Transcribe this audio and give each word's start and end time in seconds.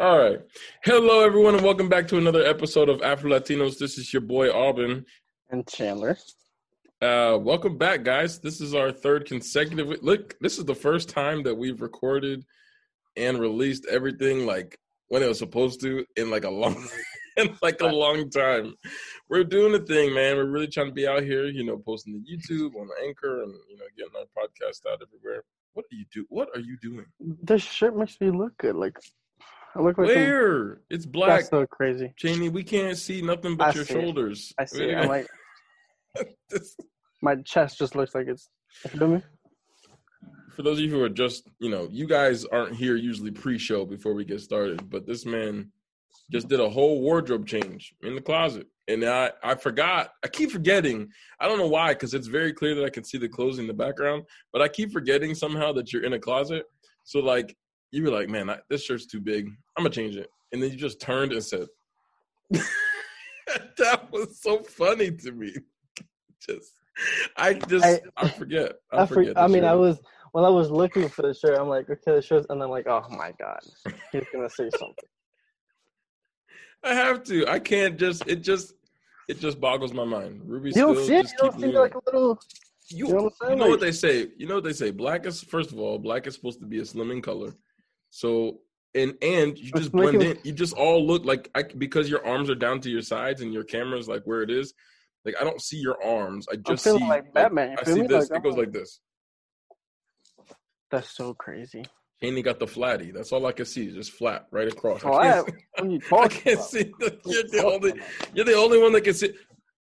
All 0.00 0.18
right. 0.18 0.40
Hello, 0.82 1.20
everyone, 1.20 1.54
and 1.54 1.62
welcome 1.62 1.90
back 1.90 2.08
to 2.08 2.16
another 2.16 2.42
episode 2.42 2.88
of 2.88 3.02
Afro 3.02 3.32
Latinos. 3.32 3.76
This 3.76 3.98
is 3.98 4.10
your 4.10 4.22
boy 4.22 4.48
Aubyn. 4.48 5.04
And 5.50 5.68
Chandler. 5.68 6.16
Uh, 7.02 7.36
welcome 7.38 7.76
back, 7.76 8.02
guys. 8.02 8.38
This 8.38 8.62
is 8.62 8.74
our 8.74 8.92
third 8.92 9.26
consecutive. 9.26 10.02
Look, 10.02 10.38
this 10.40 10.58
is 10.58 10.64
the 10.64 10.74
first 10.74 11.10
time 11.10 11.42
that 11.42 11.54
we've 11.54 11.82
recorded 11.82 12.46
and 13.14 13.38
released 13.38 13.86
everything 13.90 14.46
like 14.46 14.78
when 15.08 15.22
it 15.22 15.28
was 15.28 15.38
supposed 15.38 15.82
to 15.82 16.06
in 16.16 16.30
like 16.30 16.44
a 16.44 16.50
long, 16.50 16.82
in 17.36 17.54
like 17.60 17.82
a 17.82 17.86
long 17.86 18.30
time. 18.30 18.72
We're 19.28 19.44
doing 19.44 19.72
the 19.72 19.80
thing, 19.80 20.14
man. 20.14 20.36
We're 20.38 20.46
really 20.46 20.68
trying 20.68 20.88
to 20.88 20.94
be 20.94 21.06
out 21.06 21.24
here, 21.24 21.44
you 21.44 21.62
know, 21.62 21.76
posting 21.76 22.14
the 22.14 22.20
YouTube 22.20 22.74
on 22.80 22.86
the 22.86 23.06
Anchor 23.06 23.42
and 23.42 23.52
you 23.68 23.76
know 23.76 23.84
getting 23.98 24.14
our 24.16 24.24
podcast 24.34 24.90
out 24.90 25.02
everywhere. 25.06 25.44
What 25.74 25.84
do 25.90 25.98
you 25.98 26.06
do? 26.10 26.24
What 26.30 26.48
are 26.54 26.60
you 26.60 26.78
doing? 26.80 27.04
This 27.42 27.62
shirt 27.62 27.94
makes 27.94 28.18
me 28.18 28.30
look 28.30 28.56
good. 28.56 28.76
Like 28.76 28.96
I 29.74 29.80
look 29.80 29.98
like 29.98 30.08
Where? 30.08 30.80
It's 30.90 31.06
black. 31.06 31.28
That's 31.40 31.50
so 31.50 31.66
crazy. 31.66 32.12
Jamie. 32.16 32.48
we 32.48 32.64
can't 32.64 32.96
see 32.96 33.22
nothing 33.22 33.56
but 33.56 33.68
I 33.68 33.72
your 33.72 33.84
see 33.84 33.94
it. 33.94 34.02
shoulders. 34.02 34.52
I 34.58 34.64
see. 34.64 34.92
I'm 34.94 35.08
like 35.08 35.26
my 37.22 37.36
chest 37.36 37.78
just 37.78 37.94
looks 37.94 38.14
like 38.14 38.26
it's. 38.26 38.48
You 38.92 39.06
me? 39.06 39.22
For 40.54 40.62
those 40.62 40.78
of 40.78 40.84
you 40.84 40.90
who 40.90 41.02
are 41.02 41.08
just, 41.08 41.48
you 41.58 41.70
know, 41.70 41.88
you 41.90 42.06
guys 42.06 42.44
aren't 42.44 42.76
here 42.76 42.96
usually 42.96 43.30
pre-show 43.30 43.84
before 43.84 44.14
we 44.14 44.24
get 44.24 44.40
started, 44.40 44.90
but 44.90 45.06
this 45.06 45.24
man 45.24 45.70
just 46.30 46.48
did 46.48 46.60
a 46.60 46.68
whole 46.68 47.00
wardrobe 47.00 47.46
change 47.46 47.94
in 48.02 48.14
the 48.14 48.20
closet, 48.20 48.66
and 48.88 49.04
I 49.04 49.32
I 49.42 49.54
forgot. 49.54 50.12
I 50.24 50.28
keep 50.28 50.50
forgetting. 50.50 51.08
I 51.40 51.48
don't 51.48 51.58
know 51.58 51.68
why, 51.68 51.94
because 51.94 52.14
it's 52.14 52.26
very 52.26 52.52
clear 52.52 52.74
that 52.74 52.84
I 52.84 52.90
can 52.90 53.04
see 53.04 53.18
the 53.18 53.28
clothes 53.28 53.58
in 53.58 53.66
the 53.66 53.74
background, 53.74 54.24
but 54.52 54.62
I 54.62 54.68
keep 54.68 54.92
forgetting 54.92 55.34
somehow 55.34 55.72
that 55.72 55.92
you're 55.92 56.04
in 56.04 56.12
a 56.12 56.18
closet. 56.20 56.64
So 57.04 57.20
like 57.20 57.56
you 57.92 58.04
were 58.04 58.10
like, 58.10 58.28
man, 58.28 58.50
I, 58.50 58.58
this 58.68 58.84
shirt's 58.84 59.06
too 59.06 59.20
big. 59.20 59.46
I'm 59.76 59.84
gonna 59.84 59.90
change 59.90 60.16
it, 60.16 60.30
and 60.52 60.62
then 60.62 60.70
you 60.70 60.76
just 60.76 61.00
turned 61.00 61.32
and 61.32 61.42
said, 61.42 61.66
"That 62.50 64.10
was 64.12 64.40
so 64.40 64.62
funny 64.62 65.10
to 65.10 65.32
me." 65.32 65.54
Just, 66.48 66.72
I 67.36 67.52
just, 67.52 67.84
I, 67.84 68.00
I- 68.16 68.28
forget. 68.30 68.76
I, 68.92 69.02
I, 69.02 69.06
forget. 69.06 69.34
the 69.34 69.42
I 69.42 69.46
mean, 69.46 69.62
I 69.62 69.74
was 69.74 70.00
when 70.32 70.42
I 70.42 70.48
was 70.48 70.70
looking 70.70 71.06
for 71.06 71.20
the 71.20 71.34
shirt. 71.34 71.58
I'm 71.58 71.68
like, 71.68 71.90
okay, 71.90 72.12
the 72.12 72.22
shirt, 72.22 72.46
and 72.48 72.62
I'm 72.62 72.70
like, 72.70 72.86
oh 72.88 73.04
my 73.10 73.34
god, 73.38 73.60
he's 74.10 74.24
gonna 74.32 74.48
say 74.48 74.70
something. 74.70 75.04
I 76.82 76.94
have 76.94 77.22
to. 77.24 77.46
I 77.46 77.58
can't 77.58 77.98
just. 77.98 78.26
It 78.26 78.36
just. 78.36 78.72
It 79.28 79.38
just 79.38 79.60
boggles 79.60 79.92
my 79.92 80.04
mind. 80.04 80.40
Ruby 80.44 80.70
You 80.70 80.86
don't 80.86 81.06
see 81.06 81.16
it. 81.16 81.30
You 81.30 81.36
don't 81.38 81.60
see 81.60 81.66
like 81.66 81.94
a 81.94 82.00
little. 82.06 82.40
You, 82.88 83.06
you 83.06 83.14
know 83.14 83.22
what 83.24 83.50
you 83.50 83.56
know 83.56 83.68
what 83.68 83.80
they 83.80 83.92
say. 83.92 84.28
You 84.38 84.46
know 84.46 84.56
what 84.56 84.64
they 84.64 84.72
say. 84.72 84.90
Black 84.90 85.26
is 85.26 85.42
first 85.42 85.72
of 85.72 85.78
all, 85.78 85.98
black 85.98 86.26
is 86.26 86.34
supposed 86.34 86.58
to 86.60 86.66
be 86.66 86.78
a 86.78 86.82
slimming 86.82 87.22
color. 87.22 87.52
So 88.10 88.60
and 88.94 89.14
and 89.22 89.58
you 89.58 89.70
just 89.72 89.92
blend 89.92 90.22
in. 90.22 90.38
You 90.44 90.52
just 90.52 90.74
all 90.74 91.06
look 91.06 91.24
like 91.24 91.50
I, 91.54 91.62
because 91.62 92.10
your 92.10 92.26
arms 92.26 92.50
are 92.50 92.54
down 92.54 92.80
to 92.80 92.90
your 92.90 93.02
sides 93.02 93.40
and 93.40 93.52
your 93.52 93.64
camera's 93.64 94.08
like 94.08 94.22
where 94.24 94.42
it 94.42 94.50
is. 94.50 94.74
Like 95.24 95.36
I 95.40 95.44
don't 95.44 95.60
see 95.60 95.76
your 95.76 96.02
arms. 96.04 96.46
I 96.50 96.56
just 96.56 96.84
see 96.84 96.90
like 96.92 97.32
Batman. 97.32 97.72
You 97.72 97.76
I 97.80 97.84
see 97.84 98.02
this. 98.02 98.30
Like, 98.30 98.38
it 98.38 98.42
goes 98.42 98.56
like 98.56 98.72
this. 98.72 99.00
That's 100.90 101.10
so 101.10 101.34
crazy. 101.34 101.84
And 102.22 102.36
he 102.36 102.42
got 102.42 102.58
the 102.58 102.66
flatty. 102.66 103.12
That's 103.12 103.32
all 103.32 103.46
I 103.46 103.52
can 103.52 103.64
see. 103.64 103.90
Just 103.92 104.12
flat 104.12 104.46
right 104.50 104.68
across. 104.68 105.02
Oh, 105.04 105.12
I 105.12 105.38
I, 105.38 105.42
can't, 105.42 105.56
you 105.90 106.00
I 106.12 106.28
can't 106.28 106.60
see. 106.60 106.92
The, 106.98 107.18
you're, 107.24 107.44
the 107.44 107.64
only. 107.64 107.90
about. 107.92 108.04
You're 108.34 108.44
the 108.44 108.54
only 108.54 108.78
one 108.78 108.92
that 108.92 109.02
can 109.02 109.14
see. 109.14 109.32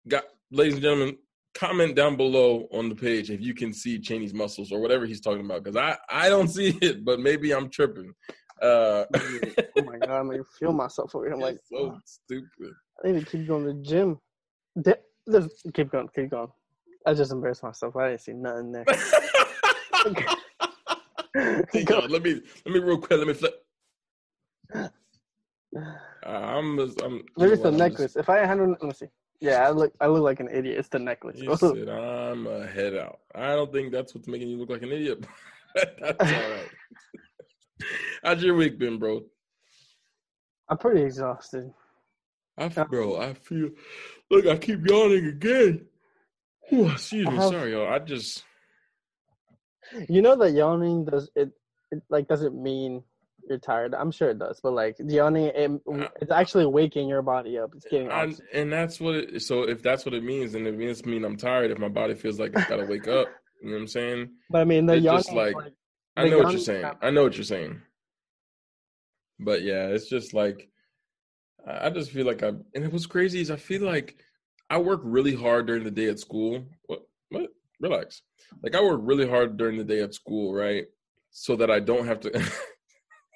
Got, 0.07 0.25
ladies 0.51 0.75
and 0.75 0.83
gentlemen, 0.83 1.17
comment 1.57 1.95
down 1.97 2.17
below 2.17 2.69
on 2.73 2.89
the 2.89 2.95
page 2.95 3.31
if 3.31 3.41
you 3.41 3.55
can 3.55 3.73
see 3.73 3.99
Cheney's 3.99 4.35
muscles 4.35 4.71
or 4.72 4.81
whatever 4.81 5.06
he's 5.06 5.21
talking 5.21 5.44
about, 5.44 5.65
because 5.65 5.77
I 5.77 5.97
I 6.11 6.28
don't 6.28 6.49
see 6.49 6.77
it, 6.83 7.05
but 7.05 7.19
maybe 7.21 7.53
I'm 7.53 7.69
tripping. 7.71 8.12
Uh, 8.62 9.05
oh 9.15 9.83
my 9.84 9.99
god, 9.99 10.11
I'm 10.21 10.28
like 10.28 10.41
feel 10.59 10.72
myself 10.72 11.15
over 11.15 11.25
here. 11.27 11.34
I'm 11.34 11.41
like, 11.49 11.59
so 11.71 11.99
stupid. 12.05 12.72
I 13.05 13.12
need 13.12 13.21
to 13.25 13.31
keep 13.31 13.47
going 13.47 13.67
to 13.67 13.72
the 13.72 13.83
gym. 13.83 14.19
De- 14.81 14.99
just 15.31 15.67
keep 15.75 15.91
going, 15.91 16.09
keep 16.15 16.31
going. 16.31 16.49
I 17.06 17.15
just 17.15 17.33
embarrassed 17.33 17.62
myself. 17.62 17.97
I 17.97 18.09
didn't 18.11 18.21
see 18.21 18.33
nothing 18.33 18.73
there. 18.73 18.84
Yo, 21.75 21.99
let 22.06 22.23
me 22.23 22.41
let 22.65 22.75
me 22.75 22.81
real 22.81 22.99
quick. 22.99 23.19
Let 23.19 23.28
me 23.28 23.34
flip. 23.34 23.55
Uh, 26.25 26.31
I'm 26.31 26.78
just- 26.78 27.03
I'm. 27.03 27.23
Maybe 27.37 27.53
it's 27.53 27.62
the 27.62 27.69
I'm 27.69 27.77
just- 27.77 27.91
necklace. 27.91 28.17
If 28.17 28.31
I 28.31 28.38
had 28.47 28.59
let 28.59 28.83
me 28.83 28.93
see. 28.94 29.09
Yeah, 29.41 29.67
I 29.67 29.71
look, 29.71 29.93
I 30.01 30.07
look 30.07 30.23
like 30.23 30.41
an 30.41 30.49
idiot. 30.51 30.79
It's 30.79 30.89
the 30.89 30.99
necklace. 30.99 31.39
He 31.39 31.57
said, 31.57 31.89
"I'm 31.89 32.47
a 32.47 32.67
head 32.67 32.95
out." 32.95 33.21
I 33.35 33.55
don't 33.55 33.73
think 33.73 33.93
that's 33.93 34.15
what's 34.15 34.29
making 34.29 34.49
you 34.49 34.59
look 34.59 34.71
like 34.71 34.83
an 34.83 34.93
idiot. 34.93 35.27
that's 35.75 36.21
all 36.21 36.51
right. 36.51 36.71
How's 38.25 38.43
your 38.43 38.55
week 38.55 38.79
been, 38.79 38.99
bro? 38.99 39.23
I'm 40.69 40.79
pretty 40.79 41.03
exhausted. 41.03 41.73
I 42.59 42.69
feel, 42.71 42.85
uh, 42.85 42.87
bro, 42.87 43.21
I 43.21 43.35
feel. 43.35 43.71
Look, 44.31 44.47
I 44.47 44.57
keep 44.57 44.87
yawning 44.89 45.27
again. 45.27 45.87
Whew, 46.69 46.91
excuse 46.91 47.27
me, 47.29 47.37
have- 47.37 47.51
sorry, 47.51 47.73
y'all. 47.73 47.93
I 47.93 47.99
just 47.99 48.43
You 50.09 50.23
know 50.23 50.35
that 50.37 50.53
yawning 50.53 51.05
does 51.05 51.31
it, 51.37 51.51
it 51.93 52.03
like 52.09 52.27
doesn't 52.27 52.61
mean 52.61 53.03
you're 53.49 53.59
tired. 53.59 53.95
I'm 53.95 54.11
sure 54.11 54.31
it 54.31 54.39
does, 54.39 54.61
but 54.62 54.73
like 54.73 54.97
yawning, 54.99 55.47
it, 55.55 55.71
uh, 55.93 56.09
it's 56.21 56.31
actually 56.31 56.67
waking 56.67 57.09
your 57.09 57.23
body 57.23 57.59
up. 57.59 57.73
It's 57.77 57.87
getting 57.91 58.11
I, 58.11 58.33
and 58.53 58.73
that's 58.73 59.01
what 59.01 59.15
it. 59.15 59.43
So 59.43 59.62
if 59.62 59.83
that's 59.83 60.05
what 60.05 60.15
it 60.15 60.23
means, 60.25 60.53
then 60.53 60.67
it 60.67 60.77
means 60.77 61.05
mean 61.07 61.25
I'm 61.25 61.37
tired. 61.37 61.71
If 61.71 61.79
my 61.79 61.89
body 61.89 62.15
feels 62.15 62.39
like 62.41 62.53
it's 62.55 62.67
got 62.69 62.77
to 62.77 62.87
wake 62.87 63.09
up, 63.19 63.29
you 63.62 63.69
know 63.71 63.75
what 63.77 63.81
I'm 63.83 63.89
saying? 63.89 64.31
But 64.51 64.61
I 64.61 64.65
mean, 64.65 64.87
the 64.87 65.01
just 65.01 65.33
like- 65.33 65.55
like, 65.55 65.73
I 66.17 66.29
know 66.29 66.39
what 66.39 66.51
you're 66.53 66.61
saying. 66.61 66.91
I 67.03 67.11
know 67.11 67.23
what 67.25 67.35
you're 67.37 67.45
saying. 67.45 67.83
But 69.39 69.62
yeah, 69.62 69.89
it's 69.89 70.09
just 70.09 70.33
like 70.33 70.69
I 71.67 71.91
just 71.91 72.11
feel 72.11 72.27
like 72.27 72.43
I 72.43 72.53
and 72.75 72.93
what's 72.93 73.06
crazy 73.06 73.41
is 73.41 73.51
I 73.51 73.56
feel 73.56 73.83
like 73.83 74.17
I 74.71 74.79
work 74.79 75.01
really 75.05 75.35
hard 75.35 75.67
during 75.67 75.85
the 75.85 75.91
day 75.91 76.09
at 76.09 76.19
school. 76.19 76.65
What 76.87 77.03
what? 77.31 77.51
Relax. 77.81 78.23
Like 78.62 78.75
I 78.75 78.81
work 78.81 79.01
really 79.03 79.29
hard 79.29 79.56
during 79.59 79.77
the 79.77 79.85
day 79.85 80.01
at 80.01 80.15
school, 80.15 80.55
right? 80.55 80.87
So 81.31 81.56
that 81.56 81.71
I 81.71 81.81
don't 81.81 82.06
have 82.06 82.21
to 82.21 82.31
You're 82.33 82.43
such 82.43 82.53
a- 82.53 82.75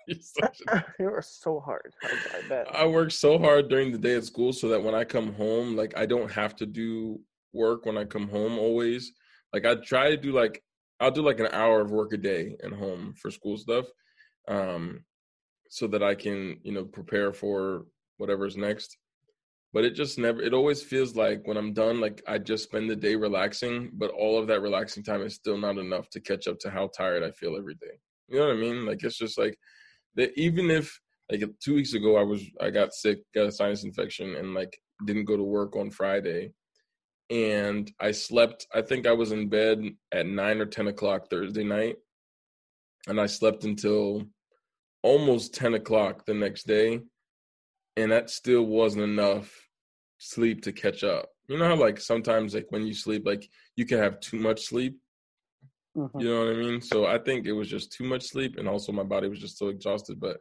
you 0.07 1.09
are 1.09 1.23
so 1.23 1.61
hard. 1.61 1.95
I, 2.03 2.39
I 2.39 2.49
bet. 2.49 2.75
I 2.75 2.87
work 2.87 3.11
so 3.11 3.39
hard 3.39 3.69
during 3.69 3.93
the 3.93 3.99
day 3.99 4.17
at 4.17 4.25
school 4.25 4.53
so 4.53 4.69
that 4.69 4.83
when 4.83 4.95
I 4.95 5.05
come 5.05 5.33
home, 5.35 5.77
like 5.77 5.97
I 5.97 6.07
don't 6.07 6.31
have 6.31 6.57
to 6.57 6.67
do 6.67 7.21
work 7.53 7.87
when 7.87 7.99
I 7.99 8.05
come 8.05 8.29
home 8.29 8.59
always. 8.59 9.13
Like 9.53 9.65
I 9.65 9.75
try 9.77 10.11
to 10.11 10.17
do 10.17 10.33
like 10.33 10.63
I'll 11.01 11.11
do 11.11 11.23
like 11.23 11.41
an 11.41 11.49
hour 11.53 11.81
of 11.81 11.91
work 11.91 12.13
a 12.13 12.17
day 12.17 12.57
at 12.63 12.73
home 12.73 13.15
for 13.17 13.31
school 13.31 13.57
stuff. 13.57 13.87
Um 14.49 15.05
so 15.69 15.87
that 15.87 16.03
I 16.03 16.17
can, 16.17 16.59
you 16.65 16.73
know, 16.73 16.85
prepare 16.85 17.33
for 17.33 17.87
whatever's 18.17 18.57
next. 18.57 18.97
But 19.73 19.85
it 19.85 19.95
just 19.95 20.19
never 20.19 20.43
it 20.43 20.53
always 20.53 20.83
feels 20.83 21.15
like 21.15 21.47
when 21.47 21.57
I'm 21.57 21.73
done, 21.73 22.01
like 22.01 22.23
I 22.27 22.39
just 22.39 22.65
spend 22.65 22.91
the 22.91 22.97
day 22.97 23.15
relaxing, 23.15 23.91
but 23.95 24.11
all 24.11 24.39
of 24.39 24.49
that 24.49 24.63
relaxing 24.63 25.05
time 25.05 25.23
is 25.23 25.35
still 25.35 25.59
not 25.59 25.79
enough 25.79 26.11
to 26.11 26.21
catch 26.21 26.49
up 26.49 26.59
to 26.61 26.71
how 26.71 26.89
tired 26.89 27.23
I 27.23 27.31
feel 27.31 27.57
every 27.57 27.75
day. 27.75 27.99
You 28.29 28.39
know 28.39 28.47
what 28.47 28.57
I 28.57 28.61
mean? 28.61 28.85
Like 28.85 29.03
it's 29.03 29.19
just 29.19 29.39
like 29.39 29.57
that 30.17 30.33
even 30.37 30.71
if 30.71 30.99
like 31.31 31.43
two 31.63 31.75
weeks 31.75 31.95
ago 31.95 32.17
i 32.17 32.23
was 32.23 32.43
i 32.61 32.71
got 32.71 32.93
sick 32.93 33.19
got 33.35 33.47
a 33.47 33.53
sinus 33.53 33.85
infection 33.85 34.37
and 34.37 34.55
like 34.55 34.79
didn't 35.05 35.25
go 35.25 35.37
to 35.37 35.43
work 35.43 35.77
on 35.77 35.91
friday 35.91 36.53
and 37.31 37.93
i 38.01 38.11
slept 38.11 38.67
i 38.75 38.83
think 38.83 39.07
i 39.07 39.13
was 39.13 39.33
in 39.33 39.49
bed 39.49 39.85
at 40.13 40.27
9 40.27 40.61
or 40.61 40.67
10 40.67 40.89
o'clock 40.89 41.31
thursday 41.31 41.65
night 41.65 41.97
and 43.09 43.21
i 43.21 43.27
slept 43.27 43.65
until 43.65 44.23
almost 45.03 45.55
10 45.55 45.75
o'clock 45.75 46.27
the 46.27 46.35
next 46.35 46.67
day 46.67 47.01
and 47.97 48.13
that 48.13 48.31
still 48.31 48.65
wasn't 48.65 49.03
enough 49.03 49.53
sleep 50.19 50.63
to 50.63 50.73
catch 50.73 51.03
up. 51.03 51.29
You 51.49 51.59
know 51.59 51.67
how 51.67 51.77
like 51.77 52.01
sometimes 52.01 52.55
like 52.55 52.67
when 52.71 52.87
you 52.87 52.95
sleep 52.95 53.27
like 53.27 53.49
you 53.77 53.85
can 53.85 53.99
have 53.99 54.21
too 54.21 54.39
much 54.39 54.67
sleep 54.67 54.97
Mhm. 55.97 56.21
you 56.21 56.29
know 56.29 56.45
what 56.45 56.55
I 56.55 56.57
mean? 56.57 56.81
So 56.81 57.07
I 57.07 57.19
think 57.19 57.47
it 57.47 57.53
was 57.53 57.69
just 57.69 57.93
too 57.93 58.05
much 58.05 58.29
sleep, 58.29 58.57
and 58.59 58.69
also 58.69 58.93
my 58.93 59.03
body 59.03 59.29
was 59.29 59.41
just 59.41 59.59
so 59.59 59.69
exhausted. 59.69 60.21
But 60.21 60.39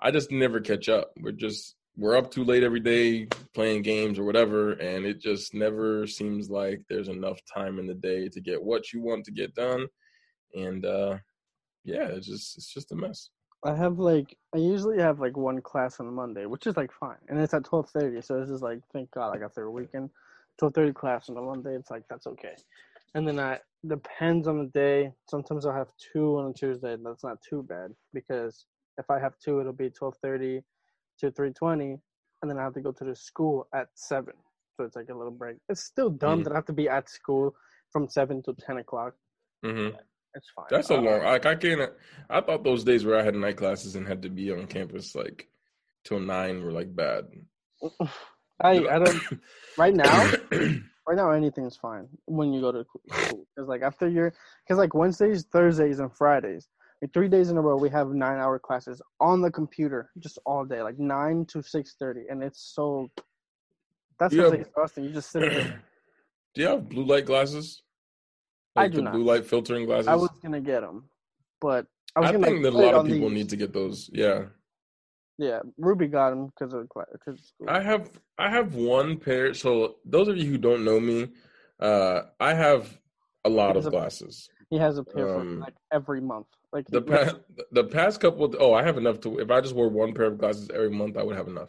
I 0.00 0.10
just 0.10 0.30
never 0.30 0.60
catch 0.60 0.88
up. 0.88 1.12
We're 1.20 1.32
just 1.32 1.76
we're 1.96 2.16
up 2.16 2.30
too 2.30 2.44
late 2.44 2.62
every 2.62 2.80
day 2.80 3.26
playing 3.54 3.82
games 3.82 4.18
or 4.18 4.24
whatever, 4.24 4.72
and 4.72 5.06
it 5.06 5.20
just 5.20 5.54
never 5.54 6.06
seems 6.06 6.50
like 6.50 6.82
there's 6.88 7.08
enough 7.08 7.40
time 7.52 7.78
in 7.78 7.86
the 7.86 7.94
day 7.94 8.28
to 8.28 8.40
get 8.40 8.62
what 8.62 8.92
you 8.92 9.00
want 9.00 9.24
to 9.24 9.30
get 9.30 9.54
done. 9.54 9.86
And 10.54 10.84
uh 10.84 11.18
yeah, 11.84 12.08
it's 12.08 12.26
just 12.26 12.58
it's 12.58 12.72
just 12.72 12.92
a 12.92 12.96
mess. 12.96 13.30
I 13.64 13.74
have 13.74 13.98
like 13.98 14.36
I 14.54 14.58
usually 14.58 14.98
have 14.98 15.20
like 15.20 15.36
one 15.36 15.62
class 15.62 15.98
on 16.00 16.12
Monday, 16.12 16.46
which 16.46 16.66
is 16.66 16.76
like 16.76 16.92
fine, 16.92 17.16
and 17.28 17.38
it's 17.38 17.54
at 17.54 17.64
twelve 17.64 17.88
thirty. 17.90 18.20
So 18.20 18.40
this 18.40 18.50
is 18.50 18.62
like 18.62 18.80
thank 18.92 19.10
God 19.12 19.34
I 19.34 19.38
got 19.38 19.54
through 19.54 19.68
a 19.68 19.70
weekend. 19.70 20.10
Twelve 20.58 20.74
thirty 20.74 20.92
class 20.92 21.30
on 21.30 21.36
a 21.36 21.42
Monday, 21.42 21.74
it's 21.74 21.90
like 21.90 22.04
that's 22.08 22.26
okay. 22.26 22.54
And 23.16 23.26
then 23.26 23.38
I 23.40 23.58
depends 23.88 24.46
on 24.46 24.58
the 24.58 24.66
day. 24.66 25.10
Sometimes 25.30 25.64
I'll 25.64 25.72
have 25.74 25.92
two 26.12 26.38
on 26.38 26.50
a 26.50 26.52
Tuesday. 26.52 26.96
That's 27.02 27.24
not 27.24 27.38
too 27.48 27.62
bad 27.62 27.90
because 28.12 28.66
if 28.98 29.06
I 29.10 29.18
have 29.18 29.34
two, 29.42 29.58
it'll 29.60 29.72
be 29.72 29.88
twelve 29.90 30.16
thirty 30.22 30.60
to 31.20 31.30
three 31.30 31.50
twenty, 31.52 31.96
and 32.42 32.50
then 32.50 32.58
I 32.58 32.62
have 32.62 32.74
to 32.74 32.80
go 32.82 32.92
to 32.92 33.04
the 33.04 33.16
school 33.16 33.68
at 33.74 33.88
seven. 33.94 34.34
So 34.76 34.84
it's 34.84 34.96
like 34.96 35.08
a 35.08 35.14
little 35.16 35.32
break. 35.32 35.56
It's 35.70 35.82
still 35.82 36.10
dumb 36.10 36.40
Mhm. 36.40 36.44
that 36.44 36.52
I 36.52 36.56
have 36.56 36.66
to 36.66 36.74
be 36.74 36.88
at 36.90 37.08
school 37.08 37.54
from 37.90 38.06
seven 38.08 38.42
to 38.44 38.52
ten 38.54 38.76
o'clock 38.78 39.14
Mm-hmm. 39.64 39.96
It's 40.34 40.50
fine. 40.54 40.66
That's 40.68 40.90
a 40.90 40.94
Uh, 40.96 41.00
long. 41.00 41.22
Like 41.22 41.46
I 41.46 41.54
can't. 41.54 41.90
I 42.28 42.42
thought 42.42 42.62
those 42.64 42.84
days 42.84 43.06
where 43.06 43.18
I 43.18 43.22
had 43.22 43.34
night 43.34 43.56
classes 43.56 43.96
and 43.96 44.06
had 44.06 44.20
to 44.22 44.28
be 44.28 44.52
on 44.52 44.66
campus 44.66 45.14
like 45.14 45.48
till 46.04 46.20
nine 46.20 46.62
were 46.62 46.72
like 46.72 46.94
bad. 46.94 47.24
I 48.60 48.72
I 48.94 48.98
don't 48.98 49.22
right 49.78 49.94
now. 49.94 50.30
Right 51.06 51.16
now, 51.16 51.30
anything's 51.30 51.76
fine 51.76 52.08
when 52.26 52.52
you 52.52 52.60
go 52.60 52.72
to 52.72 52.84
school. 52.84 53.46
Because 53.54 53.68
like 53.68 53.82
after 53.82 54.08
you're, 54.08 54.32
because 54.64 54.78
like 54.78 54.92
Wednesdays, 54.94 55.44
Thursdays, 55.44 56.00
and 56.00 56.12
Fridays, 56.12 56.68
like 57.00 57.12
three 57.12 57.28
days 57.28 57.50
in 57.50 57.56
a 57.56 57.60
row, 57.60 57.76
we 57.76 57.88
have 57.90 58.08
nine-hour 58.08 58.58
classes 58.58 59.00
on 59.20 59.40
the 59.40 59.50
computer 59.50 60.10
just 60.18 60.38
all 60.44 60.64
day, 60.64 60.82
like 60.82 60.98
nine 60.98 61.44
to 61.46 61.62
six 61.62 61.94
thirty, 62.00 62.22
and 62.28 62.42
it's 62.42 62.72
so. 62.74 63.08
That's 64.18 64.34
Yeah. 64.34 64.44
what's 64.48 64.54
exhausting. 64.66 65.04
You 65.04 65.10
just 65.10 65.30
sit 65.30 65.40
there. 65.42 65.82
Do 66.54 66.62
you 66.62 66.68
have 66.68 66.88
blue 66.88 67.04
light 67.04 67.26
glasses? 67.26 67.82
I 68.74 68.82
Like 68.82 68.92
do 68.92 68.96
the 68.96 69.02
not. 69.04 69.12
blue 69.12 69.24
light 69.24 69.46
filtering 69.46 69.84
glasses. 69.86 70.08
I 70.08 70.14
was 70.16 70.30
gonna 70.42 70.60
get 70.60 70.80
them, 70.80 71.08
but 71.60 71.86
I 72.16 72.20
I, 72.20 72.22
was 72.22 72.30
gonna 72.32 72.46
think 72.46 72.62
that 72.64 72.72
a 72.72 72.76
lot 72.78 72.94
of 72.94 73.06
people 73.06 73.28
these- 73.28 73.38
need 73.38 73.48
to 73.50 73.56
get 73.56 73.72
those. 73.72 74.10
Yeah, 74.12 74.46
Yeah, 75.38 75.60
Ruby 75.76 76.06
got 76.06 76.30
them 76.30 76.46
because 76.46 76.72
of 76.72 76.88
because. 77.12 77.52
I 77.68 77.80
have. 77.80 78.10
I 78.38 78.50
have 78.50 78.74
one 78.74 79.18
pair. 79.18 79.52
So 79.54 79.96
those 80.04 80.28
of 80.28 80.36
you 80.38 80.44
who 80.50 80.58
don't 80.58 80.84
know 80.84 80.98
me, 80.98 81.28
uh, 81.80 82.22
I 82.40 82.54
have 82.54 82.98
a 83.44 83.50
lot 83.50 83.76
of 83.76 83.86
a- 83.86 83.90
glasses. 83.90 84.48
he 84.70 84.78
has 84.78 84.98
a 84.98 85.04
pair 85.04 85.26
for 85.26 85.40
um, 85.40 85.60
like 85.60 85.74
every 85.92 86.20
month. 86.20 86.46
Like 86.72 86.86
The 86.88 87.02
past, 87.02 87.36
the 87.70 87.84
past 87.84 88.20
couple. 88.20 88.54
Oh, 88.58 88.72
I 88.74 88.82
have 88.82 88.96
enough 88.96 89.20
to. 89.20 89.38
If 89.38 89.50
I 89.50 89.60
just 89.60 89.74
wore 89.74 89.88
one 89.88 90.14
pair 90.14 90.26
of 90.26 90.38
glasses 90.38 90.70
every 90.72 90.90
month, 90.90 91.16
I 91.16 91.22
would 91.22 91.36
have 91.36 91.48
enough. 91.48 91.68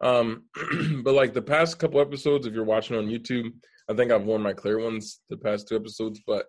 Um, 0.00 0.44
but 1.04 1.14
like 1.14 1.32
the 1.32 1.42
past 1.42 1.78
couple 1.78 2.00
episodes, 2.00 2.46
if 2.46 2.54
you're 2.54 2.64
watching 2.64 2.96
on 2.96 3.06
YouTube, 3.06 3.52
I 3.88 3.94
think 3.94 4.10
I've 4.10 4.24
worn 4.24 4.42
my 4.42 4.52
clear 4.52 4.78
ones 4.80 5.20
the 5.28 5.36
past 5.36 5.68
two 5.68 5.76
episodes. 5.76 6.20
But 6.26 6.46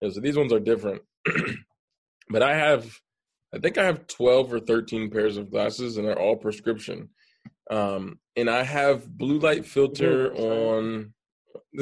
you 0.00 0.08
know, 0.08 0.14
so 0.14 0.20
these 0.20 0.36
ones 0.36 0.52
are 0.52 0.60
different. 0.60 1.02
but 2.30 2.42
I 2.42 2.56
have, 2.56 2.90
I 3.56 3.58
think 3.58 3.78
I 3.78 3.84
have 3.84 4.06
twelve 4.06 4.52
or 4.52 4.60
thirteen 4.60 5.10
pairs 5.10 5.38
of 5.38 5.50
glasses, 5.50 5.96
and 5.96 6.06
they're 6.06 6.20
all 6.20 6.36
prescription. 6.36 7.08
Um, 7.70 8.18
and 8.36 8.50
I 8.50 8.62
have 8.62 9.08
blue 9.08 9.38
light 9.38 9.64
filter 9.64 10.32
on. 10.34 11.14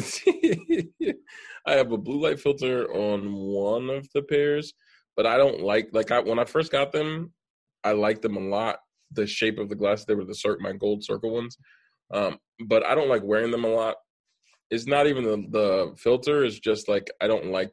I 1.67 1.73
have 1.73 1.91
a 1.91 1.99
blue 1.99 2.23
light 2.23 2.39
filter 2.39 2.87
on 2.93 3.35
one 3.35 3.91
of 3.91 4.07
the 4.15 4.23
pairs, 4.23 4.73
but 5.17 5.27
I 5.27 5.37
don't 5.37 5.63
like 5.63 5.89
like 5.93 6.13
I 6.13 6.21
when 6.21 6.39
I 6.39 6.45
first 6.45 6.71
got 6.71 6.93
them, 6.93 7.33
I 7.83 7.93
liked 7.93 8.23
them 8.23 8.37
a 8.37 8.41
lot. 8.41 8.79
The 9.11 9.27
shape 9.27 9.59
of 9.59 9.69
the 9.69 9.75
glasses, 9.75 10.07
they 10.07 10.15
were 10.15 10.25
the 10.25 10.35
cir- 10.35 10.59
my 10.61 10.73
gold 10.73 11.05
circle 11.05 11.35
ones. 11.35 11.57
Um, 12.13 12.39
but 12.67 12.87
I 12.87 12.95
don't 12.95 13.09
like 13.09 13.25
wearing 13.25 13.51
them 13.51 13.65
a 13.65 13.69
lot. 13.69 13.97
It's 14.71 14.87
not 14.87 15.09
even 15.09 15.25
the 15.25 15.45
the 15.51 15.97
filter, 15.97 16.45
it's 16.45 16.61
just 16.61 16.89
like 16.89 17.11
I 17.21 17.27
don't 17.27 17.47
like 17.47 17.73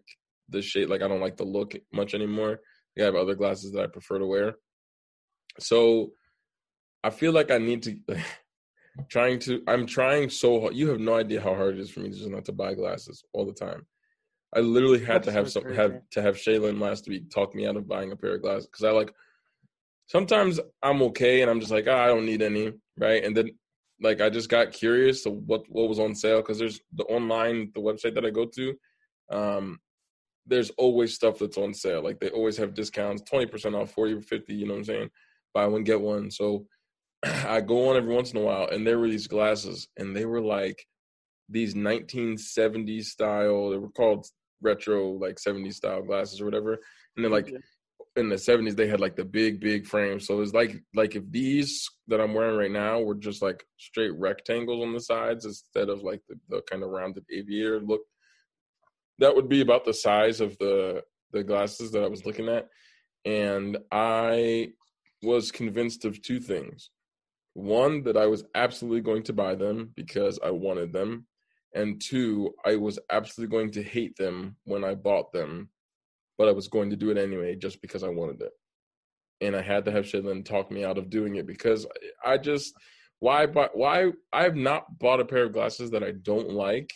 the 0.49 0.63
shape, 0.63 0.89
like 0.89 1.03
I 1.03 1.07
don't 1.07 1.21
like 1.21 1.37
the 1.37 1.43
look 1.43 1.75
much 1.93 2.15
anymore. 2.15 2.61
I 2.99 3.03
have 3.03 3.15
other 3.15 3.35
glasses 3.35 3.71
that 3.71 3.83
I 3.83 3.87
prefer 3.87 4.19
to 4.19 4.25
wear. 4.25 4.55
So 5.59 6.11
I 7.03 7.09
feel 7.09 7.31
like 7.31 7.51
I 7.51 7.57
need 7.57 7.83
to 7.83 7.97
trying 9.09 9.39
to 9.39 9.63
I'm 9.67 9.85
trying 9.85 10.29
so 10.29 10.61
hard. 10.61 10.75
You 10.75 10.89
have 10.89 10.99
no 10.99 11.15
idea 11.15 11.41
how 11.41 11.55
hard 11.55 11.75
it 11.75 11.79
is 11.79 11.89
for 11.89 12.01
me 12.01 12.09
just 12.09 12.27
not 12.27 12.45
to 12.45 12.51
buy 12.51 12.73
glasses 12.73 13.23
all 13.33 13.45
the 13.45 13.53
time. 13.53 13.85
I 14.53 14.59
literally 14.59 14.99
had 14.99 15.23
That's 15.23 15.27
to 15.27 15.31
have 15.31 15.51
so 15.51 15.61
some 15.61 15.73
have 15.73 16.01
to 16.11 16.21
have 16.21 16.35
Shaylin 16.35 16.79
last 16.79 17.07
week 17.07 17.29
talk 17.29 17.55
me 17.55 17.65
out 17.65 17.77
of 17.77 17.87
buying 17.87 18.11
a 18.11 18.15
pair 18.15 18.35
of 18.35 18.41
glasses 18.41 18.67
because 18.67 18.83
I 18.83 18.91
like 18.91 19.13
sometimes 20.07 20.59
I'm 20.83 21.01
okay 21.03 21.41
and 21.41 21.49
I'm 21.49 21.59
just 21.59 21.71
like 21.71 21.87
ah, 21.87 22.03
I 22.03 22.07
don't 22.07 22.25
need 22.25 22.41
any 22.41 22.73
right 22.97 23.23
and 23.23 23.35
then 23.35 23.51
like 24.01 24.19
I 24.19 24.29
just 24.29 24.49
got 24.49 24.71
curious 24.71 25.23
to 25.23 25.29
what 25.29 25.63
what 25.69 25.87
was 25.87 25.99
on 25.99 26.15
sale 26.15 26.41
because 26.41 26.59
there's 26.59 26.81
the 26.93 27.03
online 27.05 27.71
the 27.73 27.81
website 27.81 28.15
that 28.15 28.25
I 28.25 28.29
go 28.29 28.45
to 28.45 28.73
um 29.29 29.79
there's 30.45 30.69
always 30.71 31.13
stuff 31.13 31.39
that's 31.39 31.57
on 31.57 31.73
sale 31.73 32.03
like 32.03 32.19
they 32.19 32.29
always 32.29 32.57
have 32.57 32.73
discounts 32.73 33.21
20% 33.31 33.75
off 33.79 33.91
40 33.91 34.13
or 34.13 34.21
50 34.21 34.53
you 34.53 34.65
know 34.65 34.73
what 34.73 34.79
I'm 34.79 34.85
saying 34.85 35.09
buy 35.53 35.67
one 35.67 35.83
get 35.83 36.01
one 36.01 36.31
so 36.31 36.65
I 37.25 37.61
go 37.61 37.89
on 37.89 37.97
every 37.97 38.13
once 38.13 38.31
in 38.31 38.37
a 38.37 38.41
while, 38.43 38.67
and 38.69 38.85
there 38.85 38.99
were 38.99 39.09
these 39.09 39.27
glasses, 39.27 39.87
and 39.97 40.15
they 40.15 40.25
were 40.25 40.41
like 40.41 40.85
these 41.49 41.75
1970s 41.75 43.05
style. 43.05 43.69
They 43.69 43.77
were 43.77 43.89
called 43.89 44.25
retro, 44.61 45.11
like 45.11 45.35
70s 45.37 45.73
style 45.75 46.01
glasses 46.01 46.41
or 46.41 46.45
whatever. 46.45 46.79
And 47.15 47.23
then 47.25 47.31
like 47.31 47.49
Yeah. 47.49 47.59
in 48.15 48.29
the 48.29 48.35
70s, 48.35 48.75
they 48.75 48.87
had 48.87 48.99
like 48.99 49.15
the 49.15 49.25
big, 49.25 49.59
big 49.59 49.85
frames. 49.85 50.25
So 50.25 50.41
it's 50.41 50.53
like 50.53 50.81
like 50.95 51.15
if 51.15 51.23
these 51.29 51.89
that 52.07 52.21
I'm 52.21 52.33
wearing 52.33 52.57
right 52.57 52.71
now 52.71 53.01
were 53.01 53.15
just 53.15 53.41
like 53.41 53.63
straight 53.77 54.13
rectangles 54.15 54.83
on 54.83 54.93
the 54.93 54.99
sides 54.99 55.45
instead 55.45 55.89
of 55.89 56.01
like 56.03 56.21
the, 56.27 56.35
the 56.49 56.61
kind 56.69 56.83
of 56.83 56.89
rounded 56.89 57.25
aviator 57.31 57.79
look, 57.81 58.01
that 59.21 59.35
would 59.35 59.47
be 59.47 59.61
about 59.61 59.85
the 59.85 59.93
size 59.93 60.41
of 60.41 60.57
the 60.57 61.03
the 61.31 61.43
glasses 61.43 61.91
that 61.91 62.03
I 62.03 62.07
was 62.07 62.25
looking 62.25 62.49
at. 62.49 62.67
And 63.23 63.77
I 63.91 64.73
was 65.21 65.51
convinced 65.51 66.03
of 66.03 66.21
two 66.21 66.39
things. 66.39 66.89
One 67.53 68.03
that 68.03 68.17
i 68.17 68.25
was 68.25 68.43
absolutely 68.55 69.01
going 69.01 69.23
to 69.23 69.33
buy 69.33 69.55
them 69.55 69.91
because 69.95 70.39
i 70.43 70.49
wanted 70.49 70.91
them. 70.91 71.27
And 71.75 72.01
two 72.01 72.53
i 72.65 72.75
was 72.75 72.97
absolutely 73.11 73.55
going 73.55 73.71
to 73.71 73.83
hate 73.83 74.15
them 74.17 74.55
when 74.65 74.83
i 74.83 74.95
bought 74.95 75.31
them 75.31 75.69
but 76.37 76.47
i 76.47 76.51
was 76.51 76.67
going 76.67 76.89
to 76.89 76.95
do 76.95 77.11
it 77.11 77.17
anyway 77.17 77.55
just 77.55 77.81
because 77.81 78.03
i 78.03 78.09
wanted 78.09 78.41
it. 78.41 78.51
And 79.41 79.55
i 79.55 79.61
had 79.61 79.85
to 79.85 79.91
have 79.91 80.05
Shaylin 80.05 80.43
talk 80.43 80.71
me 80.71 80.83
out 80.83 80.97
of 80.97 81.09
doing 81.09 81.35
it 81.35 81.45
because 81.45 81.85
i 82.25 82.37
just 82.37 82.73
why 83.19 83.45
buy, 83.45 83.69
why 83.73 84.11
i 84.33 84.43
have 84.43 84.55
not 84.55 84.97
bought 84.97 85.19
a 85.19 85.25
pair 85.25 85.43
of 85.43 85.53
glasses 85.53 85.91
that 85.91 86.03
i 86.03 86.11
don't 86.11 86.49
like. 86.49 86.91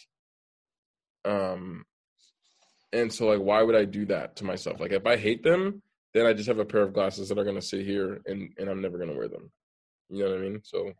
Um 1.25 1.85
and 2.95 3.11
so 3.13 3.27
like 3.27 3.39
why 3.39 3.61
would 3.61 3.75
i 3.75 3.85
do 3.85 4.05
that 4.05 4.35
to 4.35 4.43
myself 4.43 4.79
like 4.79 4.91
if 4.91 5.05
i 5.05 5.15
hate 5.15 5.43
them 5.43 5.81
then 6.13 6.25
i 6.25 6.33
just 6.33 6.47
have 6.47 6.59
a 6.59 6.65
pair 6.65 6.81
of 6.81 6.93
glasses 6.93 7.29
that 7.29 7.37
are 7.37 7.43
to 7.43 7.61
sit 7.61 7.85
here 7.85 8.21
and 8.25 8.51
and 8.57 8.69
i'm 8.69 8.81
never 8.81 8.97
to 8.97 9.13
wear 9.13 9.27
them 9.27 9.51
you 10.09 10.23
know 10.23 10.31
what 10.31 10.39
I 10.39 10.41
mean? 10.41 10.61
So 10.63 10.91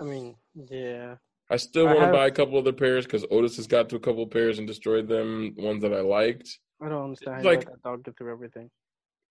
I 0.00 0.04
mean, 0.04 0.36
yeah. 0.70 1.16
I 1.50 1.56
still 1.56 1.86
want 1.86 2.00
to 2.00 2.10
buy 2.12 2.26
a 2.26 2.30
couple 2.30 2.58
other 2.58 2.72
pairs 2.72 3.04
because 3.04 3.24
Otis 3.30 3.56
has 3.56 3.66
got 3.66 3.88
to 3.90 3.96
a 3.96 4.00
couple 4.00 4.22
of 4.22 4.30
pairs 4.30 4.58
and 4.58 4.66
destroyed 4.66 5.08
them. 5.08 5.54
Ones 5.56 5.82
that 5.82 5.92
I 5.92 6.00
liked. 6.00 6.58
I 6.82 6.88
don't 6.88 7.04
understand 7.04 7.36
how 7.36 7.42
Like- 7.42 7.66
that 7.66 7.82
dog 7.82 8.04
get 8.04 8.16
through 8.16 8.32
everything. 8.32 8.70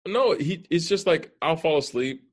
No, 0.05 0.33
he. 0.33 0.65
It's 0.69 0.87
just 0.87 1.07
like 1.07 1.31
I'll 1.41 1.55
fall 1.55 1.77
asleep 1.77 2.23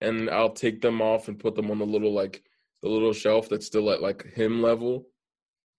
and 0.00 0.28
I'll 0.30 0.50
take 0.52 0.80
them 0.80 1.00
off 1.00 1.28
and 1.28 1.38
put 1.38 1.54
them 1.54 1.70
on 1.70 1.78
the 1.78 1.86
little 1.86 2.12
like 2.12 2.42
the 2.82 2.88
little 2.88 3.12
shelf 3.12 3.48
that's 3.48 3.66
still 3.66 3.90
at 3.90 4.02
like 4.02 4.24
him 4.24 4.62
level. 4.62 5.06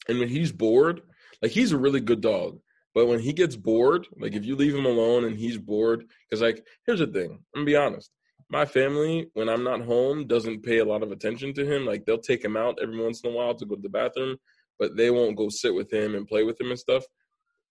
And 0.08 0.18
when 0.18 0.28
he's 0.28 0.52
bored, 0.52 1.02
like 1.42 1.50
he's 1.50 1.72
a 1.72 1.78
really 1.78 2.00
good 2.00 2.20
dog. 2.20 2.58
But 2.94 3.06
when 3.06 3.20
he 3.20 3.32
gets 3.32 3.56
bored, 3.56 4.06
like 4.18 4.34
if 4.34 4.44
you 4.44 4.56
leave 4.56 4.74
him 4.74 4.86
alone 4.86 5.24
and 5.24 5.38
he's 5.38 5.58
bored, 5.58 6.04
because 6.28 6.42
like 6.42 6.64
here's 6.86 7.00
the 7.00 7.06
thing, 7.06 7.32
I'm 7.54 7.60
gonna 7.60 7.66
be 7.66 7.76
honest. 7.76 8.10
My 8.48 8.64
family, 8.64 9.28
when 9.34 9.48
I'm 9.48 9.62
not 9.62 9.82
home, 9.82 10.26
doesn't 10.26 10.64
pay 10.64 10.78
a 10.78 10.84
lot 10.84 11.04
of 11.04 11.12
attention 11.12 11.54
to 11.54 11.64
him. 11.64 11.86
Like 11.86 12.04
they'll 12.04 12.18
take 12.18 12.44
him 12.44 12.56
out 12.56 12.78
every 12.82 13.00
once 13.00 13.20
in 13.20 13.30
a 13.30 13.32
while 13.34 13.54
to 13.54 13.64
go 13.64 13.76
to 13.76 13.82
the 13.82 13.88
bathroom, 13.88 14.36
but 14.78 14.96
they 14.96 15.10
won't 15.10 15.36
go 15.36 15.48
sit 15.48 15.72
with 15.72 15.92
him 15.92 16.16
and 16.16 16.26
play 16.26 16.42
with 16.42 16.60
him 16.60 16.70
and 16.70 16.78
stuff. 16.78 17.04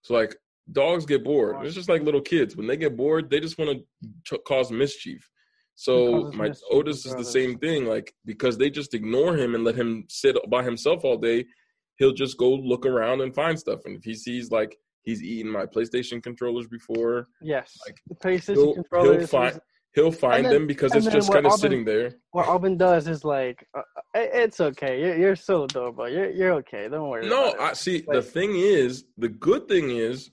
So 0.03 0.13
like 0.13 0.37
dogs 0.71 1.05
get 1.05 1.25
bored. 1.25 1.65
It's 1.65 1.75
just 1.75 1.89
like 1.89 2.03
little 2.03 2.21
kids. 2.21 2.55
When 2.55 2.67
they 2.67 2.77
get 2.77 2.95
bored, 2.95 3.29
they 3.29 3.41
just 3.41 3.57
want 3.57 3.81
to 4.25 4.37
cause 4.47 4.71
mischief. 4.71 5.29
So 5.75 6.31
my 6.33 6.49
mischief 6.49 6.63
Otis 6.71 7.05
is 7.05 7.15
the 7.15 7.25
same 7.25 7.57
thing. 7.57 7.85
Like 7.85 8.13
because 8.25 8.57
they 8.57 8.69
just 8.69 8.93
ignore 8.93 9.35
him 9.35 9.55
and 9.55 9.65
let 9.65 9.75
him 9.75 10.05
sit 10.07 10.37
by 10.49 10.63
himself 10.63 11.03
all 11.03 11.17
day, 11.17 11.45
he'll 11.99 12.13
just 12.13 12.37
go 12.37 12.49
look 12.49 12.85
around 12.85 13.21
and 13.21 13.35
find 13.35 13.59
stuff. 13.59 13.81
And 13.85 13.95
if 13.97 14.03
he 14.03 14.15
sees 14.15 14.49
like 14.49 14.75
he's 15.03 15.21
eaten 15.21 15.51
my 15.51 15.65
PlayStation 15.65 16.23
controllers 16.23 16.67
before, 16.67 17.27
Yes. 17.41 17.77
Like, 17.85 17.97
the 18.07 18.15
PlayStation 18.15 18.55
he'll, 18.55 18.73
controller 18.73 19.17
he'll 19.19 19.27
find 19.27 19.59
he'll 19.93 20.11
find 20.11 20.45
then- 20.45 20.53
them 20.53 20.67
because 20.67 20.95
it's 20.95 21.07
just 21.07 21.31
kind 21.31 21.45
of 21.45 21.53
sitting 21.53 21.83
there. 21.85 22.15
What 22.31 22.47
Alvin 22.47 22.77
does 22.77 23.07
is 23.07 23.23
like, 23.23 23.65
uh, 23.77 23.81
it's 24.15 24.59
okay. 24.59 24.99
You're, 25.01 25.17
you're 25.17 25.35
so 25.35 25.63
adorable. 25.63 26.09
You're 26.09 26.29
you're 26.31 26.53
okay. 26.53 26.87
Don't 26.89 27.09
worry. 27.09 27.27
No, 27.27 27.51
about 27.51 27.55
it. 27.55 27.61
I 27.61 27.73
see. 27.73 28.03
the 28.07 28.21
thing 28.21 28.55
is, 28.55 29.05
the 29.17 29.29
good 29.29 29.67
thing 29.67 29.91
is, 29.91 30.31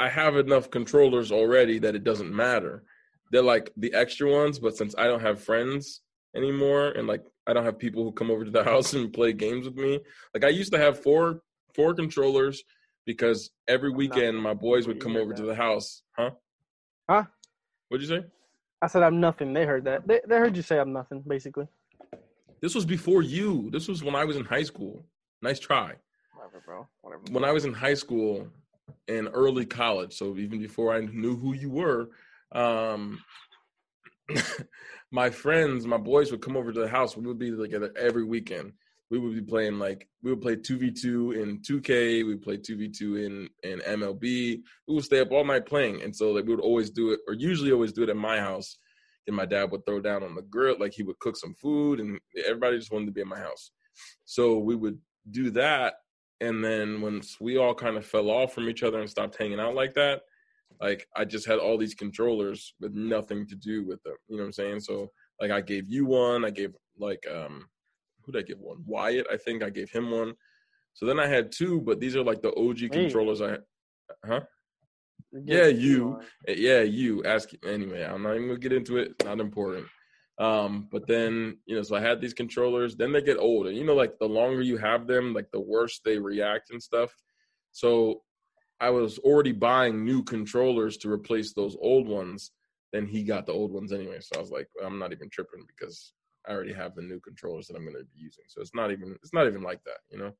I 0.00 0.08
have 0.08 0.36
enough 0.36 0.70
controllers 0.70 1.32
already 1.32 1.78
that 1.80 1.94
it 1.96 2.04
doesn't 2.04 2.32
matter. 2.34 2.84
They're 3.32 3.42
like 3.42 3.70
the 3.76 3.92
extra 3.92 4.30
ones, 4.30 4.58
but 4.58 4.76
since 4.76 4.94
I 4.96 5.04
don't 5.04 5.20
have 5.20 5.42
friends 5.42 6.02
anymore, 6.36 6.90
and 6.90 7.06
like 7.08 7.24
I 7.48 7.54
don't 7.54 7.64
have 7.64 7.78
people 7.78 8.04
who 8.04 8.12
come 8.12 8.30
over 8.30 8.44
to 8.44 8.50
the 8.50 8.62
house 8.72 8.92
and 8.92 9.12
play 9.12 9.32
games 9.32 9.66
with 9.66 9.76
me, 9.76 10.00
like 10.34 10.44
I 10.44 10.50
used 10.50 10.72
to 10.72 10.78
have 10.78 11.02
four 11.02 11.42
four 11.74 11.94
controllers 11.94 12.62
because 13.06 13.50
every 13.66 13.90
weekend 13.90 14.36
my 14.36 14.52
boys 14.52 14.86
would 14.86 15.00
come 15.00 15.16
over 15.16 15.32
to 15.32 15.42
the 15.42 15.54
house. 15.54 16.02
Huh? 16.16 16.30
Huh? 17.08 17.24
What'd 17.88 18.06
you 18.06 18.16
say? 18.16 18.26
I 18.82 18.86
said 18.86 19.02
I'm 19.02 19.18
nothing. 19.18 19.54
They 19.54 19.64
heard 19.64 19.84
that. 19.84 20.06
They, 20.06 20.20
they 20.28 20.36
heard 20.36 20.54
you 20.54 20.62
say 20.62 20.78
I'm 20.78 20.92
nothing, 20.92 21.24
basically. 21.26 21.66
This 22.60 22.74
was 22.74 22.84
before 22.84 23.22
you. 23.22 23.70
This 23.70 23.88
was 23.88 24.04
when 24.04 24.14
I 24.14 24.24
was 24.24 24.36
in 24.36 24.44
high 24.44 24.62
school. 24.62 25.06
Nice 25.40 25.58
try. 25.58 25.94
Whatever, 26.34 26.62
bro. 26.64 26.86
Whatever. 27.00 27.22
when 27.30 27.44
I 27.44 27.52
was 27.52 27.64
in 27.64 27.72
high 27.72 27.94
school 27.94 28.46
and 29.06 29.28
early 29.32 29.64
college, 29.64 30.16
so 30.16 30.36
even 30.36 30.58
before 30.58 30.94
I 30.94 31.00
knew 31.00 31.36
who 31.36 31.54
you 31.54 31.70
were, 31.70 32.10
um, 32.52 33.20
my 35.10 35.30
friends, 35.30 35.86
my 35.86 35.96
boys 35.96 36.30
would 36.30 36.42
come 36.42 36.56
over 36.56 36.72
to 36.72 36.80
the 36.80 36.88
house. 36.88 37.16
We 37.16 37.26
would 37.26 37.38
be 37.38 37.50
together 37.50 37.92
every 37.96 38.24
weekend. 38.24 38.72
we 39.10 39.18
would 39.18 39.34
be 39.34 39.40
playing 39.42 39.78
like 39.78 40.06
we 40.22 40.30
would 40.30 40.42
play 40.42 40.56
two 40.56 40.76
v 40.78 40.90
two 40.90 41.32
in 41.32 41.62
two 41.62 41.80
K. 41.80 42.22
We 42.22 42.36
play 42.36 42.58
two 42.58 42.76
v 42.76 42.88
two 42.88 43.16
in 43.16 43.48
in 43.62 43.80
MLB. 43.80 44.20
We 44.86 44.94
would 44.94 45.04
stay 45.04 45.20
up 45.20 45.32
all 45.32 45.44
night 45.44 45.66
playing, 45.66 46.02
and 46.02 46.14
so 46.14 46.32
like 46.32 46.44
we 46.44 46.54
would 46.54 46.64
always 46.64 46.90
do 46.90 47.12
it, 47.12 47.20
or 47.26 47.34
usually 47.34 47.72
always 47.72 47.92
do 47.92 48.02
it 48.02 48.10
at 48.10 48.16
my 48.16 48.38
house. 48.38 48.78
And 49.26 49.36
my 49.36 49.44
dad 49.44 49.70
would 49.70 49.84
throw 49.84 50.00
down 50.00 50.22
on 50.22 50.34
the 50.34 50.42
grill, 50.42 50.76
like 50.80 50.94
he 50.94 51.02
would 51.02 51.18
cook 51.18 51.36
some 51.36 51.54
food, 51.54 52.00
and 52.00 52.18
everybody 52.46 52.78
just 52.78 52.92
wanted 52.92 53.06
to 53.06 53.12
be 53.12 53.20
in 53.20 53.28
my 53.28 53.38
house. 53.38 53.72
So 54.24 54.58
we 54.58 54.74
would 54.74 54.98
do 55.30 55.50
that, 55.50 55.94
and 56.40 56.64
then 56.64 57.00
once 57.02 57.36
we 57.40 57.58
all 57.58 57.74
kind 57.74 57.96
of 57.96 58.06
fell 58.06 58.30
off 58.30 58.54
from 58.54 58.68
each 58.68 58.82
other 58.82 59.00
and 59.00 59.10
stopped 59.10 59.36
hanging 59.36 59.60
out 59.60 59.74
like 59.74 59.94
that, 59.94 60.22
like 60.80 61.06
I 61.16 61.24
just 61.24 61.46
had 61.46 61.58
all 61.58 61.76
these 61.76 61.94
controllers 61.94 62.74
with 62.80 62.94
nothing 62.94 63.46
to 63.48 63.56
do 63.56 63.84
with 63.84 64.02
them. 64.02 64.14
You 64.28 64.36
know 64.36 64.42
what 64.44 64.48
I'm 64.48 64.52
saying? 64.52 64.80
So 64.80 65.10
like 65.40 65.50
I 65.50 65.60
gave 65.60 65.88
you 65.88 66.06
one, 66.06 66.44
I 66.44 66.50
gave 66.50 66.74
like 66.98 67.24
um 67.32 67.66
who 68.22 68.32
did 68.32 68.44
I 68.44 68.46
give 68.46 68.60
one? 68.60 68.78
Wyatt, 68.86 69.26
I 69.32 69.36
think 69.36 69.62
I 69.62 69.70
gave 69.70 69.90
him 69.90 70.10
one. 70.10 70.34
So 70.94 71.06
then 71.06 71.20
I 71.20 71.26
had 71.26 71.52
two, 71.52 71.80
but 71.80 72.00
these 72.00 72.16
are 72.16 72.22
like 72.22 72.42
the 72.42 72.54
OG 72.54 72.78
hey. 72.78 72.88
controllers 72.88 73.40
I 73.40 73.58
huh? 74.24 74.40
Yeah, 75.32 75.66
you. 75.66 76.20
Eh, 76.46 76.54
yeah, 76.56 76.80
you. 76.80 77.22
Ask 77.24 77.50
anyway. 77.64 78.02
I'm 78.04 78.22
not 78.22 78.36
even 78.36 78.48
gonna 78.48 78.58
get 78.58 78.72
into 78.72 78.96
it. 78.96 79.12
Not 79.24 79.40
important. 79.40 79.86
Um, 80.38 80.88
but 80.90 81.06
then 81.06 81.58
you 81.66 81.76
know, 81.76 81.82
so 81.82 81.96
I 81.96 82.00
had 82.00 82.20
these 82.20 82.34
controllers. 82.34 82.96
Then 82.96 83.12
they 83.12 83.20
get 83.20 83.38
old, 83.38 83.66
and 83.66 83.76
you 83.76 83.84
know, 83.84 83.94
like 83.94 84.18
the 84.18 84.28
longer 84.28 84.62
you 84.62 84.76
have 84.78 85.06
them, 85.06 85.34
like 85.34 85.50
the 85.52 85.60
worse 85.60 86.00
they 86.04 86.18
react 86.18 86.70
and 86.70 86.82
stuff. 86.82 87.12
So 87.72 88.22
I 88.80 88.90
was 88.90 89.18
already 89.18 89.52
buying 89.52 90.04
new 90.04 90.22
controllers 90.22 90.96
to 90.98 91.10
replace 91.10 91.52
those 91.52 91.76
old 91.80 92.08
ones. 92.08 92.52
Then 92.92 93.06
he 93.06 93.22
got 93.22 93.46
the 93.46 93.52
old 93.52 93.72
ones 93.72 93.92
anyway. 93.92 94.18
So 94.20 94.38
I 94.38 94.40
was 94.40 94.50
like, 94.50 94.68
I'm 94.84 94.98
not 94.98 95.12
even 95.12 95.28
tripping 95.30 95.64
because 95.66 96.12
I 96.48 96.52
already 96.52 96.72
have 96.72 96.94
the 96.94 97.02
new 97.02 97.20
controllers 97.20 97.66
that 97.66 97.76
I'm 97.76 97.82
going 97.82 97.96
to 97.96 98.04
be 98.04 98.20
using. 98.20 98.44
So 98.48 98.60
it's 98.60 98.74
not 98.74 98.90
even 98.90 99.16
it's 99.22 99.34
not 99.34 99.46
even 99.46 99.62
like 99.62 99.82
that, 99.84 99.98
you 100.10 100.18
know. 100.18 100.32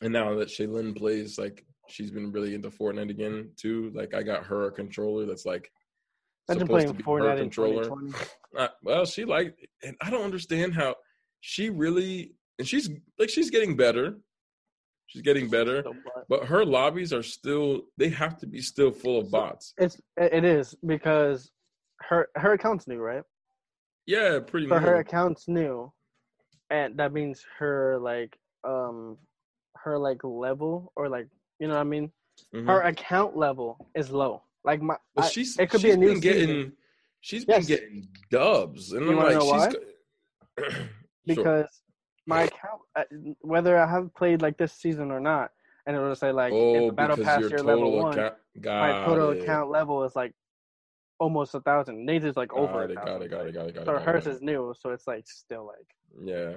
And 0.00 0.12
now 0.12 0.34
that 0.36 0.48
Shaylin 0.48 0.96
plays, 0.96 1.38
like 1.38 1.64
she's 1.88 2.10
been 2.10 2.32
really 2.32 2.54
into 2.54 2.70
Fortnite 2.70 3.10
again 3.10 3.50
too. 3.56 3.92
Like 3.94 4.14
I 4.14 4.22
got 4.22 4.44
her 4.46 4.66
a 4.66 4.72
controller 4.72 5.26
that's 5.26 5.46
like 5.46 5.70
Imagine 6.48 6.66
supposed 6.66 6.86
to 6.88 6.94
be 6.94 7.02
Fortnite 7.02 7.30
her 7.30 7.36
controller. 7.36 7.90
Uh, 8.56 8.68
well, 8.82 9.04
she 9.04 9.24
like, 9.24 9.68
and 9.82 9.96
I 10.00 10.10
don't 10.10 10.24
understand 10.24 10.74
how 10.74 10.96
she 11.40 11.68
really, 11.68 12.34
and 12.58 12.66
she's 12.66 12.88
like 13.18 13.28
she's 13.28 13.50
getting 13.50 13.76
better. 13.76 14.18
She's 15.08 15.22
getting 15.22 15.48
better, 15.48 15.82
but 16.28 16.44
her 16.44 16.66
lobbies 16.66 17.14
are 17.14 17.22
still 17.22 17.80
they 17.96 18.10
have 18.10 18.38
to 18.40 18.46
be 18.46 18.60
still 18.60 18.90
full 18.90 19.18
of 19.18 19.30
bots. 19.30 19.72
It's 19.78 19.98
it 20.18 20.44
is 20.44 20.74
because 20.86 21.50
her 22.00 22.28
her 22.36 22.52
account's 22.52 22.86
new, 22.86 22.98
right? 22.98 23.22
Yeah, 24.06 24.38
pretty. 24.40 24.68
So 24.68 24.78
new. 24.78 24.84
her 24.84 24.96
account's 24.96 25.48
new, 25.48 25.90
and 26.68 26.98
that 26.98 27.14
means 27.14 27.42
her 27.58 27.98
like 27.98 28.38
um 28.64 29.16
her 29.76 29.98
like 29.98 30.22
level 30.24 30.92
or 30.94 31.08
like 31.08 31.28
you 31.58 31.68
know 31.68 31.74
what 31.74 31.80
I 31.80 31.84
mean. 31.84 32.12
Mm-hmm. 32.54 32.68
Her 32.68 32.82
account 32.82 33.34
level 33.34 33.88
is 33.94 34.10
low. 34.10 34.42
Like 34.62 34.82
my, 34.82 34.96
well, 35.16 35.26
she's 35.26 35.58
I, 35.58 35.62
it 35.62 35.70
could 35.70 35.80
she's 35.80 35.88
be 35.88 35.92
a 35.92 35.96
new 35.96 36.20
getting. 36.20 36.48
Season. 36.48 36.72
She's 37.20 37.44
been 37.46 37.56
yes. 37.56 37.66
getting 37.66 38.08
dubs, 38.30 38.92
and 38.92 39.06
you 39.06 39.18
I'm 39.18 39.38
like, 39.38 39.72
she's 39.72 40.74
because 41.26 41.66
my 42.26 42.42
account, 42.42 42.77
whether 43.40 43.78
I 43.78 43.88
have 43.88 44.14
played 44.14 44.42
like 44.42 44.56
this 44.56 44.72
season 44.72 45.10
or 45.10 45.20
not, 45.20 45.50
and 45.86 45.96
it 45.96 46.00
will 46.00 46.14
say 46.14 46.32
like 46.32 46.52
oh, 46.52 46.90
battle 46.90 47.16
pass 47.16 47.40
your 47.40 47.62
level 47.62 47.92
one, 47.92 48.16
my 48.64 49.04
total 49.04 49.30
it. 49.30 49.42
account 49.42 49.70
level 49.70 50.04
is 50.04 50.14
like 50.14 50.32
almost 51.18 51.54
a 51.54 51.60
thousand. 51.60 52.04
Nate's 52.04 52.24
is 52.24 52.36
like 52.36 52.50
got 52.50 52.58
over 52.58 52.84
it, 52.84 52.92
a 52.92 52.94
thousand. 52.94 53.06
Got 53.06 53.22
it, 53.22 53.30
got 53.30 53.46
it, 53.46 53.54
got 53.54 53.66
it, 53.68 53.74
got 53.74 53.80
it. 53.82 53.86
So 53.86 53.98
hers 53.98 54.26
is 54.26 54.42
new, 54.42 54.74
so 54.78 54.90
it's 54.90 55.06
like 55.06 55.26
still 55.26 55.66
like 55.66 55.86
yeah. 56.24 56.56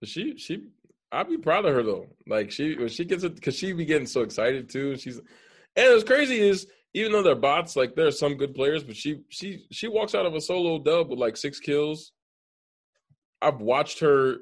But 0.00 0.08
she 0.08 0.36
she 0.36 0.68
I'd 1.12 1.28
be 1.28 1.38
proud 1.38 1.64
of 1.64 1.74
her 1.74 1.82
though. 1.82 2.06
Like 2.26 2.50
she 2.50 2.76
when 2.76 2.88
she 2.88 3.04
gets 3.04 3.24
it 3.24 3.34
because 3.34 3.56
she 3.56 3.72
be 3.72 3.84
getting 3.84 4.06
so 4.06 4.22
excited 4.22 4.68
too. 4.68 4.96
She's 4.96 5.18
and 5.18 5.92
what's 5.92 6.04
crazy 6.04 6.40
is 6.40 6.66
even 6.94 7.12
though 7.12 7.22
they're 7.22 7.34
bots, 7.34 7.76
like 7.76 7.94
there 7.94 8.06
are 8.06 8.12
some 8.12 8.36
good 8.36 8.54
players, 8.54 8.82
but 8.82 8.96
she 8.96 9.20
she 9.28 9.66
she 9.70 9.88
walks 9.88 10.14
out 10.14 10.26
of 10.26 10.34
a 10.34 10.40
solo 10.40 10.78
dub 10.78 11.10
with 11.10 11.18
like 11.18 11.36
six 11.36 11.60
kills. 11.60 12.12
I've 13.42 13.60
watched 13.60 14.00
her 14.00 14.38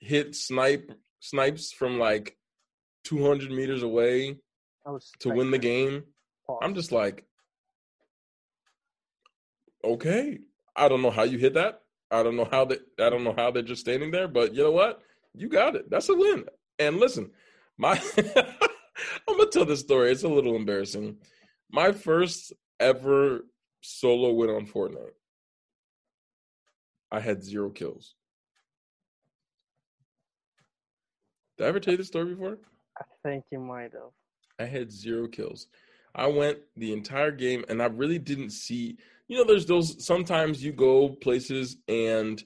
hit 0.00 0.34
snipe 0.34 0.90
snipes 1.20 1.72
from 1.72 1.98
like 1.98 2.36
200 3.04 3.50
meters 3.50 3.82
away 3.82 4.38
to 5.20 5.30
win 5.30 5.50
the 5.50 5.58
game. 5.58 6.04
I'm 6.62 6.74
just 6.74 6.90
like, 6.90 7.24
okay, 9.84 10.38
I 10.74 10.88
don't 10.88 11.02
know 11.02 11.10
how 11.10 11.22
you 11.22 11.38
hit 11.38 11.54
that. 11.54 11.82
I 12.10 12.22
don't 12.22 12.36
know 12.36 12.48
how 12.50 12.64
they. 12.64 12.78
I 12.98 13.08
don't 13.08 13.22
know 13.22 13.34
how 13.36 13.50
they're 13.50 13.62
just 13.62 13.82
standing 13.82 14.10
there. 14.10 14.26
But 14.26 14.52
you 14.54 14.62
know 14.62 14.72
what? 14.72 15.00
You 15.34 15.48
got 15.48 15.76
it. 15.76 15.88
That's 15.90 16.08
a 16.08 16.14
win. 16.14 16.44
And 16.78 16.96
listen, 16.96 17.30
my 17.78 18.00
I'm 18.18 19.36
gonna 19.36 19.50
tell 19.50 19.64
this 19.64 19.80
story. 19.80 20.10
It's 20.10 20.24
a 20.24 20.28
little 20.28 20.56
embarrassing. 20.56 21.18
My 21.70 21.92
first 21.92 22.52
ever 22.80 23.46
solo 23.80 24.32
win 24.32 24.50
on 24.50 24.66
Fortnite. 24.66 25.14
I 27.12 27.20
had 27.20 27.44
zero 27.44 27.70
kills. 27.70 28.14
Did 31.60 31.66
I 31.66 31.68
ever 31.68 31.80
tell 31.80 31.92
you 31.92 31.98
this 31.98 32.06
story 32.06 32.32
before? 32.34 32.56
I 32.98 33.04
think 33.22 33.44
you 33.52 33.60
might 33.60 33.92
have. 33.92 34.12
I 34.58 34.64
had 34.64 34.90
zero 34.90 35.28
kills. 35.28 35.66
I 36.14 36.26
went 36.26 36.56
the 36.74 36.94
entire 36.94 37.32
game 37.32 37.66
and 37.68 37.82
I 37.82 37.86
really 37.86 38.18
didn't 38.18 38.52
see 38.52 38.96
you 39.28 39.36
know 39.36 39.44
there's 39.44 39.66
those 39.66 40.02
sometimes 40.02 40.64
you 40.64 40.72
go 40.72 41.10
places 41.10 41.76
and 41.86 42.42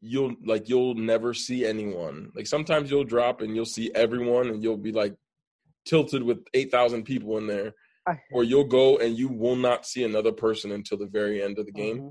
you'll 0.00 0.34
like 0.44 0.68
you'll 0.68 0.96
never 0.96 1.34
see 1.34 1.64
anyone. 1.64 2.32
Like 2.34 2.48
sometimes 2.48 2.90
you'll 2.90 3.04
drop 3.04 3.42
and 3.42 3.54
you'll 3.54 3.64
see 3.64 3.92
everyone 3.94 4.48
and 4.48 4.60
you'll 4.60 4.76
be 4.76 4.90
like 4.90 5.14
tilted 5.84 6.24
with 6.24 6.38
8,000 6.52 7.04
people 7.04 7.38
in 7.38 7.46
there. 7.46 7.74
Or 8.32 8.42
you'll 8.42 8.64
go 8.64 8.98
and 8.98 9.16
you 9.16 9.28
will 9.28 9.54
not 9.54 9.86
see 9.86 10.02
another 10.02 10.32
person 10.32 10.72
until 10.72 10.98
the 10.98 11.06
very 11.06 11.44
end 11.44 11.60
of 11.60 11.66
the 11.66 11.72
game. 11.72 11.98
Mm-hmm. 11.98 12.08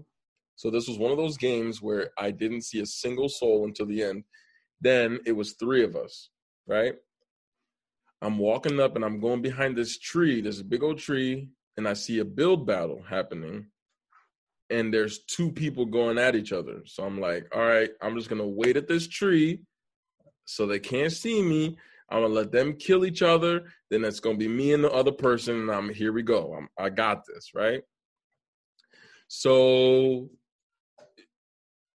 So 0.56 0.70
this 0.70 0.88
was 0.88 0.98
one 0.98 1.12
of 1.12 1.18
those 1.18 1.36
games 1.36 1.82
where 1.82 2.12
I 2.18 2.32
didn't 2.32 2.64
see 2.64 2.80
a 2.80 2.86
single 2.86 3.28
soul 3.28 3.66
until 3.66 3.86
the 3.86 4.02
end. 4.02 4.24
Then 4.82 5.20
it 5.25 5.32
was 5.32 5.53
three 5.53 5.84
of 5.84 5.96
us, 5.96 6.29
right? 6.67 6.96
I'm 8.22 8.38
walking 8.38 8.79
up 8.79 8.96
and 8.96 9.05
I'm 9.05 9.20
going 9.20 9.41
behind 9.41 9.75
this 9.75 10.00
tree, 10.00 10.41
this 10.41 10.62
big 10.62 10.84
old 10.84 10.98
tree, 10.98 11.50
and 11.77 11.88
I 11.88 11.94
see 11.94 12.20
a 12.20 12.25
build 12.25 12.65
battle 12.65 13.01
happening. 13.08 13.67
And 14.70 14.94
there's 14.94 15.25
two 15.25 15.51
people 15.51 15.86
going 15.86 16.17
at 16.17 16.36
each 16.36 16.51
other. 16.51 16.82
So 16.86 17.03
I'm 17.03 17.20
like, 17.20 17.48
all 17.53 17.65
right, 17.65 17.91
I'm 18.01 18.15
just 18.15 18.29
gonna 18.29 18.48
wait 18.48 18.77
at 18.77 18.88
this 18.88 19.08
tree 19.08 19.62
so 20.46 20.65
they 20.65 20.79
can't 20.79 21.12
see 21.12 21.41
me. 21.41 21.77
I'm 22.10 22.22
gonna 22.22 22.34
let 22.34 22.51
them 22.51 22.74
kill 22.74 23.05
each 23.05 23.22
other. 23.22 23.65
Then 23.89 24.03
it's 24.03 24.20
gonna 24.20 24.38
be 24.38 24.48
me 24.48 24.74
and 24.74 24.84
the 24.84 24.91
other 24.91 25.12
person, 25.12 25.62
and 25.62 25.72
I'm 25.72 25.94
here 25.94 26.13
we 26.13 26.24
go. 26.24 26.53
I'm, 26.53 26.67
I 26.79 26.89
got 26.89 27.25
this, 27.25 27.51
right? 27.53 27.82
So 29.27 30.29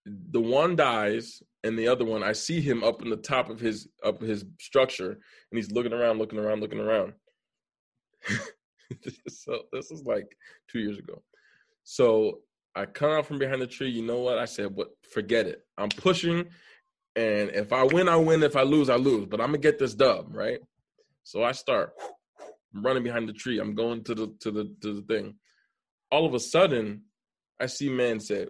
the 0.04 0.40
one 0.40 0.76
dies, 0.76 1.42
and 1.62 1.78
the 1.78 1.88
other 1.88 2.04
one, 2.04 2.22
I 2.22 2.32
see 2.32 2.60
him 2.60 2.82
up 2.82 3.02
in 3.02 3.10
the 3.10 3.16
top 3.16 3.50
of 3.50 3.60
his 3.60 3.88
up 4.04 4.20
his 4.20 4.44
structure, 4.58 5.10
and 5.10 5.58
he's 5.58 5.70
looking 5.70 5.92
around, 5.92 6.18
looking 6.18 6.38
around, 6.38 6.60
looking 6.60 6.80
around. 6.80 7.12
so 9.28 9.62
this 9.72 9.90
is 9.90 10.04
like 10.04 10.36
two 10.70 10.80
years 10.80 10.98
ago. 10.98 11.22
So 11.84 12.40
I 12.74 12.86
come 12.86 13.10
out 13.10 13.26
from 13.26 13.38
behind 13.38 13.60
the 13.60 13.66
tree. 13.66 13.90
You 13.90 14.02
know 14.02 14.20
what? 14.20 14.38
I 14.38 14.46
said, 14.46 14.74
"What? 14.74 14.88
Forget 15.12 15.46
it. 15.46 15.66
I'm 15.76 15.90
pushing, 15.90 16.46
and 17.16 17.50
if 17.50 17.72
I 17.72 17.84
win, 17.84 18.08
I 18.08 18.16
win. 18.16 18.42
If 18.42 18.56
I 18.56 18.62
lose, 18.62 18.88
I 18.88 18.96
lose. 18.96 19.26
But 19.26 19.40
I'm 19.40 19.48
gonna 19.48 19.58
get 19.58 19.78
this 19.78 19.94
dub, 19.94 20.34
right?" 20.34 20.60
So 21.24 21.42
I 21.42 21.52
start. 21.52 21.92
I'm 22.74 22.82
running 22.82 23.02
behind 23.02 23.28
the 23.28 23.32
tree. 23.32 23.58
I'm 23.58 23.74
going 23.74 24.02
to 24.04 24.14
the 24.14 24.34
to 24.40 24.50
the 24.50 24.74
to 24.82 24.94
the 24.94 25.02
thing. 25.02 25.34
All 26.10 26.26
of 26.26 26.34
a 26.34 26.40
sudden, 26.40 27.02
I 27.60 27.66
see 27.66 27.88
man 27.88 28.18
say, 28.18 28.46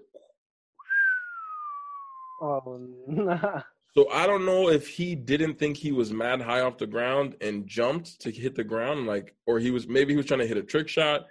Oh, 2.40 2.88
nah. 3.06 3.62
So 3.92 4.08
I 4.10 4.26
don't 4.26 4.46
know 4.46 4.68
if 4.68 4.86
he 4.86 5.14
didn't 5.16 5.58
think 5.58 5.76
he 5.76 5.90
was 5.90 6.12
mad 6.12 6.40
high 6.40 6.60
off 6.60 6.78
the 6.78 6.86
ground 6.86 7.34
and 7.40 7.66
jumped 7.66 8.20
to 8.20 8.30
hit 8.30 8.54
the 8.54 8.64
ground, 8.64 9.06
like, 9.06 9.34
or 9.46 9.58
he 9.58 9.70
was 9.70 9.88
maybe 9.88 10.12
he 10.12 10.16
was 10.16 10.26
trying 10.26 10.40
to 10.40 10.46
hit 10.46 10.56
a 10.56 10.62
trick 10.62 10.88
shot, 10.88 11.26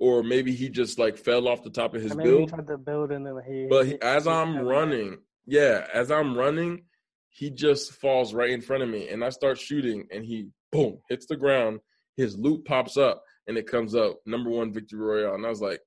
or 0.00 0.22
maybe 0.22 0.52
he 0.52 0.68
just 0.68 0.98
like 0.98 1.16
fell 1.16 1.46
off 1.46 1.62
the 1.62 1.70
top 1.70 1.94
of 1.94 2.02
his 2.02 2.14
build. 2.16 2.40
He 2.40 2.46
tried 2.46 2.66
to 2.66 2.78
build 2.78 3.12
and 3.12 3.24
then 3.24 3.40
he. 3.46 3.66
But 3.70 3.86
he, 3.86 4.02
as 4.02 4.26
I'm 4.26 4.58
running, 4.58 5.18
yeah, 5.46 5.86
as 5.94 6.10
I'm 6.10 6.36
running, 6.36 6.82
he 7.28 7.50
just 7.50 7.92
falls 7.92 8.34
right 8.34 8.50
in 8.50 8.60
front 8.60 8.82
of 8.82 8.88
me, 8.88 9.08
and 9.08 9.24
I 9.24 9.28
start 9.28 9.58
shooting, 9.58 10.08
and 10.10 10.24
he 10.24 10.48
boom 10.72 10.98
hits 11.08 11.26
the 11.26 11.36
ground. 11.36 11.78
His 12.16 12.36
loot 12.36 12.64
pops 12.64 12.96
up, 12.96 13.22
and 13.46 13.56
it 13.56 13.68
comes 13.68 13.94
up 13.94 14.18
number 14.26 14.50
one 14.50 14.72
victory 14.72 14.98
royale, 14.98 15.36
and 15.36 15.46
I 15.46 15.48
was 15.48 15.60
like, 15.60 15.80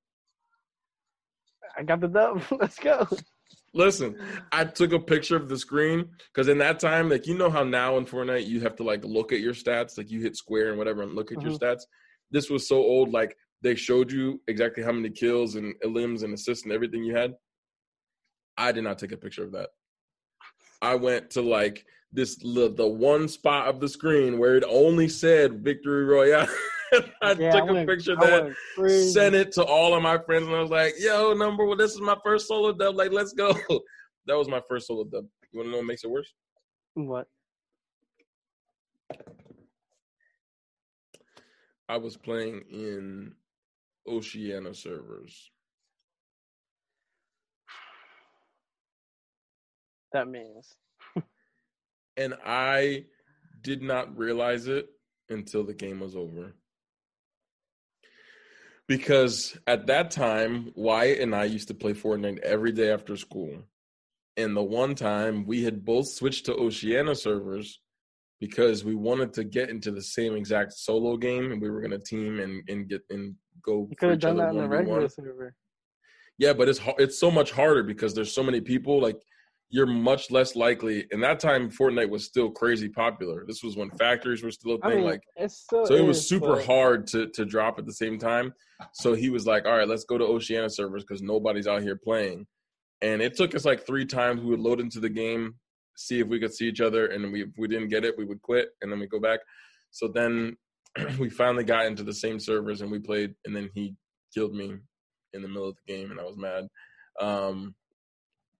I 1.78 1.84
got 1.84 2.00
the 2.00 2.08
dub. 2.08 2.44
Let's 2.52 2.80
go. 2.80 3.08
Listen, 3.74 4.18
I 4.52 4.66
took 4.66 4.94
a 4.94 5.00
picture 5.00 5.36
of 5.36 5.50
the 5.50 5.58
screen 5.58 6.10
because 6.32 6.48
in 6.48 6.60
that 6.60 6.80
time, 6.80 7.10
like 7.10 7.26
you 7.26 7.36
know 7.36 7.50
how 7.50 7.64
now 7.64 7.98
in 7.98 8.06
Fortnite 8.06 8.48
you 8.48 8.62
have 8.62 8.76
to 8.76 8.84
like 8.84 9.04
look 9.04 9.32
at 9.32 9.40
your 9.40 9.54
stats, 9.54 9.98
like 9.98 10.12
you 10.12 10.22
hit 10.22 10.36
square 10.36 10.70
and 10.70 10.78
whatever 10.78 11.02
and 11.02 11.16
look 11.16 11.32
at 11.32 11.40
mm-hmm. 11.40 11.50
your 11.50 11.58
stats. 11.58 11.82
This 12.30 12.50
was 12.50 12.68
so 12.68 12.78
old, 12.78 13.12
like 13.12 13.36
they 13.62 13.74
showed 13.74 14.12
you 14.12 14.42
exactly 14.48 14.84
how 14.84 14.92
many 14.92 15.10
kills 15.10 15.56
and 15.56 15.74
limbs 15.84 16.22
and 16.22 16.34
assists 16.34 16.66
and 16.66 16.74
everything 16.74 17.04
you 17.04 17.16
had. 17.16 17.34
I 18.58 18.72
did 18.72 18.84
not 18.84 19.00
take 19.00 19.12
a 19.12 19.18
picture 19.18 19.44
of 19.44 19.54
that. 19.54 19.70
I 20.82 20.96
went 20.96 21.32
to 21.32 21.42
like 21.42 21.86
this 22.12 22.36
the 22.36 22.88
one 22.88 23.28
spot 23.28 23.68
of 23.68 23.80
the 23.80 23.90
screen 23.90 24.38
where 24.38 24.56
it 24.56 24.64
only 24.70 25.10
said 25.10 25.64
victory 25.64 26.06
royale. 26.06 26.48
I 27.22 27.32
yeah, 27.34 27.52
took 27.52 27.70
I 27.70 27.82
a 27.82 27.86
picture 27.86 28.14
of 28.14 28.20
that, 28.20 28.56
sent 29.14 29.36
it 29.36 29.52
to 29.54 29.64
all 29.64 29.94
of 29.94 30.04
my 30.04 30.18
friends, 30.18 30.48
and 30.48 30.56
I 30.56 30.62
was 30.62 30.72
like, 30.72 30.94
"Yo, 31.00 31.34
number 31.34 31.66
one, 31.66 31.78
this 31.78 31.94
is 31.94 32.02
my 32.02 32.18
first 32.24 32.48
solo 32.48 32.74
dub. 32.74 32.96
Like, 32.96 33.12
let's 33.12 33.34
go." 33.34 33.54
that 34.28 34.38
was 34.38 34.48
my 34.48 34.62
first 34.68 34.88
solo 34.88 35.04
dub. 35.04 35.26
You 35.52 35.60
want 35.60 35.68
to 35.68 35.72
know 35.72 35.78
what 35.78 35.86
makes 35.86 36.04
it 36.04 36.10
worse? 36.10 36.34
What? 36.96 37.28
I 41.90 41.98
was 41.98 42.18
playing 42.18 42.64
in 42.72 43.34
Oceania 44.08 44.74
servers. 44.74 45.52
That 50.14 50.28
means. 50.28 50.76
and 52.18 52.36
I 52.46 53.06
did 53.62 53.82
not 53.82 54.16
realize 54.18 54.68
it 54.68 54.88
until 55.30 55.64
the 55.64 55.74
game 55.74 56.00
was 56.00 56.16
over. 56.16 56.54
Because 58.88 59.58
at 59.66 59.88
that 59.88 60.12
time, 60.12 60.72
Wyatt 60.76 61.20
and 61.20 61.34
I 61.34 61.46
used 61.46 61.70
to 61.70 61.74
play 61.74 61.94
Fortnite 61.94 62.40
every 62.40 62.72
day 62.72 62.92
after 62.92 63.16
school. 63.16 63.64
And 64.36 64.58
the 64.58 64.64
one 64.64 64.96
time 64.96 65.46
we 65.46 65.64
had 65.64 65.86
both 65.86 66.08
switched 66.08 66.46
to 66.48 66.56
Oceania 66.56 67.16
servers 67.16 67.80
because 68.40 68.84
we 68.84 68.94
wanted 68.94 69.32
to 69.34 69.44
get 69.46 69.70
into 69.70 69.90
the 69.92 70.02
same 70.02 70.36
exact 70.36 70.74
solo 70.74 71.16
game 71.16 71.52
and 71.52 71.62
we 71.62 71.70
were 71.70 71.82
gonna 71.82 72.00
team 72.00 72.40
and, 72.40 72.62
and 72.68 72.90
get 72.90 73.02
and 73.10 73.36
go. 73.64 73.88
You 73.90 73.96
could 73.96 74.10
have 74.10 74.20
done 74.20 74.38
that 74.38 74.50
in 74.50 74.58
the 74.58 74.68
regular 74.68 75.08
server. 75.08 75.56
Yeah, 76.38 76.52
but 76.52 76.68
it's 76.68 76.82
it's 76.98 77.18
so 77.18 77.32
much 77.32 77.52
harder 77.52 77.84
because 77.84 78.14
there's 78.14 78.34
so 78.34 78.44
many 78.44 78.60
people. 78.60 79.00
Like 79.00 79.16
you're 79.74 79.88
much 79.88 80.30
less 80.30 80.56
likely. 80.56 81.08
And 81.12 81.24
that 81.24 81.40
time, 81.40 81.72
Fortnite 81.72 82.08
was 82.08 82.24
still 82.24 82.52
crazy 82.52 82.88
popular. 82.88 83.44
This 83.48 83.64
was 83.64 83.76
when 83.76 83.90
factories 83.90 84.44
were 84.44 84.52
still 84.52 84.76
a 84.76 84.78
thing. 84.78 84.92
I 84.92 84.96
mean, 84.98 85.04
like, 85.04 85.22
so 85.50 85.96
it 85.96 86.06
was 86.06 86.30
super 86.30 86.62
hard 86.62 87.08
to 87.08 87.28
to 87.30 87.44
drop 87.44 87.80
at 87.80 87.88
the 87.88 87.94
same 87.94 88.20
time. 88.20 88.54
So 88.94 89.16
he 89.16 89.32
was 89.32 89.48
like, 89.48 89.66
"All 89.66 89.76
right, 89.76 89.88
let's 89.88 90.04
go 90.04 90.20
to 90.20 90.24
Oceania 90.24 90.70
servers 90.70 91.04
because 91.04 91.24
nobody's 91.24 91.66
out 91.66 91.82
here 91.82 91.96
playing." 91.96 92.46
And 93.02 93.20
it 93.20 93.36
took 93.36 93.56
us 93.56 93.66
like 93.66 93.84
three 93.84 94.06
times. 94.06 94.42
We 94.42 94.52
would 94.52 94.60
load 94.60 94.80
into 94.80 95.00
the 95.00 95.10
game, 95.10 95.56
see 95.98 96.20
if 96.20 96.28
we 96.28 96.40
could 96.40 96.54
see 96.54 96.68
each 96.68 96.80
other, 96.80 97.08
and 97.08 97.34
we 97.34 97.42
if 97.42 97.50
we 97.58 97.68
didn't 97.68 97.90
get 97.90 98.06
it, 98.06 98.16
we 98.16 98.26
would 98.26 98.44
quit, 98.44 98.70
and 98.84 98.92
then 98.92 99.00
we 99.00 99.08
go 99.08 99.20
back. 99.20 99.40
So 99.90 100.08
then 100.08 100.56
we 101.18 101.32
finally 101.32 101.64
got 101.64 101.88
into 101.88 102.04
the 102.04 102.14
same 102.14 102.40
servers 102.40 102.82
and 102.82 102.92
we 102.92 103.00
played, 103.00 103.34
and 103.46 103.56
then 103.56 103.72
he 103.74 103.96
killed 104.36 104.54
me 104.54 104.76
in 105.34 105.42
the 105.42 105.48
middle 105.48 105.70
of 105.70 105.78
the 105.78 105.92
game, 105.92 106.12
and 106.12 106.20
I 106.20 106.24
was 106.24 106.38
mad. 106.38 106.68
Um, 107.20 107.74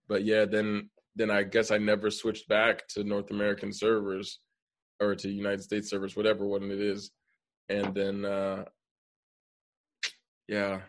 but 0.08 0.24
yeah, 0.24 0.44
then 0.44 0.90
then 1.16 1.30
I 1.30 1.42
guess 1.42 1.70
I 1.70 1.78
never 1.78 2.10
switched 2.10 2.48
back 2.48 2.86
to 2.88 3.04
North 3.04 3.30
American 3.30 3.72
servers 3.72 4.40
or 5.00 5.14
to 5.14 5.28
United 5.28 5.62
States 5.62 5.90
servers, 5.90 6.16
whatever 6.16 6.46
one 6.46 6.70
it 6.70 6.80
is. 6.80 7.10
And 7.68 7.94
then 7.94 8.24
uh 8.24 8.64
yeah, 10.48 10.80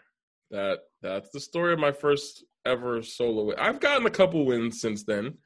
that 0.52 0.80
that's 1.02 1.30
the 1.30 1.40
story 1.40 1.74
of 1.74 1.80
my 1.80 1.92
first 1.92 2.44
ever 2.66 3.02
solo 3.02 3.46
win. 3.46 3.60
I've 3.60 3.80
gotten 3.80 4.06
a 4.06 4.12
couple 4.12 4.46
wins 4.46 4.82
since 4.82 5.04
then. 5.04 5.38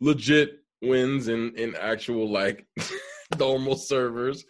Legit 0.00 0.60
wins 0.82 1.28
in 1.28 1.54
in 1.56 1.74
actual 1.76 2.30
like 2.30 2.66
normal 3.38 3.76
servers. 3.76 4.44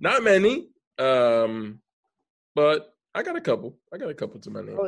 Not 0.00 0.22
many. 0.22 0.68
Um 0.98 1.80
but 2.54 2.94
I 3.14 3.22
got 3.22 3.36
a 3.36 3.40
couple. 3.40 3.78
I 3.92 3.98
got 3.98 4.10
a 4.10 4.14
couple 4.14 4.40
to 4.40 4.50
my 4.50 4.62
name. 4.62 4.78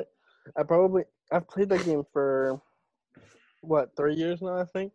I 0.57 0.63
probably 0.63 1.03
I've 1.33 1.49
played 1.49 1.69
that 1.69 1.85
game 1.85 2.05
for 2.13 2.61
what 3.61 3.91
three 3.97 4.15
years 4.15 4.43
now, 4.43 4.59
I 4.59 4.65
think. 4.65 4.93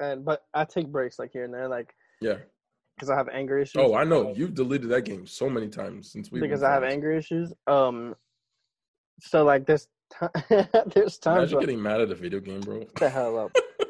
And 0.00 0.24
but 0.24 0.44
I 0.54 0.64
take 0.64 0.88
breaks 0.88 1.18
like 1.18 1.30
here 1.32 1.44
and 1.44 1.54
there, 1.54 1.68
like 1.68 1.94
yeah, 2.20 2.38
because 2.96 3.10
I 3.10 3.16
have 3.16 3.28
anger 3.28 3.58
issues. 3.58 3.82
Oh, 3.84 3.94
I 3.94 4.04
know 4.04 4.32
you've 4.34 4.54
deleted 4.54 4.88
that 4.90 5.02
game 5.02 5.26
so 5.26 5.48
many 5.48 5.68
times 5.68 6.10
since 6.10 6.30
we 6.30 6.40
because 6.40 6.62
I 6.62 6.72
have 6.72 6.82
anger 6.84 7.12
issues. 7.12 7.52
Um, 7.66 8.14
so 9.20 9.44
like 9.44 9.66
this, 9.66 9.88
time, 10.12 10.30
there's 10.48 11.18
times 11.18 11.52
Imagine 11.52 11.60
getting 11.60 11.82
mad 11.82 12.00
at 12.00 12.10
a 12.10 12.14
video 12.14 12.40
game, 12.40 12.60
bro. 12.60 12.84
the 12.96 13.08
hell 13.08 13.38
up. 13.38 13.56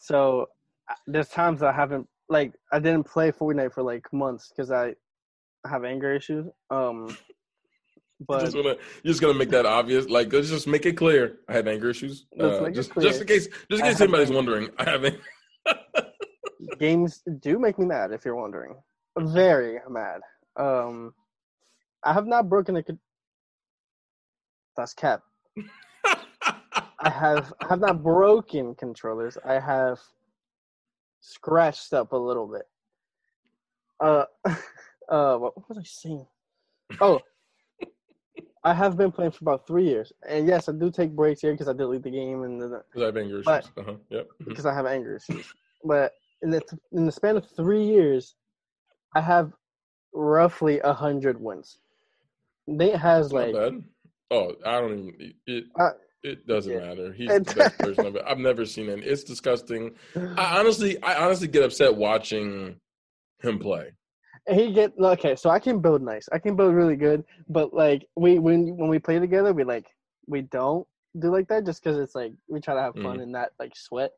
so 0.00 0.46
there's 1.06 1.28
times 1.28 1.62
I 1.62 1.72
haven't 1.72 2.06
like 2.28 2.54
I 2.72 2.78
didn't 2.78 3.04
play 3.04 3.32
Fortnite 3.32 3.72
for 3.72 3.82
like 3.82 4.10
months 4.12 4.48
because 4.48 4.70
I 4.70 4.94
have 5.66 5.84
anger 5.84 6.14
issues. 6.14 6.46
Um, 6.70 7.16
but 8.26 8.40
you 8.40 8.46
just 8.46 8.56
wanna 8.56 8.76
you're 9.02 9.12
just 9.12 9.20
gonna 9.20 9.34
make 9.34 9.50
that 9.50 9.66
obvious. 9.66 10.06
Like 10.08 10.32
let's 10.32 10.48
just 10.48 10.66
make 10.66 10.86
it 10.86 10.94
clear. 10.96 11.38
I 11.48 11.52
have 11.52 11.68
anger 11.68 11.90
issues. 11.90 12.26
Uh, 12.38 12.68
just 12.70 12.92
just 13.00 13.20
in 13.20 13.26
case 13.26 13.48
just 13.70 13.82
in 13.82 13.88
case 13.88 14.00
anybody's 14.00 14.30
wondering, 14.30 14.70
I 14.78 14.84
have 14.84 15.04
Games 16.78 17.22
do 17.40 17.58
make 17.58 17.78
me 17.78 17.86
mad 17.86 18.12
if 18.12 18.24
you're 18.24 18.36
wondering. 18.36 18.74
Very 19.18 19.78
mad. 19.88 20.20
Um 20.56 21.14
I 22.04 22.12
have 22.12 22.26
not 22.26 22.48
broken 22.48 22.76
a 22.76 22.84
that's 24.76 24.94
cap. 24.94 25.22
I 27.00 27.10
have 27.10 27.52
I 27.60 27.68
have 27.68 27.80
not 27.80 28.02
broken 28.02 28.74
controllers. 28.74 29.36
I 29.44 29.60
have 29.60 29.98
scratched 31.20 31.92
up 31.92 32.12
a 32.12 32.16
little 32.16 32.48
bit. 32.48 32.62
Uh 34.00 34.24
uh 35.08 35.36
what 35.36 35.68
was 35.68 35.78
I 35.78 35.84
saying? 35.84 36.26
Oh, 37.00 37.20
I 38.68 38.74
have 38.74 38.96
been 38.96 39.10
playing 39.10 39.30
for 39.30 39.38
about 39.42 39.66
three 39.66 39.84
years, 39.84 40.12
and 40.28 40.46
yes, 40.46 40.68
I 40.68 40.72
do 40.72 40.90
take 40.90 41.16
breaks 41.16 41.40
here 41.40 41.52
because 41.52 41.68
I 41.68 41.72
delete 41.72 42.02
the 42.02 42.10
game 42.10 42.42
and 42.42 42.60
because 42.60 43.02
I 43.02 43.06
have 43.06 43.16
anger 43.16 43.40
issues. 43.40 43.70
Uh-huh. 43.76 43.94
Yep. 44.10 44.26
Mm-hmm. 44.26 44.48
Because 44.48 44.66
I 44.66 44.74
have 44.74 44.84
anger 44.86 45.16
issues, 45.16 45.54
but 45.84 46.12
in 46.42 46.50
the 46.50 46.62
in 46.92 47.06
the 47.06 47.12
span 47.12 47.36
of 47.36 47.46
three 47.56 47.82
years, 47.82 48.34
I 49.14 49.22
have 49.22 49.52
roughly 50.12 50.80
a 50.80 50.92
hundred 50.92 51.40
wins. 51.40 51.78
Nate 52.66 52.96
has 52.96 53.32
like. 53.32 53.54
Oh, 54.30 54.52
I 54.66 54.80
don't 54.80 54.98
even. 54.98 55.34
It, 55.46 55.64
uh, 55.80 55.92
it 56.22 56.46
doesn't 56.46 56.72
yeah. 56.72 56.80
matter. 56.80 57.12
He's 57.12 57.28
the 57.28 57.54
best 57.56 57.78
person 57.78 58.04
of 58.04 58.16
it. 58.16 58.24
I've 58.26 58.38
never 58.38 58.66
seen 58.66 58.90
it. 58.90 58.98
It's 59.02 59.24
disgusting. 59.24 59.92
I 60.14 60.58
honestly, 60.58 61.02
I 61.02 61.14
honestly 61.24 61.48
get 61.48 61.62
upset 61.62 61.96
watching 61.96 62.76
him 63.40 63.58
play 63.58 63.92
he 64.48 64.72
get 64.72 64.92
okay. 64.98 65.36
So 65.36 65.50
I 65.50 65.58
can 65.58 65.80
build 65.80 66.02
nice. 66.02 66.28
I 66.32 66.38
can 66.38 66.56
build 66.56 66.74
really 66.74 66.96
good. 66.96 67.24
But 67.48 67.74
like 67.74 68.06
we 68.16 68.38
when 68.38 68.76
when 68.76 68.88
we 68.88 68.98
play 68.98 69.18
together, 69.18 69.52
we 69.52 69.64
like 69.64 69.86
we 70.26 70.42
don't 70.42 70.86
do 71.18 71.30
like 71.30 71.48
that 71.48 71.64
just 71.64 71.82
because 71.82 71.98
it's 71.98 72.14
like 72.14 72.32
we 72.48 72.60
try 72.60 72.74
to 72.74 72.80
have 72.80 72.94
fun 72.94 73.18
mm. 73.18 73.22
and 73.22 73.32
not 73.32 73.50
like 73.58 73.76
sweat. 73.76 74.10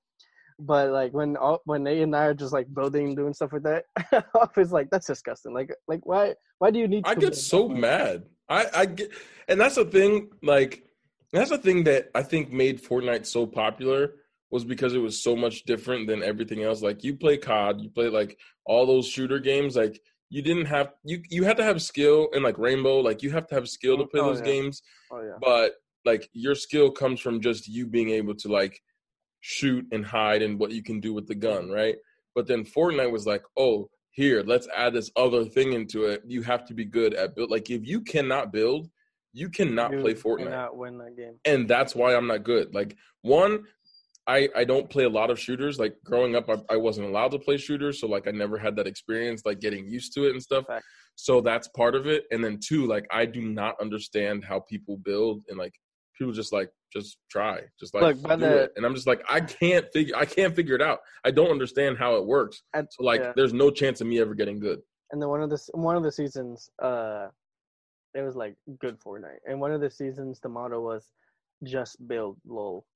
But 0.58 0.90
like 0.90 1.12
when 1.12 1.36
all, 1.36 1.62
when 1.64 1.84
Nate 1.84 2.02
and 2.02 2.14
I 2.14 2.26
are 2.26 2.34
just 2.34 2.52
like 2.52 2.72
building 2.74 3.14
doing 3.14 3.32
stuff 3.32 3.52
with 3.52 3.62
that, 3.62 3.84
I 4.12 4.22
it's 4.56 4.72
like 4.72 4.90
that's 4.90 5.06
disgusting. 5.06 5.54
Like 5.54 5.74
like 5.88 6.04
why 6.04 6.34
why 6.58 6.70
do 6.70 6.78
you 6.78 6.88
need? 6.88 7.04
I 7.06 7.14
get 7.14 7.34
so 7.34 7.68
mad. 7.68 8.24
I 8.48 8.66
I 8.74 8.86
get, 8.86 9.10
and 9.48 9.60
that's 9.60 9.76
the 9.76 9.84
thing. 9.84 10.30
Like 10.42 10.84
that's 11.32 11.50
the 11.50 11.58
thing 11.58 11.84
that 11.84 12.10
I 12.14 12.22
think 12.22 12.52
made 12.52 12.82
Fortnite 12.82 13.26
so 13.26 13.46
popular 13.46 14.14
was 14.50 14.64
because 14.64 14.94
it 14.94 14.98
was 14.98 15.22
so 15.22 15.36
much 15.36 15.64
different 15.64 16.08
than 16.08 16.22
everything 16.22 16.62
else. 16.62 16.82
Like 16.82 17.04
you 17.04 17.16
play 17.16 17.36
COD, 17.38 17.80
you 17.80 17.90
play 17.90 18.08
like 18.08 18.38
all 18.64 18.86
those 18.86 19.06
shooter 19.06 19.38
games. 19.38 19.76
Like 19.76 20.00
you 20.30 20.42
didn't 20.42 20.66
have 20.66 20.92
you 21.04 21.22
you 21.28 21.44
had 21.44 21.56
to 21.56 21.64
have 21.64 21.82
skill 21.82 22.28
and 22.32 22.42
like 22.42 22.56
rainbow 22.56 23.00
like 23.00 23.22
you 23.22 23.30
have 23.30 23.46
to 23.48 23.54
have 23.54 23.68
skill 23.68 23.98
to 23.98 24.04
mm, 24.04 24.10
play 24.10 24.20
oh, 24.20 24.28
those 24.28 24.38
yeah. 24.38 24.46
games 24.46 24.82
oh, 25.12 25.20
yeah. 25.20 25.32
but 25.40 25.72
like 26.04 26.30
your 26.32 26.54
skill 26.54 26.90
comes 26.90 27.20
from 27.20 27.40
just 27.40 27.68
you 27.68 27.86
being 27.86 28.10
able 28.10 28.34
to 28.34 28.48
like 28.48 28.80
shoot 29.40 29.84
and 29.92 30.06
hide 30.06 30.40
and 30.40 30.58
what 30.58 30.70
you 30.70 30.82
can 30.82 31.00
do 31.00 31.12
with 31.12 31.26
the 31.26 31.34
gun 31.34 31.64
mm-hmm. 31.64 31.72
right 31.72 31.96
but 32.34 32.46
then 32.46 32.64
fortnite 32.64 33.10
was 33.10 33.26
like 33.26 33.42
oh 33.58 33.90
here 34.12 34.42
let's 34.46 34.68
add 34.74 34.94
this 34.94 35.10
other 35.16 35.44
thing 35.44 35.72
into 35.72 36.04
it 36.04 36.22
you 36.26 36.42
have 36.42 36.64
to 36.64 36.74
be 36.74 36.84
good 36.84 37.12
at 37.14 37.34
build 37.34 37.50
like 37.50 37.68
if 37.68 37.86
you 37.86 38.00
cannot 38.00 38.52
build 38.52 38.88
you 39.32 39.48
cannot 39.48 39.92
you 39.92 40.00
play 40.00 40.14
fortnite 40.14 40.44
cannot 40.44 40.76
win 40.76 40.98
that 40.98 41.16
game 41.16 41.34
and 41.44 41.68
that's 41.68 41.94
why 41.94 42.14
i'm 42.14 42.26
not 42.26 42.44
good 42.44 42.72
like 42.74 42.96
one 43.22 43.64
I, 44.30 44.48
I 44.54 44.64
don't 44.64 44.88
play 44.88 45.04
a 45.04 45.08
lot 45.08 45.28
of 45.30 45.40
shooters. 45.40 45.80
Like 45.80 45.96
growing 46.04 46.36
up, 46.36 46.48
I, 46.48 46.74
I, 46.74 46.76
wasn't 46.76 47.08
allowed 47.08 47.32
to 47.32 47.38
play 47.38 47.56
shooters, 47.56 48.00
so 48.00 48.06
like 48.06 48.28
I 48.28 48.30
never 48.30 48.56
had 48.56 48.76
that 48.76 48.86
experience, 48.86 49.42
like 49.44 49.60
getting 49.60 49.88
used 49.88 50.14
to 50.14 50.24
it 50.26 50.30
and 50.30 50.40
stuff. 50.40 50.64
So 51.16 51.40
that's 51.40 51.66
part 51.68 51.96
of 51.96 52.06
it. 52.06 52.24
And 52.30 52.42
then 52.42 52.60
two, 52.64 52.86
like 52.86 53.06
I 53.10 53.26
do 53.26 53.42
not 53.42 53.74
understand 53.80 54.44
how 54.44 54.60
people 54.60 54.98
build 54.98 55.42
and 55.48 55.58
like 55.58 55.74
people 56.16 56.32
just 56.32 56.52
like 56.52 56.70
just 56.92 57.16
try, 57.28 57.62
just 57.80 57.92
like 57.92 58.02
Look, 58.02 58.22
do 58.22 58.36
the, 58.36 58.62
it. 58.64 58.72
And 58.76 58.86
I'm 58.86 58.94
just 58.94 59.08
like 59.08 59.20
I 59.28 59.40
can't 59.40 59.86
figure 59.92 60.16
I 60.16 60.26
can't 60.26 60.54
figure 60.54 60.76
it 60.76 60.82
out. 60.82 61.00
I 61.24 61.32
don't 61.32 61.50
understand 61.50 61.98
how 61.98 62.14
it 62.14 62.24
works. 62.24 62.62
And, 62.72 62.86
so 62.88 63.02
like 63.02 63.20
yeah. 63.20 63.32
there's 63.34 63.52
no 63.52 63.68
chance 63.70 64.00
of 64.00 64.06
me 64.06 64.20
ever 64.20 64.34
getting 64.34 64.60
good. 64.60 64.78
And 65.10 65.20
then 65.20 65.28
one 65.28 65.42
of 65.42 65.50
the 65.50 65.60
one 65.72 65.96
of 65.96 66.04
the 66.04 66.12
seasons, 66.12 66.70
uh, 66.80 67.26
it 68.14 68.22
was 68.22 68.36
like 68.36 68.54
good 68.78 68.96
Fortnite. 69.00 69.40
And 69.46 69.60
one 69.60 69.72
of 69.72 69.80
the 69.80 69.90
seasons, 69.90 70.38
the 70.40 70.48
motto 70.48 70.80
was 70.80 71.10
just 71.64 71.96
build 72.06 72.36
lol 72.46 72.86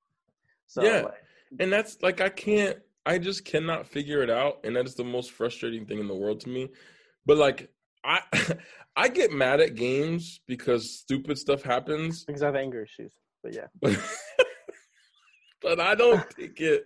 so, 0.66 0.82
yeah, 0.82 1.02
like, 1.02 1.14
hmm. 1.50 1.56
and 1.60 1.72
that's 1.72 2.02
like 2.02 2.20
I 2.20 2.28
can't. 2.28 2.78
I 3.06 3.18
just 3.18 3.44
cannot 3.44 3.86
figure 3.86 4.22
it 4.22 4.30
out, 4.30 4.60
and 4.64 4.74
that 4.76 4.86
is 4.86 4.94
the 4.94 5.04
most 5.04 5.32
frustrating 5.32 5.84
thing 5.84 5.98
in 5.98 6.08
the 6.08 6.14
world 6.14 6.40
to 6.40 6.48
me. 6.48 6.70
But 7.26 7.36
like 7.36 7.70
I, 8.04 8.20
I 8.96 9.08
get 9.08 9.32
mad 9.32 9.60
at 9.60 9.74
games 9.74 10.40
because 10.46 10.98
stupid 10.98 11.38
stuff 11.38 11.62
happens. 11.62 12.24
Because 12.24 12.42
I 12.42 12.46
have 12.46 12.56
anger 12.56 12.82
issues. 12.82 13.12
But 13.42 13.54
yeah. 13.54 13.66
but 15.62 15.80
I 15.80 15.94
don't 15.94 16.28
take 16.38 16.60
it. 16.60 16.84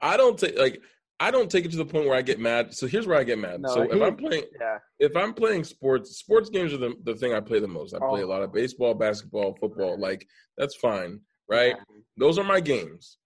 I 0.00 0.16
don't 0.16 0.38
take 0.38 0.58
like 0.58 0.80
I 1.20 1.30
don't 1.30 1.50
take 1.50 1.64
it 1.64 1.70
to 1.72 1.76
the 1.76 1.84
point 1.84 2.06
where 2.06 2.16
I 2.16 2.22
get 2.22 2.40
mad. 2.40 2.74
So 2.74 2.86
here's 2.86 3.06
where 3.06 3.18
I 3.18 3.22
get 3.22 3.38
mad. 3.38 3.60
No, 3.60 3.68
so 3.68 3.82
if 3.82 3.92
he- 3.92 4.02
I'm 4.02 4.16
playing, 4.16 4.44
Yeah. 4.60 4.78
if 4.98 5.16
I'm 5.16 5.34
playing 5.34 5.64
sports, 5.64 6.16
sports 6.16 6.50
games 6.50 6.72
are 6.72 6.78
the, 6.78 6.94
the 7.04 7.14
thing 7.14 7.32
I 7.32 7.40
play 7.40 7.60
the 7.60 7.68
most. 7.68 7.94
I 7.94 7.98
play 7.98 8.22
oh. 8.22 8.24
a 8.24 8.24
Oh. 8.24 8.28
lot 8.28 8.42
of 8.42 8.52
baseball, 8.52 8.94
basketball, 8.94 9.54
football. 9.60 9.98
Like 9.98 10.26
that's 10.56 10.74
fine, 10.76 11.20
right? 11.52 11.76
Yeah. 11.76 11.96
Those 12.16 12.38
are 12.38 12.44
my 12.44 12.60
games. 12.60 13.18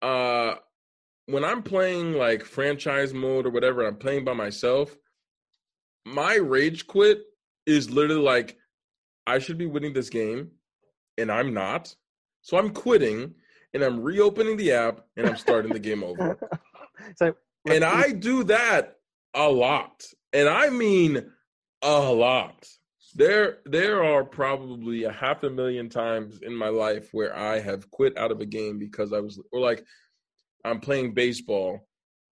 Uh, 0.00 0.54
when 1.26 1.44
I'm 1.44 1.62
playing 1.62 2.14
like 2.14 2.44
franchise 2.44 3.14
mode 3.14 3.46
or 3.46 3.50
whatever, 3.50 3.86
I'm 3.86 3.96
playing 3.96 4.24
by 4.24 4.32
myself. 4.32 4.96
My 6.04 6.34
rage 6.34 6.86
quit 6.86 7.22
is 7.66 7.90
literally 7.90 8.22
like, 8.22 8.56
I 9.26 9.38
should 9.38 9.58
be 9.58 9.66
winning 9.66 9.92
this 9.92 10.10
game, 10.10 10.50
and 11.16 11.30
I'm 11.30 11.54
not. 11.54 11.94
So 12.40 12.58
I'm 12.58 12.70
quitting, 12.70 13.34
and 13.72 13.84
I'm 13.84 14.00
reopening 14.00 14.56
the 14.56 14.72
app, 14.72 15.00
and 15.16 15.28
I'm 15.28 15.36
starting 15.36 15.72
the 15.72 15.78
game 15.78 16.02
over. 16.02 16.38
so 17.16 17.34
And 17.68 17.84
I 17.84 18.10
do 18.10 18.42
that 18.44 18.96
a 19.32 19.48
lot. 19.48 20.02
And 20.32 20.48
I 20.48 20.70
mean 20.70 21.30
a 21.82 22.00
lot. 22.00 22.66
There 23.14 23.58
there 23.66 24.02
are 24.02 24.24
probably 24.24 25.04
a 25.04 25.12
half 25.12 25.42
a 25.42 25.50
million 25.50 25.88
times 25.88 26.40
in 26.42 26.54
my 26.54 26.68
life 26.68 27.08
where 27.12 27.36
I 27.36 27.60
have 27.60 27.90
quit 27.90 28.16
out 28.16 28.30
of 28.30 28.40
a 28.40 28.46
game 28.46 28.78
because 28.78 29.12
I 29.12 29.20
was 29.20 29.40
or 29.52 29.60
like 29.60 29.84
I'm 30.64 30.80
playing 30.80 31.12
baseball 31.12 31.86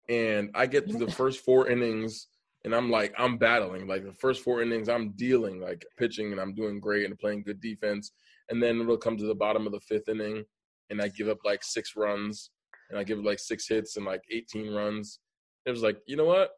and 0.08 0.50
I 0.54 0.66
get 0.66 0.88
to 0.90 0.98
the 0.98 1.10
first 1.10 1.44
four 1.44 1.68
innings 1.68 2.28
and 2.64 2.74
I'm 2.74 2.90
like 2.90 3.14
I'm 3.16 3.38
battling 3.38 3.86
like 3.86 4.04
the 4.04 4.12
first 4.12 4.42
four 4.42 4.60
innings 4.60 4.88
I'm 4.88 5.12
dealing 5.12 5.60
like 5.60 5.84
pitching 5.98 6.32
and 6.32 6.40
I'm 6.40 6.54
doing 6.54 6.78
great 6.78 7.06
and 7.06 7.18
playing 7.18 7.44
good 7.44 7.60
defense 7.60 8.12
and 8.50 8.62
then 8.62 8.80
it'll 8.80 8.98
come 8.98 9.16
to 9.16 9.26
the 9.26 9.34
bottom 9.34 9.66
of 9.66 9.72
the 9.72 9.80
fifth 9.80 10.08
inning 10.08 10.44
and 10.90 11.00
I 11.00 11.08
give 11.08 11.28
up 11.28 11.38
like 11.44 11.64
six 11.64 11.96
runs 11.96 12.50
and 12.90 12.98
I 12.98 13.04
give 13.04 13.18
like 13.18 13.38
six 13.38 13.68
hits 13.68 13.96
and 13.96 14.06
like 14.06 14.22
18 14.30 14.72
runs. 14.72 15.20
It 15.64 15.70
was 15.70 15.82
like, 15.82 15.98
you 16.06 16.16
know 16.16 16.24
what? 16.24 16.50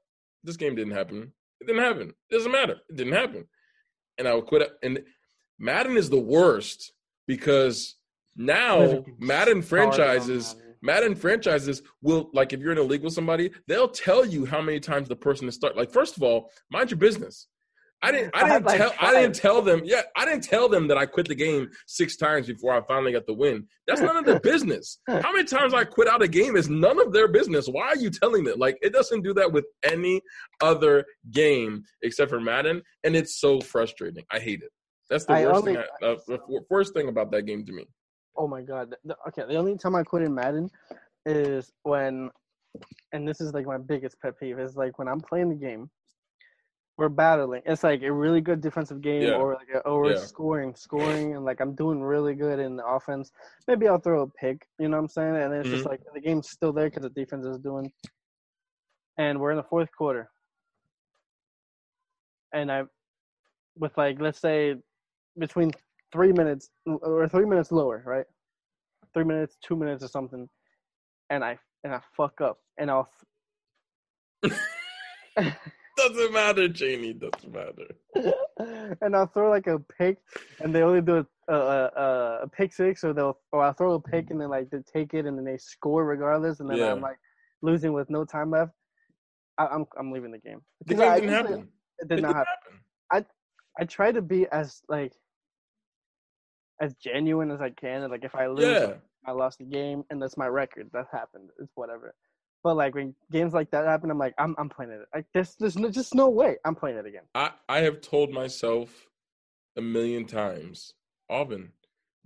This 0.44 0.57
game 0.57 0.74
didn't 0.74 0.94
happen. 0.94 1.33
It 1.61 1.66
didn't 1.66 1.83
happen. 1.83 2.09
It 2.09 2.35
doesn't 2.35 2.52
matter. 2.52 2.76
It 2.88 2.96
didn't 2.96 3.14
happen. 3.14 3.46
And 4.18 4.26
I 4.26 4.35
would 4.35 4.46
quit. 4.46 4.70
And 4.83 5.02
Madden 5.59 5.96
is 5.96 6.11
the 6.11 6.18
worst 6.18 6.92
because 7.26 7.96
now 8.37 9.04
Madden 9.18 9.62
franchises, 9.62 10.54
Madden. 10.54 10.74
Madden 10.81 11.14
franchises 11.14 11.83
will 12.02 12.31
like 12.33 12.52
if 12.52 12.61
you're 12.61 12.72
in 12.72 12.78
a 12.78 12.83
league 12.83 13.02
with 13.02 13.12
somebody, 13.12 13.50
they'll 13.66 13.88
tell 13.88 14.24
you 14.24 14.44
how 14.44 14.61
many 14.61 14.81
times 14.81 15.09
the 15.09 15.16
person 15.16 15.48
is 15.48 15.54
start. 15.54 15.76
Like 15.76 15.90
first 15.90 16.16
of 16.16 16.22
all, 16.22 16.50
mind 16.70 16.90
your 16.90 16.98
business. 16.98 17.48
I 18.00 18.12
didn't. 18.12 18.30
I 18.34 18.48
didn't 18.48 18.68
tell. 18.68 18.92
I 19.00 19.12
didn't 19.12 19.34
tell 19.34 19.61
them. 19.61 19.80
Yeah, 19.84 20.02
I 20.16 20.24
didn't 20.24 20.44
tell 20.44 20.68
them 20.68 20.87
that 20.87 20.96
I 20.96 21.04
quit 21.04 21.26
the 21.26 21.34
game 21.34 21.68
six 21.87 22.16
times 22.16 22.46
before 22.46 22.72
I 22.72 22.80
finally 22.87 23.11
got 23.12 23.26
the 23.26 23.34
win. 23.34 23.66
That's 23.88 24.00
none 24.00 24.16
of 24.16 24.24
their 24.24 24.38
business. 24.38 24.98
How 25.08 25.32
many 25.32 25.44
times 25.44 25.74
I 25.74 25.82
quit 25.84 26.06
out 26.06 26.22
a 26.22 26.28
game 26.28 26.56
is 26.56 26.68
none 26.68 27.00
of 27.00 27.12
their 27.12 27.26
business. 27.26 27.66
Why 27.66 27.88
are 27.88 27.96
you 27.96 28.11
telling 28.11 28.44
them? 28.44 28.58
Like 28.58 28.78
it 28.82 28.92
doesn't 28.92 29.22
do 29.22 29.34
that 29.34 29.50
with 29.52 29.64
any 29.82 30.20
other 30.61 31.04
game 31.32 31.82
except 32.02 32.30
for 32.30 32.40
Madden, 32.40 32.82
and 33.02 33.16
it's 33.16 33.40
so 33.40 33.61
frustrating. 33.61 34.24
I 34.30 34.38
hate 34.38 34.62
it. 34.62 34.70
That's 35.11 35.24
the 35.24 35.32
I 35.32 35.46
worst 35.46 35.58
only- 35.58 35.74
thing. 35.74 35.84
I, 36.02 36.06
uh, 36.06 36.16
the 36.28 36.61
worst 36.70 36.94
thing 36.94 37.08
about 37.08 37.32
that 37.32 37.42
game 37.42 37.64
to 37.66 37.72
me. 37.72 37.84
Oh 38.37 38.46
my 38.46 38.62
god. 38.62 38.94
The- 39.04 39.16
okay, 39.28 39.42
the 39.48 39.56
only 39.56 39.76
time 39.76 39.96
I 39.96 40.04
quit 40.04 40.22
in 40.22 40.34
Madden 40.34 40.70
is 41.26 41.72
when, 41.82 42.30
and 43.12 43.26
this 43.26 43.40
is 43.40 43.52
like 43.52 43.66
my 43.66 43.78
biggest 43.78 44.20
pet 44.22 44.38
peeve 44.38 44.61
is 44.61 44.76
like 44.76 44.98
when 45.00 45.08
I'm 45.08 45.20
playing 45.20 45.48
the 45.48 45.56
game, 45.56 45.90
we're 46.98 47.08
battling. 47.08 47.62
It's 47.64 47.84
like 47.84 48.02
a 48.02 48.12
really 48.12 48.40
good 48.40 48.61
defensive 48.61 49.00
game, 49.00 49.22
Yeah. 49.22 49.37
or 49.37 49.54
like 49.54 49.68
a, 49.72 49.78
or 49.88 50.11
Yeah. 50.11 50.16
scoring, 50.16 50.74
scoring, 50.74 51.37
and 51.37 51.44
like 51.44 51.61
I'm 51.61 51.74
doing 51.76 52.02
really 52.02 52.34
good 52.34 52.58
in 52.58 52.76
the 52.76 52.84
offense. 52.84 53.30
Maybe 53.68 53.87
I'll 53.87 54.00
throw 54.00 54.22
a 54.22 54.26
pick. 54.26 54.66
You 54.80 54.88
know 54.88 54.96
what 54.96 55.04
I'm 55.04 55.08
saying? 55.08 55.37
And 55.37 55.54
it's 55.54 55.70
just 55.70 55.84
Mhm. 55.84 55.90
like 55.90 56.00
the 56.12 56.20
game's 56.20 56.50
still 56.50 56.72
there 56.72 56.90
because 56.90 57.04
the 57.04 57.11
defense 57.11 57.46
is 57.46 57.58
doing. 57.58 57.90
And 59.16 59.40
we're 59.40 59.52
in 59.52 59.56
the 59.56 59.62
fourth 59.62 59.90
quarter, 59.96 60.30
and 62.52 62.70
I, 62.70 62.84
with 63.76 63.96
like 63.96 64.20
let's 64.20 64.40
say, 64.40 64.76
between 65.38 65.72
three 66.12 66.32
minutes 66.32 66.70
or 66.87 67.28
three 67.28 67.44
minutes 67.46 67.70
lower, 67.72 68.02
right? 68.04 68.26
Three 69.14 69.24
minutes, 69.24 69.56
two 69.61 69.76
minutes, 69.76 70.02
or 70.04 70.08
something, 70.08 70.48
and 71.30 71.44
I 71.44 71.58
and 71.84 71.94
I 71.94 72.00
fuck 72.16 72.40
up, 72.40 72.58
and 72.76 72.90
I'll. 72.90 73.08
Doesn't 75.98 76.32
matter, 76.32 76.68
Cheney. 76.68 77.12
Doesn't 77.12 77.52
matter. 77.52 78.44
and 79.00 79.16
I'll 79.16 79.26
throw 79.26 79.50
like 79.50 79.66
a 79.66 79.78
pick, 79.78 80.18
and 80.61 80.74
they 80.74 80.82
only 80.82 81.00
do 81.00 81.18
a 81.18 81.26
a, 81.52 81.54
a, 81.54 82.38
a 82.42 82.48
pick 82.48 82.72
six, 82.72 83.02
or 83.02 83.12
they'll 83.12 83.38
or 83.52 83.62
I'll 83.62 83.72
throw 83.72 83.94
a 83.94 84.00
pick 84.00 84.26
mm-hmm. 84.26 84.32
and 84.32 84.40
then 84.42 84.48
like 84.50 84.70
they 84.70 84.78
take 84.92 85.14
it 85.14 85.26
and 85.26 85.37
then 85.37 85.44
they 85.44 85.58
score 85.58 86.04
regardless, 86.04 86.61
and 86.61 86.70
then 86.70 86.78
Yeah. 86.78 86.92
I'm 86.92 87.00
like 87.00 87.18
losing 87.62 87.92
with 87.92 88.08
no 88.11 88.24
time 88.24 88.50
left. 88.50 88.72
I, 89.58 89.66
I'm 89.66 89.87
I'm 89.98 90.12
leaving 90.12 90.30
the 90.30 90.38
game. 90.38 90.61
Game 90.87 90.98
didn't 90.98 91.28
happen. 91.30 91.68
It 91.98 92.08
did 92.08 92.22
not 92.22 92.37
happen. 92.37 92.80
I 93.11 93.24
I 93.78 93.84
try 93.84 94.12
to 94.12 94.22
be 94.22 94.46
as 94.52 94.82
like 94.88 95.12
as 96.80 96.94
genuine 96.94 97.50
as 97.50 97.61
I 97.61 97.70
can. 97.70 98.02
and, 98.02 98.11
Like 98.12 98.24
if 98.24 98.34
I 98.34 98.46
lose, 98.46 98.64
Yeah. 98.64 98.94
I 99.26 99.32
lost 99.32 99.58
the 99.58 99.64
game, 99.64 100.04
and 100.11 100.22
that's 100.22 100.37
my 100.37 100.46
record. 100.46 100.90
That 100.92 101.06
happened. 101.12 101.50
It's 101.58 101.72
whatever. 101.74 102.14
But 102.64 102.77
like 102.77 102.94
when 102.94 103.14
games 103.31 103.55
like 103.55 103.71
that 103.71 103.87
happen, 103.87 104.11
I'm 104.11 104.18
like, 104.18 104.35
I'm 104.38 104.55
I'm 104.59 104.68
playing 104.68 104.92
it. 104.92 105.01
Like 105.14 105.27
there's 105.33 105.55
there's 105.57 105.77
no, 105.77 105.90
just 105.90 106.14
no 106.14 106.29
way 106.29 106.57
I'm 106.64 106.75
playing 106.75 106.99
it 106.99 107.07
again. 107.07 107.23
I, 107.35 107.53
I 107.68 107.81
have 107.81 108.01
told 108.01 108.33
myself 108.33 109.09
a 109.77 109.81
million 109.81 110.27
times, 110.27 110.94
Alvin, 111.31 111.71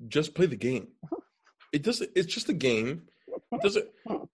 just 0.08 0.34
play 0.34 0.46
the 0.46 0.56
game. 0.56 0.88
It 1.72 1.82
doesn't. 1.82 2.10
It's 2.14 2.32
just 2.32 2.50
a 2.50 2.52
game. 2.52 3.00
It 3.50 3.62
doesn't. 3.62 3.86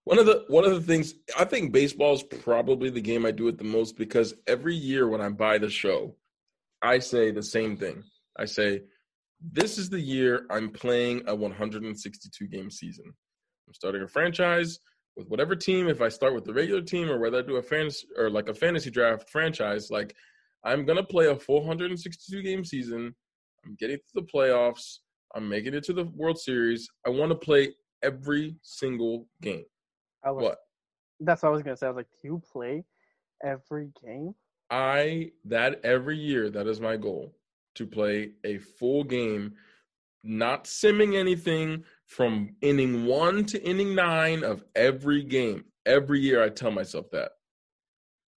One 0.03 0.19
of 0.19 0.27
the 0.27 0.45
one 0.49 0.65
of 0.65 0.75
the 0.75 0.81
things 0.81 1.15
I 1.39 1.45
think 1.45 1.73
baseball 1.73 2.15
is 2.15 2.23
probably 2.25 2.91
the 2.91 3.01
game 3.01 3.25
I 3.25 3.31
do 3.31 3.47
it 3.47 3.59
the 3.59 3.65
most 3.65 3.97
because 3.97 4.35
every 4.49 4.75
year 4.75 5.07
when 5.09 5.21
I 5.21 5.29
buy 5.29 5.59
the 5.59 5.71
show, 5.71 6.17
I 6.83 6.99
say 6.99 7.31
the 7.31 7.43
same 7.43 7.77
thing. 7.77 8.03
I 8.37 8.45
say, 8.45 8.83
"This 9.41 9.79
is 9.79 9.89
the 9.89 10.01
year 10.01 10.47
I'm 10.51 10.71
playing 10.71 11.23
a 11.29 11.35
162 11.35 12.49
game 12.49 12.73
season. 12.73 13.05
I'm 13.69 13.75
starting 13.75 14.03
a 14.03 14.09
franchise." 14.09 14.81
With 15.19 15.29
whatever 15.29 15.57
team, 15.57 15.89
if 15.89 16.01
I 16.01 16.09
start 16.09 16.33
with 16.33 16.45
the 16.45 16.55
regular 16.55 16.81
team 16.81 17.11
or 17.11 17.19
whether 17.19 17.39
I 17.39 17.43
do 17.43 17.57
a 17.57 17.63
fantasy 17.63 18.07
or 18.17 18.31
like 18.31 18.49
a 18.49 18.55
fantasy 18.55 18.89
draft 18.89 19.29
franchise, 19.29 19.91
like 19.91 20.15
I'm 20.65 20.87
gonna 20.87 21.03
play 21.03 21.27
a 21.27 21.37
462 21.37 22.41
game 22.41 22.65
season. 22.65 23.13
I'm 23.67 23.75
getting 23.81 23.97
to 23.97 24.15
the 24.15 24.23
playoffs. 24.23 24.99
I'm 25.35 25.49
making 25.49 25.75
it 25.75 25.83
to 25.85 25.93
the 25.93 26.05
World 26.05 26.39
Series. 26.39 26.89
I 27.05 27.11
want 27.11 27.33
to 27.33 27.35
play 27.35 27.75
every 28.03 28.55
single 28.63 29.27
game. 29.43 29.65
I 30.25 30.31
was, 30.31 30.45
What 30.45 30.59
That's 31.19 31.43
what 31.43 31.49
I 31.49 31.53
was 31.53 31.63
gonna 31.63 31.77
say. 31.77 31.87
I 31.87 31.91
was 31.91 31.97
like, 31.97 32.11
do 32.23 32.29
you 32.29 32.43
play 32.53 32.85
every 33.45 33.91
game? 34.05 34.37
I 34.71 35.33
that 35.47 35.81
every 35.85 36.17
year 36.17 36.49
that 36.49 36.69
is 36.69 36.81
my 36.81 36.97
goal 36.97 37.35
to 37.75 37.87
play 37.87 38.33
a 38.45 38.59
full 38.59 39.03
game, 39.03 39.55
not 40.23 40.65
simming 40.65 41.17
anything 41.17 41.83
from 42.09 42.57
inning 42.63 43.05
one 43.05 43.45
to 43.45 43.63
inning 43.63 43.95
nine 43.95 44.43
of 44.43 44.65
every 44.75 45.23
game. 45.23 45.65
Every 45.87 46.21
year 46.21 46.43
I 46.43 46.49
tell 46.49 46.71
myself 46.71 47.11
that. 47.13 47.33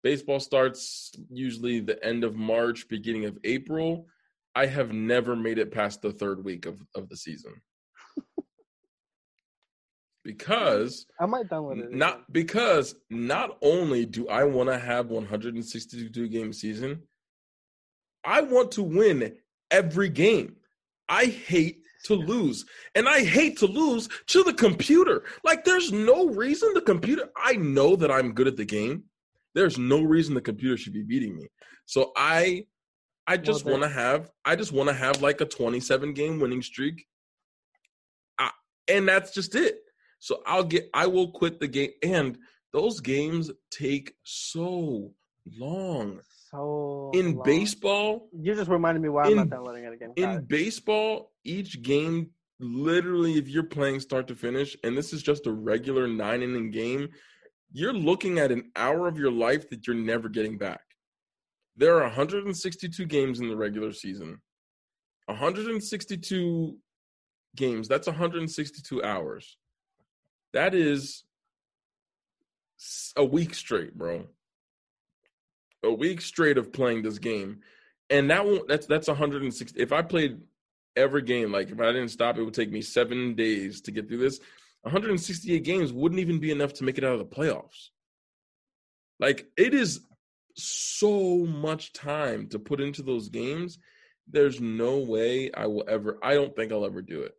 Baseball 0.04 0.40
starts 0.40 1.12
usually 1.30 1.80
the 1.80 2.04
end 2.04 2.24
of 2.24 2.36
March, 2.36 2.88
beginning 2.90 3.26
of 3.26 3.38
April. 3.44 4.08
I 4.56 4.66
have 4.66 4.92
never 4.92 5.36
made 5.36 5.60
it 5.60 5.72
past 5.72 6.02
the 6.02 6.12
third 6.12 6.44
week 6.44 6.66
of, 6.66 6.82
of 6.96 7.10
the 7.10 7.18
season. 7.18 7.54
because 10.24 11.06
I 11.20 11.28
might 11.28 11.48
download 11.48 11.80
it. 11.84 11.92
not 11.92 12.32
because 12.34 12.96
not 13.10 13.58
only 13.62 14.06
do 14.06 14.28
I 14.30 14.46
want 14.46 14.70
to 14.70 14.80
have 14.80 15.10
162 15.10 16.28
game 16.28 16.54
season, 16.54 17.04
I 18.24 18.42
want 18.42 18.72
to 18.72 18.84
win 18.84 19.36
every 19.70 20.10
game. 20.10 20.56
I 21.08 21.26
hate 21.26 21.84
to 22.06 22.16
lose. 22.16 22.66
And 22.96 23.08
I 23.08 23.24
hate 23.24 23.58
to 23.60 23.66
lose 23.66 24.08
to 24.28 24.44
the 24.44 24.54
computer. 24.54 25.24
Like 25.44 25.64
there's 25.64 25.92
no 25.92 26.28
reason 26.28 26.74
the 26.74 26.82
computer 26.82 27.30
I 27.36 27.54
know 27.54 27.96
that 27.96 28.12
I'm 28.12 28.34
good 28.34 28.48
at 28.48 28.58
the 28.58 28.66
game. 28.66 29.04
There's 29.56 29.78
no 29.78 30.02
reason 30.02 30.34
the 30.34 30.42
computer 30.42 30.78
should 30.78 30.94
be 30.94 31.04
beating 31.04 31.36
me. 31.36 31.48
So 31.86 32.12
I 32.16 32.66
I 33.28 33.38
just 33.38 33.66
Well, 33.66 33.74
want 33.80 33.84
to 33.84 33.90
have 33.90 34.32
I 34.46 34.56
just 34.56 34.72
want 34.72 34.90
to 34.90 34.96
have 34.96 35.22
like 35.22 35.42
a 35.42 35.46
27 35.46 36.14
game 36.14 36.40
winning 36.40 36.62
streak. 36.62 37.06
I, 38.38 38.52
and 38.88 39.08
that's 39.08 39.34
just 39.34 39.56
it. 39.56 39.80
So 40.20 40.42
I'll 40.46 40.64
get 40.64 40.90
I 40.94 41.08
will 41.08 41.32
quit 41.32 41.60
the 41.60 41.68
game 41.68 41.92
and 42.04 42.38
those 42.72 43.00
games 43.00 43.52
take 43.72 44.14
so 44.24 45.12
long. 45.58 46.22
So 46.50 47.12
In 47.14 47.36
long. 47.36 47.44
baseball, 47.46 48.30
You 48.34 48.56
just 48.56 48.70
reminded 48.70 49.02
me 49.02 49.10
why 49.10 49.24
I'm 49.24 49.36
not 49.36 49.50
downloading 49.50 49.84
it 49.84 49.94
again. 49.94 50.14
In 50.16 50.30
it. 50.30 50.48
baseball, 50.48 51.32
each 51.44 51.82
game 51.82 52.30
literally 52.60 53.38
if 53.38 53.48
you're 53.48 53.64
playing 53.64 54.00
start 54.00 54.28
to 54.28 54.36
finish 54.36 54.76
and 54.84 54.98
this 54.98 55.14
is 55.14 55.24
just 55.24 55.48
a 55.48 55.52
regular 55.52 56.08
9 56.08 56.42
inning 56.42 56.72
game, 56.72 57.10
you're 57.72 57.94
looking 57.94 58.40
at 58.40 58.52
an 58.52 58.72
hour 58.76 59.08
of 59.08 59.18
your 59.18 59.32
life 59.32 59.70
that 59.70 59.86
you're 59.86 59.96
never 59.96 60.28
getting 60.28 60.58
back. 60.58 60.82
There 61.78 61.96
are 61.98 62.04
162 62.04 63.06
games 63.06 63.40
in 63.40 63.48
the 63.48 63.56
regular 63.56 63.94
season. 63.94 64.42
162 65.28 66.78
games, 67.56 67.88
that's 67.88 68.08
162 68.08 69.04
hours. 69.04 69.58
That 70.54 70.74
is 70.74 71.24
a 73.16 73.24
week 73.24 73.54
straight, 73.54 73.96
bro. 73.96 74.28
A 75.84 75.92
week 75.92 76.22
straight 76.22 76.58
of 76.58 76.74
playing 76.74 77.04
this 77.04 77.20
game, 77.20 77.62
and 78.10 78.30
that 78.30 78.46
won't. 78.46 78.68
That's 78.68 78.86
that's 78.86 79.08
160. 79.08 79.80
If 79.80 79.94
I 79.94 80.02
played 80.02 80.42
every 80.96 81.22
game, 81.22 81.52
like 81.52 81.70
if 81.70 81.80
I 81.80 81.88
didn't 81.88 82.10
stop, 82.10 82.38
it 82.38 82.44
would 82.44 82.54
take 82.54 82.72
me 82.72 82.82
seven 82.82 83.36
days 83.36 83.82
to 83.82 83.92
get 83.92 84.08
through 84.08 84.18
this. 84.18 84.40
168 84.82 85.64
games 85.64 85.92
wouldn't 85.94 86.20
even 86.20 86.40
be 86.40 86.52
enough 86.52 86.74
to 86.74 86.84
make 86.84 86.98
it 86.98 87.04
out 87.04 87.14
of 87.14 87.20
the 87.20 87.36
playoffs. 87.36 87.90
Like 89.20 89.48
it 89.58 89.74
is 89.74 90.02
so 90.56 91.46
much 91.46 91.94
time 91.94 92.48
to 92.50 92.60
put 92.60 92.82
into 92.82 93.02
those 93.02 93.30
games. 93.30 93.80
There's 94.28 94.62
no 94.62 94.98
way 94.98 95.52
I 95.54 95.68
will 95.68 95.86
ever. 95.88 96.20
I 96.22 96.34
don't 96.34 96.56
think 96.56 96.72
I'll 96.72 96.86
ever 96.86 97.02
do 97.02 97.22
it 97.22 97.34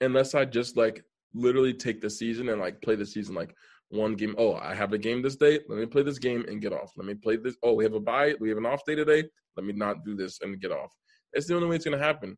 unless 0.00 0.34
I 0.34 0.44
just 0.44 0.76
like 0.76 1.04
literally 1.34 1.74
take 1.74 2.00
the 2.00 2.10
season 2.10 2.48
and 2.48 2.60
like 2.60 2.82
play 2.82 2.96
the 2.96 3.06
season 3.06 3.34
like 3.34 3.54
one 3.90 4.14
game. 4.14 4.34
Oh, 4.38 4.54
I 4.54 4.74
have 4.74 4.92
a 4.92 4.98
game 4.98 5.22
this 5.22 5.36
day. 5.36 5.60
Let 5.68 5.78
me 5.78 5.86
play 5.86 6.02
this 6.02 6.18
game 6.18 6.44
and 6.48 6.60
get 6.60 6.72
off. 6.72 6.92
Let 6.96 7.06
me 7.06 7.14
play 7.14 7.36
this. 7.36 7.56
Oh, 7.62 7.74
we 7.74 7.84
have 7.84 7.94
a 7.94 8.00
bye. 8.00 8.34
We 8.40 8.48
have 8.48 8.58
an 8.58 8.66
off 8.66 8.84
day 8.84 8.94
today. 8.94 9.24
Let 9.56 9.66
me 9.66 9.72
not 9.72 10.04
do 10.04 10.14
this 10.14 10.38
and 10.42 10.60
get 10.60 10.72
off. 10.72 10.92
It's 11.32 11.46
the 11.46 11.54
only 11.54 11.68
way 11.68 11.76
it's 11.76 11.84
going 11.84 11.98
to 11.98 12.04
happen. 12.04 12.36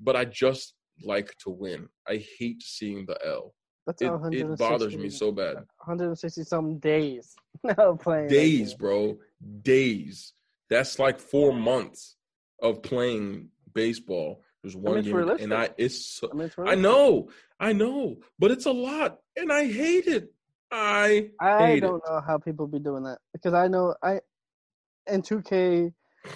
But 0.00 0.16
I 0.16 0.24
just 0.24 0.74
like 1.04 1.34
to 1.44 1.50
win. 1.50 1.88
I 2.06 2.24
hate 2.38 2.62
seeing 2.62 3.06
the 3.06 3.18
L. 3.24 3.54
That's 3.86 4.02
it, 4.02 4.12
it 4.32 4.58
bothers 4.58 4.96
me 4.96 5.08
so 5.08 5.32
bad. 5.32 5.54
160 5.54 6.44
some 6.44 6.78
days 6.78 7.34
no 7.64 7.96
playing. 7.96 8.28
Days, 8.28 8.74
bro. 8.74 9.16
Days. 9.62 10.34
That's 10.68 10.98
like 10.98 11.18
four 11.18 11.54
months 11.54 12.16
of 12.62 12.82
playing 12.82 13.48
baseball. 13.72 14.42
There's 14.62 14.76
one 14.76 14.98
I 14.98 15.00
mean, 15.02 15.14
game, 15.14 15.36
and 15.40 15.54
I 15.54 15.70
it's 15.78 16.04
so, 16.04 16.28
I, 16.30 16.34
mean, 16.34 16.50
I 16.66 16.74
know, 16.74 17.30
I 17.60 17.72
know, 17.72 18.16
but 18.40 18.50
it's 18.50 18.66
a 18.66 18.72
lot, 18.72 19.18
and 19.36 19.52
I 19.52 19.70
hate 19.70 20.06
it. 20.08 20.32
I 20.70 21.30
I 21.40 21.80
don't 21.80 22.02
it. 22.04 22.10
know 22.10 22.20
how 22.26 22.38
people 22.38 22.66
be 22.66 22.78
doing 22.78 23.04
that 23.04 23.18
because 23.32 23.54
I 23.54 23.68
know 23.68 23.94
I 24.02 24.20
in 25.06 25.22
2K 25.22 25.92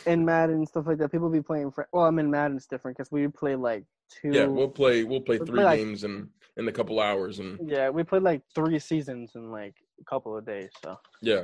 and 0.06 0.24
Madden 0.24 0.66
stuff 0.66 0.86
like 0.86 0.98
that. 0.98 1.10
People 1.10 1.28
be 1.28 1.42
playing. 1.42 1.70
For, 1.70 1.88
well, 1.92 2.04
I'm 2.04 2.18
in 2.18 2.26
mean 2.26 2.32
Madden's 2.32 2.66
different 2.66 2.96
because 2.96 3.10
we 3.10 3.28
play 3.28 3.56
like 3.56 3.84
two. 4.08 4.30
Yeah, 4.32 4.46
we'll 4.46 4.68
play. 4.68 5.04
We'll 5.04 5.20
play 5.20 5.38
we'll 5.38 5.46
three 5.46 5.62
play 5.62 5.76
games 5.78 6.02
like, 6.02 6.10
in 6.10 6.28
in 6.56 6.68
a 6.68 6.72
couple 6.72 7.00
hours, 7.00 7.38
and 7.38 7.58
yeah, 7.68 7.90
we 7.90 8.02
played 8.02 8.22
like 8.22 8.42
three 8.54 8.78
seasons 8.78 9.32
in 9.34 9.50
like 9.50 9.74
a 10.00 10.04
couple 10.04 10.36
of 10.36 10.46
days. 10.46 10.70
So 10.84 10.98
yeah, 11.20 11.42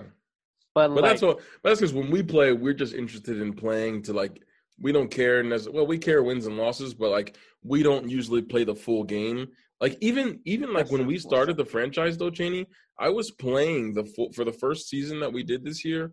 but 0.74 0.88
but 0.88 1.02
like, 1.02 1.04
that's 1.04 1.22
what. 1.22 1.38
But 1.62 1.70
that's 1.70 1.80
because 1.80 1.94
when 1.94 2.10
we 2.10 2.22
play, 2.22 2.52
we're 2.52 2.74
just 2.74 2.94
interested 2.94 3.40
in 3.40 3.52
playing 3.52 4.02
to 4.02 4.12
like. 4.12 4.42
We 4.80 4.92
don't 4.92 5.10
care, 5.10 5.40
and 5.40 5.50
well, 5.72 5.88
we 5.88 5.98
care 5.98 6.22
wins 6.22 6.46
and 6.46 6.56
losses, 6.56 6.94
but 6.94 7.10
like 7.10 7.36
we 7.64 7.82
don't 7.82 8.08
usually 8.08 8.42
play 8.42 8.62
the 8.62 8.76
full 8.76 9.02
game. 9.02 9.48
Like 9.80 9.96
even 10.00 10.40
even 10.44 10.72
like 10.72 10.90
when 10.90 11.06
we 11.06 11.18
started 11.18 11.56
the 11.56 11.64
franchise 11.64 12.18
though, 12.18 12.30
Cheney, 12.30 12.66
I 12.98 13.10
was 13.10 13.30
playing 13.30 13.94
the 13.94 14.04
full 14.04 14.32
for 14.32 14.44
the 14.44 14.52
first 14.52 14.88
season 14.88 15.20
that 15.20 15.32
we 15.32 15.42
did 15.42 15.64
this 15.64 15.84
year. 15.84 16.12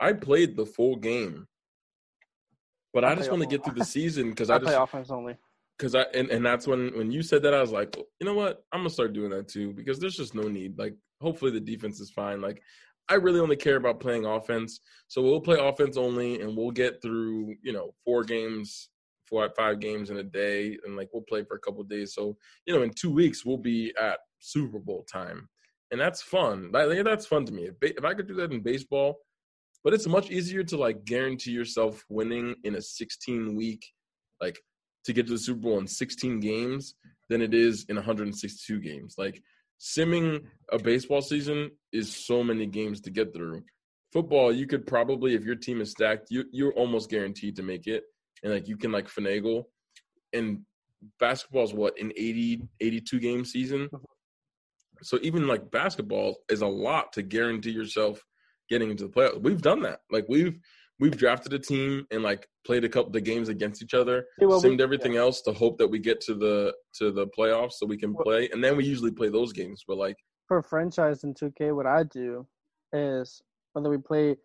I 0.00 0.12
played 0.12 0.56
the 0.56 0.66
full 0.66 0.96
game, 0.96 1.46
but 2.92 3.04
I, 3.04 3.12
I 3.12 3.14
just 3.14 3.30
want 3.30 3.42
to 3.42 3.48
get 3.48 3.64
through 3.64 3.74
the 3.78 3.84
season 3.84 4.30
because 4.30 4.50
I, 4.50 4.56
I, 4.56 4.58
just 4.58 4.66
play 4.66 4.82
offense 4.82 5.10
only. 5.10 5.36
Because 5.78 5.94
I 5.94 6.02
and, 6.12 6.28
and 6.30 6.44
that's 6.44 6.66
when 6.66 6.96
when 6.96 7.10
you 7.10 7.22
said 7.22 7.42
that 7.44 7.54
I 7.54 7.60
was 7.62 7.72
like, 7.72 7.96
you 7.96 8.26
know 8.26 8.34
what, 8.34 8.62
I'm 8.72 8.80
gonna 8.80 8.90
start 8.90 9.14
doing 9.14 9.30
that 9.30 9.48
too 9.48 9.72
because 9.72 9.98
there's 9.98 10.16
just 10.16 10.34
no 10.34 10.48
need. 10.48 10.78
Like 10.78 10.94
hopefully 11.22 11.50
the 11.50 11.60
defense 11.60 12.00
is 12.00 12.10
fine. 12.10 12.42
Like 12.42 12.60
I 13.08 13.14
really 13.14 13.40
only 13.40 13.56
care 13.56 13.76
about 13.76 14.00
playing 14.00 14.26
offense, 14.26 14.80
so 15.08 15.22
we'll 15.22 15.40
play 15.40 15.58
offense 15.58 15.96
only, 15.96 16.42
and 16.42 16.54
we'll 16.54 16.70
get 16.70 17.00
through 17.00 17.54
you 17.62 17.72
know 17.72 17.94
four 18.04 18.24
games 18.24 18.90
four 19.28 19.48
five 19.56 19.80
games 19.80 20.10
in 20.10 20.18
a 20.18 20.22
day 20.22 20.76
and 20.84 20.96
like 20.96 21.08
we'll 21.12 21.22
play 21.22 21.44
for 21.44 21.56
a 21.56 21.60
couple 21.60 21.82
days. 21.84 22.14
So 22.14 22.36
you 22.66 22.74
know 22.74 22.82
in 22.82 22.90
two 22.90 23.10
weeks 23.10 23.44
we'll 23.44 23.58
be 23.58 23.92
at 24.00 24.18
super 24.38 24.78
bowl 24.78 25.04
time. 25.10 25.48
And 25.92 26.00
that's 26.00 26.20
fun. 26.20 26.72
That, 26.72 27.04
that's 27.04 27.26
fun 27.26 27.46
to 27.46 27.52
me. 27.52 27.64
If, 27.64 27.74
if 27.80 28.04
i 28.04 28.14
could 28.14 28.26
do 28.26 28.34
that 28.34 28.52
in 28.52 28.60
baseball 28.60 29.18
but 29.86 29.94
it's 29.94 30.08
much 30.08 30.32
easier 30.32 30.64
to 30.64 30.76
like 30.76 31.04
guarantee 31.04 31.52
yourself 31.52 32.04
winning 32.08 32.56
in 32.64 32.74
a 32.74 32.82
16 32.82 33.54
week 33.54 33.86
like 34.40 34.58
to 35.04 35.12
get 35.12 35.28
to 35.28 35.34
the 35.34 35.38
super 35.38 35.60
bowl 35.60 35.78
in 35.78 35.86
16 35.86 36.40
games 36.40 36.96
than 37.28 37.40
it 37.40 37.54
is 37.54 37.86
in 37.88 37.94
162 37.94 38.80
games. 38.80 39.14
Like 39.16 39.40
simming 39.80 40.42
a 40.72 40.78
baseball 40.80 41.22
season 41.22 41.70
is 41.92 42.14
so 42.14 42.42
many 42.42 42.66
games 42.66 43.00
to 43.02 43.10
get 43.10 43.32
through. 43.32 43.62
Football 44.12 44.52
you 44.52 44.66
could 44.66 44.86
probably 44.88 45.34
if 45.34 45.44
your 45.44 45.54
team 45.54 45.80
is 45.80 45.92
stacked 45.92 46.28
you, 46.30 46.44
you're 46.50 46.72
almost 46.72 47.08
guaranteed 47.08 47.54
to 47.54 47.62
make 47.62 47.86
it 47.86 48.02
and 48.42 48.52
like 48.52 48.68
you 48.68 48.76
can 48.76 48.92
like 48.92 49.08
finagle. 49.08 49.64
And 50.32 50.60
basketball 51.20 51.64
is 51.64 51.72
what 51.72 51.98
an 52.00 52.12
80, 52.16 52.62
82 52.80 53.20
game 53.20 53.44
season. 53.44 53.88
Mm-hmm. 53.92 54.04
So 55.02 55.18
even 55.22 55.46
like 55.46 55.70
basketball 55.70 56.38
is 56.48 56.62
a 56.62 56.66
lot 56.66 57.12
to 57.14 57.22
guarantee 57.22 57.70
yourself 57.70 58.22
getting 58.70 58.90
into 58.90 59.04
the 59.04 59.10
playoffs. 59.10 59.42
We've 59.42 59.60
done 59.60 59.82
that. 59.82 60.00
Like 60.10 60.26
we've 60.28 60.58
we've 60.98 61.16
drafted 61.16 61.52
a 61.52 61.58
team 61.58 62.06
and 62.10 62.22
like 62.22 62.46
played 62.64 62.84
a 62.84 62.88
couple 62.88 63.10
the 63.10 63.20
games 63.20 63.48
against 63.48 63.82
each 63.82 63.94
other, 63.94 64.24
yeah, 64.40 64.46
well, 64.46 64.62
simmed 64.62 64.78
we, 64.78 64.84
everything 64.84 65.14
yeah. 65.14 65.20
else 65.20 65.42
to 65.42 65.52
hope 65.52 65.78
that 65.78 65.88
we 65.88 65.98
get 65.98 66.20
to 66.22 66.34
the 66.34 66.72
to 66.94 67.12
the 67.12 67.26
playoffs 67.38 67.72
so 67.72 67.86
we 67.86 67.98
can 67.98 68.14
well, 68.14 68.24
play. 68.24 68.48
And 68.52 68.62
then 68.62 68.76
we 68.76 68.84
usually 68.84 69.10
play 69.10 69.28
those 69.28 69.52
games. 69.52 69.84
But 69.86 69.98
like 69.98 70.16
for 70.48 70.62
franchise 70.62 71.24
in 71.24 71.34
2K, 71.34 71.74
what 71.74 71.86
I 71.86 72.04
do 72.04 72.46
is 72.92 73.42
whether 73.72 73.90
we 73.90 73.98
play 73.98 74.36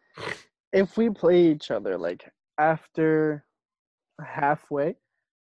if 0.74 0.98
we 0.98 1.10
play 1.10 1.48
each 1.52 1.72
other 1.72 1.98
like 1.98 2.30
after 2.58 3.46
halfway, 4.24 4.96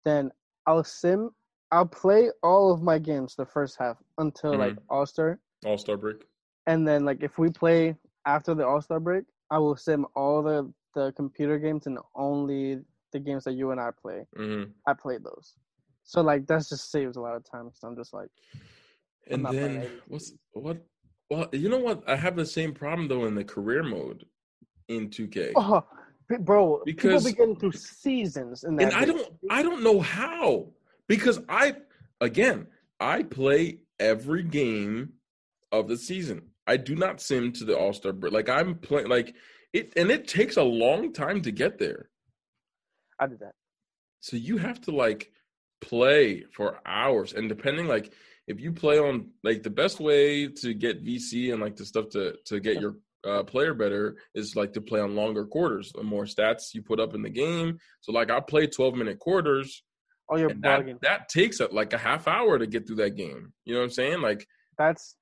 then 0.05 0.31
I'll 0.65 0.83
sim. 0.83 1.29
I'll 1.71 1.85
play 1.87 2.29
all 2.43 2.71
of 2.71 2.81
my 2.81 2.99
games 2.99 3.35
the 3.35 3.45
first 3.45 3.77
half 3.79 3.97
until 4.17 4.51
mm-hmm. 4.51 4.61
like 4.61 4.77
All 4.89 5.05
Star. 5.05 5.39
All 5.65 5.77
Star 5.77 5.97
break. 5.97 6.25
And 6.67 6.87
then 6.87 7.05
like 7.05 7.21
if 7.21 7.37
we 7.37 7.49
play 7.49 7.95
after 8.25 8.53
the 8.53 8.65
All 8.65 8.81
Star 8.81 8.99
break, 8.99 9.25
I 9.49 9.57
will 9.57 9.75
sim 9.75 10.05
all 10.15 10.41
the 10.41 10.71
the 10.93 11.11
computer 11.13 11.57
games 11.57 11.87
and 11.87 11.97
only 12.15 12.79
the 13.11 13.19
games 13.19 13.43
that 13.45 13.53
you 13.53 13.71
and 13.71 13.79
I 13.79 13.89
play. 13.99 14.25
Mm-hmm. 14.37 14.71
I 14.87 14.93
play 14.93 15.17
those. 15.17 15.55
So 16.03 16.21
like 16.21 16.45
that 16.47 16.67
just 16.67 16.91
saves 16.91 17.17
a 17.17 17.21
lot 17.21 17.35
of 17.35 17.43
time. 17.49 17.71
So 17.73 17.87
I'm 17.87 17.95
just 17.95 18.13
like. 18.13 18.29
And 19.29 19.45
then 19.45 19.87
what's 20.07 20.33
what? 20.51 20.77
Well, 21.29 21.47
you 21.53 21.69
know 21.69 21.79
what? 21.79 22.03
I 22.07 22.15
have 22.15 22.35
the 22.35 22.45
same 22.45 22.73
problem 22.73 23.07
though 23.07 23.25
in 23.25 23.35
the 23.35 23.43
career 23.43 23.83
mode 23.83 24.25
in 24.89 25.09
2K. 25.09 25.53
Oh, 25.55 25.85
bro. 26.39 26.81
Because 26.85 27.25
people 27.25 27.47
begin 27.47 27.59
through 27.59 27.71
seasons 27.73 28.63
in 28.63 28.75
that. 28.77 28.83
And 28.83 28.93
I 28.93 29.05
don't, 29.05 29.33
I 29.49 29.63
don't 29.63 29.83
know 29.83 29.99
how 29.99 30.67
because 31.07 31.39
I, 31.49 31.75
again, 32.21 32.67
I 32.99 33.23
play 33.23 33.79
every 33.99 34.43
game 34.43 35.13
of 35.71 35.87
the 35.87 35.97
season. 35.97 36.43
I 36.65 36.77
do 36.77 36.95
not 36.95 37.19
sim 37.19 37.51
to 37.53 37.65
the 37.65 37.77
All 37.77 37.93
Star 37.93 38.13
break. 38.13 38.33
Like 38.33 38.49
I'm 38.49 38.75
playing, 38.75 39.09
like 39.09 39.35
it, 39.73 39.93
and 39.97 40.09
it 40.09 40.27
takes 40.27 40.57
a 40.57 40.63
long 40.63 41.11
time 41.11 41.41
to 41.41 41.51
get 41.51 41.77
there. 41.77 42.09
I 43.19 43.27
did 43.27 43.39
that. 43.39 43.53
So 44.21 44.37
you 44.37 44.57
have 44.57 44.79
to 44.81 44.91
like 44.91 45.31
play 45.81 46.45
for 46.51 46.79
hours, 46.85 47.33
and 47.33 47.49
depending, 47.49 47.87
like 47.87 48.13
if 48.47 48.59
you 48.59 48.71
play 48.71 48.99
on 48.99 49.31
like 49.43 49.63
the 49.63 49.69
best 49.69 49.99
way 49.99 50.47
to 50.47 50.73
get 50.73 51.03
VC 51.03 51.51
and 51.51 51.61
like 51.61 51.75
the 51.75 51.85
stuff 51.85 52.09
to 52.09 52.35
to 52.45 52.59
get 52.59 52.79
your 52.79 52.95
uh, 53.25 53.43
player 53.43 53.73
better 53.73 54.17
is 54.35 54.55
like 54.55 54.73
to 54.73 54.81
play 54.81 54.99
on 54.99 55.15
longer 55.15 55.45
quarters. 55.45 55.91
The 55.93 56.03
more 56.03 56.25
stats 56.25 56.73
you 56.73 56.81
put 56.81 56.99
up 56.99 57.13
in 57.13 57.21
the 57.21 57.29
game. 57.29 57.79
So 58.01 58.11
like 58.11 58.29
I 58.29 58.39
play 58.39 58.67
12 58.67 58.95
minute 58.95 59.19
quarters. 59.19 59.83
Oh, 60.29 60.37
you're. 60.37 60.53
That, 60.61 60.85
that 61.01 61.29
takes 61.29 61.59
a, 61.59 61.67
like 61.67 61.93
a 61.93 61.97
half 61.97 62.27
hour 62.27 62.57
to 62.57 62.67
get 62.67 62.87
through 62.87 62.97
that 62.97 63.15
game. 63.15 63.53
You 63.65 63.73
know 63.73 63.79
what 63.79 63.85
I'm 63.85 63.91
saying? 63.91 64.21
Like 64.21 64.47
that's. 64.77 65.15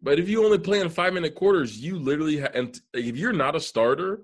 But 0.00 0.18
if 0.18 0.28
you 0.28 0.44
only 0.44 0.58
play 0.58 0.80
in 0.80 0.88
five 0.88 1.12
minute 1.12 1.34
quarters, 1.34 1.78
you 1.78 1.98
literally 1.98 2.40
ha- 2.40 2.50
and 2.54 2.78
if 2.92 3.16
you're 3.16 3.32
not 3.32 3.54
a 3.54 3.60
starter, 3.60 4.22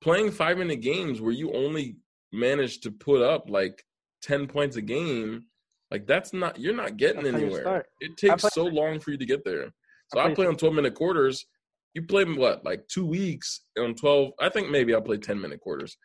playing 0.00 0.32
five 0.32 0.58
minute 0.58 0.80
games 0.80 1.20
where 1.20 1.32
you 1.32 1.52
only 1.52 1.96
manage 2.32 2.80
to 2.80 2.90
put 2.90 3.22
up 3.22 3.48
like 3.48 3.84
10 4.22 4.48
points 4.48 4.76
a 4.76 4.82
game, 4.82 5.44
like 5.92 6.06
that's 6.08 6.32
not 6.32 6.58
you're 6.58 6.74
not 6.74 6.96
getting 6.96 7.22
that's 7.22 7.36
anywhere. 7.36 7.84
It 8.00 8.16
takes 8.16 8.44
so 8.52 8.64
long 8.64 8.98
for 8.98 9.12
you 9.12 9.18
to 9.18 9.26
get 9.26 9.44
there. 9.44 9.72
So 10.12 10.18
I 10.18 10.24
play, 10.24 10.32
I 10.32 10.34
play 10.34 10.46
on 10.46 10.56
12 10.56 10.74
minute 10.74 10.94
quarters 10.94 11.46
you 11.94 12.02
play 12.02 12.24
what 12.24 12.64
like 12.64 12.86
two 12.88 13.06
weeks 13.06 13.60
on 13.78 13.94
12 13.94 14.32
i 14.40 14.48
think 14.48 14.68
maybe 14.70 14.94
i'll 14.94 15.00
play 15.00 15.16
10 15.16 15.40
minute 15.40 15.60
quarters. 15.60 15.96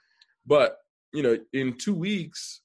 But 0.46 0.78
you 1.14 1.24
know 1.24 1.38
in 1.54 1.74
two 1.78 1.96
weeks 1.96 2.62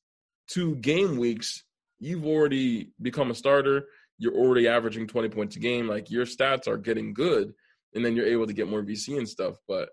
two 0.48 0.76
game 0.76 1.16
weeks 1.16 1.64
you've 1.98 2.26
already 2.26 2.90
become 3.00 3.30
a 3.30 3.34
starter. 3.34 3.86
You're 4.18 4.34
already 4.34 4.68
averaging 4.68 5.06
20 5.06 5.28
points 5.30 5.56
a 5.56 5.58
game. 5.58 5.88
Like 5.88 6.10
your 6.10 6.26
stats 6.26 6.68
are 6.68 6.76
getting 6.76 7.14
good 7.14 7.52
and 7.94 8.04
then 8.04 8.14
you're 8.14 8.26
able 8.26 8.46
to 8.46 8.52
get 8.52 8.68
more 8.68 8.82
vc 8.82 9.16
and 9.16 9.28
stuff. 9.28 9.56
But 9.66 9.88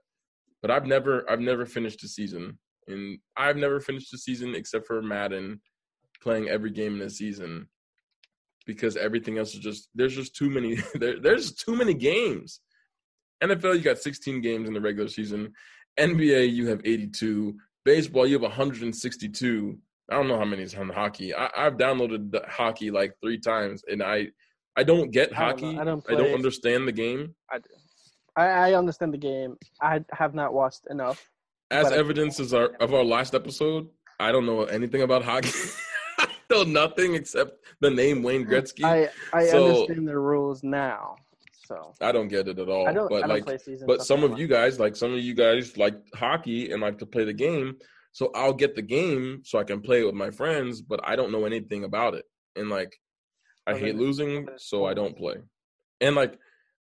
but 0.61 0.71
i've 0.71 0.85
never 0.85 1.29
i've 1.29 1.39
never 1.39 1.65
finished 1.65 2.03
a 2.03 2.07
season. 2.07 2.59
And 2.87 3.19
i've 3.37 3.57
never 3.57 3.79
finished 3.79 4.13
a 4.13 4.17
season 4.17 4.55
except 4.55 4.87
for 4.87 5.01
madden 5.01 5.61
playing 6.21 6.49
every 6.49 6.71
game 6.71 6.93
in 6.93 6.99
the 6.99 7.09
season 7.09 7.67
because 8.67 8.95
everything 8.95 9.37
else 9.37 9.53
is 9.53 9.59
just 9.59 9.89
there's 9.95 10.15
just 10.15 10.35
too 10.35 10.49
many 10.49 10.75
there, 10.95 11.19
there's 11.19 11.53
too 11.53 11.75
many 11.75 11.93
games 11.93 12.59
NFL, 13.43 13.75
you 13.75 13.81
got 13.81 13.97
16 13.97 14.41
games 14.41 14.67
in 14.67 14.73
the 14.73 14.81
regular 14.81 15.09
season. 15.09 15.53
NBA, 15.99 16.51
you 16.53 16.67
have 16.67 16.81
82. 16.83 17.55
Baseball, 17.83 18.27
you 18.27 18.33
have 18.33 18.43
162. 18.43 19.77
I 20.09 20.15
don't 20.15 20.27
know 20.27 20.37
how 20.37 20.45
many 20.45 20.63
is 20.63 20.75
on 20.75 20.89
hockey. 20.89 21.33
I, 21.33 21.49
have 21.55 21.77
downloaded 21.77 22.47
hockey 22.49 22.91
like 22.91 23.13
three 23.21 23.39
times, 23.39 23.83
and 23.89 24.03
I 24.03 24.27
I 24.75 24.83
don't 24.83 25.11
get 25.11 25.33
hockey. 25.33 25.77
I 25.77 25.83
don't 25.83 25.85
know. 25.85 25.95
hockey. 25.95 26.09
I 26.09 26.13
I 26.13 26.17
don't 26.17 26.27
don't, 26.27 26.35
understand 26.35 26.87
the 26.87 26.91
game. 26.91 27.33
I 27.49 27.57
do. 27.59 27.69
I, 28.35 28.45
I 28.45 28.73
understand 28.73 29.13
the 29.13 29.17
game. 29.17 29.55
I 29.81 30.03
have 30.11 30.33
not 30.33 30.53
watched 30.53 30.87
enough. 30.89 31.29
As 31.69 31.91
evidence 31.91 32.39
is 32.39 32.53
our 32.53 32.71
of 32.79 32.93
our 32.93 33.03
last 33.03 33.33
episode, 33.33 33.87
I 34.19 34.31
don't 34.31 34.45
know 34.45 34.63
anything 34.65 35.01
about 35.01 35.23
hockey. 35.23 35.51
I 36.19 36.27
know 36.49 36.63
nothing 36.63 37.15
except 37.15 37.63
the 37.79 37.89
name 37.89 38.21
Wayne 38.21 38.45
Gretzky. 38.45 38.83
I, 38.83 39.09
I 39.33 39.43
I 39.43 39.47
So- 39.47 39.67
understand 39.69 40.07
the 40.07 40.19
rules 40.19 40.61
now. 40.63 41.15
So 41.71 42.11
don't 42.11 42.27
get 42.27 42.47
it 42.47 42.59
at 42.59 42.69
all. 42.69 42.87
I 42.87 42.93
don't. 42.93 43.09
but 43.09 43.23
I 43.23 43.27
like, 43.27 43.45
play 43.45 43.57
season. 43.57 43.87
but 43.87 44.03
some 44.03 44.23
of 44.23 44.37
you 44.37 44.47
guys, 44.47 44.79
like 44.79 44.95
some 44.95 45.13
of 45.13 45.19
you 45.19 45.33
guys, 45.33 45.77
like 45.77 45.95
hockey 46.13 46.71
and 46.71 46.81
like 46.81 46.97
to 46.99 47.05
play 47.05 47.23
the 47.23 47.33
game. 47.33 47.77
So 48.13 48.29
I'll 48.35 48.53
get 48.53 48.75
the 48.75 48.81
game 48.81 49.41
so 49.43 49.57
I 49.57 49.63
can 49.63 49.81
play 49.81 50.01
it 50.01 50.05
with 50.05 50.15
my 50.15 50.31
friends, 50.31 50.81
but 50.81 50.99
I 51.03 51.15
don't 51.15 51.31
know 51.31 51.45
anything 51.45 51.85
about 51.85 52.13
it. 52.13 52.25
And 52.55 52.69
like, 52.69 52.93
I 53.65 53.71
Well, 53.71 53.81
hate 53.81 53.95
losing, 53.95 54.27
well, 54.27 54.45
then 54.45 54.53
it's 54.55 54.69
so 54.69 54.85
I 54.85 54.93
don't 54.93 55.15
play. 55.15 55.35
And 56.01 56.15
like, 56.15 56.37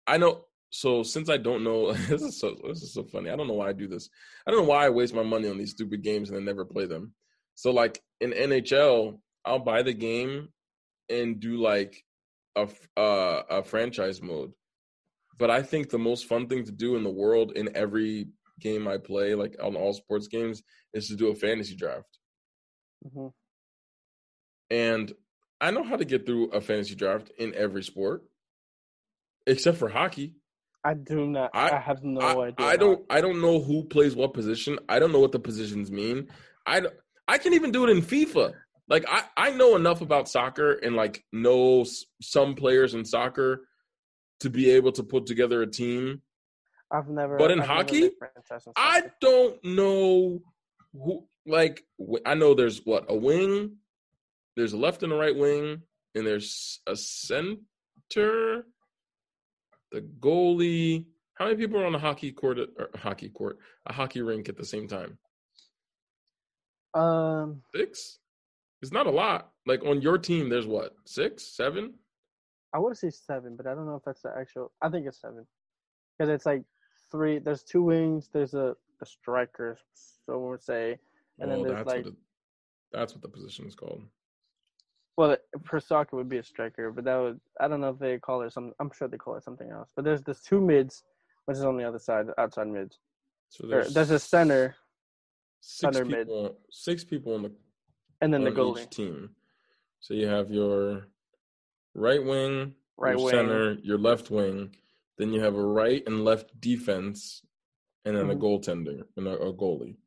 I 0.08 0.17
know. 0.17 0.45
So 0.71 1.04
since 1.04 1.30
I 1.30 1.38
don't 1.38 1.63
know, 1.63 1.93
this 2.10 2.21
is 2.21 2.39
so 2.39 2.56
this 2.67 2.82
is 2.82 2.93
so 2.93 3.04
funny. 3.04 3.30
I 3.30 3.36
don't 3.36 3.47
know 3.47 3.54
why 3.54 3.69
I 3.69 3.73
do 3.73 3.88
this. 3.88 4.10
I 4.45 4.52
don't 4.52 4.62
know 4.62 4.67
why 4.67 4.86
I 4.86 4.89
waste 4.89 5.13
my 5.13 5.23
money 5.23 5.49
on 5.49 5.58
these 5.58 5.71
stupid 5.71 6.04
games 6.04 6.30
and 6.30 6.38
then 6.38 6.45
never 6.45 6.65
play 6.65 6.86
them. 6.86 7.13
So 7.56 7.71
like 7.71 8.02
in 8.21 8.32
NHL, 8.32 9.19
I'll 9.45 9.60
buy 9.60 9.84
the 9.84 9.93
game 9.93 10.49
and 11.10 11.39
do 11.39 11.58
like 11.58 12.04
a 12.56 12.67
uh, 12.97 13.43
a 13.49 13.63
franchise 13.63 14.21
mode. 14.21 14.54
But 15.39 15.49
I 15.49 15.63
think 15.63 15.89
the 15.89 15.97
most 15.97 16.25
fun 16.28 16.47
thing 16.47 16.65
to 16.65 16.71
do 16.71 16.95
in 16.97 17.04
the 17.04 17.10
world 17.10 17.54
in 17.56 17.75
every 17.75 18.28
game 18.60 18.88
I 18.88 18.97
play, 18.97 19.34
like 19.36 19.56
on 19.63 19.75
all 19.75 19.93
sports 19.93 20.28
games, 20.28 20.62
is 20.93 21.08
to 21.08 21.15
do 21.15 21.30
a 21.30 21.36
fantasy 21.36 21.75
draft. 21.75 22.19
Mhm. 23.08 23.34
And 24.69 25.13
I 25.62 25.71
know 25.71 25.84
how 25.84 25.95
to 25.95 26.06
get 26.06 26.25
through 26.25 26.49
a 26.49 26.62
fantasy 26.62 26.93
draft 26.95 27.32
in 27.38 27.56
every 27.56 27.84
sport, 27.84 28.23
except 29.47 29.78
for 29.78 29.89
hockey. 29.89 30.36
I 30.84 30.93
do 30.93 31.25
not. 31.28 31.52
I- 31.54 31.71
I, 31.71 31.80
have 31.80 32.04
no 32.04 32.21
I, 32.21 32.47
idea. 32.47 32.65
I 32.65 32.75
don't 32.78 33.06
I 33.10 33.21
don't 33.21 33.41
know 33.41 33.60
who 33.60 33.84
plays 33.84 34.15
what 34.15 34.34
position. 34.34 34.78
I 34.88 34.99
don't 34.99 35.12
know 35.12 35.19
what 35.19 35.32
the 35.32 35.39
positions 35.39 35.91
mean. 35.91 36.30
I 36.65 36.82
I 37.28 37.38
can 37.38 37.54
even 37.54 37.71
do 37.71 37.86
it 37.86 37.89
in 37.89 38.02
FIFA. 38.02 38.54
Like 38.88 39.06
I 39.08 39.23
I 39.38 39.52
know 39.52 39.75
enough 39.75 40.02
about 40.02 40.30
soccer 40.30 40.73
and 40.73 40.95
like 40.95 41.23
know 41.34 41.86
some 42.21 42.56
players 42.56 42.93
in 42.93 43.04
soccer 43.06 43.67
to 44.39 44.49
be 44.49 44.69
able 44.71 44.91
to 44.93 45.04
put 45.04 45.25
together 45.25 45.62
a 45.62 45.67
team. 45.67 46.21
I've 46.91 47.08
never. 47.08 47.38
But 47.38 47.52
in 47.52 47.60
I've 47.62 47.67
hockey, 47.67 48.12
I 48.75 49.04
don't 49.21 49.63
know 49.63 50.39
who 50.93 51.25
like 51.45 51.84
I 52.25 52.34
know 52.34 52.54
there's 52.54 52.86
what 52.86 53.06
a 53.10 53.15
wing, 53.15 53.78
there's 54.56 54.73
a 54.73 54.78
left 54.78 55.04
and 55.04 55.13
a 55.13 55.15
right 55.15 55.36
wing, 55.36 55.82
and 56.15 56.25
there's 56.25 56.80
a 56.88 56.95
center, 56.95 58.65
the 59.91 60.02
goalie. 60.19 61.06
How 61.36 61.45
many 61.45 61.58
people 61.58 61.80
are 61.80 61.86
on 61.86 61.95
a 61.95 61.99
hockey 61.99 62.32
court? 62.32 62.60
At, 62.60 62.69
or 62.78 62.89
hockey 62.95 63.30
court, 63.30 63.60
a 63.86 63.93
hockey 63.93 64.21
rink 64.21 64.49
at 64.49 64.58
the 64.58 64.65
same 64.65 64.88
time? 64.88 65.17
Um, 66.93 67.62
Six. 67.75 68.19
It's 68.82 68.91
not 68.91 69.08
a 69.08 69.12
lot. 69.12 69.52
Like 69.65 69.84
on 69.86 70.02
your 70.02 70.17
team, 70.17 70.49
there's 70.49 70.65
what 70.65 70.95
six, 71.06 71.56
seven. 71.56 71.93
I 72.73 72.79
would 72.79 72.97
say 72.97 73.10
seven, 73.10 73.55
but 73.55 73.67
I 73.67 73.73
don't 73.73 73.86
know 73.86 73.95
if 73.95 74.03
that's 74.03 74.21
the 74.21 74.32
actual. 74.38 74.71
I 74.82 74.89
think 74.89 75.08
it's 75.08 75.19
seven 75.21 75.45
because 76.17 76.29
it's 76.29 76.45
like 76.45 76.63
three. 77.12 77.39
There's 77.39 77.63
two 77.63 77.84
wings. 77.84 78.29
There's 78.32 78.53
a 78.53 78.75
the 78.99 79.05
striker. 79.05 79.77
So 79.93 80.38
we 80.38 80.49
would 80.49 80.63
say, 80.63 80.99
and 81.39 81.49
then 81.51 81.60
oh, 81.60 81.63
there's 81.63 81.75
that's 81.77 81.88
like 81.88 82.05
what 82.05 82.13
it, 82.13 82.19
that's 82.91 83.13
what 83.13 83.21
the 83.21 83.29
position 83.29 83.65
is 83.65 83.75
called. 83.75 84.03
well, 85.17 85.38
for 85.63 85.79
soccer 85.79 86.15
would 86.15 86.29
be 86.29 86.38
a 86.38 86.43
striker, 86.43 86.91
but 86.91 87.03
that 87.05 87.15
would 87.17 87.39
I 87.60 87.67
don't 87.67 87.82
know 87.82 87.89
if 87.89 87.99
they 87.99 88.17
call 88.19 88.41
it 88.43 88.53
some. 88.53 88.73
I'm 88.79 88.91
sure 88.95 89.08
they 89.08 89.17
call 89.17 89.36
it 89.36 89.43
something 89.43 89.71
else. 89.71 89.89
But 89.95 90.05
there's 90.05 90.21
this 90.23 90.41
two 90.41 90.62
mids, 90.62 91.03
which 91.45 91.58
is 91.58 91.65
on 91.65 91.77
the 91.77 91.84
other 91.84 91.99
side, 91.99 92.27
outside 92.38 92.67
mids. 92.67 92.99
So 93.49 93.65
Or 93.65 93.69
there's, 93.69 93.93
there's 93.93 94.12
a 94.12 94.19
center 94.19 94.75
six 95.62 95.95
center 95.95 96.05
mid. 96.05 96.27
people. 96.27 96.58
Six 96.69 97.03
people 97.03 97.34
on 97.34 97.43
the 97.43 97.51
and 98.21 98.34
then 98.34 98.43
the 98.43 98.51
goalie, 98.51 98.89
team. 98.89 99.29
So 100.01 100.13
you 100.13 100.27
have 100.27 100.51
your 100.51 101.08
right 101.99 102.23
wing, 102.23 102.73
right 102.97 103.15
your 103.15 103.23
wing. 103.25 103.31
center, 103.31 103.73
your 103.83 103.97
left 103.97 104.31
wing. 104.31 104.75
Then 105.17 105.33
you 105.33 105.41
have 105.41 105.55
a 105.55 105.63
right 105.63 106.01
and 106.07 106.23
left 106.23 106.59
defense, 106.62 107.43
and 108.05 108.15
then 108.15 108.27
Mhm. 108.27 108.31
a 108.31 108.35
goaltender 108.35 109.03
and 109.17 109.27
a, 109.27 109.38
a 109.38 109.53
goalie. 109.53 109.97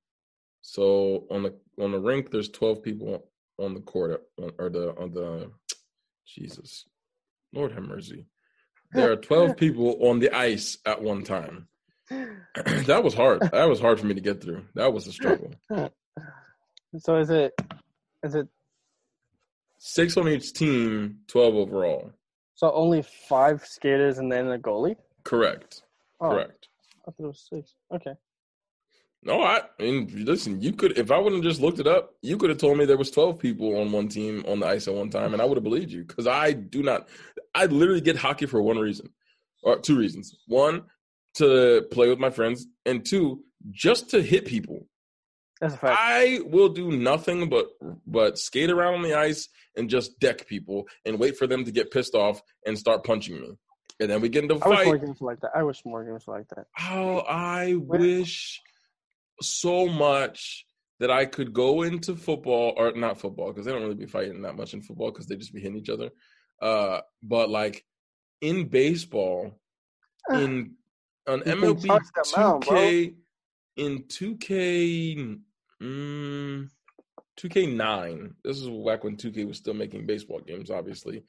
So 0.62 1.26
on 1.30 1.42
the 1.42 1.54
on 1.78 1.92
the 1.92 2.00
rink, 2.00 2.30
there's 2.30 2.48
twelve 2.48 2.82
people 2.82 3.30
on 3.58 3.74
the 3.74 3.80
court, 3.80 4.22
or 4.58 4.70
the 4.70 4.94
on 4.98 5.12
the 5.12 5.52
Jesus, 6.26 6.86
Lord 7.52 7.72
have 7.72 7.82
mercy. 7.84 8.26
There 8.92 9.10
are 9.12 9.16
twelve 9.16 9.56
people 9.64 9.98
on 10.08 10.18
the 10.18 10.34
ice 10.34 10.78
at 10.86 11.02
one 11.02 11.24
time. 11.24 11.68
that 12.10 13.02
was 13.04 13.14
hard. 13.14 13.42
That 13.52 13.68
was 13.68 13.80
hard 13.80 14.00
for 14.00 14.06
me 14.06 14.14
to 14.14 14.20
get 14.20 14.40
through. 14.42 14.64
That 14.74 14.92
was 14.92 15.06
a 15.06 15.12
struggle. 15.12 15.54
So 16.98 17.16
is 17.16 17.30
it 17.30 17.54
is 18.22 18.34
it 18.34 18.48
Six 19.84 20.16
on 20.16 20.28
each 20.28 20.52
team, 20.52 21.16
twelve 21.26 21.56
overall. 21.56 22.12
so 22.54 22.70
only 22.72 23.02
five 23.02 23.66
skaters 23.66 24.18
and 24.18 24.30
then 24.30 24.46
a 24.46 24.56
goalie? 24.56 24.94
Correct. 25.24 25.82
Oh, 26.20 26.30
Correct. 26.30 26.68
I 27.04 27.10
thought 27.10 27.24
it 27.24 27.26
was 27.26 27.48
six. 27.50 27.74
Okay. 27.92 28.12
No, 29.24 29.42
I, 29.42 29.62
mean, 29.80 30.24
listen, 30.24 30.62
you 30.62 30.72
could 30.72 30.96
if 30.96 31.10
I 31.10 31.18
wouldn't 31.18 31.42
have 31.42 31.50
just 31.50 31.60
looked 31.60 31.80
it 31.80 31.88
up, 31.88 32.14
you 32.22 32.36
could 32.36 32.50
have 32.50 32.60
told 32.60 32.78
me 32.78 32.84
there 32.84 32.96
was 32.96 33.10
twelve 33.10 33.40
people 33.40 33.76
on 33.80 33.90
one 33.90 34.06
team 34.06 34.44
on 34.46 34.60
the 34.60 34.66
ice 34.66 34.86
at 34.86 34.94
one 34.94 35.10
time, 35.10 35.32
and 35.32 35.42
I 35.42 35.44
would 35.46 35.56
have 35.56 35.64
believed 35.64 35.90
you 35.90 36.04
because 36.04 36.28
I 36.28 36.52
do 36.52 36.84
not. 36.84 37.08
I 37.52 37.66
literally 37.66 38.00
get 38.00 38.16
hockey 38.16 38.46
for 38.46 38.62
one 38.62 38.78
reason, 38.78 39.08
or 39.64 39.80
two 39.80 39.98
reasons. 39.98 40.32
One, 40.46 40.84
to 41.34 41.88
play 41.90 42.08
with 42.08 42.20
my 42.20 42.30
friends, 42.30 42.68
and 42.86 43.04
two, 43.04 43.42
just 43.72 44.10
to 44.10 44.22
hit 44.22 44.44
people. 44.46 44.86
That's 45.62 45.74
a 45.74 45.78
fact. 45.78 45.98
I 45.98 46.40
will 46.44 46.68
do 46.68 46.90
nothing 46.90 47.48
but 47.48 47.68
but 48.06 48.36
skate 48.36 48.68
around 48.68 48.94
on 48.94 49.02
the 49.02 49.14
ice 49.14 49.48
and 49.76 49.88
just 49.88 50.18
deck 50.18 50.46
people 50.48 50.88
and 51.06 51.18
wait 51.20 51.38
for 51.38 51.46
them 51.46 51.64
to 51.64 51.70
get 51.70 51.92
pissed 51.92 52.16
off 52.16 52.42
and 52.66 52.76
start 52.76 53.04
punching 53.04 53.40
me, 53.40 53.52
and 54.00 54.10
then 54.10 54.20
we 54.20 54.28
get 54.28 54.42
into 54.42 54.56
a 54.56 54.58
I 54.58 54.68
wish 54.68 54.84
more 54.84 54.98
fight. 54.98 55.06
games 55.06 55.20
like 55.20 55.40
that. 55.40 55.52
I 55.54 55.62
wish 55.62 55.80
more 55.84 56.04
games 56.04 56.26
were 56.26 56.36
like 56.36 56.48
that. 56.48 56.66
Oh, 56.90 57.18
I 57.20 57.76
wish 57.76 58.60
so 59.40 59.86
much 59.86 60.66
that 60.98 61.10
I 61.12 61.26
could 61.26 61.52
go 61.52 61.82
into 61.82 62.16
football 62.16 62.74
or 62.76 62.92
not 62.92 63.20
football 63.20 63.52
because 63.52 63.64
they 63.64 63.72
don't 63.72 63.82
really 63.82 63.94
be 63.94 64.06
fighting 64.06 64.42
that 64.42 64.56
much 64.56 64.74
in 64.74 64.82
football 64.82 65.10
because 65.12 65.26
they 65.26 65.36
just 65.36 65.54
be 65.54 65.60
hitting 65.60 65.78
each 65.78 65.88
other. 65.90 66.10
Uh, 66.60 67.00
but 67.22 67.50
like 67.50 67.84
in 68.40 68.66
baseball, 68.68 69.60
in 70.28 70.74
on 71.28 71.38
You 71.46 71.54
MLB 71.54 72.00
two. 72.34 72.60
K, 72.68 73.14
in 73.76 74.04
two 74.08 74.36
K, 74.36 75.36
mm, 75.82 76.68
two 77.36 77.48
K 77.48 77.66
nine. 77.66 78.34
This 78.44 78.58
is 78.58 78.68
back 78.86 79.04
when 79.04 79.16
two 79.16 79.32
K 79.32 79.44
was 79.44 79.58
still 79.58 79.74
making 79.74 80.06
baseball 80.06 80.40
games. 80.40 80.70
Obviously, 80.70 81.24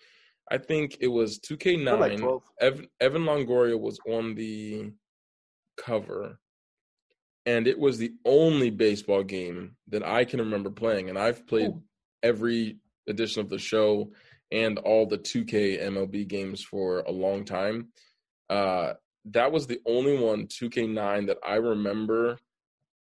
I 0.52 0.58
think 0.58 0.98
it 1.00 1.08
was 1.08 1.40
two 1.40 1.58
K 1.58 1.84
They're 1.84 1.98
like 1.98 2.20
nine. 2.20 2.40
Evan, 2.60 2.88
Evan 3.00 3.24
Longoria 3.24 3.80
was 3.80 4.00
on 4.08 4.36
the 4.36 4.92
cover, 5.78 6.38
and 7.46 7.68
it 7.68 7.80
was 7.80 7.98
the 7.98 8.14
only 8.26 8.70
baseball 8.70 9.24
game 9.24 9.76
that 9.90 10.06
I 10.06 10.26
can 10.26 10.40
remember 10.40 10.70
playing. 10.70 11.10
And 11.10 11.18
I've 11.18 11.48
played 11.48 11.70
Ooh. 11.70 11.84
every 12.22 12.78
edition 13.08 13.42
of 13.42 13.50
the 13.50 13.60
show 13.60 14.12
and 14.52 14.78
all 14.80 15.08
the 15.08 15.18
2K 15.18 15.84
MLB 15.84 16.28
games 16.28 16.64
for 16.64 17.00
a 17.00 17.12
long 17.12 17.44
time. 17.44 17.90
Uh, 18.50 18.94
that 19.26 19.52
was 19.52 19.66
the 19.66 19.80
only 19.86 20.18
one 20.18 20.48
2K9 20.48 21.28
that 21.28 21.38
I 21.46 21.56
remember 21.56 22.38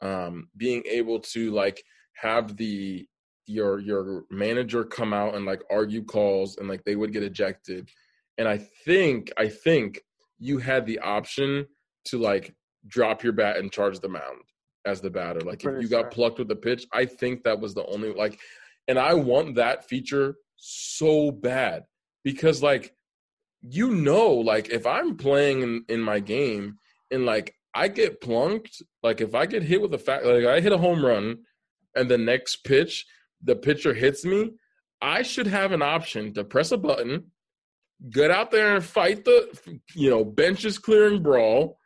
um, 0.02 0.50
being 0.58 0.84
able 0.90 1.20
to 1.20 1.52
like 1.52 1.84
have 2.14 2.56
the 2.58 3.08
your 3.48 3.80
your 3.80 4.24
manager 4.32 4.84
come 4.84 5.14
out 5.14 5.36
and 5.36 5.46
like 5.46 5.62
argue 5.70 6.04
calls 6.04 6.58
and 6.58 6.68
like 6.68 6.84
they 6.84 6.96
would 6.96 7.14
get 7.14 7.24
ejected. 7.24 7.89
And 8.38 8.48
i 8.48 8.58
think 8.58 9.32
i 9.38 9.48
think 9.48 10.02
you 10.39 10.58
had 10.58 10.86
the 10.86 11.00
option 11.00 11.66
to 12.06 12.18
like 12.18 12.54
drop 12.88 13.24
your 13.24 13.34
bat 13.34 13.58
and 13.58 13.72
charge 13.72 14.00
the 14.00 14.10
mound 14.10 14.41
as 14.86 15.02
the 15.02 15.10
batter. 15.10 15.39
Like 15.41 15.64
if 15.66 15.82
you 15.82 15.88
got 15.88 16.12
plucked 16.12 16.39
with 16.39 16.48
the 16.48 16.56
pitch 16.56 16.86
i 16.93 17.06
think 17.06 17.43
that 17.43 17.60
was 17.60 17.74
the 17.74 17.86
only 17.86 18.14
like 18.14 18.39
and 18.88 19.00
i 19.00 19.14
want 19.14 19.56
that 19.56 19.88
feature 19.88 20.36
so 20.58 21.32
bad 21.32 21.84
because 22.24 22.62
like 22.62 22.93
you 23.62 23.93
know 23.93 24.32
like 24.32 24.70
if 24.70 24.86
i'm 24.86 25.18
playing 25.18 25.62
in, 25.62 25.86
in 25.89 26.02
my 26.02 26.20
game 26.20 26.78
and 27.12 27.26
like 27.26 27.56
i 27.76 27.88
get 27.88 28.21
plunked. 28.21 28.82
Like 29.03 29.21
if 29.21 29.36
i 29.36 29.45
get 29.45 29.63
hit 29.63 29.82
with 29.82 29.93
a 29.93 29.99
fact 29.99 30.26
like 30.26 30.45
i 30.45 30.59
hit 30.61 30.71
a 30.71 30.78
home 30.78 31.05
run 31.05 31.39
and 31.95 32.09
the 32.09 32.17
next 32.17 32.63
pitch 32.63 33.05
the 33.43 33.55
pitcher 33.55 33.93
hits 33.93 34.26
me 34.26 34.51
i 35.01 35.21
should 35.21 35.47
have 35.47 35.71
an 35.71 35.82
option 35.82 36.34
to 36.34 36.43
press 36.43 36.71
a 36.71 36.78
button 36.78 37.26
get 38.09 38.32
out 38.32 38.51
there 38.51 38.76
and 38.76 38.84
fight 38.84 39.26
the 39.26 39.80
you 39.93 40.09
know 40.09 40.23
benches 40.23 40.78
clearing 40.78 41.21
brawl. 41.21 41.78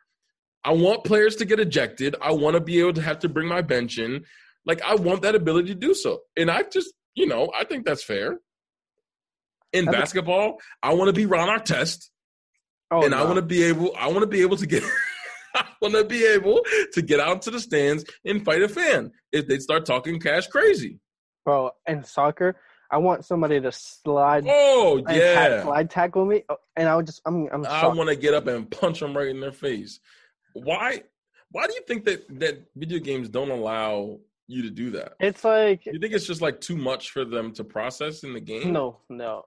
I 0.62 0.72
want 0.72 1.04
players 1.04 1.36
to 1.36 1.46
get 1.46 1.58
ejected. 1.58 2.16
I 2.20 2.32
want 2.32 2.54
to 2.54 2.60
be 2.60 2.80
able 2.80 2.92
to 2.94 3.02
have 3.02 3.20
to 3.20 3.28
bring 3.28 3.48
my 3.48 3.62
bench 3.62 3.98
in. 3.98 4.24
Like 4.66 4.82
i 4.82 4.94
want 4.94 5.22
that 5.22 5.34
ability 5.34 5.68
to 5.68 5.74
do 5.74 5.94
so. 5.94 6.20
And 6.36 6.50
i 6.50 6.62
just 6.62 6.92
you 7.14 7.26
know 7.26 7.50
i 7.58 7.64
think 7.64 7.84
that's 7.84 8.04
fair. 8.04 8.38
In 9.72 9.84
That's 9.84 9.98
basketball, 9.98 10.58
I 10.82 10.94
want 10.94 11.10
to 11.10 11.12
be 11.12 11.26
Ron 11.26 11.46
Artest, 11.48 12.08
Oh, 12.90 13.04
and 13.04 13.14
I 13.14 13.22
want 13.22 13.36
to 13.36 13.42
be 13.42 13.62
able. 13.62 13.94
I 13.96 14.08
want 14.08 14.22
to 14.22 14.26
be 14.26 14.40
able 14.42 14.56
to 14.56 14.66
get. 14.66 14.82
I 15.54 15.66
want 15.80 15.94
to 15.94 16.04
be 16.04 16.24
able 16.24 16.60
to 16.92 17.02
get 17.02 17.20
out 17.20 17.42
to 17.42 17.50
the 17.50 17.60
stands 17.60 18.04
and 18.24 18.44
fight 18.44 18.62
a 18.62 18.68
fan 18.68 19.12
if 19.32 19.46
they 19.46 19.58
start 19.58 19.86
talking 19.86 20.20
cash 20.20 20.46
crazy. 20.48 20.98
bro. 21.44 21.70
and 21.86 22.04
soccer, 22.04 22.56
I 22.90 22.98
want 22.98 23.24
somebody 23.24 23.60
to 23.60 23.70
slide 23.72 24.44
Oh 24.48 25.00
ta- 25.06 25.12
yeah, 25.12 25.62
slide 25.62 25.90
tackle 25.90 26.24
me, 26.24 26.42
oh, 26.48 26.56
and 26.76 26.88
I 26.88 26.96
would 26.96 27.06
just 27.06 27.20
I'm 27.26 27.48
I'm 27.52 27.64
I 27.66 27.86
want 27.88 28.08
to 28.08 28.16
get 28.16 28.34
up 28.34 28.46
and 28.46 28.70
punch 28.70 29.00
them 29.00 29.16
right 29.16 29.28
in 29.28 29.40
their 29.40 29.52
face. 29.52 30.00
Why? 30.54 31.02
Why 31.52 31.66
do 31.66 31.74
you 31.74 31.82
think 31.86 32.04
that 32.04 32.26
that 32.40 32.64
video 32.76 32.98
games 32.98 33.28
don't 33.28 33.50
allow 33.50 34.18
you 34.46 34.62
to 34.62 34.70
do 34.70 34.90
that? 34.90 35.14
It's 35.20 35.44
like 35.44 35.86
You 35.86 35.98
think 35.98 36.12
it's 36.12 36.26
just 36.26 36.40
like 36.40 36.60
too 36.60 36.76
much 36.76 37.10
for 37.10 37.24
them 37.24 37.52
to 37.52 37.64
process 37.64 38.24
in 38.24 38.32
the 38.32 38.40
game? 38.40 38.72
no, 38.72 38.98
no. 39.08 39.44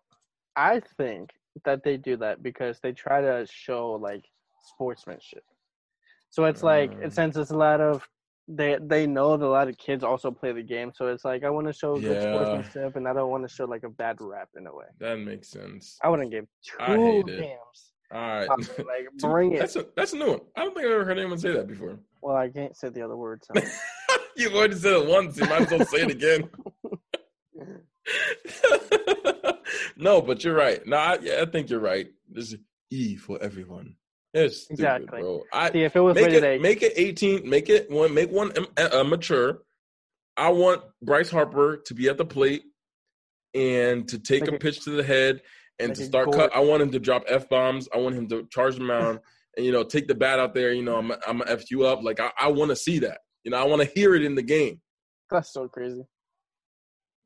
I 0.56 0.82
think 0.98 1.32
that 1.66 1.84
they 1.84 1.98
do 1.98 2.18
that 2.18 2.44
because 2.44 2.80
they 2.82 2.92
try 2.92 3.22
to 3.22 3.46
show 3.50 3.92
like 3.94 4.26
sportsmanship. 4.74 5.44
So 6.34 6.46
it's 6.46 6.64
like 6.64 6.90
Mm. 7.00 7.14
since 7.14 7.38
it's 7.38 7.52
a 7.52 7.56
lot 7.56 7.80
of 7.80 8.02
they 8.48 8.78
they 8.82 9.06
know 9.06 9.38
that 9.38 9.46
a 9.46 9.56
lot 9.60 9.68
of 9.70 9.78
kids 9.78 10.04
also 10.04 10.32
play 10.32 10.52
the 10.52 10.64
game, 10.64 10.92
so 10.96 11.08
it's 11.14 11.24
like 11.24 11.44
I 11.44 11.52
want 11.52 11.68
to 11.68 11.74
show 11.74 11.94
good 11.94 12.22
Yeah. 12.24 12.34
sportsmanship, 12.34 12.96
and 12.96 13.08
I 13.08 13.14
don't 13.14 13.30
want 13.30 13.48
to 13.48 13.54
show 13.56 13.66
like 13.66 13.84
a 13.84 13.90
bad 13.90 14.18
rap 14.20 14.50
in 14.58 14.66
a 14.66 14.76
way. 14.76 14.88
That 15.00 15.18
makes 15.20 15.48
sense. 15.50 16.00
I 16.04 16.10
wouldn't 16.10 16.32
give 16.32 16.46
two 16.66 16.76
I 16.80 16.98
hate 16.98 17.28
it. 17.30 17.38
damns. 17.40 17.80
All 18.12 18.20
right. 18.20 18.50
Like 18.50 19.06
bring 19.20 19.54
it. 19.54 19.60
That's 19.60 19.76
a 19.76 19.86
that's 19.96 20.14
a 20.14 20.18
new 20.18 20.30
one. 20.32 20.42
I 20.56 20.64
don't 20.64 20.74
think 20.74 20.88
I've 20.88 20.94
ever 20.94 21.06
heard 21.06 21.20
anyone 21.20 21.38
say 21.38 21.52
that 21.54 21.68
before. 21.68 22.00
Well, 22.24 22.36
I 22.36 22.50
can't 22.50 22.76
say 22.76 22.90
the 22.90 23.04
other 23.04 23.16
words. 23.16 23.48
so- 23.48 23.62
You've 24.36 24.56
already 24.56 24.74
said 24.76 24.94
it 24.94 25.06
once. 25.08 25.38
You 25.38 25.46
might 25.46 25.62
as 25.62 25.72
well 25.72 25.86
say 25.86 26.02
it 26.02 26.12
again. 26.12 26.50
no, 29.96 30.22
but 30.22 30.44
you're 30.44 30.56
right. 30.56 30.86
No, 30.88 30.98
I, 30.98 31.20
yeah, 31.22 31.42
I 31.44 31.46
think 31.46 31.70
you're 31.70 31.80
right. 31.80 32.08
This 32.30 32.54
is 32.54 32.60
E 32.90 33.16
for 33.16 33.38
everyone. 33.44 33.96
It's 34.34 34.64
stupid, 34.64 34.74
Exactly. 34.74 35.22
bro. 35.22 35.44
I 35.54 35.72
See, 35.72 35.84
if 35.84 35.96
it 35.96 36.00
was 36.00 36.16
make 36.16 36.34
it 36.34 36.62
make 36.62 36.82
it 36.82 36.94
18. 36.96 37.48
Make 37.48 37.70
it 37.70 37.90
one. 37.92 38.14
Make 38.14 38.32
one 38.32 38.52
um, 38.58 38.68
uh, 38.78 38.90
uh, 38.92 39.04
mature. 39.04 39.60
I 40.36 40.50
want 40.50 40.82
Bryce 41.04 41.30
Harper 41.30 41.78
to 41.86 41.94
be 41.94 42.10
at 42.10 42.18
the 42.18 42.26
plate 42.26 42.64
and 43.54 44.08
to 44.08 44.18
take 44.18 44.48
a 44.48 44.58
pitch 44.58 44.84
to 44.86 44.90
the 44.92 45.04
head 45.04 45.42
and 45.80 45.94
to 45.96 46.04
start 46.04 46.32
cut. 46.32 46.56
I 46.56 46.60
want 46.60 46.82
him 46.82 46.92
to 46.92 47.00
drop 47.00 47.24
f 47.28 47.48
bombs. 47.48 47.88
I 47.94 47.98
want 47.98 48.16
him 48.16 48.28
to 48.30 48.48
charge 48.50 48.76
the 48.76 48.84
mound 48.84 49.20
and 49.56 49.66
you 49.66 49.72
know 49.72 49.84
take 49.84 50.08
the 50.08 50.16
bat 50.16 50.40
out 50.40 50.56
there. 50.56 50.74
You 50.74 50.84
know 50.84 50.98
I'm 50.98 51.12
I'm 51.28 51.38
gonna 51.38 51.52
f 51.52 51.70
you 51.70 51.86
up. 51.86 52.02
Like 52.02 52.20
I, 52.20 52.32
I 52.40 52.48
want 52.48 52.70
to 52.70 52.76
see 52.76 53.00
that. 53.00 53.20
You 53.44 53.52
know 53.52 53.58
I 53.58 53.66
want 53.66 53.84
to 53.84 53.88
hear 53.88 54.16
it 54.16 54.24
in 54.24 54.34
the 54.34 54.42
game. 54.42 54.82
that's 55.30 55.54
so 55.54 55.68
crazy. 55.68 56.02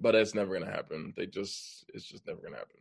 But 0.02 0.14
it's 0.16 0.36
never 0.36 0.60
gonna 0.60 0.70
happen. 0.72 1.14
They 1.16 1.26
just 1.26 1.86
it's 1.94 2.06
just 2.06 2.28
never 2.28 2.42
gonna 2.42 2.58
happen. 2.58 2.78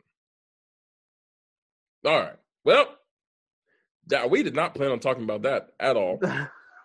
All 2.04 2.18
right. 2.18 2.36
Well, 2.64 2.88
that 4.08 4.30
we 4.30 4.42
did 4.42 4.54
not 4.54 4.74
plan 4.74 4.90
on 4.90 5.00
talking 5.00 5.24
about 5.24 5.42
that 5.42 5.68
at 5.80 5.96
all. 5.96 6.20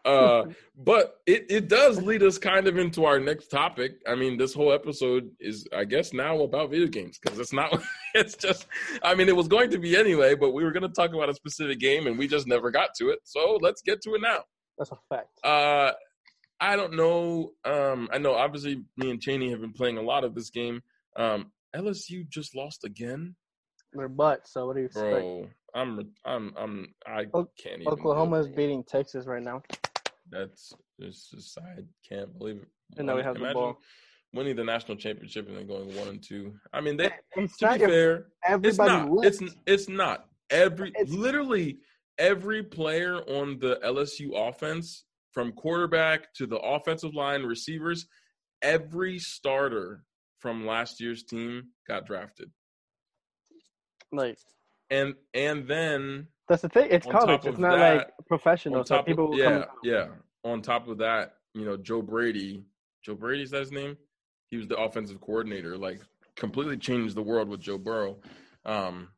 Uh, 0.03 0.45
but 0.75 1.19
it, 1.27 1.45
it 1.49 1.67
does 1.67 2.01
lead 2.01 2.23
us 2.23 2.37
kind 2.37 2.67
of 2.67 2.77
into 2.77 3.05
our 3.05 3.19
next 3.19 3.49
topic. 3.49 4.01
I 4.07 4.15
mean, 4.15 4.37
this 4.37 4.53
whole 4.53 4.71
episode 4.71 5.29
is, 5.39 5.67
I 5.75 5.85
guess, 5.85 6.11
now 6.11 6.41
about 6.41 6.71
video 6.71 6.87
games 6.87 7.19
because 7.21 7.39
it's 7.39 7.53
not. 7.53 7.81
It's 8.13 8.35
just. 8.35 8.67
I 9.03 9.15
mean, 9.15 9.29
it 9.29 9.35
was 9.35 9.47
going 9.47 9.69
to 9.69 9.77
be 9.77 9.95
anyway, 9.95 10.35
but 10.35 10.51
we 10.51 10.65
were 10.65 10.71
going 10.71 10.83
to 10.83 10.89
talk 10.89 11.13
about 11.13 11.29
a 11.29 11.33
specific 11.33 11.79
game, 11.79 12.07
and 12.07 12.19
we 12.19 12.27
just 12.27 12.45
never 12.45 12.69
got 12.69 12.89
to 12.95 13.09
it. 13.09 13.19
So 13.23 13.57
let's 13.61 13.81
get 13.81 14.01
to 14.01 14.15
it 14.15 14.21
now. 14.21 14.39
That's 14.77 14.91
a 14.91 14.97
fact. 15.07 15.29
Uh, 15.45 15.91
I 16.59 16.75
don't 16.75 16.95
know. 16.95 17.51
Um, 17.63 18.09
I 18.11 18.17
know 18.17 18.33
obviously 18.33 18.83
me 18.97 19.11
and 19.11 19.21
Cheney 19.21 19.49
have 19.51 19.61
been 19.61 19.71
playing 19.71 19.97
a 19.97 20.01
lot 20.01 20.25
of 20.25 20.35
this 20.35 20.49
game. 20.49 20.81
Um, 21.15 21.53
LSU 21.73 22.27
just 22.27 22.53
lost 22.53 22.83
again, 22.83 23.35
Their 23.93 24.09
butt. 24.09 24.45
So 24.45 24.67
what 24.67 24.75
do 24.75 24.81
you 24.81 24.87
expect? 24.87 25.09
bro. 25.09 25.49
I'm, 25.73 26.11
I'm, 26.25 26.53
I'm. 26.57 26.93
I 27.05 27.25
can't 27.57 27.85
Oklahoma 27.87 28.37
is 28.39 28.47
beating 28.47 28.83
Texas 28.83 29.25
right 29.25 29.41
now. 29.43 29.61
That's 30.29 30.73
it's 30.99 31.29
just 31.29 31.57
I 31.57 31.81
can't 32.07 32.37
believe 32.37 32.57
it. 32.57 32.67
And 32.97 33.07
now 33.07 33.15
we 33.15 33.23
have 33.23 33.35
the 33.35 33.51
ball. 33.53 33.77
winning 34.33 34.55
the 34.55 34.63
national 34.63 34.97
championship 34.97 35.47
and 35.47 35.57
then 35.57 35.67
going 35.67 35.95
one 35.95 36.07
and 36.07 36.23
two. 36.23 36.53
I 36.73 36.81
mean, 36.81 36.97
they 36.97 37.11
It's 37.35 37.57
to 37.57 37.65
not 37.65 37.79
be 37.79 37.85
fair, 37.85 38.27
it's 38.63 38.77
not. 38.77 39.09
It's 39.23 39.41
it's 39.65 39.89
not 39.89 40.25
every 40.49 40.89
It's- 40.89 41.09
literally 41.09 41.79
every 42.17 42.63
player 42.63 43.17
on 43.29 43.57
the 43.59 43.79
LSU 43.83 44.31
offense, 44.35 45.05
from 45.31 45.51
quarterback 45.53 46.33
to 46.35 46.45
the 46.45 46.57
offensive 46.59 47.13
line, 47.15 47.43
receivers, 47.43 48.05
every 48.61 49.17
starter 49.17 50.03
from 50.39 50.65
last 50.65 50.99
year's 50.99 51.23
team 51.23 51.69
got 51.87 52.05
drafted, 52.05 52.51
like 54.11 54.37
and 54.91 55.15
and 55.33 55.67
then 55.67 56.27
that's 56.47 56.61
the 56.61 56.69
thing. 56.69 56.87
It's 56.91 57.07
college. 57.07 57.45
It's 57.45 57.57
not 57.57 57.77
that- 57.77 57.97
like 57.97 58.11
professional. 58.27 58.79
on 58.79 58.85
So 58.85 59.01
people 59.01 59.33
of, 59.33 59.39
yeah, 59.39 59.65
yeah. 59.83 60.07
On 60.43 60.61
top 60.61 60.87
of 60.87 60.97
that, 60.99 61.35
you 61.53 61.65
know, 61.65 61.77
Joe 61.77 62.01
Brady, 62.01 62.65
Joe 63.03 63.15
Brady 63.15 63.43
is 63.43 63.51
that 63.51 63.61
his 63.61 63.71
name? 63.71 63.97
He 64.49 64.57
was 64.57 64.67
the 64.67 64.77
offensive 64.77 65.21
coordinator, 65.21 65.77
like 65.77 66.01
completely 66.35 66.77
changed 66.77 67.15
the 67.15 67.23
world 67.23 67.47
with 67.47 67.61
Joe 67.61 67.77
Burrow. 67.77 68.19
Um, 68.65 69.09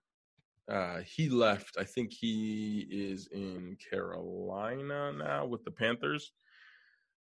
uh, 0.69 0.99
he 0.99 1.27
left. 1.29 1.77
I 1.79 1.83
think 1.83 2.11
he 2.13 2.87
is 2.89 3.27
in 3.31 3.77
Carolina 3.89 5.11
now 5.11 5.45
with 5.45 5.63
the 5.65 5.71
Panthers. 5.71 6.31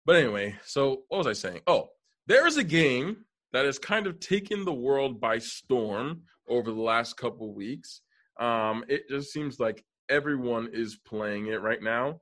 But 0.05 0.17
anyway, 0.17 0.55
so 0.63 1.03
what 1.07 1.17
was 1.19 1.27
I 1.27 1.33
saying? 1.33 1.61
Oh, 1.65 1.89
there 2.27 2.45
is 2.45 2.57
a 2.57 2.63
game 2.63 3.25
that 3.51 3.65
has 3.65 3.79
kind 3.79 4.05
of 4.05 4.19
taken 4.19 4.63
the 4.63 4.73
world 4.73 5.19
by 5.19 5.39
storm 5.39 6.21
over 6.47 6.71
the 6.71 6.81
last 6.81 7.17
couple 7.17 7.53
weeks. 7.53 8.01
Um, 8.39 8.83
it 8.87 9.03
just 9.09 9.31
seems 9.31 9.59
like 9.59 9.83
everyone 10.09 10.69
is 10.73 10.97
playing 10.97 11.47
it 11.47 11.61
right 11.61 11.81
now. 11.81 12.21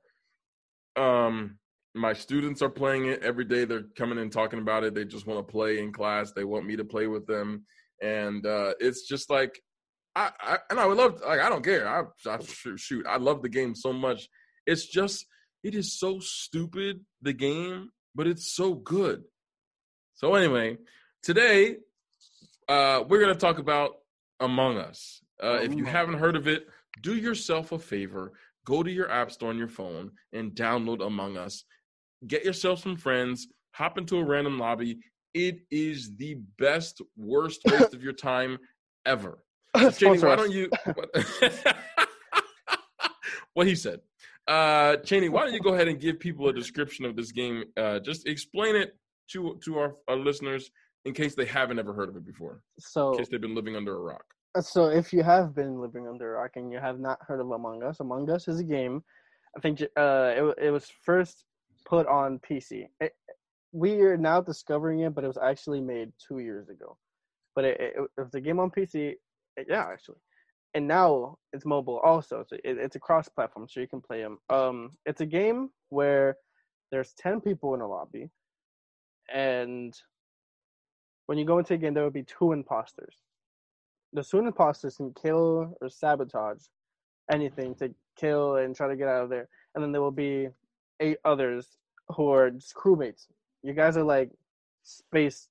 Um, 0.96 1.58
my 1.94 2.12
students 2.12 2.62
are 2.62 2.70
playing 2.70 3.06
it 3.06 3.22
every 3.22 3.44
day. 3.44 3.64
They're 3.64 3.84
coming 3.96 4.18
in 4.18 4.30
talking 4.30 4.58
about 4.58 4.84
it. 4.84 4.94
They 4.94 5.04
just 5.04 5.26
want 5.26 5.46
to 5.46 5.52
play 5.52 5.78
in 5.78 5.92
class. 5.92 6.32
They 6.32 6.44
want 6.44 6.66
me 6.66 6.76
to 6.76 6.84
play 6.84 7.06
with 7.06 7.26
them, 7.26 7.64
and 8.02 8.44
uh, 8.46 8.74
it's 8.80 9.06
just 9.06 9.30
like 9.30 9.60
I, 10.14 10.30
I 10.40 10.58
and 10.70 10.78
I 10.78 10.86
would 10.86 10.96
love 10.96 11.20
like 11.26 11.40
I 11.40 11.48
don't 11.48 11.64
care. 11.64 11.86
I, 11.88 12.02
I 12.28 12.38
shoot, 12.42 12.78
shoot. 12.78 13.06
I 13.06 13.16
love 13.16 13.42
the 13.42 13.48
game 13.48 13.74
so 13.74 13.92
much. 13.92 14.28
It's 14.66 14.86
just 14.86 15.26
it 15.62 15.74
is 15.74 15.98
so 15.98 16.18
stupid 16.20 17.00
the 17.20 17.32
game, 17.32 17.90
but 18.14 18.26
it's 18.26 18.54
so 18.54 18.74
good. 18.74 19.22
So 20.14 20.34
anyway, 20.34 20.78
today 21.22 21.76
uh, 22.68 23.04
we're 23.08 23.20
gonna 23.20 23.34
talk 23.34 23.58
about 23.58 23.92
Among 24.40 24.78
Us. 24.78 25.22
Uh, 25.42 25.58
if 25.62 25.74
you 25.74 25.84
haven't 25.84 26.18
heard 26.18 26.36
of 26.36 26.46
it, 26.46 26.66
do 27.00 27.16
yourself 27.16 27.72
a 27.72 27.78
favor. 27.78 28.32
Go 28.64 28.82
to 28.82 28.90
your 28.90 29.10
app 29.10 29.32
store 29.32 29.50
on 29.50 29.58
your 29.58 29.68
phone 29.68 30.12
and 30.32 30.52
download 30.52 31.04
Among 31.04 31.36
Us. 31.36 31.64
Get 32.26 32.44
yourself 32.44 32.80
some 32.80 32.96
friends. 32.96 33.48
Hop 33.72 33.98
into 33.98 34.18
a 34.18 34.24
random 34.24 34.58
lobby. 34.58 34.98
It 35.34 35.60
is 35.70 36.14
the 36.16 36.36
best, 36.58 37.02
worst 37.16 37.62
waste 37.66 37.94
of 37.94 38.02
your 38.02 38.12
time 38.12 38.58
ever. 39.06 39.38
So, 39.74 39.90
Cheney, 39.90 40.18
why 40.18 40.36
don't 40.36 40.52
you? 40.52 40.68
what 43.54 43.66
he 43.66 43.74
said. 43.74 44.00
Uh, 44.46 44.96
Cheney, 44.96 45.30
why 45.30 45.44
don't 45.44 45.54
you 45.54 45.60
go 45.60 45.72
ahead 45.72 45.88
and 45.88 45.98
give 45.98 46.20
people 46.20 46.46
a 46.48 46.52
description 46.52 47.06
of 47.06 47.16
this 47.16 47.32
game? 47.32 47.64
Uh, 47.74 47.98
just 48.00 48.28
explain 48.28 48.76
it 48.76 48.98
to 49.30 49.58
to 49.64 49.78
our, 49.78 49.94
our 50.08 50.16
listeners 50.16 50.70
in 51.06 51.14
case 51.14 51.34
they 51.34 51.46
haven't 51.46 51.78
ever 51.78 51.92
heard 51.94 52.10
of 52.10 52.16
it 52.16 52.26
before, 52.26 52.62
So, 52.78 53.12
in 53.12 53.18
case 53.18 53.28
they've 53.28 53.40
been 53.40 53.54
living 53.54 53.74
under 53.74 53.96
a 53.96 53.98
rock. 53.98 54.24
So 54.60 54.88
if 54.88 55.14
you 55.14 55.22
have 55.22 55.54
been 55.54 55.80
living 55.80 56.06
under 56.06 56.34
a 56.34 56.40
rock 56.40 56.52
and 56.56 56.70
you 56.70 56.78
have 56.78 57.00
not 57.00 57.18
heard 57.22 57.40
of 57.40 57.50
Among 57.50 57.82
Us, 57.82 58.00
Among 58.00 58.28
Us 58.28 58.48
is 58.48 58.60
a 58.60 58.64
game. 58.64 59.02
I 59.56 59.60
think 59.60 59.80
uh, 59.96 60.32
it 60.36 60.54
it 60.66 60.70
was 60.70 60.90
first 61.04 61.44
put 61.86 62.06
on 62.06 62.38
PC. 62.38 62.86
It, 63.00 63.14
we 63.72 64.00
are 64.02 64.18
now 64.18 64.42
discovering 64.42 65.00
it, 65.00 65.14
but 65.14 65.24
it 65.24 65.28
was 65.28 65.38
actually 65.38 65.80
made 65.80 66.12
two 66.28 66.40
years 66.40 66.68
ago. 66.68 66.98
But 67.54 67.64
it, 67.64 67.80
it, 67.80 67.94
it 67.96 68.20
was 68.20 68.34
a 68.34 68.40
game 68.42 68.60
on 68.60 68.70
PC. 68.70 69.14
yeah, 69.68 69.86
actually, 69.90 70.18
and 70.74 70.86
now 70.86 71.38
it's 71.54 71.64
mobile 71.64 72.00
also. 72.00 72.44
So 72.46 72.56
it, 72.56 72.76
it's 72.76 72.96
a 72.96 73.00
cross-platform, 73.00 73.68
so 73.70 73.80
you 73.80 73.88
can 73.88 74.02
play 74.02 74.20
them. 74.20 74.36
Um, 74.50 74.90
it's 75.06 75.22
a 75.22 75.26
game 75.26 75.70
where 75.88 76.36
there's 76.90 77.14
ten 77.14 77.40
people 77.40 77.72
in 77.72 77.80
a 77.80 77.88
lobby, 77.88 78.28
and 79.32 79.94
when 81.24 81.38
you 81.38 81.46
go 81.46 81.58
into 81.58 81.72
a 81.72 81.78
game, 81.78 81.94
there 81.94 82.04
will 82.04 82.10
be 82.10 82.24
two 82.24 82.52
imposters 82.52 83.16
the 84.12 84.22
two 84.22 84.38
imposters 84.38 84.96
can 84.96 85.12
kill 85.14 85.76
or 85.80 85.88
sabotage 85.88 86.62
anything 87.32 87.74
to 87.76 87.94
kill 88.16 88.56
and 88.56 88.76
try 88.76 88.88
to 88.88 88.96
get 88.96 89.08
out 89.08 89.24
of 89.24 89.30
there. 89.30 89.48
And 89.74 89.82
then 89.82 89.92
there 89.92 90.02
will 90.02 90.10
be 90.10 90.48
eight 91.00 91.18
others 91.24 91.78
who 92.14 92.30
are 92.30 92.50
just 92.50 92.74
crewmates. 92.74 93.26
You 93.62 93.72
guys 93.72 93.96
are 93.96 94.02
like 94.04 94.30
space. 94.82 95.48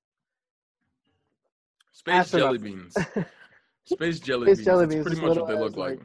Space 1.91 2.31
jelly 2.31 2.57
beans. 2.57 2.95
Space 3.85 4.19
jelly 4.19 4.47
Space 4.47 4.57
beans. 4.57 4.65
jelly 4.65 4.85
That's 4.85 4.93
beans, 4.95 5.07
pretty 5.07 5.21
much 5.21 5.37
what 5.37 5.47
they 5.47 5.55
look 5.55 5.73
ass, 5.73 5.77
like. 5.77 5.99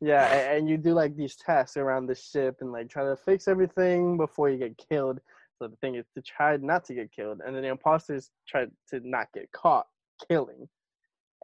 yeah, 0.00 0.32
a- 0.32 0.56
and, 0.56 0.68
you 0.68 0.76
do 0.76 0.92
like 0.92 1.14
these 1.16 1.36
tests 1.36 1.76
around 1.76 2.06
the 2.06 2.14
ship 2.14 2.56
and 2.60 2.72
like 2.72 2.88
try 2.88 3.04
to 3.04 3.16
fix 3.16 3.48
everything 3.48 4.16
before 4.16 4.50
you 4.50 4.58
get 4.58 4.76
killed. 4.90 5.20
So 5.58 5.68
the 5.68 5.76
thing 5.76 5.96
is 5.96 6.06
to 6.14 6.22
try 6.22 6.56
not 6.56 6.84
to 6.86 6.94
get 6.94 7.12
killed, 7.12 7.40
and 7.44 7.54
then 7.54 7.62
the 7.62 7.68
imposters 7.68 8.30
try 8.46 8.66
to 8.90 9.00
not 9.08 9.28
get 9.34 9.50
caught 9.52 9.86
killing. 10.28 10.68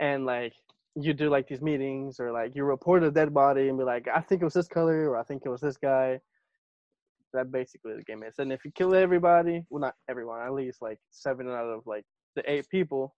And 0.00 0.26
like 0.26 0.52
you 0.96 1.12
do 1.12 1.28
like 1.28 1.48
these 1.48 1.60
meetings 1.62 2.20
or 2.20 2.32
like 2.32 2.54
you 2.54 2.64
report 2.64 3.02
a 3.02 3.10
dead 3.10 3.34
body 3.34 3.68
and 3.68 3.78
be 3.78 3.84
like, 3.84 4.06
I 4.14 4.20
think 4.20 4.42
it 4.42 4.44
was 4.44 4.54
this 4.54 4.68
color 4.68 5.10
or 5.10 5.18
I 5.18 5.24
think 5.24 5.42
it 5.44 5.48
was 5.48 5.60
this 5.60 5.76
guy. 5.76 6.20
That 7.32 7.50
basically 7.50 7.96
the 7.96 8.04
game 8.04 8.22
is. 8.22 8.38
And 8.38 8.52
if 8.52 8.64
you 8.64 8.70
kill 8.76 8.94
everybody, 8.94 9.64
well, 9.68 9.80
not 9.80 9.94
everyone, 10.08 10.40
at 10.40 10.52
least 10.52 10.80
like 10.80 10.98
seven 11.10 11.48
out 11.48 11.64
of 11.64 11.82
like 11.84 12.04
the 12.36 12.48
eight 12.50 12.68
people, 12.68 13.14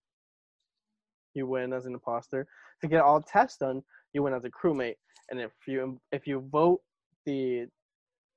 you 1.35 1.47
win 1.47 1.75
as 1.75 1.85
an 1.85 1.93
imposter. 1.93 2.47
To 2.81 2.89
get 2.89 3.03
all 3.03 3.21
tests 3.21 3.59
done, 3.59 3.83
you 4.15 4.23
win 4.23 4.33
as 4.33 4.45
a 4.45 4.51
crewmate. 4.51 4.97
And 5.31 5.39
if 5.39 5.53
you 5.67 6.01
if 6.13 6.27
you 6.27 6.49
vote 6.51 6.81
the 7.27 7.67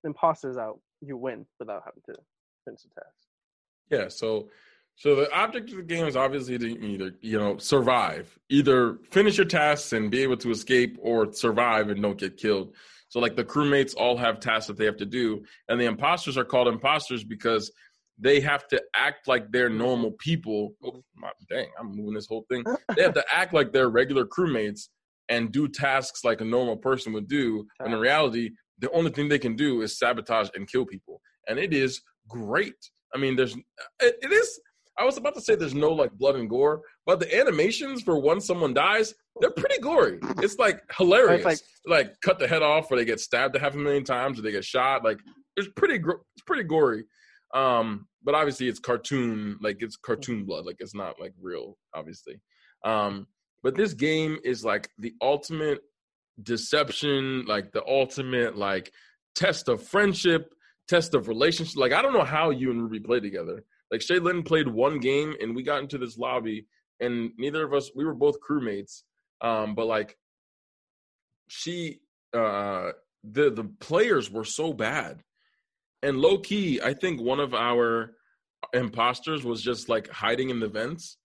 imposters 0.04 0.58
out, 0.58 0.80
you 1.02 1.16
win 1.16 1.46
without 1.60 1.84
having 1.86 2.02
to 2.08 2.16
finish 2.66 2.82
the 2.82 3.02
test. 3.02 3.28
Yeah. 3.90 4.08
So, 4.10 4.50
so 5.00 5.16
the 5.16 5.32
object 5.34 5.72
of 5.72 5.78
the 5.78 5.84
game 5.84 6.06
is 6.06 6.18
obviously 6.18 6.58
to 6.58 6.68
either 6.68 7.14
you 7.22 7.40
know 7.40 7.58
survive, 7.58 8.38
either 8.50 8.98
finish 9.12 9.38
your 9.38 9.46
tasks 9.46 9.94
and 9.94 10.12
be 10.12 10.22
able 10.24 10.36
to 10.38 10.52
escape, 10.52 10.98
or 11.02 11.32
survive 11.32 11.90
and 11.90 12.02
don't 12.02 12.18
get 12.18 12.36
killed. 12.36 12.76
So, 13.08 13.22
like 13.22 13.38
the 13.38 13.46
crewmates 13.46 13.96
all 13.96 14.18
have 14.18 14.42
tasks 14.42 14.68
that 14.68 14.78
they 14.78 14.84
have 14.84 14.98
to 14.98 15.06
do, 15.06 15.46
and 15.70 15.80
the 15.80 15.86
imposters 15.86 16.38
are 16.38 16.44
called 16.44 16.68
imposters 16.68 17.24
because 17.24 17.72
they 18.18 18.42
have 18.42 18.68
to 18.68 18.84
act 18.94 19.30
like 19.30 19.50
they're 19.54 19.70
normal 19.70 20.12
people. 20.20 20.74
Oh, 20.84 21.02
my, 21.16 21.32
dang, 21.50 21.68
I'm 21.80 21.96
moving 21.96 22.14
this 22.14 22.28
whole 22.28 22.46
thing. 22.50 22.66
They 22.98 23.04
have 23.04 23.14
to 23.14 23.26
act 23.32 23.54
like 23.54 23.72
they're 23.72 23.88
regular 23.88 24.26
crewmates 24.26 24.90
and 25.30 25.50
do 25.50 25.70
tasks 25.70 26.26
like 26.26 26.42
a 26.42 26.46
normal 26.46 26.76
person 26.76 27.14
would 27.14 27.30
do. 27.30 27.66
When 27.78 27.94
in 27.94 28.00
reality, 28.00 28.50
the 28.80 28.92
only 28.92 29.12
thing 29.12 29.30
they 29.30 29.40
can 29.40 29.56
do 29.56 29.82
is 29.82 29.98
sabotage 29.98 30.50
and 30.56 30.70
kill 30.70 30.86
people, 30.86 31.22
and 31.48 31.58
it 31.58 31.74
is 31.74 32.02
great. 32.28 32.76
I 33.16 33.18
mean, 33.18 33.38
there's 33.38 33.56
it, 33.56 34.18
it 34.22 34.34
is. 34.34 34.60
I 35.00 35.06
was 35.06 35.18
about 35.18 35.36
to 35.36 35.42
say 35.42 35.56
there's 35.56 35.74
no 35.74 35.92
like 35.92 36.12
blood 36.12 36.36
and 36.36 36.50
gore, 36.50 36.82
but 37.06 37.20
the 37.20 37.38
animations 37.38 38.02
for 38.02 38.20
when 38.20 38.42
someone 38.42 38.74
dies, 38.74 39.14
they're 39.40 39.52
pretty 39.52 39.80
gory. 39.80 40.20
It's 40.40 40.58
like 40.58 40.82
hilarious. 40.98 41.46
It's 41.46 41.46
like, 41.46 41.60
like 41.86 42.22
cut 42.22 42.40
the 42.40 42.48
head 42.48 42.62
off, 42.62 42.92
or 42.92 42.98
they 42.98 43.06
get 43.06 43.20
stabbed 43.20 43.56
a 43.56 43.60
half 43.60 43.76
a 43.76 43.78
million 43.78 44.04
times, 44.04 44.38
or 44.38 44.42
they 44.42 44.52
get 44.52 44.66
shot. 44.66 45.04
Like 45.04 45.20
it's 45.56 45.70
pretty, 45.76 45.96
it's 45.96 46.44
pretty 46.46 46.64
gory. 46.64 47.06
Um, 47.54 48.08
but 48.24 48.36
obviously 48.36 48.68
it's 48.68 48.80
cartoon, 48.80 49.58
like 49.62 49.78
it's 49.80 49.96
cartoon 49.96 50.46
blood, 50.46 50.66
like 50.66 50.78
it's 50.80 50.96
not 50.96 51.20
like 51.20 51.34
real, 51.42 51.78
obviously. 51.96 52.42
Um, 52.84 53.28
but 53.64 53.76
this 53.76 53.94
game 53.94 54.38
is 54.44 54.64
like 54.64 54.90
the 54.98 55.14
ultimate 55.22 55.80
deception, 56.44 57.46
like 57.46 57.72
the 57.72 57.86
ultimate 57.88 58.58
like 58.58 58.92
test 59.36 59.70
of 59.70 59.82
friendship, 59.84 60.54
test 60.88 61.14
of 61.16 61.28
relationship. 61.28 61.78
Like 61.78 61.94
I 61.94 62.02
don't 62.02 62.14
know 62.14 62.24
how 62.24 62.50
you 62.50 62.72
and 62.72 62.82
Ruby 62.82 63.00
play 63.00 63.20
together. 63.20 63.64
Like 63.92 64.02
Shay 64.02 64.20
Lynn 64.20 64.44
played 64.44 64.68
one 64.68 65.00
game 65.00 65.36
and 65.42 65.56
we 65.56 65.64
got 65.64 65.82
into 65.82 65.98
this 65.98 66.18
lobby 66.18 66.68
and 67.00 67.32
neither 67.38 67.64
of 67.66 67.74
us 67.74 67.92
we 67.96 68.06
were 68.06 68.14
both 68.14 68.38
crewmates. 68.40 69.04
Um, 69.42 69.76
but 69.76 69.88
like 69.88 70.18
she 71.48 72.02
uh 72.34 72.92
the 73.24 73.50
the 73.50 73.64
players 73.80 74.30
were 74.30 74.46
so 74.46 74.74
bad. 74.74 75.24
And 76.02 76.20
low 76.20 76.38
key, 76.38 76.80
I 76.82 76.94
think 76.94 77.20
one 77.20 77.40
of 77.40 77.54
our 77.54 78.14
imposters 78.74 79.44
was 79.44 79.62
just 79.62 79.90
like 79.90 80.10
hiding 80.10 80.50
in 80.50 80.60
the 80.60 80.68
vents 80.68 81.18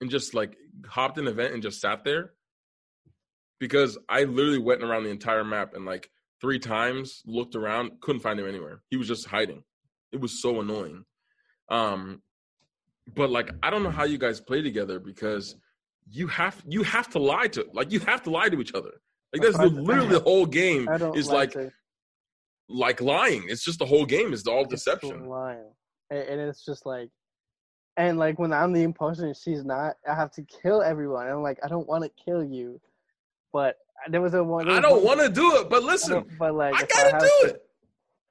and 0.00 0.10
just 0.10 0.34
like 0.34 0.56
hopped 0.86 1.18
in 1.18 1.24
the 1.24 1.32
vent 1.32 1.54
and 1.54 1.62
just 1.62 1.80
sat 1.80 2.04
there 2.04 2.32
because 3.58 3.98
I 4.08 4.24
literally 4.24 4.58
went 4.58 4.82
around 4.82 5.04
the 5.04 5.10
entire 5.10 5.44
map 5.44 5.74
and 5.74 5.84
like 5.84 6.10
three 6.40 6.58
times 6.58 7.22
looked 7.26 7.54
around, 7.54 8.00
couldn't 8.00 8.22
find 8.22 8.40
him 8.40 8.48
anywhere. 8.48 8.82
He 8.90 8.96
was 8.96 9.06
just 9.08 9.26
hiding. 9.26 9.62
It 10.12 10.20
was 10.20 10.40
so 10.40 10.60
annoying. 10.60 11.04
Um, 11.70 12.22
but 13.14 13.30
like 13.30 13.50
I 13.62 13.70
don't 13.70 13.82
know 13.82 13.90
how 13.90 14.04
you 14.04 14.18
guys 14.18 14.40
play 14.40 14.62
together 14.62 14.98
because 14.98 15.56
you 16.10 16.26
have 16.26 16.62
you 16.66 16.82
have 16.82 17.08
to 17.10 17.18
lie 17.18 17.48
to 17.48 17.66
like 17.72 17.92
you 17.92 18.00
have 18.00 18.22
to 18.24 18.30
lie 18.30 18.48
to 18.48 18.60
each 18.60 18.74
other. 18.74 19.00
Like 19.32 19.42
that's 19.42 19.58
the, 19.58 19.68
literally 19.68 20.08
the 20.08 20.20
whole 20.20 20.46
game 20.46 20.88
is 21.14 21.28
like 21.28 21.52
to. 21.52 21.70
like 22.68 23.00
lying. 23.00 23.44
It's 23.48 23.64
just 23.64 23.78
the 23.78 23.86
whole 23.86 24.04
game 24.04 24.32
is 24.32 24.46
all 24.46 24.64
deception. 24.64 25.28
Lying, 25.28 25.70
and 26.10 26.40
it's 26.40 26.64
just 26.64 26.84
like, 26.84 27.10
and 27.96 28.18
like 28.18 28.40
when 28.40 28.52
I'm 28.52 28.72
the 28.72 28.82
imposter 28.82 29.26
and 29.26 29.36
she's 29.36 29.64
not, 29.64 29.96
I 30.08 30.14
have 30.14 30.32
to 30.32 30.42
kill 30.42 30.82
everyone. 30.82 31.26
And 31.26 31.34
I'm 31.34 31.42
like, 31.42 31.58
I 31.62 31.68
don't 31.68 31.86
want 31.86 32.02
to 32.02 32.10
kill 32.24 32.42
you, 32.42 32.80
but 33.52 33.76
there 34.08 34.20
was 34.20 34.34
a 34.34 34.42
one. 34.42 34.68
I 34.68 34.80
don't 34.80 35.04
want 35.04 35.20
to 35.20 35.28
do 35.28 35.56
it, 35.56 35.70
but 35.70 35.84
listen, 35.84 36.24
but 36.38 36.54
like 36.54 36.74
I 36.74 36.84
gotta 36.86 37.16
I 37.16 37.18
do 37.20 37.26
to... 37.42 37.54
it. 37.54 37.62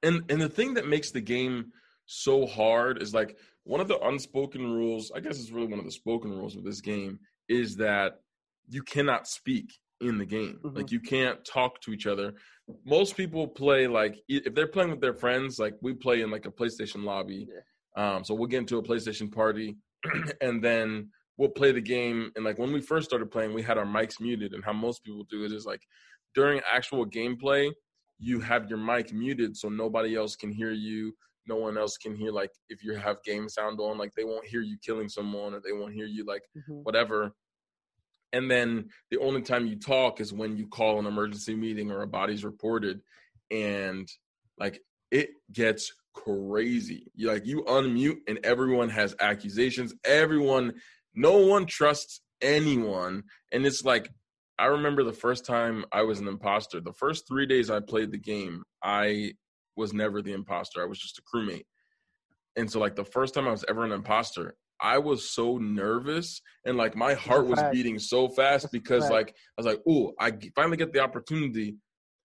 And 0.02 0.30
and 0.30 0.40
the 0.40 0.48
thing 0.50 0.74
that 0.74 0.86
makes 0.86 1.12
the 1.12 1.20
game 1.22 1.72
so 2.12 2.44
hard 2.44 3.00
is 3.00 3.14
like 3.14 3.38
one 3.64 3.80
of 3.80 3.86
the 3.86 4.00
unspoken 4.00 4.72
rules. 4.72 5.12
I 5.14 5.20
guess 5.20 5.38
it's 5.38 5.52
really 5.52 5.68
one 5.68 5.78
of 5.78 5.84
the 5.84 5.92
spoken 5.92 6.30
rules 6.30 6.56
of 6.56 6.64
this 6.64 6.80
game 6.80 7.20
is 7.48 7.76
that 7.76 8.20
you 8.68 8.82
cannot 8.82 9.28
speak 9.28 9.72
in 10.00 10.18
the 10.18 10.26
game. 10.26 10.58
Mm-hmm. 10.64 10.76
Like 10.76 10.90
you 10.90 10.98
can't 10.98 11.44
talk 11.44 11.80
to 11.82 11.92
each 11.92 12.08
other. 12.08 12.32
Most 12.84 13.16
people 13.16 13.46
play 13.46 13.86
like 13.86 14.20
if 14.28 14.54
they're 14.54 14.66
playing 14.66 14.90
with 14.90 15.00
their 15.00 15.14
friends, 15.14 15.60
like 15.60 15.74
we 15.82 15.94
play 15.94 16.22
in 16.22 16.32
like 16.32 16.46
a 16.46 16.50
PlayStation 16.50 17.04
lobby. 17.04 17.46
Yeah. 17.48 18.16
Um, 18.16 18.24
so 18.24 18.34
we'll 18.34 18.48
get 18.48 18.58
into 18.58 18.78
a 18.78 18.82
PlayStation 18.82 19.32
party, 19.32 19.76
and 20.40 20.62
then 20.62 21.10
we'll 21.36 21.48
play 21.48 21.72
the 21.72 21.80
game 21.80 22.30
and 22.36 22.44
like 22.44 22.58
when 22.58 22.72
we 22.72 22.82
first 22.82 23.08
started 23.08 23.30
playing 23.30 23.54
we 23.54 23.62
had 23.62 23.78
our 23.78 23.86
mics 23.86 24.20
muted 24.20 24.52
and 24.52 24.62
how 24.62 24.74
most 24.74 25.02
people 25.02 25.24
do 25.30 25.42
it 25.42 25.52
is 25.52 25.64
like 25.64 25.80
during 26.34 26.60
actual 26.70 27.06
gameplay 27.06 27.72
you 28.18 28.38
have 28.40 28.68
your 28.68 28.78
mic 28.78 29.10
muted 29.10 29.56
so 29.56 29.70
nobody 29.70 30.14
else 30.14 30.36
can 30.36 30.52
hear 30.52 30.70
you 30.70 31.14
no 31.46 31.56
one 31.56 31.76
else 31.76 31.96
can 31.96 32.14
hear 32.14 32.30
like 32.30 32.50
if 32.68 32.82
you 32.82 32.94
have 32.94 33.22
game 33.24 33.48
sound 33.48 33.80
on 33.80 33.98
like 33.98 34.12
they 34.14 34.24
won't 34.24 34.46
hear 34.46 34.60
you 34.60 34.76
killing 34.84 35.08
someone 35.08 35.54
or 35.54 35.60
they 35.60 35.72
won't 35.72 35.94
hear 35.94 36.06
you 36.06 36.24
like 36.24 36.42
mm-hmm. 36.56 36.82
whatever 36.82 37.32
and 38.32 38.50
then 38.50 38.88
the 39.10 39.18
only 39.18 39.42
time 39.42 39.66
you 39.66 39.76
talk 39.76 40.20
is 40.20 40.32
when 40.32 40.56
you 40.56 40.66
call 40.68 40.98
an 40.98 41.06
emergency 41.06 41.54
meeting 41.54 41.90
or 41.90 42.02
a 42.02 42.06
body's 42.06 42.44
reported 42.44 43.00
and 43.50 44.08
like 44.58 44.80
it 45.10 45.30
gets 45.52 45.92
crazy 46.14 47.10
you 47.14 47.28
like 47.28 47.46
you 47.46 47.62
unmute 47.64 48.18
and 48.28 48.38
everyone 48.44 48.88
has 48.88 49.14
accusations 49.20 49.94
everyone 50.04 50.72
no 51.14 51.38
one 51.38 51.66
trusts 51.66 52.20
anyone. 52.42 53.24
And 53.52 53.66
it's 53.66 53.84
like, 53.84 54.10
I 54.58 54.66
remember 54.66 55.04
the 55.04 55.12
first 55.12 55.46
time 55.46 55.84
I 55.92 56.02
was 56.02 56.20
an 56.20 56.28
imposter. 56.28 56.80
The 56.80 56.92
first 56.92 57.26
three 57.26 57.46
days 57.46 57.70
I 57.70 57.80
played 57.80 58.10
the 58.10 58.18
game, 58.18 58.62
I 58.82 59.32
was 59.80 59.92
never 59.92 60.22
the 60.22 60.32
imposter. 60.32 60.80
I 60.80 60.86
was 60.86 61.00
just 61.00 61.18
a 61.18 61.22
crewmate. 61.22 61.64
And 62.56 62.70
so, 62.70 62.78
like, 62.78 62.94
the 62.94 63.04
first 63.04 63.34
time 63.34 63.48
I 63.48 63.50
was 63.50 63.64
ever 63.68 63.84
an 63.84 63.92
imposter, 63.92 64.54
I 64.80 64.98
was 64.98 65.28
so 65.28 65.58
nervous 65.58 66.40
and 66.64 66.76
like 66.76 66.96
my 66.96 67.14
heart 67.14 67.46
was 67.46 67.62
beating 67.70 67.98
so 67.98 68.28
fast 68.28 68.68
because 68.72 69.10
like 69.10 69.28
I 69.28 69.32
was 69.58 69.66
like, 69.66 69.80
oh, 69.86 70.12
I 70.18 70.32
finally 70.54 70.76
get 70.76 70.92
the 70.92 71.00
opportunity, 71.00 71.76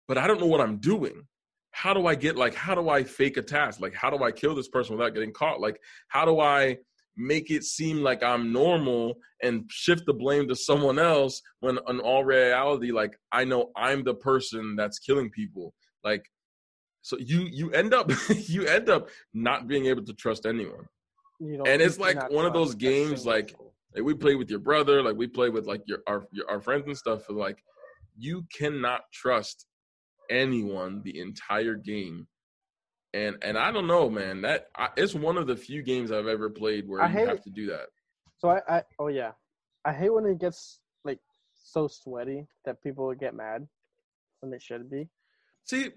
but 0.06 0.16
I 0.16 0.26
don't 0.26 0.40
know 0.40 0.46
what 0.46 0.60
I'm 0.60 0.78
doing. 0.78 1.26
How 1.72 1.92
do 1.92 2.06
I 2.06 2.14
get 2.14 2.36
like 2.36 2.54
how 2.54 2.74
do 2.74 2.88
I 2.88 3.02
fake 3.02 3.36
a 3.36 3.42
task? 3.42 3.80
Like 3.80 3.94
how 3.94 4.10
do 4.10 4.22
I 4.22 4.30
kill 4.30 4.54
this 4.54 4.68
person 4.68 4.96
without 4.96 5.14
getting 5.14 5.32
caught? 5.32 5.60
Like 5.60 5.80
how 6.08 6.24
do 6.24 6.40
I 6.40 6.78
make 7.16 7.50
it 7.50 7.64
seem 7.64 8.02
like 8.02 8.22
I'm 8.22 8.52
normal 8.52 9.14
and 9.42 9.64
shift 9.68 10.06
the 10.06 10.14
blame 10.14 10.46
to 10.48 10.54
someone 10.54 10.98
else 10.98 11.42
when 11.60 11.78
in 11.88 11.98
all 12.00 12.24
reality, 12.24 12.92
like 12.92 13.18
I 13.32 13.44
know 13.44 13.70
I'm 13.76 14.04
the 14.04 14.14
person 14.14 14.76
that's 14.76 14.98
killing 14.98 15.30
people. 15.30 15.74
Like 16.04 16.24
so 17.06 17.16
you 17.18 17.42
you 17.52 17.70
end 17.70 17.94
up 17.94 18.10
you 18.48 18.66
end 18.66 18.90
up 18.90 19.08
not 19.32 19.68
being 19.68 19.86
able 19.86 20.02
to 20.02 20.12
trust 20.12 20.44
anyone. 20.44 20.88
and 21.40 21.80
it's 21.80 22.00
like 22.00 22.32
one 22.32 22.44
of 22.44 22.52
those 22.52 22.74
games 22.74 23.24
like, 23.24 23.54
like 23.94 24.02
we 24.02 24.12
play 24.12 24.34
with 24.34 24.50
your 24.50 24.58
brother, 24.58 25.04
like 25.04 25.14
we 25.14 25.28
play 25.28 25.48
with 25.48 25.66
like 25.66 25.82
your 25.86 26.00
our 26.08 26.26
your, 26.32 26.50
our 26.50 26.60
friends 26.60 26.84
and 26.88 26.98
stuff. 26.98 27.22
Like 27.30 27.62
you 28.16 28.44
cannot 28.52 29.02
trust 29.12 29.66
anyone 30.30 31.00
the 31.04 31.20
entire 31.20 31.76
game 31.76 32.26
and 33.14 33.36
and 33.40 33.56
I 33.56 33.70
don't 33.70 33.86
know, 33.86 34.10
man. 34.10 34.42
That 34.42 34.66
I, 34.76 34.88
it's 34.96 35.14
one 35.14 35.38
of 35.38 35.46
the 35.46 35.54
few 35.54 35.84
games 35.84 36.10
I've 36.10 36.26
ever 36.26 36.50
played 36.50 36.88
where 36.88 37.02
I 37.02 37.08
you 37.08 37.28
have 37.28 37.42
to 37.42 37.50
do 37.50 37.66
that. 37.66 37.86
So 38.38 38.48
I, 38.48 38.60
I 38.68 38.82
oh 38.98 39.06
yeah, 39.06 39.30
I 39.84 39.92
hate 39.92 40.12
when 40.12 40.26
it 40.26 40.40
gets 40.40 40.80
like 41.04 41.20
so 41.54 41.86
sweaty 41.86 42.48
that 42.64 42.82
people 42.82 43.14
get 43.14 43.32
mad 43.32 43.64
when 44.40 44.50
they 44.50 44.58
should 44.58 44.90
be. 44.90 45.08
See, 45.66 45.90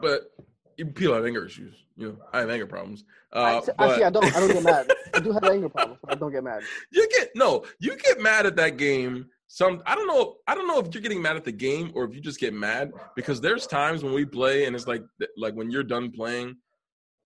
but 0.00 0.32
people 0.76 1.14
have 1.14 1.26
anger 1.26 1.44
issues. 1.44 1.74
You 1.96 2.08
know, 2.08 2.16
I 2.32 2.40
have 2.40 2.50
anger 2.50 2.66
problems. 2.66 3.04
Uh, 3.32 3.38
I, 3.38 3.62
but... 3.66 3.74
I 3.78 3.96
see. 3.96 4.04
I 4.04 4.10
don't. 4.10 4.36
I 4.36 4.40
don't 4.40 4.52
get 4.52 4.62
mad. 4.62 4.92
I 5.14 5.20
do 5.20 5.32
have 5.32 5.44
anger 5.50 5.68
problems. 5.68 6.00
I 6.08 6.14
don't 6.14 6.32
get 6.32 6.44
mad. 6.44 6.62
You 6.90 7.08
get 7.10 7.30
no. 7.34 7.64
You 7.78 7.96
get 7.96 8.20
mad 8.20 8.46
at 8.46 8.56
that 8.56 8.76
game 8.76 9.26
some 9.52 9.82
I 9.84 9.94
don't 9.94 10.06
know 10.06 10.36
I 10.48 10.54
don't 10.54 10.66
know 10.66 10.78
if 10.78 10.94
you're 10.94 11.02
getting 11.02 11.20
mad 11.20 11.36
at 11.36 11.44
the 11.44 11.52
game 11.52 11.92
or 11.94 12.04
if 12.04 12.14
you 12.14 12.22
just 12.22 12.40
get 12.40 12.54
mad 12.54 12.90
because 13.14 13.38
there's 13.38 13.66
times 13.66 14.02
when 14.02 14.14
we 14.14 14.24
play 14.24 14.64
and 14.64 14.74
it's 14.74 14.86
like 14.86 15.02
like 15.36 15.52
when 15.52 15.70
you're 15.70 15.82
done 15.82 16.10
playing, 16.10 16.56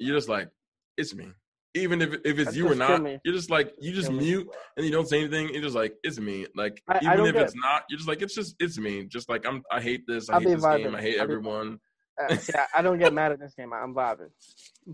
you're 0.01 0.17
just 0.17 0.29
like 0.29 0.49
it's 0.97 1.15
me. 1.15 1.29
Even 1.75 2.03
if 2.03 2.15
if 2.25 2.39
it's 2.39 2.47
That's 2.47 2.57
you 2.57 2.69
or 2.69 2.75
not, 2.75 3.01
you're 3.25 3.33
just 3.33 3.49
like 3.49 3.75
you 3.81 3.93
just 3.93 4.09
kill 4.09 4.19
mute 4.19 4.47
me. 4.47 4.53
and 4.77 4.87
you 4.87 4.91
don't 4.91 5.09
say 5.09 5.21
anything. 5.21 5.51
You're 5.51 5.63
just 5.63 5.77
like 5.77 5.95
it's 6.03 6.19
me. 6.19 6.49
Like 6.57 6.83
I, 6.89 6.97
even 6.97 7.21
I 7.21 7.29
if 7.29 7.37
it's 7.37 7.55
not, 7.55 7.85
you're 7.89 7.99
just 7.99 8.09
like 8.09 8.23
it's 8.23 8.35
just 8.35 8.57
it's 8.59 8.77
me. 8.77 9.05
Just 9.05 9.29
like 9.29 9.47
I'm 9.47 9.63
I 9.71 9.81
hate 9.81 10.03
this. 10.09 10.29
I 10.29 10.35
I'll 10.35 10.41
hate 10.41 10.57
this 10.57 10.65
game. 10.65 10.97
I 10.97 11.01
hate 11.01 11.19
I'll 11.19 11.23
everyone. 11.23 11.75
Be, 11.75 11.79
uh, 12.23 12.37
yeah, 12.55 12.67
I 12.75 12.83
don't 12.83 12.99
get 12.99 13.13
mad 13.13 13.33
at 13.33 13.41
this 13.41 13.55
game. 13.55 13.73
I'm 13.73 13.95
vibing. 13.95 14.31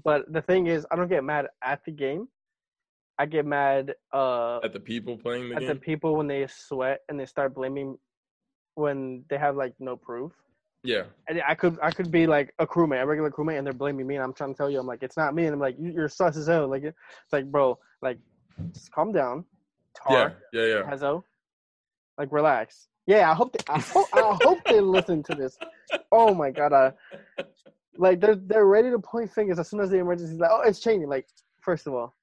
But 0.04 0.32
the 0.32 0.42
thing 0.42 0.66
is, 0.66 0.86
I 0.90 0.96
don't 0.96 1.08
get 1.08 1.24
mad 1.24 1.46
at 1.62 1.84
the 1.84 1.90
game. 1.92 2.28
I 3.18 3.26
get 3.26 3.44
mad 3.46 3.94
uh, 4.12 4.58
at 4.64 4.72
the 4.72 4.80
people 4.80 5.16
playing 5.18 5.44
the 5.44 5.48
game. 5.50 5.56
at 5.56 5.60
game? 5.60 5.68
the 5.68 5.74
people 5.76 6.16
when 6.16 6.26
they 6.26 6.46
sweat 6.48 7.00
and 7.08 7.20
they 7.20 7.26
start 7.26 7.54
blaming 7.54 7.96
when 8.74 9.24
they 9.28 9.36
have 9.38 9.54
like 9.56 9.74
no 9.78 9.96
proof. 9.96 10.32
Yeah. 10.82 11.04
And 11.28 11.40
I 11.46 11.54
could 11.54 11.78
I 11.82 11.90
could 11.92 12.10
be 12.10 12.26
like 12.26 12.52
a 12.58 12.66
crewmate, 12.66 13.02
a 13.02 13.06
regular 13.06 13.30
crewmate, 13.30 13.58
and 13.58 13.66
they're 13.66 13.72
blaming 13.74 14.06
me, 14.06 14.16
and 14.16 14.24
I'm 14.24 14.32
trying 14.32 14.52
to 14.52 14.56
tell 14.56 14.70
you, 14.70 14.80
I'm 14.80 14.86
like, 14.86 15.02
it's 15.02 15.16
not 15.16 15.34
me, 15.34 15.44
and 15.44 15.54
I'm 15.54 15.60
like, 15.60 15.76
you- 15.78 15.92
you're 15.92 16.08
sus 16.08 16.36
as 16.36 16.48
hell. 16.48 16.66
Like 16.68 16.82
it's 16.84 16.96
like, 17.32 17.44
bro, 17.52 17.78
like, 18.00 18.18
just 18.72 18.90
calm 18.90 19.12
down. 19.12 19.44
Tar, 19.94 20.34
Yeah. 20.52 20.60
Yeah. 20.60 20.66
Yeah. 20.78 20.90
Hazo, 20.90 21.22
like 22.18 22.32
relax. 22.32 22.88
Yeah, 23.07 23.30
I 23.30 23.34
hope 23.34 23.53
they, 23.53 23.72
I 23.72 23.80
hope 23.80 24.07
I 24.12 24.38
hope 24.42 24.59
they 24.64 24.80
listen 24.80 25.22
to 25.24 25.34
this. 25.34 25.59
Oh 26.12 26.34
my 26.34 26.50
god, 26.50 26.94
like 27.96 28.20
they're 28.20 28.36
they're 28.36 28.66
ready 28.66 28.90
to 28.90 28.98
point 28.98 29.32
fingers 29.32 29.59
as 29.59 29.68
soon 29.68 29.80
as 29.80 29.90
the 29.90 29.98
emergency's 29.98 30.38
like, 30.38 30.50
oh, 30.53 30.62
it's 30.62 30.80
changing. 30.80 31.09
Like, 31.09 31.26
first 31.61 31.86
of 31.86 31.94
all, 31.94 32.14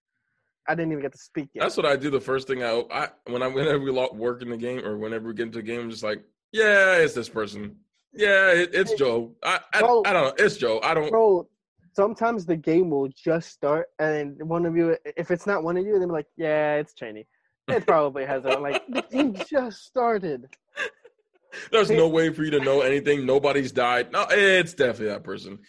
I 0.68 0.76
didn't 0.76 0.92
even 0.92 1.02
get 1.02 1.12
to 1.12 1.18
speak 1.18 1.50
yet. 1.54 1.64
That's 1.64 1.78
what 1.78 1.86
I 1.86 1.96
do. 1.96 2.10
The 2.10 2.22
first 2.22 2.48
thing 2.48 2.64
I, 2.64 2.84
I 2.92 3.10
when 3.26 3.44
I 3.44 3.48
whenever 3.48 3.80
we 3.80 3.92
work 3.92 4.42
in 4.42 4.50
the 4.50 4.58
game 4.58 4.86
or 4.86 4.98
whenever 4.98 5.28
we 5.28 5.34
get 5.34 5.48
into 5.48 5.60
a 5.60 5.64
game, 5.64 5.82
I'm 5.82 5.90
just 5.90 6.04
like, 6.04 6.24
yeah, 6.52 6.96
it's 6.98 7.14
this 7.14 7.30
person. 7.30 7.76
Yeah, 8.14 8.52
it, 8.52 8.70
it's 8.74 8.94
Joe. 8.94 9.36
I, 9.44 9.60
I 9.74 9.82
bro. 9.82 10.04
I 10.06 10.14
don't 10.14 10.24
know. 10.24 10.46
It's 10.46 10.58
Joe. 10.58 10.80
I 10.82 10.94
don't. 10.94 11.12
Bro, 11.12 11.48
sometimes 11.94 12.46
the 12.46 12.56
game 12.56 12.90
will 12.90 13.10
just 13.10 13.50
start, 13.50 13.88
and 14.00 14.42
one 14.48 14.66
of 14.66 14.76
you, 14.78 14.98
if 15.18 15.30
it's 15.32 15.46
not 15.46 15.64
one 15.64 15.78
of 15.78 15.86
you, 15.86 16.00
they're 16.00 16.08
like, 16.08 16.28
yeah, 16.38 16.76
it's 16.76 16.94
Cheney. 16.94 17.28
It 17.70 17.86
probably 17.86 18.26
has 18.26 18.46
a 18.46 18.58
like 18.58 18.86
the 18.90 19.02
game 19.04 19.36
just 19.50 19.86
started. 19.86 20.50
There's 21.72 21.90
no 21.90 22.08
way 22.08 22.32
for 22.32 22.44
you 22.44 22.52
to 22.52 22.60
know 22.60 22.82
anything. 22.82 23.26
Nobody's 23.26 23.72
died. 23.72 24.12
No, 24.12 24.28
it's 24.30 24.74
definitely 24.74 25.08
that 25.08 25.24
person. 25.24 25.60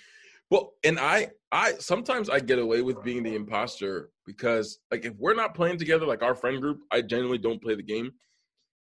Well, 0.51 0.75
and 0.85 0.99
I, 0.99 1.29
I 1.53 1.73
sometimes 1.79 2.29
I 2.29 2.41
get 2.41 2.59
away 2.59 2.83
with 2.83 3.03
being 3.03 3.23
the 3.23 3.35
imposter 3.35 4.11
because, 4.27 4.79
like, 4.91 5.05
if 5.05 5.15
we're 5.19 5.35
not 5.35 5.55
playing 5.55 5.79
together, 5.79 6.05
like 6.05 6.23
our 6.23 6.35
friend 6.35 6.61
group, 6.61 6.81
I 6.91 7.01
genuinely 7.01 7.39
don't 7.39 7.63
play 7.63 7.77
the 7.77 7.83
game. 7.83 8.11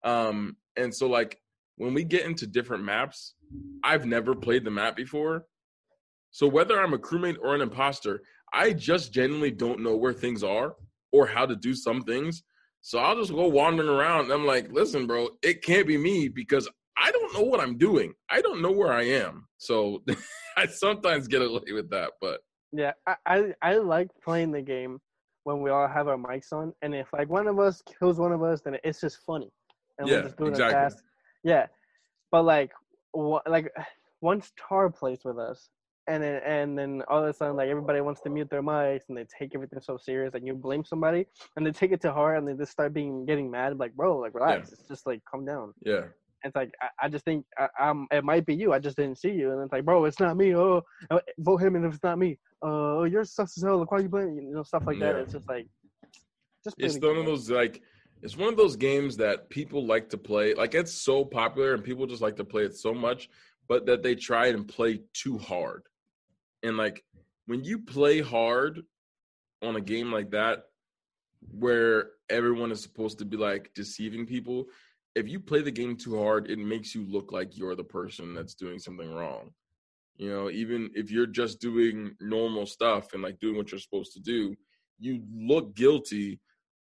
Um, 0.05 0.55
and 0.77 0.93
so 0.93 1.07
like 1.07 1.41
when 1.77 1.93
we 1.93 2.03
get 2.03 2.25
into 2.25 2.47
different 2.47 2.83
maps, 2.83 3.33
I've 3.83 4.05
never 4.05 4.35
played 4.35 4.63
the 4.63 4.71
map 4.71 4.95
before. 4.95 5.45
So 6.31 6.47
whether 6.47 6.81
I'm 6.81 6.93
a 6.93 6.97
crewmate 6.97 7.37
or 7.41 7.55
an 7.55 7.61
imposter, 7.61 8.21
I 8.53 8.73
just 8.73 9.11
genuinely 9.11 9.51
don't 9.51 9.81
know 9.81 9.95
where 9.95 10.13
things 10.13 10.43
are 10.43 10.75
or 11.11 11.25
how 11.27 11.45
to 11.45 11.55
do 11.55 11.73
some 11.73 12.01
things. 12.03 12.43
So 12.85 12.99
I'll 12.99 13.15
just 13.15 13.31
go 13.33 13.47
wandering 13.47 13.89
around. 13.89 14.25
And 14.25 14.33
I'm 14.33 14.45
like, 14.45 14.71
listen, 14.71 15.07
bro, 15.07 15.29
it 15.41 15.63
can't 15.63 15.87
be 15.87 15.97
me 15.97 16.27
because 16.27 16.69
I 16.95 17.09
don't 17.09 17.33
know 17.33 17.41
what 17.41 17.59
I'm 17.59 17.79
doing. 17.79 18.13
I 18.29 18.41
don't 18.41 18.61
know 18.61 18.71
where 18.71 18.93
I 18.93 19.01
am. 19.05 19.47
So 19.57 20.03
I 20.55 20.67
sometimes 20.67 21.27
get 21.27 21.41
away 21.41 21.71
with 21.71 21.89
that, 21.89 22.11
but 22.21 22.41
Yeah, 22.71 22.91
I, 23.07 23.15
I 23.25 23.53
I 23.63 23.77
like 23.77 24.09
playing 24.23 24.51
the 24.51 24.61
game 24.61 24.99
when 25.45 25.61
we 25.61 25.71
all 25.71 25.87
have 25.87 26.07
our 26.07 26.15
mics 26.15 26.53
on, 26.53 26.73
and 26.83 26.93
if 26.93 27.11
like 27.11 27.27
one 27.27 27.47
of 27.47 27.57
us 27.57 27.81
kills 27.97 28.19
one 28.19 28.31
of 28.31 28.43
us, 28.43 28.61
then 28.61 28.77
it's 28.83 29.01
just 29.01 29.17
funny, 29.25 29.49
and 29.97 30.07
Yeah, 30.07 30.17
we're 30.17 30.23
just 30.23 30.37
doing 30.37 30.51
exactly. 30.51 30.75
task. 30.75 30.97
Yeah, 31.43 31.65
but 32.31 32.43
like, 32.45 32.71
wha- 33.15 33.41
like 33.47 33.71
once 34.21 34.51
Tar 34.59 34.91
plays 34.91 35.21
with 35.25 35.39
us, 35.39 35.69
and 36.07 36.21
then 36.21 36.41
and 36.45 36.77
then 36.77 37.01
all 37.07 37.23
of 37.23 37.29
a 37.29 37.33
sudden 37.33 37.55
like 37.55 37.69
everybody 37.69 38.01
wants 38.01 38.21
to 38.21 38.29
mute 38.29 38.49
their 38.49 38.61
mics 38.61 39.03
and 39.09 39.17
they 39.17 39.25
take 39.25 39.55
everything 39.55 39.79
so 39.81 39.97
serious, 39.97 40.33
like 40.33 40.43
you 40.45 40.53
blame 40.53 40.83
somebody 40.83 41.25
and 41.55 41.65
they 41.65 41.71
take 41.71 41.91
it 41.91 42.01
to 42.01 42.13
heart 42.13 42.37
and 42.37 42.47
they 42.47 42.53
just 42.53 42.71
start 42.71 42.93
being 42.93 43.25
getting 43.25 43.49
mad, 43.49 43.77
like 43.77 43.93
bro, 43.93 44.17
like 44.17 44.33
relax, 44.33 44.71
it's 44.71 44.87
just 44.87 45.05
like 45.05 45.21
calm 45.25 45.45
down. 45.45 45.73
yeah. 45.85 46.03
It's 46.43 46.55
like 46.55 46.71
I, 46.79 47.05
I 47.05 47.09
just 47.09 47.25
think 47.25 47.43
I, 47.57 47.67
I'm. 47.79 48.05
It 48.11 48.23
might 48.23 48.45
be 48.45 48.53
you. 48.53 48.71
I 48.71 48.77
just 48.77 48.97
didn't 48.97 49.17
see 49.17 49.31
you, 49.31 49.51
and 49.51 49.63
it's 49.63 49.71
like, 49.71 49.83
bro, 49.83 50.05
it's 50.05 50.19
not 50.19 50.37
me. 50.37 50.55
Oh, 50.55 50.83
uh, 51.09 51.17
vote 51.39 51.57
him, 51.57 51.75
and 51.75 51.83
if 51.83 51.95
it's 51.95 52.03
not 52.03 52.19
me, 52.19 52.37
uh, 52.61 52.99
oh, 52.99 53.03
you're 53.05 53.25
sus 53.25 53.57
as 53.57 53.63
hell. 53.63 53.79
Look 53.79 53.91
why 53.91 53.99
you 53.99 54.09
blame, 54.09 54.37
you 54.37 54.53
know, 54.53 54.61
stuff 54.61 54.83
like 54.85 54.99
that. 54.99 55.15
Yeah. 55.15 55.21
It's 55.21 55.33
just 55.33 55.49
like, 55.49 55.65
just 56.63 56.75
It's 56.77 57.03
one 57.03 57.17
of 57.17 57.25
those 57.25 57.49
like 57.49 57.81
it's 58.21 58.37
one 58.37 58.49
of 58.49 58.57
those 58.57 58.75
games 58.75 59.17
that 59.17 59.49
people 59.49 59.85
like 59.85 60.09
to 60.09 60.17
play. 60.17 60.53
Like 60.53 60.75
it's 60.75 60.93
so 60.93 61.25
popular 61.25 61.73
and 61.73 61.83
people 61.83 62.05
just 62.05 62.21
like 62.21 62.35
to 62.37 62.45
play 62.45 62.63
it 62.63 62.75
so 62.75 62.93
much, 62.93 63.29
but 63.67 63.85
that 63.85 64.03
they 64.03 64.15
try 64.15 64.47
and 64.47 64.67
play 64.67 65.01
too 65.13 65.37
hard. 65.37 65.83
And 66.65 66.77
like 66.77 67.03
when 67.45 67.63
you 67.63 67.79
play 67.79 68.21
hard 68.21 68.81
on 69.61 69.75
a 69.75 69.81
game 69.81 70.11
like 70.11 70.31
that, 70.31 70.63
where 71.51 72.09
everyone 72.29 72.71
is 72.71 72.81
supposed 72.81 73.19
to 73.19 73.25
be 73.25 73.37
like 73.37 73.69
deceiving 73.75 74.25
people, 74.25 74.65
if 75.13 75.29
you 75.29 75.39
play 75.39 75.61
the 75.61 75.71
game 75.71 75.95
too 75.95 76.19
hard, 76.21 76.49
it 76.49 76.57
makes 76.57 76.95
you 76.95 77.05
look 77.05 77.31
like 77.31 77.55
you're 77.55 77.75
the 77.75 77.83
person 77.83 78.33
that's 78.33 78.55
doing 78.55 78.79
something 78.79 79.13
wrong. 79.13 79.51
You 80.17 80.31
know, 80.31 80.49
even 80.49 80.89
if 80.95 81.11
you're 81.11 81.27
just 81.27 81.61
doing 81.61 82.15
normal 82.19 82.65
stuff 82.65 83.13
and 83.13 83.21
like 83.21 83.39
doing 83.39 83.57
what 83.57 83.71
you're 83.71 83.79
supposed 83.79 84.13
to 84.13 84.19
do, 84.19 84.55
you 84.97 85.21
look 85.31 85.75
guilty 85.75 86.39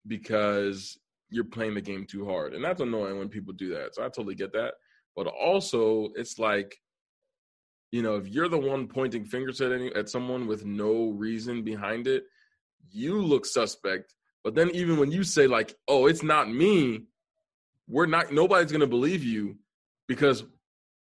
because 0.07 0.99
you're 1.29 1.45
playing 1.45 1.75
the 1.75 1.81
game 1.81 2.07
too 2.07 2.27
hard. 2.27 2.55
And 2.55 2.65
that's 2.65 2.81
annoying 2.81 3.19
when 3.19 3.29
people 3.29 3.53
do 3.53 3.73
that. 3.75 3.95
So 3.95 4.03
I 4.03 4.07
totally 4.07 4.35
get 4.35 4.53
that. 4.55 4.75
But 5.15 5.29
also, 5.29 6.09
it's 6.17 6.39
like, 6.41 6.77
you 7.93 8.03
know, 8.03 8.17
if 8.17 8.29
you're 8.29 8.49
the 8.49 8.59
one 8.59 8.87
pointing 8.87 9.25
fingers 9.25 9.61
at 9.61 9.73
any 9.73 9.93
at 9.95 10.09
someone 10.09 10.47
with 10.47 10.65
no 10.65 11.11
reason 11.11 11.63
behind 11.63 12.07
it, 12.07 12.25
you 12.91 13.21
look 13.21 13.47
suspect. 13.47 14.15
But 14.45 14.55
then 14.55 14.71
even 14.71 14.99
when 14.99 15.11
you 15.11 15.25
say 15.25 15.47
like, 15.47 15.75
"Oh, 15.89 16.07
it's 16.07 16.23
not 16.23 16.51
me," 16.51 17.07
we're 17.89 18.07
not 18.07 18.33
nobody's 18.33 18.71
going 18.71 18.81
to 18.81 18.87
believe 18.87 19.25
you 19.25 19.59
because 20.07 20.45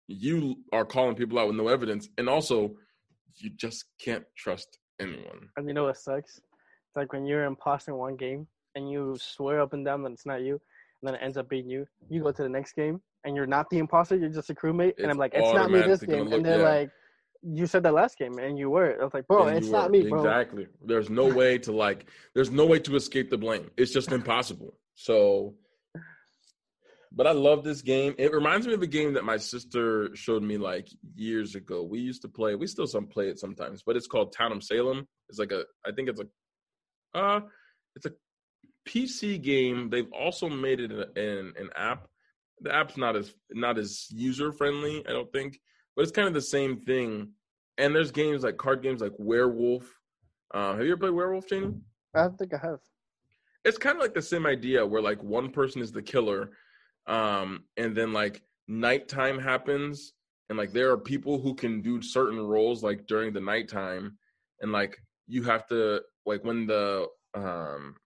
you 0.08 0.56
are 0.72 0.84
calling 0.84 1.14
people 1.14 1.38
out 1.38 1.46
with 1.46 1.56
no 1.56 1.68
evidence 1.68 2.08
and 2.18 2.28
also 2.28 2.76
you 3.36 3.50
just 3.50 3.84
can't 3.98 4.24
trust 4.36 4.78
anyone. 5.00 5.48
And 5.56 5.68
you 5.68 5.74
know 5.74 5.84
what 5.84 5.96
sucks? 5.96 6.38
It's 6.38 6.96
like 6.96 7.12
when 7.12 7.24
you're 7.24 7.44
imposter 7.44 7.92
in 7.92 7.98
one 7.98 8.16
game 8.16 8.46
and 8.74 8.90
you 8.90 9.16
swear 9.20 9.60
up 9.60 9.72
and 9.72 9.84
down 9.84 10.02
that 10.02 10.12
it's 10.12 10.26
not 10.26 10.42
you, 10.42 10.60
and 11.00 11.08
then 11.08 11.14
it 11.14 11.20
ends 11.22 11.36
up 11.36 11.48
being 11.48 11.68
you. 11.68 11.86
You 12.08 12.22
go 12.22 12.32
to 12.32 12.42
the 12.42 12.48
next 12.48 12.72
game 12.72 13.00
and 13.24 13.36
you're 13.36 13.46
not 13.46 13.70
the 13.70 13.78
imposter. 13.78 14.16
You're 14.16 14.30
just 14.30 14.50
a 14.50 14.54
crewmate, 14.54 14.94
and 14.98 15.10
I'm 15.10 15.18
like, 15.18 15.32
it's 15.34 15.52
not 15.52 15.70
me 15.70 15.80
this 15.80 16.00
game, 16.00 16.24
look- 16.24 16.34
and 16.34 16.44
they're 16.44 16.60
yeah. 16.60 16.80
like, 16.80 16.90
you 17.42 17.66
said 17.66 17.82
that 17.82 17.94
last 17.94 18.18
game, 18.18 18.38
and 18.38 18.58
you 18.58 18.70
were. 18.70 18.96
I 19.00 19.04
was 19.04 19.14
like, 19.14 19.26
bro, 19.26 19.48
And 19.48 19.56
it's 19.56 19.68
not 19.68 19.90
me, 19.90 20.08
bro. 20.08 20.20
Exactly. 20.20 20.68
There's 20.84 21.10
no 21.10 21.26
way 21.26 21.58
to 21.58 21.72
like. 21.72 22.06
There's 22.34 22.50
no 22.50 22.66
way 22.66 22.78
to 22.80 22.94
escape 22.96 23.30
the 23.30 23.38
blame. 23.38 23.70
It's 23.76 23.92
just 23.92 24.12
impossible. 24.12 24.74
So, 24.94 25.54
but 27.10 27.26
I 27.26 27.32
love 27.32 27.64
this 27.64 27.82
game. 27.82 28.14
It 28.16 28.32
reminds 28.32 28.66
me 28.66 28.74
of 28.74 28.82
a 28.82 28.86
game 28.86 29.14
that 29.14 29.24
my 29.24 29.38
sister 29.38 30.14
showed 30.14 30.42
me 30.42 30.56
like 30.56 30.88
years 31.16 31.56
ago. 31.56 31.82
We 31.82 31.98
used 31.98 32.22
to 32.22 32.28
play. 32.28 32.54
We 32.54 32.68
still 32.68 32.86
some 32.86 33.06
play 33.06 33.28
it 33.28 33.40
sometimes, 33.40 33.82
but 33.84 33.96
it's 33.96 34.06
called 34.06 34.32
Town 34.32 34.52
of 34.52 34.62
Salem. 34.62 35.08
It's 35.28 35.38
like 35.38 35.52
a. 35.52 35.64
I 35.84 35.90
think 35.92 36.10
it's 36.10 36.20
a. 36.20 37.18
Uh, 37.18 37.40
it's 37.96 38.06
a 38.06 38.12
PC 38.88 39.42
game. 39.42 39.90
They've 39.90 40.10
also 40.12 40.48
made 40.48 40.80
it 40.80 40.92
an, 40.92 41.04
an, 41.16 41.52
an 41.58 41.70
app. 41.76 42.06
The 42.62 42.74
app's 42.74 42.96
not 42.96 43.16
as 43.16 43.34
not 43.50 43.78
as 43.78 44.06
user 44.10 44.52
friendly, 44.52 45.04
I 45.06 45.10
don't 45.10 45.32
think, 45.32 45.60
but 45.96 46.02
it's 46.02 46.12
kind 46.12 46.28
of 46.28 46.34
the 46.34 46.40
same 46.40 46.78
thing. 46.78 47.32
And 47.78 47.94
there's 47.94 48.12
games 48.12 48.44
like 48.44 48.56
card 48.56 48.82
games 48.82 49.00
like 49.00 49.12
Werewolf. 49.18 49.84
Uh, 50.54 50.74
have 50.76 50.84
you 50.84 50.92
ever 50.92 50.98
played 50.98 51.12
Werewolf, 51.12 51.48
Janie? 51.48 51.74
I 52.14 52.22
don't 52.22 52.38
think 52.38 52.54
I 52.54 52.58
have. 52.58 52.78
It's 53.64 53.78
kind 53.78 53.96
of 53.96 54.02
like 54.02 54.14
the 54.14 54.22
same 54.22 54.46
idea 54.46 54.86
where 54.86 55.02
like 55.02 55.22
one 55.22 55.50
person 55.50 55.82
is 55.82 55.92
the 55.92 56.02
killer, 56.02 56.50
um, 57.06 57.64
and 57.76 57.96
then 57.96 58.12
like 58.12 58.42
nighttime 58.68 59.38
happens, 59.38 60.12
and 60.48 60.58
like 60.58 60.72
there 60.72 60.90
are 60.90 60.98
people 60.98 61.40
who 61.40 61.54
can 61.54 61.80
do 61.80 62.00
certain 62.02 62.40
roles 62.40 62.82
like 62.82 63.06
during 63.06 63.32
the 63.32 63.40
nighttime, 63.40 64.18
and 64.60 64.72
like 64.72 64.98
you 65.26 65.42
have 65.44 65.66
to 65.68 66.02
like 66.26 66.44
when 66.44 66.66
the 66.66 67.06
um 67.34 67.96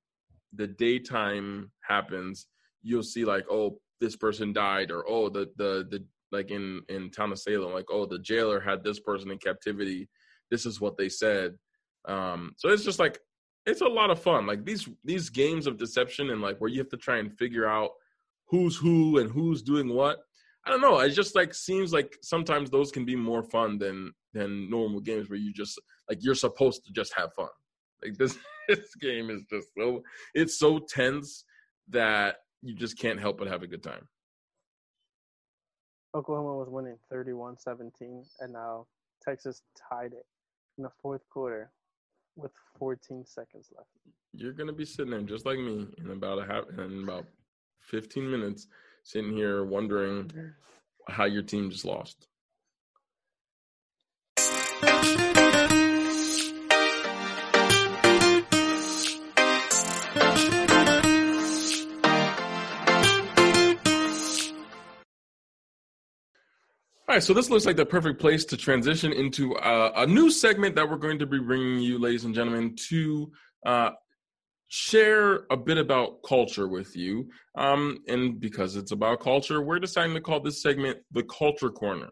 the 0.54 0.66
daytime 0.66 1.70
happens, 1.82 2.46
you'll 2.82 3.02
see 3.02 3.24
like 3.24 3.44
oh 3.50 3.78
this 4.00 4.16
person 4.16 4.52
died 4.52 4.90
or 4.90 5.08
oh 5.08 5.28
the 5.28 5.50
the 5.56 5.86
the 5.90 6.04
like 6.32 6.50
in 6.50 6.82
in 6.88 7.10
town 7.10 7.32
of 7.32 7.38
Salem 7.38 7.72
like 7.72 7.86
oh 7.90 8.06
the 8.06 8.18
jailer 8.18 8.60
had 8.60 8.82
this 8.82 9.00
person 9.00 9.30
in 9.30 9.38
captivity. 9.38 10.08
This 10.50 10.66
is 10.66 10.80
what 10.80 10.96
they 10.96 11.08
said. 11.08 11.54
Um, 12.06 12.52
so 12.56 12.68
it's 12.68 12.84
just 12.84 12.98
like 12.98 13.18
it's 13.66 13.80
a 13.80 13.86
lot 13.86 14.10
of 14.10 14.22
fun. 14.22 14.46
Like 14.46 14.64
these 14.64 14.88
these 15.04 15.28
games 15.28 15.66
of 15.66 15.76
deception 15.76 16.30
and 16.30 16.40
like 16.40 16.58
where 16.58 16.70
you 16.70 16.78
have 16.78 16.88
to 16.90 16.96
try 16.96 17.18
and 17.18 17.36
figure 17.36 17.66
out 17.66 17.90
who's 18.48 18.76
who 18.76 19.18
and 19.18 19.30
who's 19.30 19.62
doing 19.62 19.88
what. 19.88 20.18
I 20.64 20.70
don't 20.70 20.80
know. 20.80 20.98
It 20.98 21.10
just 21.10 21.36
like 21.36 21.54
seems 21.54 21.92
like 21.92 22.16
sometimes 22.22 22.70
those 22.70 22.90
can 22.90 23.04
be 23.04 23.16
more 23.16 23.42
fun 23.42 23.78
than 23.78 24.12
than 24.32 24.70
normal 24.70 25.00
games 25.00 25.28
where 25.28 25.38
you 25.38 25.52
just 25.52 25.80
like 26.08 26.18
you're 26.22 26.34
supposed 26.34 26.84
to 26.84 26.92
just 26.92 27.12
have 27.14 27.34
fun. 27.34 27.48
Like 28.02 28.16
this 28.16 28.38
this 28.68 28.94
game 29.00 29.30
is 29.30 29.42
just 29.50 29.68
so 29.76 30.02
it's 30.34 30.58
so 30.58 30.78
tense 30.78 31.44
that 31.88 32.36
you 32.62 32.74
just 32.74 32.98
can't 32.98 33.20
help 33.20 33.38
but 33.38 33.48
have 33.48 33.62
a 33.62 33.66
good 33.66 33.82
time. 33.82 34.06
Oklahoma 36.14 36.56
was 36.56 36.68
winning 36.68 36.96
31-17, 37.12 38.24
and 38.40 38.52
now 38.52 38.86
Texas 39.22 39.62
tied 39.90 40.12
it 40.12 40.26
in 40.78 40.84
the 40.84 40.90
fourth 41.02 41.28
quarter 41.28 41.70
with 42.36 42.52
14 42.78 43.24
seconds 43.26 43.70
left. 43.76 43.88
You're 44.32 44.52
gonna 44.52 44.72
be 44.72 44.84
sitting 44.84 45.10
there 45.10 45.20
just 45.22 45.46
like 45.46 45.58
me 45.58 45.86
in 45.98 46.10
about 46.10 46.38
a 46.38 46.46
half 46.46 46.64
in 46.70 47.02
about 47.02 47.26
15 47.82 48.30
minutes, 48.30 48.66
sitting 49.02 49.32
here 49.32 49.64
wondering 49.64 50.30
how 51.08 51.24
your 51.24 51.42
team 51.42 51.70
just 51.70 51.84
lost. 51.84 52.28
Right, 67.16 67.22
so 67.22 67.32
this 67.32 67.48
looks 67.48 67.64
like 67.64 67.76
the 67.76 67.86
perfect 67.86 68.20
place 68.20 68.44
to 68.44 68.58
transition 68.58 69.10
into 69.10 69.56
uh, 69.56 69.90
a 69.96 70.06
new 70.06 70.30
segment 70.30 70.74
that 70.74 70.88
we're 70.88 70.98
going 70.98 71.18
to 71.18 71.24
be 71.24 71.38
bringing 71.38 71.78
you, 71.78 71.98
ladies 71.98 72.24
and 72.24 72.34
gentlemen, 72.34 72.76
to 72.90 73.32
uh, 73.64 73.90
share 74.68 75.46
a 75.50 75.56
bit 75.56 75.78
about 75.78 76.22
culture 76.22 76.68
with 76.68 76.94
you. 76.94 77.30
Um, 77.56 78.00
and 78.06 78.38
because 78.38 78.76
it's 78.76 78.92
about 78.92 79.20
culture, 79.20 79.62
we're 79.62 79.78
deciding 79.78 80.14
to 80.14 80.20
call 80.20 80.40
this 80.40 80.60
segment 80.60 80.98
the 81.10 81.22
Culture 81.22 81.70
Corner. 81.70 82.10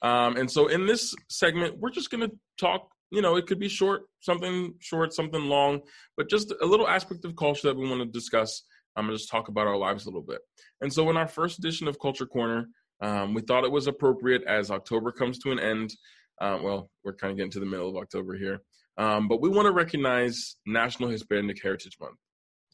Um, 0.00 0.38
and 0.38 0.50
so 0.50 0.68
in 0.68 0.86
this 0.86 1.14
segment, 1.28 1.78
we're 1.78 1.90
just 1.90 2.10
going 2.10 2.26
to 2.26 2.34
talk. 2.58 2.88
You 3.10 3.20
know, 3.20 3.36
it 3.36 3.46
could 3.46 3.58
be 3.58 3.68
short, 3.68 4.04
something 4.20 4.74
short, 4.80 5.12
something 5.12 5.44
long, 5.44 5.80
but 6.16 6.30
just 6.30 6.54
a 6.62 6.66
little 6.66 6.88
aspect 6.88 7.26
of 7.26 7.36
culture 7.36 7.68
that 7.68 7.76
we 7.76 7.86
want 7.86 8.00
to 8.00 8.06
discuss. 8.06 8.62
I'm 8.96 9.04
going 9.04 9.14
to 9.14 9.18
just 9.18 9.30
talk 9.30 9.48
about 9.48 9.66
our 9.66 9.76
lives 9.76 10.06
a 10.06 10.08
little 10.08 10.22
bit. 10.22 10.40
And 10.80 10.90
so, 10.90 11.10
in 11.10 11.18
our 11.18 11.28
first 11.28 11.58
edition 11.58 11.86
of 11.86 12.00
Culture 12.00 12.26
Corner, 12.26 12.68
um, 13.00 13.34
we 13.34 13.42
thought 13.42 13.64
it 13.64 13.72
was 13.72 13.86
appropriate 13.86 14.42
as 14.44 14.70
October 14.70 15.12
comes 15.12 15.38
to 15.40 15.52
an 15.52 15.60
end. 15.60 15.94
Uh, 16.40 16.58
well, 16.62 16.90
we're 17.04 17.14
kind 17.14 17.30
of 17.30 17.36
getting 17.36 17.50
to 17.52 17.60
the 17.60 17.66
middle 17.66 17.88
of 17.88 17.96
October 17.96 18.36
here, 18.36 18.60
um, 18.96 19.28
but 19.28 19.40
we 19.40 19.48
want 19.48 19.66
to 19.66 19.72
recognize 19.72 20.56
National 20.66 21.08
Hispanic 21.08 21.62
Heritage 21.62 21.96
Month. 22.00 22.16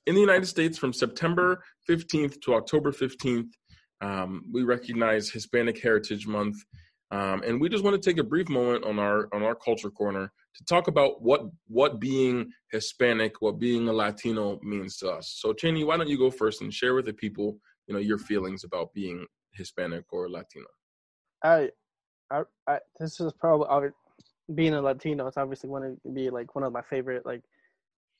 In 0.06 0.14
the 0.14 0.20
United 0.20 0.46
States, 0.46 0.76
from 0.76 0.92
September 0.92 1.62
15th 1.88 2.40
to 2.42 2.54
October 2.54 2.92
15th, 2.92 3.48
um, 4.02 4.42
we 4.52 4.62
recognize 4.62 5.30
Hispanic 5.30 5.80
Heritage 5.80 6.26
Month. 6.26 6.56
Um, 7.10 7.42
and 7.42 7.60
we 7.60 7.68
just 7.68 7.84
want 7.84 8.00
to 8.00 8.10
take 8.10 8.18
a 8.18 8.24
brief 8.24 8.48
moment 8.48 8.84
on 8.84 8.98
our 8.98 9.28
on 9.32 9.42
our 9.42 9.54
culture 9.54 9.90
corner 9.90 10.32
to 10.56 10.64
talk 10.64 10.88
about 10.88 11.22
what 11.22 11.42
what 11.68 12.00
being 12.00 12.50
Hispanic, 12.72 13.40
what 13.40 13.58
being 13.58 13.88
a 13.88 13.92
Latino 13.92 14.58
means 14.62 14.96
to 14.98 15.10
us. 15.10 15.36
So, 15.38 15.52
Cheney, 15.52 15.84
why 15.84 15.96
don't 15.96 16.08
you 16.08 16.18
go 16.18 16.30
first 16.30 16.60
and 16.60 16.72
share 16.72 16.94
with 16.94 17.04
the 17.04 17.12
people, 17.12 17.58
you 17.86 17.94
know, 17.94 18.00
your 18.00 18.18
feelings 18.18 18.64
about 18.64 18.92
being 18.94 19.26
Hispanic 19.54 20.04
or 20.12 20.28
Latino? 20.28 20.66
I, 21.42 21.70
I, 22.30 22.42
I 22.66 22.78
this 22.98 23.20
is 23.20 23.32
probably 23.32 23.90
being 24.54 24.74
a 24.74 24.80
Latino. 24.80 25.26
It's 25.26 25.36
obviously 25.36 25.70
one 25.70 25.98
to 26.04 26.10
be 26.10 26.30
like 26.30 26.54
one 26.54 26.64
of 26.64 26.72
my 26.72 26.82
favorite 26.82 27.24
like, 27.24 27.42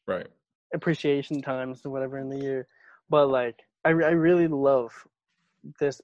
right, 0.06 0.26
appreciation 0.72 1.42
times 1.42 1.82
or 1.84 1.90
whatever 1.90 2.18
in 2.18 2.28
the 2.28 2.38
year. 2.38 2.66
But 3.10 3.28
like, 3.28 3.60
I 3.84 3.90
I 3.90 3.92
really 4.12 4.48
love 4.48 4.92
this 5.80 6.00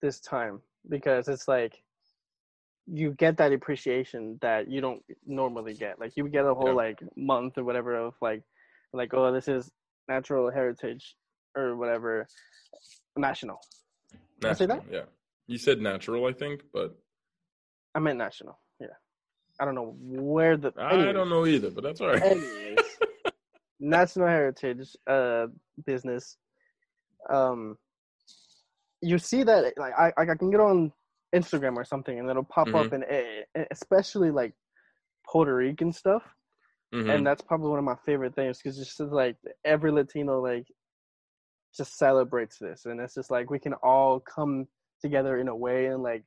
this 0.00 0.20
time 0.20 0.60
because 0.88 1.28
it's 1.28 1.48
like 1.48 1.82
you 2.86 3.12
get 3.12 3.36
that 3.36 3.52
appreciation 3.52 4.38
that 4.42 4.68
you 4.68 4.80
don't 4.80 5.02
normally 5.26 5.74
get. 5.74 6.00
Like 6.00 6.16
you 6.16 6.28
get 6.28 6.44
a 6.44 6.54
whole 6.54 6.68
yeah. 6.68 6.72
like 6.72 7.00
month 7.16 7.58
or 7.58 7.64
whatever 7.64 7.94
of 7.94 8.14
like 8.20 8.42
like 8.92 9.14
oh 9.14 9.32
this 9.32 9.48
is 9.48 9.70
natural 10.08 10.50
heritage 10.50 11.16
or 11.56 11.76
whatever 11.76 12.26
national 13.16 13.60
National, 14.42 14.54
say 14.54 14.66
that? 14.66 14.84
Yeah. 14.90 15.04
You 15.46 15.58
said 15.58 15.80
natural, 15.80 16.26
I 16.26 16.32
think, 16.32 16.62
but 16.72 16.96
I 17.94 17.98
meant 17.98 18.18
national. 18.18 18.58
Yeah. 18.80 18.86
I 19.60 19.64
don't 19.64 19.74
know 19.74 19.94
where 19.98 20.56
the. 20.56 20.72
Anyways, 20.78 21.06
I 21.08 21.12
don't 21.12 21.28
know 21.28 21.46
either, 21.46 21.70
but 21.70 21.84
that's 21.84 22.00
all 22.00 22.08
right. 22.08 22.22
Anyways, 22.22 22.78
national 23.80 24.28
heritage 24.28 24.96
uh 25.08 25.46
business. 25.84 26.36
Um, 27.30 27.76
you 29.00 29.18
see 29.18 29.42
that 29.42 29.74
like 29.76 29.92
I 29.98 30.12
I 30.16 30.24
can 30.24 30.50
get 30.50 30.60
on 30.60 30.92
Instagram 31.34 31.76
or 31.76 31.84
something, 31.84 32.18
and 32.18 32.28
it'll 32.30 32.44
pop 32.44 32.68
mm-hmm. 32.68 32.76
up 32.76 32.92
in 32.92 33.04
a, 33.10 33.44
especially 33.70 34.30
like 34.30 34.54
Puerto 35.30 35.54
Rican 35.54 35.92
stuff. 35.92 36.22
Mm-hmm. 36.94 37.08
And 37.08 37.26
that's 37.26 37.42
probably 37.42 37.70
one 37.70 37.78
of 37.78 37.84
my 37.84 37.96
favorite 38.04 38.34
things 38.34 38.58
because 38.58 38.76
just 38.76 39.00
like 39.00 39.36
every 39.64 39.90
Latino 39.90 40.40
like 40.42 40.66
just 41.76 41.98
celebrates 41.98 42.58
this. 42.58 42.86
And 42.86 43.00
it's 43.00 43.14
just 43.14 43.30
like 43.30 43.50
we 43.50 43.58
can 43.58 43.74
all 43.74 44.20
come 44.20 44.66
together 45.00 45.38
in 45.38 45.48
a 45.48 45.56
way 45.56 45.86
and 45.86 46.02
like 46.02 46.24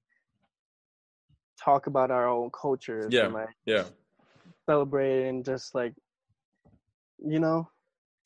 talk 1.62 1.88
about 1.88 2.12
our 2.12 2.28
own 2.28 2.50
cultures 2.52 3.08
yeah 3.10 3.26
and 3.26 3.34
like 3.34 3.48
yeah. 3.66 3.84
celebrate 4.66 5.30
and 5.30 5.46
just 5.46 5.74
like 5.74 5.94
you 7.20 7.40
know? 7.40 7.70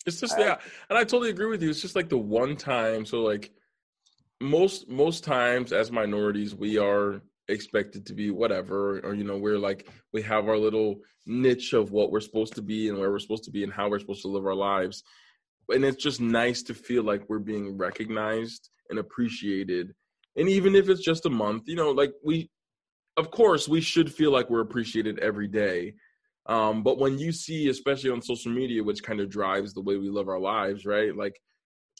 It's 0.05 0.19
just 0.19 0.37
I, 0.37 0.41
yeah. 0.41 0.57
And 0.89 0.97
i 0.97 1.03
totally 1.03 1.29
agree 1.29 1.45
with 1.45 1.61
you. 1.61 1.69
It's 1.69 1.81
just 1.81 1.95
like 1.95 2.09
the 2.09 2.17
one 2.17 2.55
time 2.55 3.05
so 3.05 3.21
like 3.21 3.51
most 4.41 4.89
most 4.89 5.23
times 5.23 5.73
as 5.73 5.91
minorities 5.91 6.55
we 6.55 6.77
are 6.77 7.21
expected 7.49 8.05
to 8.05 8.13
be 8.13 8.29
whatever 8.31 8.99
or 8.99 9.13
you 9.13 9.23
know 9.23 9.37
we're 9.37 9.57
like 9.57 9.89
we 10.13 10.21
have 10.21 10.47
our 10.47 10.57
little 10.57 10.99
niche 11.25 11.73
of 11.73 11.91
what 11.91 12.11
we're 12.11 12.19
supposed 12.19 12.55
to 12.55 12.61
be 12.61 12.89
and 12.89 12.97
where 12.97 13.11
we're 13.11 13.19
supposed 13.19 13.43
to 13.43 13.51
be 13.51 13.63
and 13.63 13.73
how 13.73 13.89
we're 13.89 13.99
supposed 13.99 14.21
to 14.21 14.27
live 14.27 14.45
our 14.45 14.55
lives 14.55 15.03
and 15.69 15.83
it's 15.85 16.01
just 16.01 16.21
nice 16.21 16.63
to 16.63 16.73
feel 16.73 17.03
like 17.03 17.29
we're 17.29 17.39
being 17.39 17.77
recognized 17.77 18.69
and 18.89 18.99
appreciated. 18.99 19.93
And 20.35 20.49
even 20.49 20.75
if 20.75 20.89
it's 20.89 21.03
just 21.03 21.25
a 21.25 21.29
month 21.29 21.63
you 21.67 21.75
know 21.75 21.91
like 21.91 22.13
we 22.23 22.49
of 23.17 23.31
course 23.31 23.67
we 23.67 23.81
should 23.81 24.13
feel 24.13 24.31
like 24.31 24.49
we're 24.49 24.61
appreciated 24.61 25.19
every 25.19 25.47
day. 25.47 25.93
Um, 26.45 26.81
but 26.81 26.97
when 26.97 27.19
you 27.19 27.31
see 27.31 27.69
especially 27.69 28.09
on 28.09 28.21
social 28.21 28.51
media 28.51 28.83
which 28.83 29.03
kind 29.03 29.19
of 29.19 29.29
drives 29.29 29.73
the 29.73 29.81
way 29.81 29.97
we 29.97 30.09
live 30.09 30.29
our 30.29 30.39
lives 30.39 30.85
right? 30.85 31.15
Like 31.15 31.39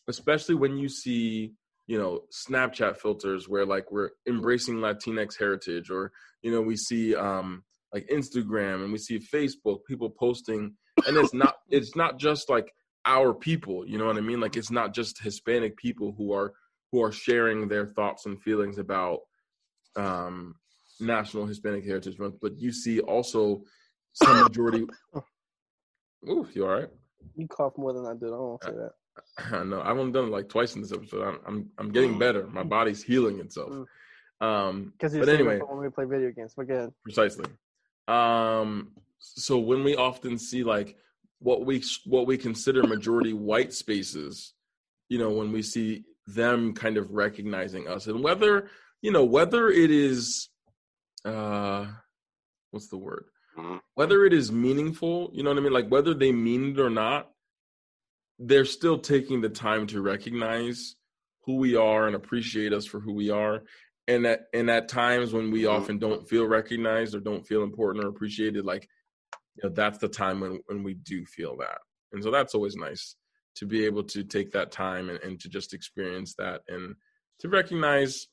especially 0.07 0.55
when 0.55 0.77
you 0.77 0.89
see 0.89 1.53
you 1.89 1.97
know 1.97 2.21
snapchat 2.31 2.97
filters 2.97 3.49
where 3.49 3.65
like 3.65 3.91
we're 3.91 4.11
embracing 4.27 4.75
latinx 4.75 5.37
heritage 5.37 5.89
or 5.89 6.11
you 6.43 6.51
know 6.51 6.61
we 6.61 6.77
see 6.77 7.15
um 7.15 7.63
like 7.91 8.07
instagram 8.13 8.83
and 8.83 8.91
we 8.91 8.99
see 8.99 9.19
facebook 9.19 9.79
people 9.87 10.09
posting 10.09 10.71
and 11.07 11.17
it's 11.17 11.33
not 11.33 11.55
it's 11.69 11.95
not 11.95 12.19
just 12.19 12.47
like 12.47 12.71
our 13.05 13.33
people 13.33 13.85
you 13.87 13.97
know 13.97 14.05
what 14.05 14.17
i 14.17 14.21
mean? 14.21 14.39
Like 14.39 14.57
it's 14.57 14.71
not 14.71 14.93
just 14.93 15.21
hispanic 15.21 15.77
people 15.77 16.13
who 16.17 16.33
are 16.33 16.53
who 16.91 17.03
are 17.03 17.11
sharing 17.11 17.67
their 17.67 17.87
thoughts 17.87 18.25
and 18.25 18.41
feelings 18.41 18.77
about 18.77 19.19
um 19.95 20.55
national 20.99 21.45
hispanic 21.45 21.85
heritage 21.85 22.19
month 22.19 22.35
but 22.41 22.59
you 22.59 22.71
see 22.71 22.99
also 22.99 23.61
some 24.13 24.43
majority 24.43 24.85
Ooh, 26.27 26.47
you 26.53 26.65
all 26.65 26.73
right? 26.73 26.89
You 27.35 27.47
cough 27.47 27.77
more 27.77 27.93
than 27.93 28.05
i 28.05 28.13
did. 28.13 28.27
I 28.27 28.31
don't 28.31 28.63
say 28.63 28.71
that. 28.71 28.91
I 29.59 29.63
know. 29.63 29.81
I've 29.81 29.97
only 29.97 30.11
done 30.11 30.25
it 30.25 30.31
like 30.31 30.49
twice 30.49 30.75
in 30.75 30.81
this 30.81 30.91
episode. 30.91 31.23
I'm 31.23 31.39
i'm, 31.45 31.69
I'm 31.77 31.91
getting 31.91 32.15
mm. 32.15 32.19
better. 32.19 32.47
My 32.47 32.63
body's 32.63 33.03
healing 33.03 33.39
itself. 33.39 33.71
Mm. 33.71 33.85
um 34.41 34.93
because 34.97 35.17
but 35.17 35.29
anyway. 35.29 35.59
when 35.59 35.79
we 35.79 35.89
play 35.89 36.05
video 36.05 36.31
games 36.31 36.53
but 36.55 36.67
good 36.67 36.91
precisely. 37.03 37.45
Um 38.07 38.91
so 39.19 39.57
when 39.59 39.83
we 39.83 39.95
often 39.95 40.37
see 40.37 40.63
like 40.63 40.97
what 41.39 41.65
we 41.65 41.83
what 42.05 42.27
we 42.27 42.37
consider 42.37 42.83
majority 42.83 43.33
white 43.33 43.73
spaces 43.73 44.53
you 45.09 45.17
know 45.17 45.31
when 45.31 45.51
we 45.51 45.61
see 45.61 46.03
them 46.35 46.73
kind 46.73 46.97
of 46.97 47.11
recognizing 47.11 47.87
us. 47.87 48.07
And 48.07 48.23
whether 48.23 48.69
you 49.01 49.11
know 49.11 49.23
whether 49.23 49.69
it 49.69 49.91
is 49.91 50.49
uh 51.25 51.87
what's 52.71 52.87
the 52.87 52.97
word? 52.97 53.25
Whether 53.95 54.25
it 54.25 54.33
is 54.33 54.51
meaningful 54.51 55.31
you 55.33 55.43
know 55.43 55.49
what 55.49 55.59
i 55.59 55.61
mean? 55.61 55.73
Like 55.73 55.89
whether 55.89 56.13
they 56.13 56.31
mean 56.31 56.71
it 56.71 56.79
or 56.79 56.89
not 56.89 57.29
they're 58.41 58.65
still 58.65 58.97
taking 58.97 59.41
the 59.41 59.49
time 59.49 59.85
to 59.87 60.01
recognize 60.01 60.95
who 61.43 61.57
we 61.57 61.75
are 61.75 62.07
and 62.07 62.15
appreciate 62.15 62.71
us 62.71 62.85
for 62.85 63.01
who 63.01 63.11
we 63.11 63.29
are. 63.29 63.63
And 64.07 64.25
at 64.25 64.45
and 64.53 64.69
at 64.69 64.87
times 64.87 65.33
when 65.33 65.51
we 65.51 65.63
mm-hmm. 65.63 65.81
often 65.81 65.99
don't 65.99 66.27
feel 66.27 66.45
recognized 66.45 67.13
or 67.15 67.19
don't 67.19 67.45
feel 67.45 67.63
important 67.63 68.05
or 68.05 68.07
appreciated 68.07 68.65
like 68.65 68.87
you 69.61 69.69
know 69.69 69.75
that's 69.75 69.97
the 69.97 70.07
time 70.07 70.39
when 70.39 70.59
when 70.67 70.83
we 70.83 70.93
do 70.93 71.25
feel 71.25 71.57
that. 71.57 71.79
And 72.11 72.23
so 72.23 72.31
that's 72.31 72.55
always 72.55 72.75
nice 72.75 73.15
to 73.55 73.65
be 73.65 73.85
able 73.85 74.03
to 74.03 74.23
take 74.23 74.51
that 74.51 74.71
time 74.71 75.09
and, 75.09 75.19
and 75.21 75.39
to 75.41 75.49
just 75.49 75.73
experience 75.73 76.33
that 76.37 76.61
and 76.67 76.95
to 77.39 77.49
recognize 77.49 78.27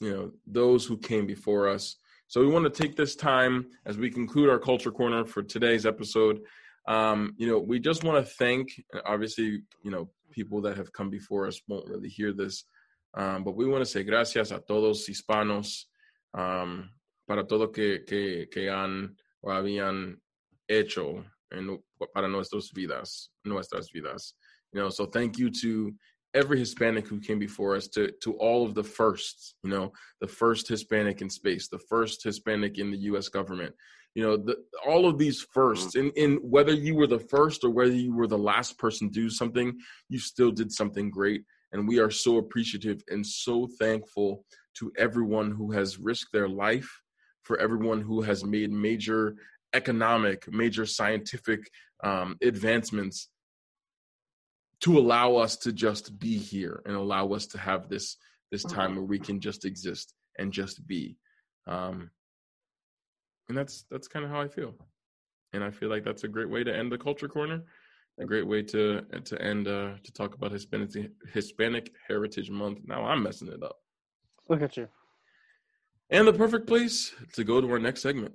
you 0.00 0.10
know 0.10 0.30
those 0.46 0.84
who 0.86 0.96
came 0.96 1.26
before 1.26 1.68
us. 1.68 1.96
So 2.28 2.40
we 2.40 2.48
want 2.48 2.64
to 2.64 2.82
take 2.82 2.96
this 2.96 3.14
time 3.14 3.66
as 3.84 3.96
we 3.96 4.10
conclude 4.10 4.48
our 4.48 4.58
culture 4.58 4.90
corner 4.90 5.24
for 5.24 5.42
today's 5.42 5.86
episode. 5.86 6.40
Um, 6.88 7.34
you 7.36 7.48
know 7.48 7.58
we 7.58 7.78
just 7.80 8.04
want 8.04 8.24
to 8.24 8.32
thank 8.34 8.70
obviously 9.04 9.62
you 9.82 9.90
know 9.90 10.08
people 10.30 10.60
that 10.62 10.76
have 10.76 10.92
come 10.92 11.10
before 11.10 11.46
us 11.46 11.60
won't 11.68 11.88
really 11.88 12.08
hear 12.08 12.32
this 12.32 12.64
um, 13.16 13.42
but 13.42 13.56
we 13.56 13.66
want 13.66 13.82
to 13.82 13.90
say 13.90 14.04
gracias 14.04 14.52
a 14.52 14.60
todos 14.60 15.08
hispanos 15.08 15.86
um, 16.34 16.90
para 17.26 17.44
todo 17.44 17.72
que, 17.72 18.04
que, 18.06 18.46
que 18.46 18.68
han 18.68 19.16
o 19.42 19.50
habían 19.50 20.16
hecho 20.68 21.24
en, 21.52 21.78
para 22.14 22.28
nuestras 22.28 22.70
vidas, 22.72 23.30
nuestras 23.44 23.90
vidas. 23.92 24.34
You 24.72 24.80
know, 24.80 24.88
so 24.90 25.06
thank 25.06 25.38
you 25.38 25.50
to 25.62 25.94
every 26.34 26.58
Hispanic 26.58 27.08
who 27.08 27.18
came 27.18 27.38
before 27.38 27.76
us, 27.76 27.88
to 27.88 28.12
to 28.22 28.34
all 28.34 28.64
of 28.64 28.74
the 28.74 28.84
firsts. 28.84 29.54
You 29.62 29.70
know, 29.70 29.92
the 30.20 30.28
first 30.28 30.68
Hispanic 30.68 31.22
in 31.22 31.30
space, 31.30 31.68
the 31.68 31.78
first 31.78 32.22
Hispanic 32.22 32.78
in 32.78 32.90
the 32.90 32.98
U.S. 33.10 33.28
government. 33.28 33.74
You 34.14 34.22
know, 34.22 34.36
the, 34.38 34.56
all 34.86 35.06
of 35.06 35.18
these 35.18 35.46
firsts, 35.52 35.94
mm. 35.94 36.00
and 36.00 36.12
in, 36.16 36.32
in 36.32 36.36
whether 36.38 36.72
you 36.72 36.94
were 36.94 37.06
the 37.06 37.18
first 37.18 37.64
or 37.64 37.70
whether 37.70 37.92
you 37.92 38.14
were 38.14 38.26
the 38.26 38.38
last 38.38 38.78
person 38.78 39.08
to 39.08 39.12
do 39.12 39.28
something, 39.28 39.76
you 40.08 40.18
still 40.18 40.50
did 40.50 40.72
something 40.72 41.10
great. 41.10 41.42
And 41.72 41.86
we 41.86 41.98
are 41.98 42.10
so 42.10 42.38
appreciative 42.38 43.02
and 43.08 43.26
so 43.26 43.68
thankful 43.78 44.44
to 44.78 44.90
everyone 44.96 45.50
who 45.50 45.70
has 45.72 45.98
risked 45.98 46.32
their 46.32 46.48
life, 46.48 46.90
for 47.42 47.58
everyone 47.58 48.00
who 48.00 48.22
has 48.22 48.44
made 48.44 48.72
major 48.72 49.36
economic, 49.74 50.50
major 50.52 50.86
scientific 50.86 51.70
um, 52.02 52.36
advancements 52.42 53.28
to 54.80 54.98
allow 54.98 55.36
us 55.36 55.56
to 55.56 55.72
just 55.72 56.18
be 56.18 56.36
here 56.36 56.82
and 56.86 56.94
allow 56.96 57.28
us 57.28 57.46
to 57.46 57.58
have 57.58 57.88
this 57.88 58.16
this 58.52 58.62
time 58.62 58.94
where 58.94 59.04
we 59.04 59.18
can 59.18 59.40
just 59.40 59.64
exist 59.64 60.14
and 60.38 60.52
just 60.52 60.86
be. 60.86 61.16
Um, 61.66 62.10
and 63.48 63.56
that's 63.56 63.84
that's 63.90 64.08
kind 64.08 64.24
of 64.24 64.30
how 64.30 64.40
I 64.40 64.48
feel, 64.48 64.74
and 65.52 65.64
I 65.64 65.70
feel 65.70 65.88
like 65.88 66.04
that's 66.04 66.24
a 66.24 66.28
great 66.28 66.50
way 66.50 66.64
to 66.64 66.74
end 66.74 66.92
the 66.92 66.98
culture 66.98 67.28
corner, 67.28 67.62
a 68.20 68.24
great 68.24 68.46
way 68.46 68.62
to 68.62 69.02
to 69.02 69.42
end 69.42 69.68
uh, 69.68 69.92
to 70.02 70.12
talk 70.12 70.34
about 70.34 70.52
Hispanic 70.52 70.90
Hispanic 71.32 71.92
Heritage 72.06 72.50
Month. 72.50 72.80
Now 72.84 73.04
I'm 73.04 73.22
messing 73.22 73.48
it 73.48 73.62
up. 73.62 73.76
Look 74.48 74.62
at 74.62 74.76
you. 74.76 74.88
And 76.10 76.26
the 76.26 76.32
perfect 76.32 76.68
place 76.68 77.12
to 77.32 77.42
go 77.42 77.60
to 77.60 77.68
our 77.70 77.80
next 77.80 78.02
segment. 78.02 78.34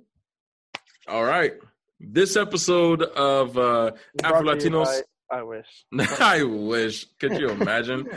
All 1.08 1.24
right. 1.24 1.54
This 1.98 2.36
episode 2.36 3.02
of 3.02 3.58
uh, 3.58 3.90
Afro 4.22 4.42
Latinos. 4.42 5.02
I, 5.30 5.38
I 5.38 5.42
wish. 5.42 5.66
I 6.20 6.42
wish. 6.44 7.06
Could 7.18 7.40
you 7.40 7.50
imagine? 7.50 8.08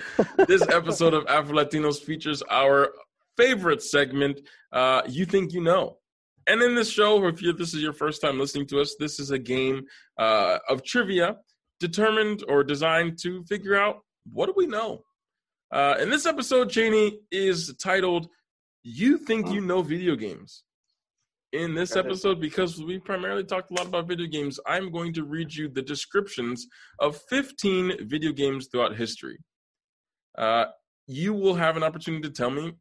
this 0.47 0.61
episode 0.69 1.15
of 1.15 1.25
Afro 1.27 1.55
Latinos 1.55 1.99
features 1.99 2.43
our 2.49 2.93
favorite 3.38 3.81
segment, 3.81 4.41
uh, 4.71 5.01
You 5.07 5.25
Think 5.25 5.51
You 5.51 5.61
Know. 5.61 5.97
And 6.45 6.61
in 6.61 6.75
this 6.75 6.91
show, 6.91 7.25
if 7.25 7.41
you, 7.41 7.53
this 7.53 7.73
is 7.73 7.81
your 7.81 7.93
first 7.93 8.21
time 8.21 8.39
listening 8.39 8.67
to 8.67 8.79
us, 8.79 8.95
this 8.99 9.19
is 9.19 9.31
a 9.31 9.39
game 9.39 9.86
uh, 10.19 10.59
of 10.69 10.83
trivia 10.83 11.38
determined 11.79 12.43
or 12.47 12.63
designed 12.63 13.17
to 13.23 13.43
figure 13.45 13.75
out 13.75 14.01
what 14.31 14.45
do 14.45 14.53
we 14.55 14.67
know. 14.67 15.01
Uh, 15.71 15.95
and 15.99 16.11
this 16.11 16.27
episode, 16.27 16.69
Cheney, 16.69 17.17
is 17.31 17.73
titled 17.81 18.27
"You 18.83 19.17
Think 19.17 19.49
You 19.49 19.61
Know 19.61 19.81
Video 19.81 20.15
Games." 20.15 20.64
In 21.55 21.73
this 21.73 21.95
episode, 21.95 22.41
because 22.41 22.83
we 22.83 22.99
primarily 22.99 23.45
talked 23.45 23.71
a 23.71 23.75
lot 23.75 23.87
about 23.87 24.09
video 24.09 24.27
games, 24.27 24.59
I'm 24.67 24.91
going 24.91 25.13
to 25.13 25.23
read 25.23 25.55
you 25.55 25.69
the 25.69 25.81
descriptions 25.81 26.67
of 26.99 27.21
15 27.29 28.09
video 28.09 28.33
games 28.33 28.67
throughout 28.67 28.97
history. 28.97 29.37
Uh, 30.37 30.65
you 31.07 31.33
will 31.33 31.55
have 31.55 31.77
an 31.77 31.83
opportunity 31.83 32.23
to 32.23 32.29
tell 32.29 32.49
me 32.49 32.73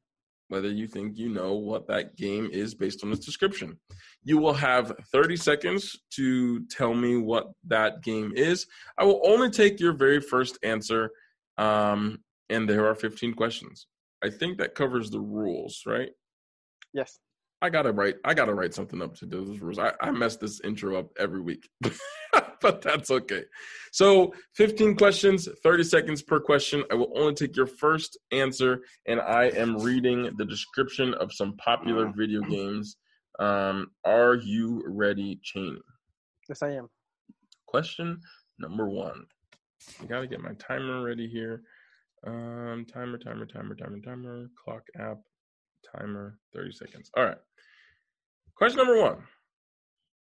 whether 0.49 0.69
you 0.69 0.89
think 0.89 1.17
you 1.17 1.29
know 1.29 1.55
what 1.55 1.87
that 1.87 2.17
game 2.17 2.51
is 2.53 2.75
based 2.75 3.05
on 3.05 3.13
its 3.13 3.25
description. 3.25 3.79
You 4.25 4.39
will 4.39 4.55
have 4.55 4.93
30 5.13 5.37
seconds 5.37 5.97
to 6.17 6.67
tell 6.67 6.95
me 6.95 7.17
what 7.17 7.53
that 7.69 8.03
game 8.03 8.33
is. 8.35 8.67
I 8.99 9.05
will 9.05 9.21
only 9.25 9.51
take 9.51 9.79
your 9.79 9.93
very 9.93 10.21
first 10.21 10.59
answer, 10.65 11.13
um, 11.59 12.25
and 12.51 12.69
there 12.69 12.89
are 12.89 12.97
15 12.97 13.35
questions. 13.35 13.87
I 14.25 14.31
think 14.31 14.59
that 14.59 14.75
covers 14.75 15.11
the 15.11 15.21
rules, 15.21 15.85
right? 15.87 16.11
Yes. 16.93 17.21
I 17.65 17.71
gotta 17.71 17.93
write. 17.93 18.17
I 18.27 18.35
gotta 18.35 18.53
write 18.53 18.75
something 18.75 19.01
up 19.01 19.15
to 19.17 19.25
those 19.25 19.59
rules. 19.59 19.79
I, 19.79 19.95
I 19.99 20.11
mess 20.11 20.37
this 20.37 20.61
intro 20.61 20.99
up 20.99 21.09
every 21.19 21.41
week, 21.41 21.67
but 22.61 22.83
that's 22.83 23.11
okay. 23.11 23.45
So, 23.91 24.35
15 24.57 24.97
questions, 24.97 25.49
30 25.63 25.85
seconds 25.85 26.23
per 26.23 26.41
question. 26.41 26.85
I 26.93 26.95
will 26.95 27.11
only 27.17 27.33
take 27.33 27.57
your 27.57 27.67
first 27.67 28.19
answer, 28.33 28.83
and 29.09 29.19
I 29.19 29.45
am 29.45 29.79
reading 29.79 30.29
the 30.37 30.45
description 30.45 31.15
of 31.15 31.33
some 31.33 31.57
popular 31.57 32.13
video 32.15 32.43
games. 32.43 32.99
Um, 33.39 33.87
are 34.05 34.35
you 34.35 34.85
ready, 34.87 35.41
Cheney? 35.43 35.81
Yes, 36.51 36.61
I 36.63 36.73
am. 36.73 36.91
Question 37.67 38.21
number 38.59 38.91
one. 38.91 39.25
I 40.03 40.05
gotta 40.05 40.27
get 40.27 40.43
my 40.43 40.53
timer 40.59 41.03
ready 41.03 41.29
here. 41.29 41.63
Um, 42.27 42.85
timer, 42.93 43.17
timer, 43.17 43.47
timer, 43.47 43.75
timer, 43.75 44.01
timer. 44.01 44.49
Clock 44.63 44.83
app, 44.99 45.17
timer. 45.97 46.39
30 46.55 46.73
seconds. 46.73 47.11
All 47.17 47.25
right. 47.25 47.39
Question 48.57 48.79
number 48.79 49.01
one. 49.01 49.17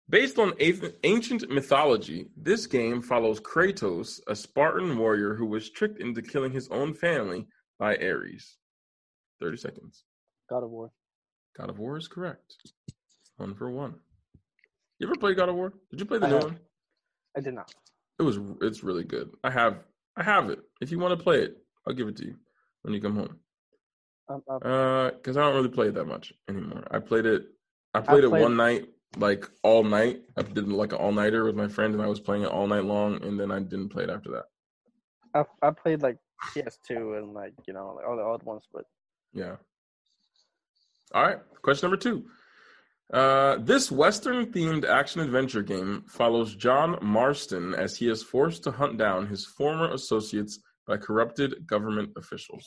Based 0.08 0.38
on 0.38 0.52
ancient 0.60 1.50
mythology, 1.50 2.28
this 2.36 2.66
game 2.66 3.02
follows 3.02 3.40
Kratos, 3.40 4.20
a 4.28 4.36
Spartan 4.36 4.96
warrior 4.96 5.34
who 5.34 5.46
was 5.46 5.70
tricked 5.70 6.00
into 6.00 6.22
killing 6.22 6.52
his 6.52 6.68
own 6.68 6.94
family 6.94 7.46
by 7.78 7.96
Ares. 7.96 8.56
30 9.40 9.56
seconds. 9.56 10.04
God 10.48 10.62
of 10.62 10.70
War. 10.70 10.92
God 11.58 11.70
of 11.70 11.78
War 11.78 11.96
is 11.96 12.06
correct. 12.06 12.54
One 13.36 13.54
for 13.54 13.70
one. 13.70 13.94
You 14.98 15.08
ever 15.08 15.16
play 15.16 15.34
God 15.34 15.48
of 15.48 15.56
War? 15.56 15.72
Did 15.90 16.00
you 16.00 16.06
play 16.06 16.18
the 16.18 16.26
I 16.26 16.30
new 16.30 16.34
have. 16.36 16.44
one? 16.44 16.58
I 17.36 17.40
did 17.40 17.54
not. 17.54 17.74
It 18.18 18.22
was 18.22 18.38
it's 18.62 18.82
really 18.82 19.04
good. 19.04 19.30
I 19.44 19.50
have 19.50 19.80
I 20.16 20.22
have 20.22 20.48
it. 20.48 20.60
If 20.80 20.90
you 20.90 20.98
want 20.98 21.18
to 21.18 21.22
play 21.22 21.42
it, 21.42 21.58
I'll 21.86 21.94
give 21.94 22.08
it 22.08 22.16
to 22.16 22.24
you 22.24 22.36
when 22.82 22.94
you 22.94 23.00
come 23.00 23.16
home. 23.16 23.36
Uh, 24.28 25.10
because 25.12 25.36
I 25.36 25.40
don't 25.42 25.54
really 25.54 25.68
play 25.68 25.88
it 25.88 25.94
that 25.94 26.06
much 26.06 26.32
anymore. 26.48 26.84
I 26.90 26.98
played 26.98 27.26
it. 27.26 27.46
I 27.94 28.00
played 28.00 28.24
it 28.24 28.30
played- 28.30 28.42
one 28.42 28.56
night, 28.56 28.88
like 29.16 29.48
all 29.62 29.84
night. 29.84 30.22
I 30.36 30.42
did 30.42 30.68
like 30.68 30.92
an 30.92 30.98
all 30.98 31.12
nighter 31.12 31.44
with 31.44 31.54
my 31.54 31.68
friend, 31.68 31.94
and 31.94 32.02
I 32.02 32.06
was 32.08 32.20
playing 32.20 32.42
it 32.42 32.48
all 32.50 32.66
night 32.66 32.84
long. 32.84 33.22
And 33.22 33.38
then 33.38 33.50
I 33.50 33.60
didn't 33.60 33.90
play 33.90 34.04
it 34.04 34.10
after 34.10 34.30
that. 34.32 34.44
I, 35.34 35.66
I 35.66 35.70
played 35.70 36.02
like 36.02 36.18
PS2 36.54 37.18
and 37.18 37.34
like 37.34 37.54
you 37.66 37.72
know 37.74 37.94
like 37.96 38.06
all 38.06 38.16
the 38.16 38.22
old 38.22 38.42
ones, 38.42 38.64
but 38.72 38.84
Yeah. 39.32 39.56
All 41.14 41.22
right. 41.22 41.38
Question 41.62 41.88
number 41.90 42.02
two. 42.02 42.24
Uh, 43.12 43.58
this 43.60 43.92
Western 43.92 44.46
themed 44.46 44.84
action 44.84 45.20
adventure 45.20 45.62
game 45.62 46.02
follows 46.08 46.56
John 46.56 46.98
Marston 47.00 47.72
as 47.74 47.96
he 47.96 48.08
is 48.08 48.22
forced 48.24 48.64
to 48.64 48.72
hunt 48.72 48.98
down 48.98 49.28
his 49.28 49.46
former 49.46 49.92
associates 49.92 50.58
by 50.88 50.96
corrupted 50.96 51.66
government 51.66 52.10
officials. 52.16 52.64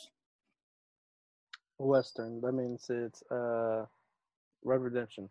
Western. 1.79 2.41
That 2.41 2.51
means 2.51 2.85
it's 2.89 3.23
uh, 3.31 3.85
Red 4.63 4.81
Redemption. 4.81 5.29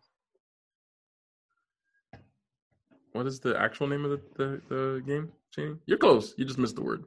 What 3.12 3.26
is 3.26 3.40
the 3.40 3.58
actual 3.58 3.86
name 3.86 4.04
of 4.04 4.10
the, 4.10 4.20
the, 4.36 4.60
the 4.68 5.02
game, 5.06 5.32
Cheney? 5.54 5.76
You're 5.86 5.98
close. 5.98 6.34
You 6.36 6.44
just 6.44 6.58
missed 6.58 6.76
the 6.76 6.82
word. 6.82 7.04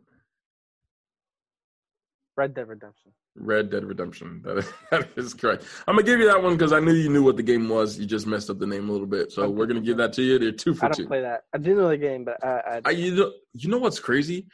Red 2.36 2.54
Dead 2.54 2.68
Redemption. 2.68 3.12
Red 3.36 3.70
Dead 3.70 3.86
Redemption. 3.86 4.42
That 4.46 4.58
is, 4.58 4.74
that 4.90 5.10
is 5.16 5.34
correct. 5.34 5.64
I'm 5.88 5.96
gonna 5.96 6.06
give 6.06 6.20
you 6.20 6.26
that 6.28 6.42
one 6.42 6.58
because 6.58 6.74
I 6.74 6.80
knew 6.80 6.94
you 6.94 7.10
knew 7.10 7.24
what 7.24 7.38
the 7.38 7.44
game 7.44 7.70
was. 7.70 8.00
You 8.00 8.06
just 8.06 8.28
messed 8.28 8.50
up 8.50 8.60
the 8.60 8.68
name 8.68 8.90
a 8.90 8.92
little 8.92 9.08
bit, 9.08 9.32
so 9.32 9.50
we're 9.50 9.68
gonna 9.68 9.80
give 9.82 9.98
that 9.98 10.14
to 10.14 10.22
you. 10.22 10.40
They're 10.40 10.52
two 10.52 10.74
for 10.74 10.82
two. 10.82 10.86
I 10.86 10.90
don't 10.90 10.98
two. 10.98 11.08
play 11.08 11.22
that. 11.22 11.44
I 11.54 11.58
do 11.58 11.76
know 11.76 11.90
the 11.90 11.98
game, 11.98 12.26
but 12.26 12.44
I, 12.44 12.48
I, 12.50 12.82
I 12.86 12.90
you 12.92 13.16
know, 13.16 13.32
you 13.54 13.70
know 13.70 13.78
what's 13.78 14.00
crazy? 14.00 14.48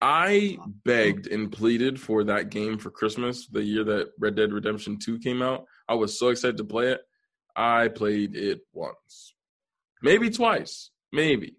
I 0.00 0.58
begged 0.84 1.26
and 1.28 1.50
pleaded 1.50 2.00
for 2.00 2.24
that 2.24 2.50
game 2.50 2.78
for 2.78 2.90
Christmas 2.90 3.46
the 3.46 3.62
year 3.62 3.82
that 3.84 4.10
Red 4.18 4.34
Dead 4.36 4.52
Redemption 4.52 4.98
2 4.98 5.18
came 5.20 5.40
out. 5.42 5.64
I 5.88 5.94
was 5.94 6.18
so 6.18 6.28
excited 6.28 6.58
to 6.58 6.64
play 6.64 6.92
it. 6.92 7.00
I 7.54 7.88
played 7.88 8.36
it 8.36 8.60
once, 8.74 9.34
maybe 10.02 10.28
twice, 10.28 10.90
maybe, 11.12 11.56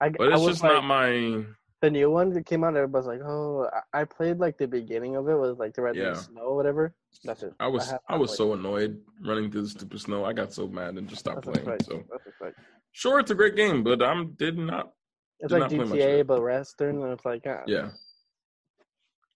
I, 0.00 0.08
but 0.08 0.28
I 0.28 0.34
it's 0.36 0.40
was 0.42 0.52
just 0.54 0.62
like, 0.62 0.72
not 0.72 0.84
my. 0.84 1.44
the 1.82 1.90
new 1.90 2.10
one 2.10 2.30
that 2.30 2.46
came 2.46 2.64
out. 2.64 2.74
Everybody's 2.74 3.06
like, 3.06 3.20
"Oh, 3.22 3.68
I 3.92 4.00
I 4.00 4.04
played 4.04 4.38
like 4.38 4.56
the 4.56 4.66
beginning 4.66 5.16
of 5.16 5.28
it 5.28 5.34
was 5.34 5.58
like 5.58 5.74
the 5.74 5.82
Red 5.82 5.96
Yeah. 5.96 6.14
Snow, 6.14 6.40
or 6.40 6.56
whatever." 6.56 6.94
That's 7.24 7.42
it. 7.42 7.52
I 7.60 7.66
was 7.66 7.90
have 7.90 8.00
I, 8.08 8.16
was 8.16 8.30
played 8.30 8.36
so 8.38 8.52
annoyed 8.54 9.00
running 9.22 9.50
through 9.50 9.62
the 9.62 9.68
stupid 9.68 10.00
snow. 10.00 10.24
I 10.24 10.32
got 10.32 10.54
so 10.54 10.66
mad 10.66 10.96
and 10.96 11.06
just 11.08 11.20
stopped 11.20 11.44
That's 11.44 11.58
playing. 11.58 11.68
right. 11.68 11.82
So 11.84 12.02
That's 12.10 12.40
right. 12.40 12.54
sure, 12.92 13.18
it's 13.20 13.30
a 13.30 13.34
great 13.34 13.54
game, 13.56 13.84
but 13.84 14.02
I'm 14.02 14.32
did 14.32 14.56
not. 14.56 14.92
It's 15.40 15.52
like 15.52 15.60
not 15.60 15.70
play 15.70 15.78
much 15.78 15.88
of 15.88 15.94
GTA 15.94 16.26
but 16.26 16.42
Western, 16.42 17.02
and 17.02 17.12
it's 17.12 17.24
like, 17.24 17.44
ah, 17.46 17.62
Yeah. 17.66 17.90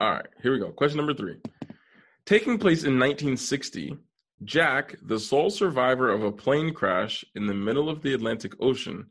All 0.01 0.11
right, 0.11 0.27
here 0.43 0.53
we 0.53 0.59
go. 0.59 0.71
Question 0.73 0.97
number 0.97 1.15
three. 1.15 1.37
Taking 2.27 2.59
place 2.59 2.83
in 2.85 2.99
1960, 2.99 3.97
Jack, 4.45 4.97
the 5.03 5.19
sole 5.19 5.51
survivor 5.51 6.11
of 6.11 6.25
a 6.25 6.33
plane 6.33 6.75
crash 6.75 7.25
in 7.37 7.47
the 7.47 7.55
middle 7.55 7.89
of 7.89 8.03
the 8.03 8.15
Atlantic 8.15 8.53
Ocean, 8.61 9.07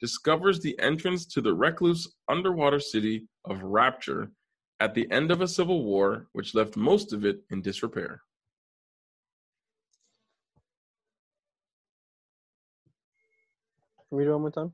discovers 0.00 0.60
the 0.60 0.78
entrance 0.80 1.24
to 1.26 1.40
the 1.40 1.54
recluse 1.54 2.14
underwater 2.28 2.80
city 2.80 3.26
of 3.46 3.62
Rapture 3.62 4.30
at 4.80 4.94
the 4.94 5.10
end 5.10 5.30
of 5.30 5.40
a 5.40 5.48
civil 5.48 5.82
war 5.84 6.26
which 6.32 6.54
left 6.54 6.76
most 6.76 7.14
of 7.14 7.24
it 7.24 7.38
in 7.50 7.62
disrepair. 7.62 8.20
Read 14.10 14.28
it 14.28 14.32
one 14.32 14.42
more 14.42 14.50
time. 14.50 14.72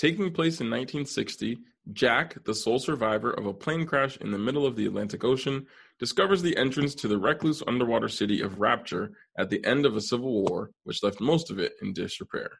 Taking 0.00 0.32
place 0.32 0.62
in 0.62 0.70
1960, 0.70 1.58
Jack, 1.92 2.42
the 2.44 2.54
sole 2.54 2.78
survivor 2.78 3.32
of 3.32 3.44
a 3.44 3.52
plane 3.52 3.84
crash 3.84 4.16
in 4.16 4.30
the 4.30 4.38
middle 4.38 4.64
of 4.64 4.74
the 4.74 4.86
Atlantic 4.86 5.24
Ocean, 5.24 5.66
discovers 5.98 6.40
the 6.40 6.56
entrance 6.56 6.94
to 6.94 7.06
the 7.06 7.18
recluse 7.18 7.62
underwater 7.66 8.08
city 8.08 8.40
of 8.40 8.60
Rapture 8.60 9.12
at 9.36 9.50
the 9.50 9.62
end 9.62 9.84
of 9.84 9.96
a 9.96 10.00
civil 10.00 10.42
war, 10.48 10.70
which 10.84 11.02
left 11.02 11.20
most 11.20 11.50
of 11.50 11.58
it 11.58 11.74
in 11.82 11.92
disrepair. 11.92 12.50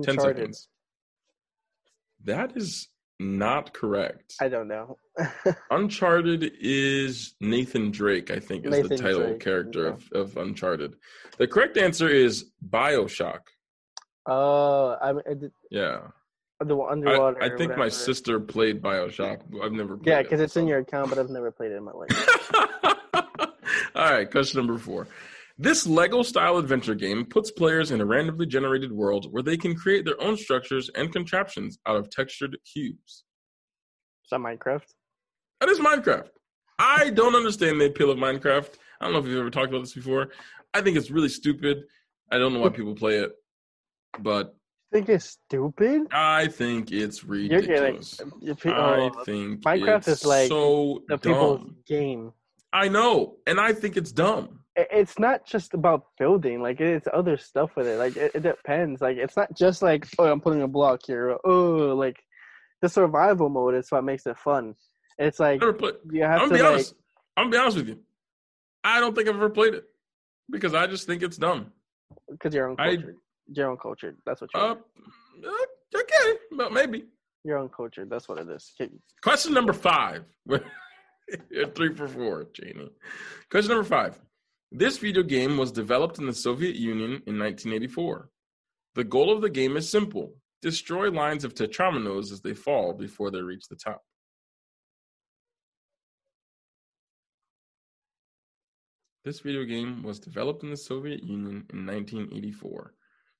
10 0.00 0.20
seconds. 0.20 0.68
That 2.22 2.56
is 2.56 2.86
not 3.18 3.74
correct. 3.74 4.34
I 4.40 4.46
don't 4.46 4.68
know. 4.68 4.96
Uncharted 5.72 6.52
is 6.60 7.34
Nathan 7.40 7.90
Drake, 7.90 8.30
I 8.30 8.38
think, 8.38 8.64
is 8.64 8.88
the 8.88 8.96
title 8.96 9.26
Drake, 9.26 9.40
character 9.40 9.86
yeah. 9.86 10.20
of, 10.20 10.36
of 10.36 10.36
Uncharted. 10.36 10.94
The 11.36 11.48
correct 11.48 11.76
answer 11.76 12.08
is 12.08 12.52
Bioshock. 12.64 13.40
Oh, 14.28 14.96
I 15.02 15.12
mean, 15.14 15.22
it- 15.26 15.52
Yeah. 15.72 16.02
The 16.60 16.76
I, 16.76 16.92
underwater. 16.92 17.42
I 17.42 17.46
or 17.46 17.58
think 17.58 17.76
my 17.76 17.88
sister 17.88 18.40
played 18.40 18.82
Bioshock. 18.82 19.42
I've 19.62 19.72
never 19.72 19.96
played 19.96 20.08
Yeah, 20.08 20.18
it, 20.18 20.24
because 20.24 20.40
it's 20.40 20.56
in 20.56 20.66
your 20.66 20.80
account, 20.80 21.10
but 21.10 21.18
I've 21.18 21.30
never 21.30 21.50
played 21.50 21.72
it 21.72 21.76
in 21.76 21.84
my 21.84 21.92
life. 21.92 22.10
All 23.94 24.10
right, 24.12 24.30
question 24.30 24.58
number 24.58 24.78
four. 24.78 25.06
This 25.60 25.86
Lego 25.86 26.22
style 26.22 26.56
adventure 26.58 26.94
game 26.94 27.24
puts 27.24 27.50
players 27.50 27.90
in 27.90 28.00
a 28.00 28.04
randomly 28.04 28.46
generated 28.46 28.92
world 28.92 29.32
where 29.32 29.42
they 29.42 29.56
can 29.56 29.74
create 29.74 30.04
their 30.04 30.20
own 30.20 30.36
structures 30.36 30.88
and 30.94 31.12
contraptions 31.12 31.78
out 31.86 31.96
of 31.96 32.10
textured 32.10 32.56
cubes. 32.72 33.24
Is 34.24 34.30
that 34.30 34.40
Minecraft? 34.40 34.84
That 35.60 35.68
is 35.68 35.80
Minecraft. 35.80 36.28
I 36.78 37.10
don't 37.10 37.34
understand 37.34 37.80
the 37.80 37.86
appeal 37.86 38.10
of 38.10 38.18
Minecraft. 38.18 38.74
I 39.00 39.04
don't 39.04 39.14
know 39.14 39.18
if 39.18 39.26
you've 39.26 39.38
ever 39.38 39.50
talked 39.50 39.70
about 39.70 39.80
this 39.80 39.94
before. 39.94 40.28
I 40.74 40.80
think 40.80 40.96
it's 40.96 41.10
really 41.10 41.28
stupid. 41.28 41.84
I 42.30 42.38
don't 42.38 42.52
know 42.52 42.60
why 42.60 42.68
people 42.68 42.94
play 42.94 43.16
it, 43.16 43.32
but 44.20 44.54
think 44.92 45.08
it's 45.08 45.24
stupid? 45.46 46.02
I 46.12 46.48
think 46.48 46.90
it's 46.92 47.24
ridiculous. 47.24 48.20
you 48.40 48.54
pe- 48.54 48.70
uh, 48.70 48.74
I 48.74 49.10
oh, 49.14 49.24
think 49.24 49.60
Minecraft 49.62 50.08
is 50.08 50.24
like 50.24 50.48
so 50.48 51.02
the 51.08 51.18
people's 51.18 51.60
dumb. 51.60 51.76
game. 51.86 52.32
I 52.72 52.88
know, 52.88 53.36
and 53.46 53.60
I 53.60 53.72
think 53.72 53.96
it's 53.96 54.12
dumb. 54.12 54.60
It's 54.76 55.18
not 55.18 55.44
just 55.44 55.74
about 55.74 56.04
building. 56.18 56.62
Like 56.62 56.80
it's 56.80 57.08
other 57.12 57.36
stuff 57.36 57.70
with 57.76 57.86
it. 57.86 57.98
Like 57.98 58.16
it, 58.16 58.32
it 58.34 58.42
depends. 58.42 59.00
Like 59.00 59.16
it's 59.16 59.36
not 59.36 59.54
just 59.56 59.82
like 59.82 60.06
oh 60.18 60.30
I'm 60.30 60.40
putting 60.40 60.62
a 60.62 60.68
block 60.68 61.00
here. 61.06 61.30
or, 61.30 61.40
Oh 61.44 61.94
like 61.96 62.22
the 62.80 62.88
survival 62.88 63.48
mode 63.48 63.74
is 63.74 63.90
what 63.90 64.04
makes 64.04 64.26
it 64.26 64.38
fun. 64.38 64.74
It's 65.18 65.40
like 65.40 65.60
you 65.62 65.68
I'm 66.24 66.30
have 66.30 66.40
gonna 66.40 66.52
be 66.54 66.62
like 66.62 66.72
honest. 66.72 66.94
I'm 67.36 67.44
gonna 67.46 67.50
be 67.50 67.58
honest 67.58 67.76
with 67.78 67.88
you. 67.88 67.98
I 68.84 69.00
don't 69.00 69.14
think 69.16 69.28
I've 69.28 69.34
ever 69.34 69.50
played 69.50 69.74
it 69.74 69.84
because 70.48 70.74
I 70.74 70.86
just 70.86 71.06
think 71.06 71.22
it's 71.22 71.36
dumb. 71.36 71.72
because 72.30 72.54
you're 72.54 72.70
I- 72.78 72.90
uncultured. 72.90 73.16
You're 73.52 73.70
uncultured. 73.70 74.16
That's 74.26 74.40
what 74.40 74.50
you're. 74.54 74.62
Uh, 74.62 74.74
uh, 74.74 75.98
okay, 76.00 76.38
but 76.56 76.72
maybe. 76.72 77.04
You're 77.44 77.60
uncultured. 77.60 78.10
That's 78.10 78.28
what 78.28 78.38
it 78.38 78.48
is. 78.50 78.74
Question 79.22 79.54
number 79.54 79.72
five. 79.72 80.24
You're 81.50 81.68
three 81.68 81.94
for 81.94 82.08
four, 82.08 82.46
Janie. 82.52 82.90
Question 83.50 83.70
number 83.70 83.84
five. 83.84 84.18
This 84.72 84.98
video 84.98 85.22
game 85.22 85.56
was 85.56 85.72
developed 85.72 86.18
in 86.18 86.26
the 86.26 86.34
Soviet 86.34 86.76
Union 86.76 87.22
in 87.26 87.38
1984. 87.38 88.28
The 88.94 89.04
goal 89.04 89.32
of 89.32 89.40
the 89.40 89.50
game 89.50 89.76
is 89.76 89.88
simple 89.88 90.34
destroy 90.60 91.08
lines 91.10 91.44
of 91.44 91.54
tetrominoes 91.54 92.32
as 92.32 92.40
they 92.40 92.52
fall 92.52 92.92
before 92.92 93.30
they 93.30 93.40
reach 93.40 93.68
the 93.68 93.76
top. 93.76 94.02
This 99.24 99.40
video 99.40 99.64
game 99.64 100.02
was 100.02 100.18
developed 100.18 100.62
in 100.64 100.70
the 100.70 100.76
Soviet 100.76 101.22
Union 101.22 101.66
in 101.70 101.86
1984. 101.86 102.94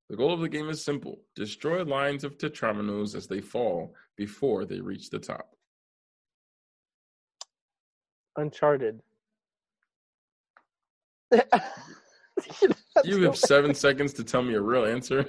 The 0.08 0.16
goal 0.16 0.32
of 0.32 0.40
the 0.40 0.48
game 0.48 0.70
is 0.70 0.82
simple 0.82 1.20
destroy 1.34 1.84
lines 1.84 2.24
of 2.24 2.38
tetrominoes 2.38 3.14
as 3.14 3.26
they 3.26 3.40
fall 3.40 3.94
before 4.16 4.64
they 4.64 4.80
reach 4.80 5.10
the 5.10 5.18
top. 5.18 5.54
Uncharted. 8.36 9.00
You 13.04 13.22
have 13.24 13.36
seven 13.36 13.74
seconds 13.74 14.12
to 14.14 14.24
tell 14.24 14.42
me 14.42 14.54
a 14.54 14.60
real 14.60 14.84
answer. 14.84 15.24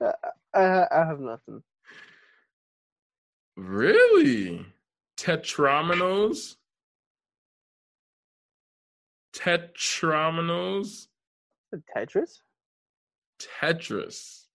I, 0.54 0.86
I 0.90 1.06
have 1.06 1.20
nothing. 1.20 1.62
Really? 3.56 4.64
Tetrominoes? 5.16 6.56
Tetrominoes? 9.34 11.08
Tetris. 11.96 12.40
Tetris. 13.60 14.46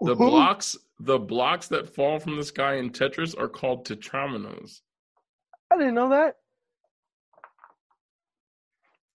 The 0.00 0.14
blocks 0.14 0.76
the 1.00 1.18
blocks 1.18 1.68
that 1.68 1.94
fall 1.94 2.18
from 2.18 2.36
the 2.36 2.44
sky 2.44 2.74
in 2.74 2.90
Tetris 2.90 3.38
are 3.38 3.48
called 3.48 3.86
tetrominoes. 3.86 4.80
I 5.70 5.76
didn't 5.76 5.94
know 5.94 6.08
that. 6.10 6.36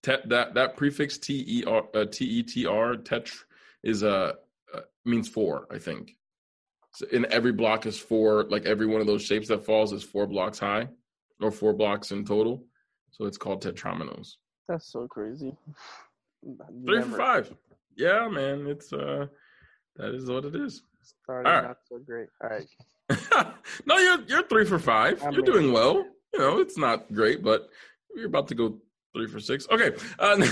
Tet, 0.02 0.28
that 0.30 0.54
that 0.54 0.76
prefix 0.76 1.18
T 1.18 1.44
E 1.48 1.64
R 1.66 1.86
uh, 1.94 2.06
T 2.06 2.26
E 2.26 2.44
T 2.44 2.66
R 2.66 2.96
tetr 2.96 3.34
is 3.84 4.04
uh, 4.04 4.34
uh 4.74 4.80
means 5.06 5.30
four, 5.30 5.68
I 5.72 5.78
think. 5.78 6.16
So 6.91 7.08
in 7.12 7.26
every 7.32 7.52
block 7.52 7.86
is 7.86 7.98
four, 7.98 8.44
like 8.50 8.66
every 8.66 8.86
one 8.86 9.02
of 9.02 9.08
those 9.08 9.24
shapes 9.24 9.48
that 9.48 9.66
falls 9.66 9.94
is 9.94 10.04
four 10.04 10.28
blocks 10.28 10.60
high, 10.60 10.88
or 11.41 11.52
four 11.52 11.74
blocks 11.74 12.12
in 12.12 12.26
total. 12.26 12.64
So 13.12 13.26
it's 13.26 13.38
called 13.38 13.64
tetrominoes. 13.64 14.36
That's 14.68 14.91
so 14.91 15.08
crazy. 15.08 15.56
Three 16.86 17.02
for 17.02 17.18
five. 17.18 17.54
Yeah, 17.96 18.28
man, 18.28 18.68
it's 18.68 18.91
uh, 18.91 19.28
that 19.98 20.14
is 20.16 20.30
what 20.30 20.46
it 20.46 20.56
is. 20.56 20.82
Started 21.24 21.50
All 21.50 21.56
right. 21.56 21.68
not 21.68 21.78
so 21.88 22.00
great. 22.00 22.28
All 22.41 22.50
right. 22.50 23.48
no, 23.86 23.98
you're 23.98 24.22
you're 24.28 24.48
three 24.48 24.66
for 24.66 24.80
five. 24.80 25.22
I 25.22 25.26
you're 25.30 25.44
mean- 25.44 25.46
doing 25.46 25.72
well. 25.74 26.06
You 26.34 26.39
know, 26.39 26.60
it's 26.60 26.78
not 26.78 27.14
great, 27.14 27.44
but 27.44 27.70
you're 28.16 28.26
about 28.28 28.48
to 28.48 28.56
go 28.56 28.80
three 29.16 29.28
for 29.28 29.39
six. 29.39 29.68
Okay. 29.70 29.91
Uh, 30.18 30.46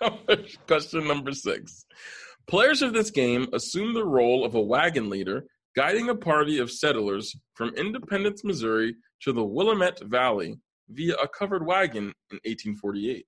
question 0.66 1.06
number 1.06 1.32
six. 1.32 1.86
Players 2.46 2.82
of 2.82 2.92
this 2.92 3.10
game 3.10 3.46
assume 3.52 3.94
the 3.94 4.04
role 4.04 4.44
of 4.44 4.54
a 4.54 4.60
wagon 4.60 5.08
leader 5.08 5.44
guiding 5.76 6.08
a 6.08 6.14
party 6.14 6.58
of 6.58 6.70
settlers 6.70 7.34
from 7.54 7.74
Independence, 7.76 8.44
Missouri 8.44 8.96
to 9.22 9.32
the 9.32 9.44
Willamette 9.44 10.00
Valley 10.04 10.56
via 10.90 11.14
a 11.14 11.28
covered 11.28 11.64
wagon 11.64 12.12
in 12.30 12.38
1848. 12.44 13.26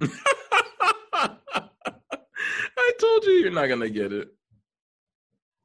I 1.12 2.92
told 3.00 3.24
you 3.24 3.32
you're 3.32 3.50
not 3.52 3.66
going 3.66 3.80
to 3.80 3.90
get 3.90 4.12
it. 4.12 4.28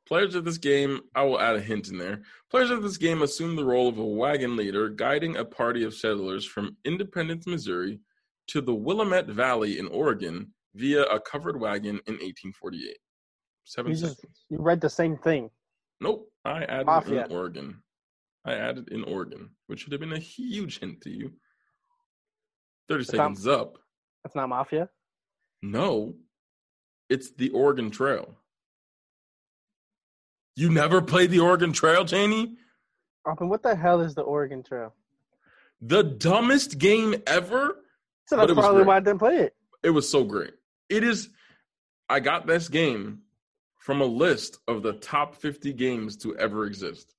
Players 0.08 0.36
of 0.36 0.46
this 0.46 0.58
game, 0.60 1.02
I 1.16 1.24
will 1.24 1.40
add 1.40 1.56
a 1.56 1.62
hint 1.62 1.88
in 1.90 1.98
there. 1.98 2.22
Players 2.52 2.70
of 2.70 2.84
this 2.84 2.98
game 2.98 3.24
assume 3.24 3.56
the 3.56 3.66
role 3.66 3.88
of 3.88 3.98
a 3.98 4.06
wagon 4.06 4.56
leader 4.56 4.88
guiding 4.90 5.38
a 5.38 5.46
party 5.46 5.84
of 5.84 5.96
settlers 5.96 6.46
from 6.46 6.78
Independence, 6.86 7.48
Missouri 7.48 8.00
to 8.48 8.62
the 8.62 8.74
Willamette 8.74 9.28
Valley 9.28 9.80
in 9.80 9.88
Oregon 9.88 10.54
via 10.76 11.04
a 11.06 11.20
covered 11.20 11.60
wagon 11.60 12.00
in 12.06 12.14
1848. 12.16 12.98
Seven 13.64 13.92
You 13.94 13.98
just- 13.98 14.24
You 14.50 14.58
read 14.60 14.80
the 14.80 14.90
same 14.90 15.18
thing. 15.18 15.50
Nope, 16.00 16.30
I 16.44 16.64
added 16.66 16.86
Mafia. 16.86 17.26
in 17.26 17.32
Oregon. 17.32 17.82
I 18.46 18.54
added 18.54 18.90
in 18.90 19.04
Oregon, 19.06 19.50
which 19.66 19.80
should 19.82 19.92
have 19.92 20.02
been 20.02 20.14
a 20.14 20.20
huge 20.20 20.78
hint 20.80 21.02
to 21.02 21.10
you. 21.10 21.34
30 22.90 23.02
It's 23.02 23.12
not- 23.14 23.18
seconds 23.38 23.48
up. 23.48 23.80
That's 24.26 24.34
not 24.36 24.50
mafia. 24.50 24.90
No, 25.62 26.16
it's 27.12 27.30
the 27.34 27.52
Oregon 27.52 27.92
Trail. 27.92 28.34
You 30.56 30.72
never 30.72 31.00
played 31.00 31.30
the 31.30 31.42
Oregon 31.42 31.72
Trail, 31.72 32.04
Janie? 32.04 32.58
Mean, 33.28 33.50
what 33.50 33.62
the 33.62 33.76
hell 33.76 34.02
is 34.02 34.16
the 34.16 34.24
Oregon 34.24 34.64
Trail? 34.64 34.96
The 35.80 36.02
dumbest 36.02 36.80
game 36.80 37.14
ever. 37.28 37.84
So 38.28 38.36
that's 38.38 38.52
probably 38.54 38.82
why 38.84 38.96
I 38.98 39.00
didn't 39.00 39.20
play 39.20 39.38
it. 39.38 39.54
It 39.84 39.92
was 39.92 40.10
so 40.10 40.24
great. 40.24 40.56
It 40.90 41.04
is. 41.04 41.30
I 42.10 42.20
got 42.20 42.48
this 42.48 42.68
game 42.68 43.20
from 43.80 44.02
a 44.02 44.06
list 44.06 44.58
of 44.68 44.82
the 44.82 44.94
top 44.94 45.36
50 45.36 45.72
games 45.74 46.18
to 46.18 46.36
ever 46.38 46.66
exist. 46.66 47.14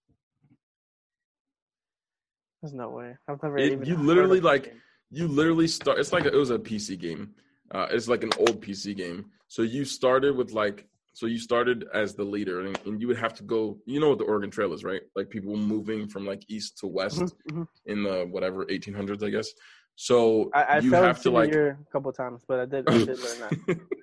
There's 2.63 2.75
no 2.75 2.91
way. 2.91 3.17
I've 3.29 3.41
never 3.45 3.59
It- 3.59 3.73
even. 3.73 3.87
you 3.87 3.97
literally, 3.97 4.41
like, 4.41 4.65
game. 4.65 4.83
You 5.11 5.29
literally 5.29 5.69
start. 5.69 5.99
It's 5.99 6.13
like 6.13 6.25
a, 6.25 6.29
it 6.35 6.37
was 6.37 6.51
a 6.51 6.59
PC 6.59 6.99
game. 6.99 7.35
Uh, 7.71 7.87
it's 7.91 8.09
like 8.09 8.23
an 8.23 8.33
old 8.39 8.61
PC 8.63 8.97
game. 8.97 9.27
So 9.49 9.63
you 9.63 9.85
started 9.85 10.37
with 10.37 10.53
like. 10.53 10.87
So 11.13 11.25
you 11.25 11.39
started 11.39 11.87
as 11.95 12.15
the 12.15 12.25
leader, 12.25 12.61
and, 12.61 12.79
and 12.85 13.01
you 13.01 13.09
would 13.09 13.17
have 13.17 13.33
to 13.35 13.43
go. 13.43 13.79
You 13.87 14.01
know 14.01 14.11
what 14.11 14.19
the 14.19 14.25
Oregon 14.25 14.51
Trail 14.51 14.73
is, 14.75 14.85
right? 14.85 15.01
Like 15.15 15.31
people 15.31 15.57
moving 15.57 16.09
from 16.09 16.27
like 16.27 16.45
east 16.49 16.79
to 16.79 16.87
west 16.87 17.23
Mhm, 17.23 17.33
mhm. 17.51 17.69
in 17.87 18.03
the 18.03 18.27
whatever 18.31 18.67
1800s, 18.67 19.23
I 19.23 19.31
guess. 19.31 19.49
So 19.95 20.51
I, 20.53 20.63
I 20.65 20.79
you 20.81 20.93
have 20.93 21.23
to 21.23 21.31
like 21.31 21.55
a 21.55 21.79
couple 21.91 22.13
times, 22.13 22.43
but 22.47 22.61
I 22.61 22.67
did. 22.67 22.87
I 22.87 22.93
did 22.99 23.19
learn 23.19 23.41
that. 23.41 23.79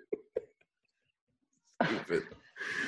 stupid. 1.86 2.24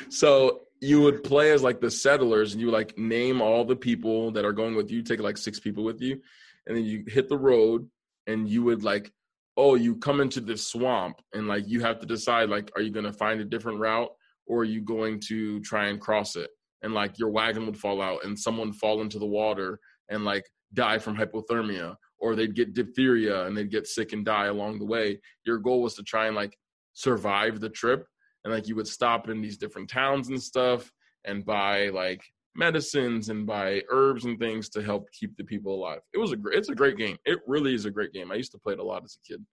So 0.09 0.61
you 0.81 1.01
would 1.01 1.23
play 1.23 1.51
as 1.51 1.61
like 1.61 1.79
the 1.79 1.91
settlers, 1.91 2.53
and 2.53 2.61
you 2.61 2.71
like 2.71 2.97
name 2.97 3.41
all 3.41 3.63
the 3.63 3.75
people 3.75 4.31
that 4.31 4.43
are 4.45 4.53
going 4.53 4.75
with 4.75 4.89
you. 4.89 5.03
Take 5.03 5.19
like 5.19 5.37
six 5.37 5.59
people 5.59 5.83
with 5.83 6.01
you, 6.01 6.19
and 6.65 6.75
then 6.75 6.83
you 6.83 7.03
hit 7.07 7.29
the 7.29 7.37
road, 7.37 7.87
and 8.27 8.47
you 8.49 8.63
would 8.63 8.83
like, 8.83 9.11
oh, 9.57 9.75
you 9.75 9.95
come 9.95 10.19
into 10.21 10.41
this 10.41 10.67
swamp, 10.67 11.21
and 11.33 11.47
like 11.47 11.63
you 11.67 11.81
have 11.81 11.99
to 11.99 12.05
decide 12.05 12.49
like, 12.49 12.71
are 12.75 12.81
you 12.81 12.91
gonna 12.91 13.13
find 13.13 13.39
a 13.41 13.45
different 13.45 13.79
route, 13.79 14.09
or 14.47 14.59
are 14.59 14.65
you 14.65 14.81
going 14.81 15.19
to 15.27 15.59
try 15.61 15.87
and 15.87 16.01
cross 16.01 16.35
it? 16.35 16.49
And 16.81 16.93
like 16.93 17.17
your 17.17 17.29
wagon 17.29 17.65
would 17.65 17.77
fall 17.77 18.01
out, 18.01 18.23
and 18.25 18.37
someone 18.37 18.73
fall 18.73 19.01
into 19.01 19.19
the 19.19 19.25
water 19.25 19.79
and 20.09 20.23
like 20.25 20.45
die 20.73 20.99
from 20.99 21.15
hypothermia, 21.15 21.95
or 22.19 22.35
they'd 22.35 22.55
get 22.55 22.73
diphtheria 22.73 23.45
and 23.45 23.55
they'd 23.55 23.71
get 23.71 23.87
sick 23.87 24.13
and 24.13 24.25
die 24.25 24.47
along 24.47 24.79
the 24.79 24.85
way. 24.85 25.19
Your 25.45 25.57
goal 25.57 25.81
was 25.81 25.95
to 25.95 26.03
try 26.03 26.27
and 26.27 26.35
like 26.35 26.57
survive 26.93 27.59
the 27.59 27.69
trip 27.69 28.05
and 28.43 28.53
like 28.53 28.67
you 28.67 28.75
would 28.75 28.87
stop 28.87 29.29
in 29.29 29.41
these 29.41 29.57
different 29.57 29.89
towns 29.89 30.29
and 30.29 30.41
stuff 30.41 30.91
and 31.25 31.45
buy 31.45 31.89
like 31.89 32.21
medicines 32.55 33.29
and 33.29 33.45
buy 33.45 33.83
herbs 33.89 34.25
and 34.25 34.39
things 34.39 34.69
to 34.69 34.81
help 34.81 35.11
keep 35.11 35.35
the 35.37 35.43
people 35.43 35.75
alive. 35.75 35.99
It 36.13 36.17
was 36.17 36.31
a 36.31 36.37
great 36.37 36.57
it's 36.57 36.69
a 36.69 36.75
great 36.75 36.97
game. 36.97 37.17
It 37.25 37.39
really 37.47 37.75
is 37.75 37.85
a 37.85 37.91
great 37.91 38.13
game. 38.13 38.31
I 38.31 38.35
used 38.35 38.51
to 38.53 38.57
play 38.57 38.73
it 38.73 38.79
a 38.79 38.83
lot 38.83 39.03
as 39.03 39.17
a 39.17 39.33
kid. 39.33 39.45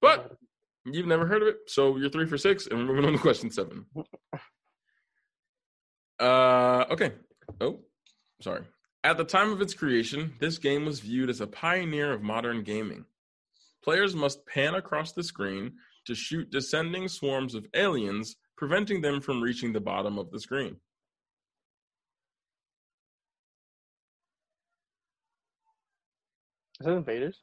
But 0.00 0.36
you've 0.84 1.06
never 1.06 1.26
heard 1.26 1.42
of 1.42 1.48
it, 1.48 1.56
so 1.66 1.96
you're 1.96 2.10
3 2.10 2.26
for 2.26 2.38
6 2.38 2.66
and 2.66 2.78
we're 2.78 2.94
moving 2.94 3.06
on 3.06 3.12
to 3.12 3.18
question 3.18 3.50
7. 3.50 3.86
Uh 6.20 6.84
okay. 6.90 7.12
Oh, 7.60 7.80
sorry. 8.40 8.62
At 9.02 9.16
the 9.16 9.24
time 9.24 9.50
of 9.50 9.60
its 9.60 9.74
creation, 9.74 10.34
this 10.38 10.58
game 10.58 10.86
was 10.86 11.00
viewed 11.00 11.28
as 11.28 11.40
a 11.40 11.46
pioneer 11.46 12.12
of 12.12 12.22
modern 12.22 12.62
gaming. 12.62 13.04
Players 13.82 14.14
must 14.14 14.46
pan 14.46 14.76
across 14.76 15.12
the 15.12 15.22
screen 15.22 15.72
to 16.06 16.14
shoot 16.14 16.50
descending 16.50 17.08
swarms 17.08 17.54
of 17.54 17.66
aliens, 17.74 18.36
preventing 18.56 19.02
them 19.02 19.20
from 19.20 19.42
reaching 19.42 19.72
the 19.72 19.80
bottom 19.80 20.18
of 20.18 20.30
the 20.30 20.40
screen. 20.40 20.76
Is 26.80 26.86
it 26.86 26.90
Invaders? 26.90 27.40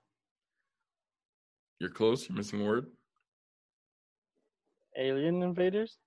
You're 1.79 1.89
close. 1.89 2.27
You're 2.27 2.37
missing 2.37 2.61
a 2.61 2.65
word. 2.65 2.87
Alien 4.97 5.41
invaders. 5.41 5.97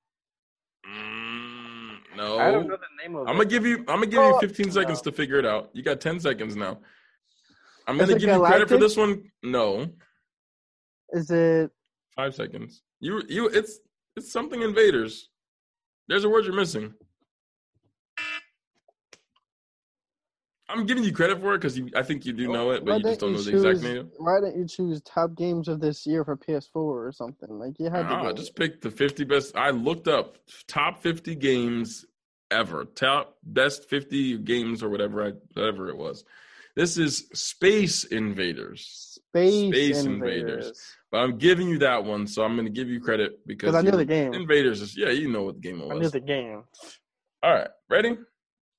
Mm, 0.87 1.97
no. 2.17 2.39
I 2.39 2.51
don't 2.51 2.69
know 2.69 2.77
the 2.77 3.03
name 3.03 3.17
of 3.17 3.27
I'm 3.27 3.35
it. 3.35 3.39
gonna 3.39 3.49
give 3.49 3.67
you. 3.67 3.79
I'm 3.81 3.87
gonna 3.87 4.07
give 4.07 4.15
you 4.23 4.35
Oh, 4.35 4.39
15 4.39 4.71
seconds 4.71 5.05
no. 5.05 5.11
to 5.11 5.17
figure 5.17 5.39
it 5.39 5.47
out. 5.47 5.71
You 5.73 5.83
got 5.83 6.01
10 6.01 6.21
seconds 6.21 6.55
now. 6.55 6.79
I'm 7.89 7.99
Is 7.99 8.07
gonna 8.09 8.19
give 8.21 8.29
you 8.29 8.41
credit 8.45 8.69
for 8.69 8.77
this 8.77 8.97
one. 8.97 9.31
No, 9.43 9.89
Is 11.11 11.31
it? 11.31 11.71
five 12.15 12.35
seconds. 12.35 12.83
You 13.01 13.23
you. 13.29 13.49
It's 13.49 13.81
it's 14.17 14.31
something 14.31 14.61
invaders. 14.63 15.31
There's 16.09 16.25
a 16.25 16.29
word 16.29 16.45
you're 16.45 16.55
missing. 16.55 16.95
I'm 20.75 20.87
giving 20.87 21.05
you 21.05 21.13
credit 21.13 21.41
for 21.41 21.55
it 21.55 21.61
because 21.61 21.81
I 21.95 22.03
think 22.03 22.27
you 22.27 22.33
do 22.33 22.49
know 22.53 22.73
it, 22.73 22.85
but 22.85 22.91
Why 22.91 22.97
you 22.97 23.03
just 23.05 23.21
don't 23.21 23.33
didn't 23.35 23.47
know 23.47 23.53
you 23.53 23.61
the 23.63 23.69
exact 23.69 23.85
choose- 23.85 23.95
name. 23.95 24.11
Why 24.19 24.41
didn't 24.41 24.59
you 24.59 24.67
choose 24.67 25.01
top 25.03 25.35
games 25.37 25.69
of 25.69 25.81
this 25.81 26.05
year 26.05 26.25
for 26.25 26.37
PS4 26.37 26.75
or 26.75 27.13
something? 27.13 27.49
Like 27.59 27.79
you 27.79 27.91
had 27.91 28.09
to. 28.09 28.15
Ah, 28.15 28.23
go. 28.25 28.33
just 28.33 28.57
pick 28.57 28.81
the 28.81 28.91
50 28.91 29.25
best. 29.25 29.57
I 29.57 29.71
looked 29.71 30.09
up 30.09 30.39
top 30.67 31.01
50 31.01 31.37
games 31.37 32.05
ever, 32.51 32.85
top 32.85 33.37
best 33.45 33.89
50 33.89 34.39
games 34.39 34.83
or 34.83 34.89
whatever, 34.89 35.25
I, 35.25 35.33
whatever 35.55 35.89
it 35.89 35.97
was. 35.97 36.25
This 36.77 36.99
is 36.99 37.29
Space 37.33 38.03
Invaders, 38.03 39.19
Space, 39.29 39.69
Space 39.73 40.05
Invaders. 40.05 40.51
Invaders. 40.67 40.83
but 41.13 41.19
I'm 41.19 41.39
giving 41.39 41.69
you 41.69 41.79
that 41.79 42.05
one, 42.05 42.27
so 42.27 42.43
I'm 42.43 42.57
going 42.57 42.67
to 42.67 42.73
give 42.73 42.89
you 42.89 43.01
credit 43.01 43.47
because 43.47 43.69
Because 43.73 43.77
I 43.77 43.89
knew 43.89 43.97
the 43.97 44.05
game. 44.05 44.35
Invaders 44.35 44.83
is 44.83 44.97
yeah, 44.97 45.11
you 45.11 45.31
know 45.31 45.45
what 45.45 45.55
the 45.55 45.61
game 45.61 45.79
was. 45.81 45.93
I 45.93 45.95
knew 46.01 46.09
the 46.11 46.19
game. 46.19 46.65
All 47.45 47.53
right, 47.53 47.69
ready? 47.89 48.17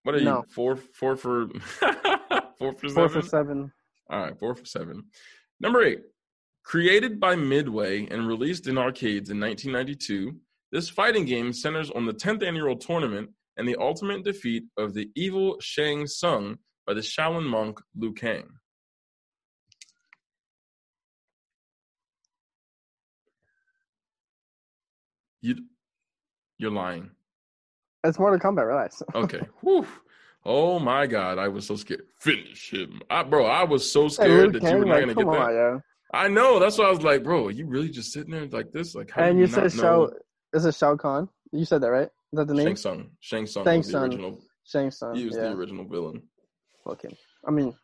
What 0.06 0.14
are 0.14 0.22
No. 0.22 0.38
you? 0.38 0.44
Four, 0.54 0.76
four 0.94 1.16
for 1.18 1.48
four 2.60 2.74
for 2.74 2.90
Four 2.90 3.10
seven. 3.10 3.10
for 3.10 3.22
seven. 3.28 3.72
All 4.08 4.20
right, 4.22 4.38
four 4.38 4.54
for 4.54 4.64
seven. 4.66 5.06
Number 5.60 5.84
eight. 5.84 6.02
Created 6.64 7.20
by 7.20 7.36
Midway 7.36 8.06
and 8.08 8.28
released 8.28 8.68
in 8.68 8.78
arcades 8.78 9.32
in 9.32 9.40
1992, 9.40 10.36
this 10.72 10.90
fighting 10.90 11.26
game 11.26 11.52
centers 11.54 11.90
on 11.90 12.06
the 12.06 12.14
10th 12.14 12.44
annual 12.44 12.76
tournament 12.78 13.32
and 13.58 13.68
the 13.68 13.76
ultimate 13.80 14.24
defeat 14.24 14.66
of 14.78 14.94
the 14.94 15.10
evil 15.16 15.58
Shang 15.60 16.06
Tsung 16.06 16.58
by 16.86 16.94
the 16.94 17.02
Shaolin 17.02 17.46
monk 17.48 17.80
Liu 17.96 18.14
Kang. 18.14 18.48
You, 25.42 25.56
you're 26.58 26.72
lying. 26.72 27.12
It's 28.08 28.20
Mortal 28.20 28.40
Kombat. 28.40 28.68
Relax. 28.68 29.02
Okay. 29.16 29.42
Whew. 29.62 29.86
Oh 30.48 30.78
my 30.78 31.08
God, 31.08 31.40
I 31.40 31.48
was 31.48 31.66
so 31.66 31.76
scared. 31.76 32.04
Finish 32.20 32.72
him, 32.72 33.02
I, 33.10 33.24
bro. 33.24 33.48
I 33.48 33.64
was 33.64 33.92
so 33.92 34.08
scared 34.08 34.54
Liu 34.54 34.60
that 34.60 34.72
you 34.72 34.78
were 34.78 34.86
not 34.86 34.92
like, 34.92 35.00
gonna 35.02 35.14
get 35.16 35.24
come 35.24 35.34
that. 35.34 35.42
on, 35.42 35.54
yo. 35.56 35.82
I 36.14 36.28
know. 36.28 36.60
That's 36.60 36.78
why 36.78 36.86
I 36.86 36.92
was 36.92 37.02
like, 37.02 37.24
bro, 37.24 37.50
you 37.50 37.66
really 37.66 37.90
just 37.90 38.14
sitting 38.14 38.32
there 38.32 38.46
like 38.46 38.72
this? 38.72 38.94
Like, 38.94 39.10
how 39.10 39.24
And 39.24 39.40
you 39.40 39.46
you 39.46 39.52
said 39.52 39.72
Shao. 39.72 40.12
Is 40.54 40.66
it 40.66 40.76
Shao 40.76 40.96
Kahn? 40.96 41.28
You 41.52 41.66
said 41.66 41.82
that 41.82 41.90
right? 41.90 42.10
Is 42.32 42.38
that 42.38 42.48
the 42.48 42.54
name? 42.54 42.68
Shang 42.68 42.76
Tsung. 42.76 43.10
Shang 43.20 43.48
Tsung 43.48 43.66
Shang 43.66 43.78
was 43.80 43.88
the 43.88 43.92
Tsung. 43.92 44.04
original. 44.04 44.40
Shang 44.66 44.92
Tsung. 44.92 45.16
He 45.16 45.26
was 45.26 45.36
yeah. 45.36 45.42
the 45.44 45.52
original 45.54 45.86
villain. 45.86 46.22
Him. 47.02 47.12
I 47.48 47.52
mean, 47.52 47.76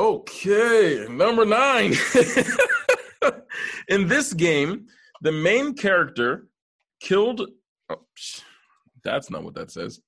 Okay, 0.00 1.06
number 1.10 1.44
nine. 1.44 1.92
In 3.88 4.08
this 4.08 4.32
game, 4.32 4.86
the 5.20 5.32
main 5.32 5.74
character 5.74 6.48
killed. 7.00 7.42
Oh, 7.90 7.96
that's 9.02 9.30
not 9.30 9.44
what 9.44 9.54
that 9.54 9.70
says. 9.70 10.00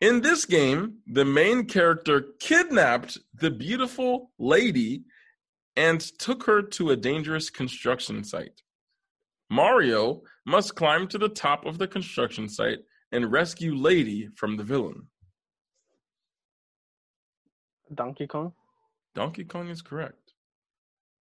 In 0.00 0.22
this 0.22 0.46
game, 0.46 0.98
the 1.06 1.24
main 1.24 1.66
character 1.66 2.24
kidnapped 2.40 3.18
the 3.34 3.50
beautiful 3.50 4.30
lady 4.38 5.04
and 5.76 6.00
took 6.00 6.44
her 6.44 6.62
to 6.62 6.90
a 6.90 6.96
dangerous 6.96 7.50
construction 7.50 8.24
site. 8.24 8.62
Mario 9.50 10.22
must 10.46 10.74
climb 10.74 11.06
to 11.08 11.18
the 11.18 11.28
top 11.28 11.66
of 11.66 11.78
the 11.78 11.88
construction 11.88 12.48
site 12.48 12.78
and 13.12 13.30
rescue 13.30 13.74
Lady 13.74 14.28
from 14.36 14.56
the 14.56 14.64
villain. 14.64 15.08
Donkey 17.92 18.26
Kong. 18.26 18.52
Donkey 19.14 19.44
Kong 19.44 19.68
is 19.68 19.82
correct. 19.82 20.32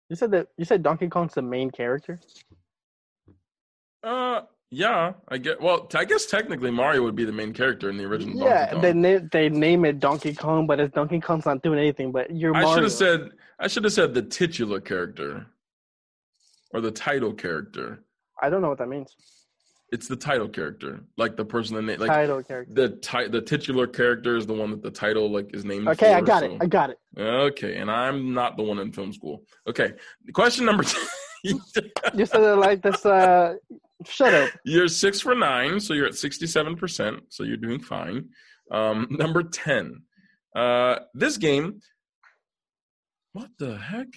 You 0.10 0.16
said 0.16 0.32
that. 0.32 0.48
You 0.58 0.66
said 0.66 0.84
Donkey 0.84 1.08
Kong's 1.08 1.34
the 1.34 1.42
main 1.42 1.72
character. 1.72 2.20
Uh, 4.04 4.42
yeah, 4.72 5.14
I 5.30 5.38
get. 5.38 5.60
Well, 5.60 5.90
I 5.96 6.06
guess 6.06 6.28
technically 6.28 6.70
Mario 6.70 7.02
would 7.04 7.16
be 7.16 7.26
the 7.26 7.32
main 7.32 7.54
character 7.54 7.90
in 7.90 7.98
the 7.98 8.06
original. 8.06 8.40
Yeah, 8.44 8.78
they 8.80 8.94
name 8.94 9.30
they 9.32 9.50
name 9.50 9.84
it 9.86 10.00
Donkey 10.00 10.34
Kong, 10.34 10.68
but 10.68 10.80
it's 10.80 10.94
Donkey 10.94 11.20
Kong's 11.20 11.46
not 11.46 11.64
doing 11.64 11.80
anything. 11.80 12.12
But 12.12 12.36
you're 12.36 12.56
I 12.56 12.72
should 12.74 12.84
have 12.84 12.92
said. 12.92 13.32
I 13.60 13.68
should 13.68 13.84
have 13.84 13.94
said 13.94 14.14
the 14.14 14.22
titular 14.22 14.80
character, 14.80 15.48
or 16.74 16.82
the 16.82 16.92
title 16.92 17.34
character. 17.34 18.04
I 18.42 18.50
don't 18.50 18.62
know 18.62 18.70
what 18.70 18.78
that 18.78 18.88
means. 18.88 19.16
It's 19.92 20.08
the 20.08 20.16
title 20.16 20.48
character, 20.48 21.02
like 21.18 21.36
the 21.36 21.44
person 21.44 21.76
that 21.76 21.82
na- 21.82 22.06
like 22.06 22.12
Title 22.16 22.44
character. 22.44 22.74
the 22.76 22.90
ti- 22.98 23.28
the 23.28 23.42
titular 23.42 23.88
character 23.88 24.38
is 24.38 24.46
the 24.46 24.54
one 24.54 24.70
that 24.70 24.84
the 24.84 24.92
title 24.92 25.32
like 25.32 25.50
is 25.56 25.66
named. 25.66 25.88
Okay, 25.88 26.14
I 26.14 26.22
got 26.22 26.42
so- 26.42 26.52
it. 26.52 26.58
I 26.62 26.68
got 26.68 26.92
it. 26.92 27.00
Okay, 27.18 27.78
and 27.78 27.90
I'm 27.90 28.36
not 28.36 28.56
the 28.56 28.62
one 28.62 28.78
in 28.78 28.92
film 28.92 29.12
school. 29.12 29.44
Okay, 29.68 29.94
question 30.34 30.66
number 30.66 30.84
two. 30.84 31.02
You 31.44 31.58
said 32.26 32.42
it 32.42 32.56
like 32.58 32.82
this. 32.82 33.06
Uh, 33.06 33.56
shut 34.06 34.34
up. 34.34 34.50
You're 34.66 34.88
six 34.88 35.22
for 35.22 35.36
nine, 35.36 35.80
so 35.80 35.94
you're 35.94 36.08
at 36.08 36.14
67%, 36.14 37.22
so 37.30 37.44
you're 37.44 37.58
doing 37.58 37.80
fine. 37.80 38.30
Um, 38.72 39.08
number 39.12 39.44
10. 39.44 40.04
Uh, 40.56 41.00
this 41.14 41.38
game, 41.38 41.82
what 43.34 43.50
the 43.60 43.78
heck? 43.78 44.08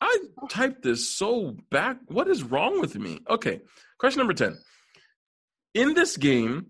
I 0.00 0.16
typed 0.48 0.82
this 0.82 1.16
so 1.16 1.56
back. 1.70 1.98
What 2.06 2.28
is 2.28 2.42
wrong 2.42 2.80
with 2.80 2.96
me? 2.96 3.20
Okay, 3.28 3.60
question 3.98 4.20
number 4.20 4.34
10. 4.34 4.56
In 5.74 5.94
this 5.94 6.16
game, 6.16 6.66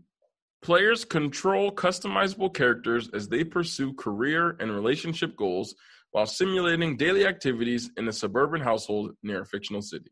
players 0.63 1.05
control 1.05 1.71
customizable 1.71 2.53
characters 2.53 3.09
as 3.13 3.29
they 3.29 3.45
pursue 3.45 3.95
career 3.95 4.57
and 4.61 4.73
relationship 4.73 5.37
goals 5.37 5.75
while 6.11 6.27
simulating 6.27 6.97
daily 6.97 7.27
activities 7.27 7.91
in 7.97 8.09
a 8.09 8.13
suburban 8.13 8.61
household 8.61 9.13
near 9.23 9.43
a 9.43 9.47
fictional 9.47 9.83
city. 9.83 10.11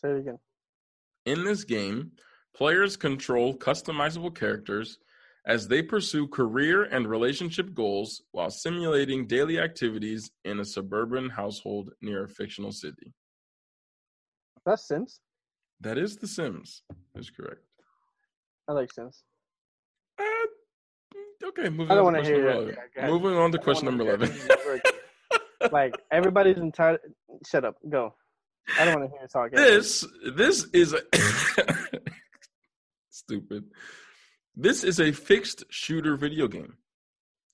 Say 0.00 0.10
it 0.10 0.18
again. 0.18 0.38
In 1.26 1.44
this 1.44 1.64
game, 1.64 2.12
players 2.54 2.96
control 2.96 3.56
customizable 3.56 4.34
characters 4.34 4.98
as 5.46 5.68
they 5.68 5.82
pursue 5.82 6.26
career 6.28 6.84
and 6.84 7.06
relationship 7.06 7.74
goals 7.74 8.22
while 8.32 8.50
simulating 8.50 9.26
daily 9.26 9.58
activities 9.58 10.30
in 10.44 10.60
a 10.60 10.64
suburban 10.64 11.28
household 11.28 11.90
near 12.00 12.24
a 12.24 12.28
fictional 12.28 12.72
city. 12.72 13.12
That's 14.64 14.86
Sims. 14.88 15.20
That 15.80 15.98
is 15.98 16.16
The 16.16 16.26
Sims. 16.26 16.82
Is 17.14 17.30
correct. 17.30 17.60
I 18.68 18.72
like 18.72 18.92
Sims. 18.92 19.22
Uh, 20.18 20.24
okay, 21.48 21.68
moving 21.68 21.90
I 21.90 21.94
don't 21.96 22.04
want 22.04 22.16
to 22.16 22.22
hear 22.22 22.36
number 22.36 22.70
it. 22.70 22.74
11. 22.74 22.76
Yeah. 22.96 23.06
Moving 23.08 23.34
on 23.36 23.52
to 23.52 23.58
question 23.58 23.86
number 23.86 24.14
11. 24.14 24.32
like 25.72 25.94
everybody's 26.10 26.56
entitled. 26.56 27.00
Shut 27.46 27.64
up. 27.64 27.76
Go. 27.88 28.14
I 28.78 28.84
don't 28.84 29.00
want 29.00 29.12
to 29.12 29.18
hear 29.18 29.44
you 29.44 29.56
this 29.56 30.06
this 30.34 30.64
is 30.72 30.94
a 30.94 31.00
stupid. 33.10 33.64
This 34.56 34.84
is 34.84 35.00
a 35.00 35.12
fixed 35.12 35.64
shooter 35.70 36.16
video 36.16 36.48
game. 36.48 36.76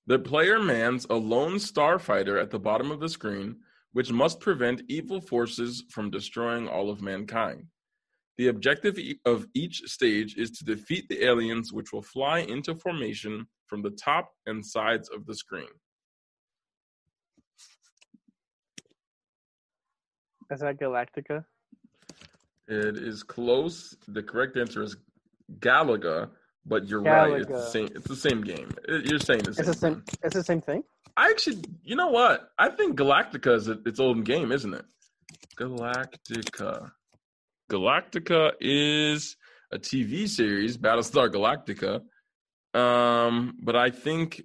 The 0.07 0.19
player 0.19 0.61
mans 0.61 1.07
a 1.09 1.15
lone 1.15 1.55
starfighter 1.55 2.41
at 2.41 2.51
the 2.51 2.59
bottom 2.59 2.91
of 2.91 3.01
the 3.01 3.09
screen, 3.09 3.57
which 3.93 4.13
must 4.13 4.41
prevent 4.41 4.83
evil 4.89 5.21
forces 5.21 5.85
from 5.91 6.11
destroying 6.11 6.69
all 6.69 6.91
of 6.91 7.03
mankind. 7.03 7.67
The 8.39 8.49
objective 8.49 8.99
of 9.25 9.47
each 9.55 9.83
stage 9.83 10.37
is 10.37 10.51
to 10.53 10.65
defeat 10.65 11.09
the 11.09 11.25
aliens, 11.25 11.73
which 11.73 11.93
will 11.93 12.03
fly 12.03 12.41
into 12.41 12.75
formation 12.75 13.47
from 13.67 13.83
the 13.83 13.91
top 13.91 14.31
and 14.47 14.65
sides 14.65 15.09
of 15.11 15.27
the 15.27 15.35
screen. 15.35 15.69
Is 20.51 20.61
that 20.61 20.79
Galactica? 20.81 21.45
It 22.67 22.97
is 22.97 23.23
close. 23.23 23.97
The 24.09 24.23
correct 24.23 24.57
answer 24.57 24.83
is 24.83 24.97
Galaga, 25.59 26.31
but 26.67 26.89
you're 26.89 27.03
right. 27.03 27.41
It's 27.41 27.49
the 27.49 27.71
same. 27.71 27.89
It's 27.95 28.09
the 28.09 28.17
same 28.17 28.43
game. 28.43 28.71
It- 28.89 29.07
You're 29.07 29.19
saying 29.19 29.43
the 29.43 29.55
same. 29.55 29.61
It's 29.65 29.69
the 29.69 29.75
same. 29.75 29.95
thing. 30.03 30.19
It's 30.23 30.35
the 30.35 30.45
same 30.45 30.61
thing. 30.61 30.83
I 31.17 31.29
actually, 31.31 31.63
you 31.83 31.97
know 31.97 32.09
what? 32.09 32.51
I 32.59 32.71
think 32.71 32.99
Galactica 32.99 33.55
is 33.57 33.69
a- 33.69 33.81
its 33.85 33.99
own 34.01 34.23
game, 34.23 34.53
isn't 34.53 34.73
it? 34.75 34.85
Galactica. 35.57 36.93
Galactica 37.71 38.53
is 38.61 39.37
a 39.73 39.79
TV 39.79 40.29
series, 40.29 40.77
Battlestar 40.79 41.29
Galactica. 41.29 42.03
Um, 42.79 43.57
but 43.63 43.77
I 43.77 43.91
think 43.91 44.43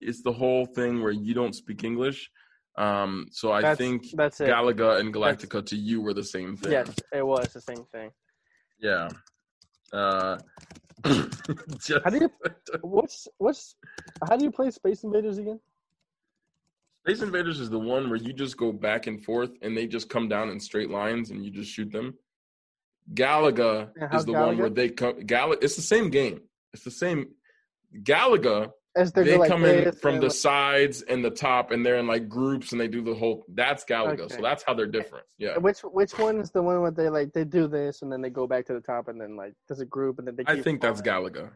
it's 0.00 0.22
the 0.22 0.32
whole 0.32 0.66
thing 0.66 1.02
where 1.02 1.12
you 1.12 1.34
don't 1.34 1.54
speak 1.54 1.84
English. 1.84 2.30
Um, 2.78 3.26
so 3.30 3.52
I 3.52 3.60
That's- 3.62 3.78
think 3.78 4.04
that's 4.14 4.40
it. 4.40 4.48
Galaga 4.48 5.00
and 5.00 5.12
Galactica 5.12 5.64
to 5.66 5.76
you 5.76 6.02
were 6.02 6.12
the 6.14 6.24
same 6.24 6.56
thing. 6.56 6.72
Yes, 6.72 6.94
it 7.12 7.26
was 7.26 7.48
the 7.52 7.60
same 7.60 7.84
thing. 7.90 8.10
Yeah. 8.78 9.08
Uh, 9.92 10.38
just- 11.06 12.04
How 12.04 12.10
do 12.10 12.18
you- 12.18 12.30
What's 12.82 13.28
what's? 13.38 13.76
How 14.28 14.36
do 14.36 14.44
you 14.44 14.50
play 14.50 14.70
Space 14.70 15.04
Invaders 15.04 15.38
again? 15.38 15.58
Space 17.06 17.22
Invaders 17.22 17.60
is 17.60 17.70
the 17.70 17.78
one 17.78 18.10
where 18.10 18.18
you 18.18 18.32
just 18.32 18.56
go 18.56 18.72
back 18.72 19.06
and 19.06 19.24
forth 19.24 19.50
and 19.62 19.76
they 19.76 19.86
just 19.86 20.08
come 20.10 20.28
down 20.28 20.50
in 20.50 20.58
straight 20.60 20.90
lines 20.90 21.30
and 21.30 21.44
you 21.44 21.50
just 21.50 21.70
shoot 21.70 21.90
them. 21.92 22.14
Galaga 23.14 23.90
Yeah, 23.96 24.16
is 24.16 24.24
the 24.24 24.32
one 24.32 24.58
where 24.58 24.68
they 24.70 24.90
come. 24.90 25.14
Galaga, 25.20 25.58
it's 25.62 25.76
the 25.76 25.82
same 25.82 26.10
game. 26.10 26.40
It's 26.74 26.82
the 26.84 26.90
same. 26.90 27.28
Galaga, 28.02 28.70
As 28.96 29.12
they 29.12 29.24
go 29.24 29.36
like 29.36 29.50
come 29.50 29.64
in 29.64 29.92
from 29.92 30.16
the 30.16 30.22
like- 30.22 30.32
sides 30.32 31.02
and 31.02 31.24
the 31.24 31.30
top, 31.30 31.70
and 31.70 31.84
they're 31.84 31.98
in 31.98 32.06
like 32.06 32.28
groups, 32.28 32.72
and 32.72 32.80
they 32.80 32.88
do 32.88 33.02
the 33.02 33.14
whole. 33.14 33.44
That's 33.48 33.84
Galaga. 33.84 34.20
Okay. 34.20 34.36
So 34.36 34.42
that's 34.42 34.62
how 34.62 34.74
they're 34.74 34.86
eh, 34.86 34.90
different. 34.90 35.26
Yeah, 35.38 35.50
eh, 35.50 35.58
Which 35.58 35.80
which 35.80 36.18
one 36.18 36.38
is 36.40 36.50
the 36.50 36.62
one 36.62 36.80
where 36.80 36.90
they 36.90 37.10
like 37.10 37.32
they 37.32 37.44
do 37.44 37.68
this 37.68 38.02
and 38.02 38.10
then 38.10 38.22
they 38.22 38.30
go 38.30 38.46
back 38.46 38.66
to 38.66 38.72
the 38.72 38.80
top 38.80 39.08
and 39.08 39.20
then 39.20 39.36
like 39.36 39.52
there's 39.68 39.80
a 39.80 39.86
group 39.86 40.18
and 40.18 40.26
then 40.26 40.36
they. 40.36 40.44
I 40.46 40.62
think 40.62 40.80
that's 40.80 41.02
falling? 41.02 41.32
Galaga. 41.34 41.50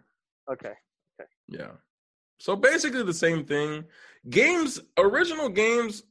Okay. 0.52 0.72
Yeah. 1.48 1.72
So 2.38 2.56
basically 2.56 3.02
the 3.02 3.14
same 3.14 3.44
thing. 3.44 3.84
Games, 4.28 4.80
original 4.98 5.48
games, 5.48 6.02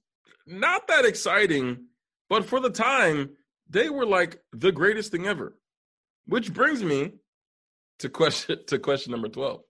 not 0.45 0.87
that 0.87 1.05
exciting, 1.05 1.85
but 2.29 2.45
for 2.45 2.59
the 2.59 2.69
time, 2.69 3.31
they 3.69 3.89
were 3.89 4.05
like 4.05 4.39
the 4.51 4.71
greatest 4.71 5.11
thing 5.11 5.27
ever. 5.27 5.57
Which 6.25 6.53
brings 6.53 6.83
me 6.83 7.13
to 7.99 8.09
question 8.09 8.59
to 8.67 8.79
question 8.79 9.11
number 9.11 9.29
12. 9.29 9.61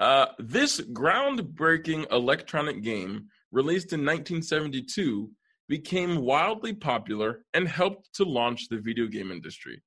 Uh, 0.00 0.26
this 0.38 0.80
groundbreaking 0.80 2.10
electronic 2.10 2.82
game, 2.82 3.26
released 3.52 3.92
in 3.92 4.00
1972, 4.00 5.30
became 5.68 6.22
wildly 6.22 6.72
popular 6.72 7.44
and 7.52 7.68
helped 7.68 8.12
to 8.14 8.24
launch 8.24 8.68
the 8.68 8.78
video 8.78 9.06
game 9.06 9.30
industry. 9.30 9.80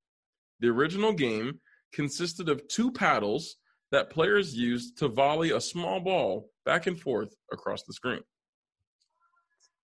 The 0.60 0.68
original 0.70 1.14
game 1.14 1.60
consisted 1.94 2.48
of 2.48 2.66
two 2.68 2.92
paddles 2.92 3.56
that 3.92 4.12
players 4.12 4.56
used 4.56 4.98
to 5.00 5.08
volley 5.08 5.52
a 5.52 5.60
small 5.60 6.00
ball 6.00 6.50
back 6.64 6.86
and 6.88 7.00
forth 7.00 7.36
across 7.52 7.84
the 7.84 7.94
screen. 7.94 8.22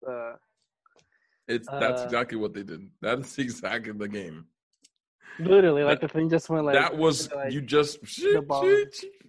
Uh, 0.08 0.34
It's 1.48 1.68
that's 1.68 2.02
Uh, 2.02 2.06
exactly 2.06 2.38
what 2.38 2.54
they 2.54 2.64
did. 2.64 2.82
That's 3.02 3.38
exactly 3.46 3.92
the 3.94 4.08
game. 4.08 4.46
literally, 5.40 5.84
like 5.84 6.02
the 6.02 6.08
thing 6.08 6.30
just 6.30 6.50
went 6.50 6.66
like 6.66 6.76
that 6.76 6.96
was 6.96 7.32
like, 7.32 7.52
you 7.52 7.62
just 7.62 8.00
the 8.22 8.44
ball. 8.48 8.64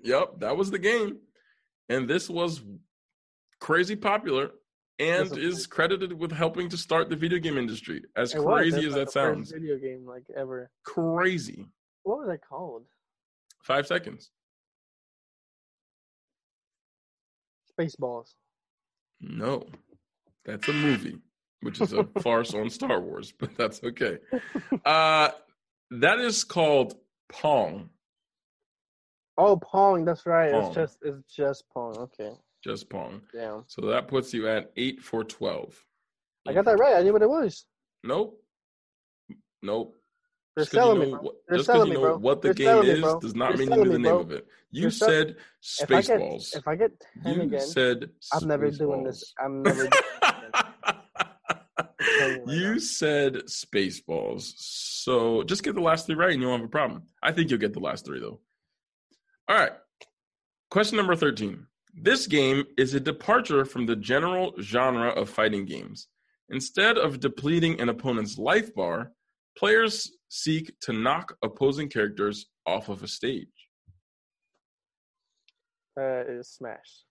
Yep, 0.03 0.41
that 0.41 0.57
was 0.57 0.71
the 0.71 0.79
game. 0.79 1.19
And 1.89 2.09
this 2.09 2.29
was 2.31 2.63
crazy 3.61 3.97
popular 3.97 4.51
and 4.99 5.37
is 5.37 5.67
credited 5.67 6.13
with 6.13 6.31
helping 6.31 6.69
to 6.69 6.77
start 6.77 7.09
the 7.09 7.17
video 7.17 7.39
game 7.39 7.57
industry. 7.57 8.03
As 8.17 8.35
it 8.35 8.43
crazy 8.43 8.87
as 8.87 8.95
like 8.95 9.07
that 9.07 9.13
sounds. 9.13 9.51
Video 9.51 9.79
game 9.79 10.07
like 10.07 10.25
ever. 10.37 10.71
Crazy. 10.85 11.67
What 12.03 12.19
was 12.19 12.29
that 12.29 12.47
called? 12.47 12.85
5 13.63 13.87
seconds. 13.87 14.31
Spaceballs. 17.79 18.35
No. 19.21 19.67
That's 20.45 20.69
a 20.69 20.73
movie, 20.73 21.17
which 21.63 21.81
is 21.81 21.93
a 21.93 22.05
farce 22.23 22.55
on 22.55 22.71
Star 22.71 23.01
Wars, 23.01 23.33
but 23.33 23.57
that's 23.57 23.83
okay. 23.83 24.19
Uh 24.85 25.31
that 25.91 26.21
is 26.21 26.45
called 26.45 26.95
Pong. 27.29 27.91
Oh, 29.41 29.57
Pong. 29.57 30.05
That's 30.05 30.27
right. 30.27 30.53
Pong. 30.53 30.67
It's 30.67 30.75
just 30.75 30.99
it's 31.03 31.35
just 31.35 31.65
Pong. 31.73 31.97
Okay. 31.97 32.33
Just 32.63 32.91
Pong. 32.91 33.23
Yeah. 33.35 33.61
So 33.69 33.87
that 33.87 34.07
puts 34.07 34.35
you 34.35 34.47
at 34.49 34.71
8 34.77 35.01
for 35.03 35.25
12. 35.25 35.83
I 36.47 36.53
got 36.53 36.67
that 36.67 36.79
right. 36.79 36.97
I 36.97 37.03
knew 37.03 37.13
what 37.15 37.23
it 37.23 37.29
was. 37.29 37.65
Nope. 38.05 38.39
Nope. 39.63 39.97
They're 40.57 40.65
Just 40.65 40.73
selling 40.75 40.99
you 41.01 41.07
me, 41.07 41.13
know 41.13 41.19
bro. 41.19 41.23
what, 41.23 41.35
just 41.55 41.57
'cause 41.57 41.67
selling 41.67 41.89
you 41.89 41.95
me, 41.95 41.95
know 41.95 42.01
bro. 42.03 42.19
what 42.19 42.43
the 42.43 42.49
They're 42.49 42.55
game 42.75 42.83
me, 42.83 42.91
is 42.91 43.01
bro. 43.01 43.21
does 43.21 43.35
not 43.35 43.57
They're 43.57 43.67
mean 43.67 43.73
you 43.73 43.83
knew 43.85 43.91
the 43.93 43.99
me, 43.99 44.11
name 44.11 44.17
of 44.21 44.31
it. 44.33 44.47
You 44.73 44.83
They're 44.83 44.91
sell- 44.91 45.09
said 45.09 45.37
If 45.81 45.91
I 45.91 46.03
get 46.03 46.21
Spaceballs. 46.21 46.57
if 46.57 46.69
I 46.69 46.75
get 46.77 46.91
ten 47.23 47.35
You 47.37 47.43
again, 47.43 47.61
said 47.61 48.11
I'm 48.33 48.49
never 48.49 48.71
doing 48.71 49.05
this. 49.05 49.33
Spaceballs. 49.39 49.45
I'm 49.45 49.63
never. 49.63 49.83
Doing 49.85 49.91
this 50.43 50.53
you 52.19 52.21
right 52.21 52.47
you 52.47 52.73
now. 52.75 52.79
said 52.79 53.35
Spaceballs. 53.47 54.53
So 54.59 55.43
just 55.45 55.63
get 55.63 55.75
the 55.77 55.81
last 55.81 56.07
three 56.07 56.15
right 56.17 56.33
and 56.33 56.43
you 56.43 56.49
won't 56.49 56.61
have 56.61 56.69
a 56.69 56.71
problem. 56.71 57.05
I 57.23 57.33
think 57.33 57.49
you'll 57.51 57.61
get 57.61 57.73
the 57.73 57.81
last 57.81 58.05
three 58.05 58.21
though. 58.21 58.41
All 59.51 59.57
right. 59.57 59.73
Question 60.71 60.97
number 60.97 61.17
13. 61.17 61.67
This 61.93 62.29
game 62.29 62.63
is 62.79 62.95
a 62.95 63.01
departure 63.01 63.65
from 63.65 63.85
the 63.85 63.97
general 63.97 64.55
genre 64.61 65.09
of 65.09 65.29
fighting 65.29 65.65
games. 65.65 66.07
Instead 66.51 66.97
of 66.97 67.19
depleting 67.19 67.81
an 67.81 67.89
opponent's 67.89 68.39
life 68.39 68.73
bar, 68.77 69.11
players 69.59 70.09
seek 70.29 70.73
to 70.83 70.93
knock 70.93 71.37
opposing 71.43 71.89
characters 71.89 72.47
off 72.65 72.89
of 72.89 73.03
a 73.03 73.09
stage. 73.09 73.49
Uh, 75.99 76.23
is 76.29 76.51
Smash. 76.51 77.03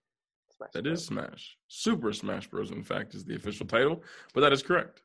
Smash. 0.56 0.70
That 0.72 0.84
Bros. 0.84 0.98
is 0.98 1.04
Smash. 1.04 1.58
Super 1.68 2.14
Smash 2.14 2.46
Bros. 2.46 2.70
In 2.70 2.82
fact, 2.82 3.14
is 3.14 3.26
the 3.26 3.36
official 3.36 3.66
title, 3.66 4.02
but 4.32 4.40
that 4.40 4.54
is 4.54 4.62
correct. 4.62 5.02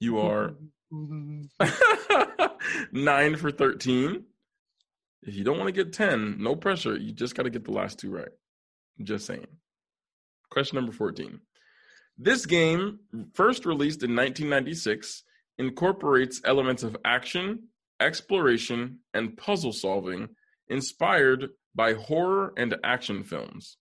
You 0.00 0.20
are 0.20 0.54
nine 2.92 3.36
for 3.36 3.50
13. 3.50 4.24
If 5.22 5.34
you 5.34 5.44
don't 5.44 5.58
want 5.58 5.68
to 5.68 5.84
get 5.84 5.92
10, 5.92 6.36
no 6.38 6.54
pressure. 6.54 6.96
You 6.96 7.12
just 7.12 7.34
got 7.34 7.44
to 7.44 7.50
get 7.50 7.64
the 7.64 7.72
last 7.72 7.98
two 7.98 8.10
right. 8.10 8.28
Just 9.02 9.26
saying. 9.26 9.46
Question 10.50 10.76
number 10.76 10.92
14. 10.92 11.40
This 12.16 12.46
game, 12.46 13.00
first 13.34 13.66
released 13.66 14.02
in 14.02 14.16
1996, 14.16 15.22
incorporates 15.58 16.40
elements 16.44 16.82
of 16.82 16.96
action, 17.04 17.68
exploration, 18.00 19.00
and 19.14 19.36
puzzle 19.36 19.72
solving 19.72 20.28
inspired 20.68 21.50
by 21.74 21.94
horror 21.94 22.52
and 22.56 22.76
action 22.82 23.22
films. 23.24 23.76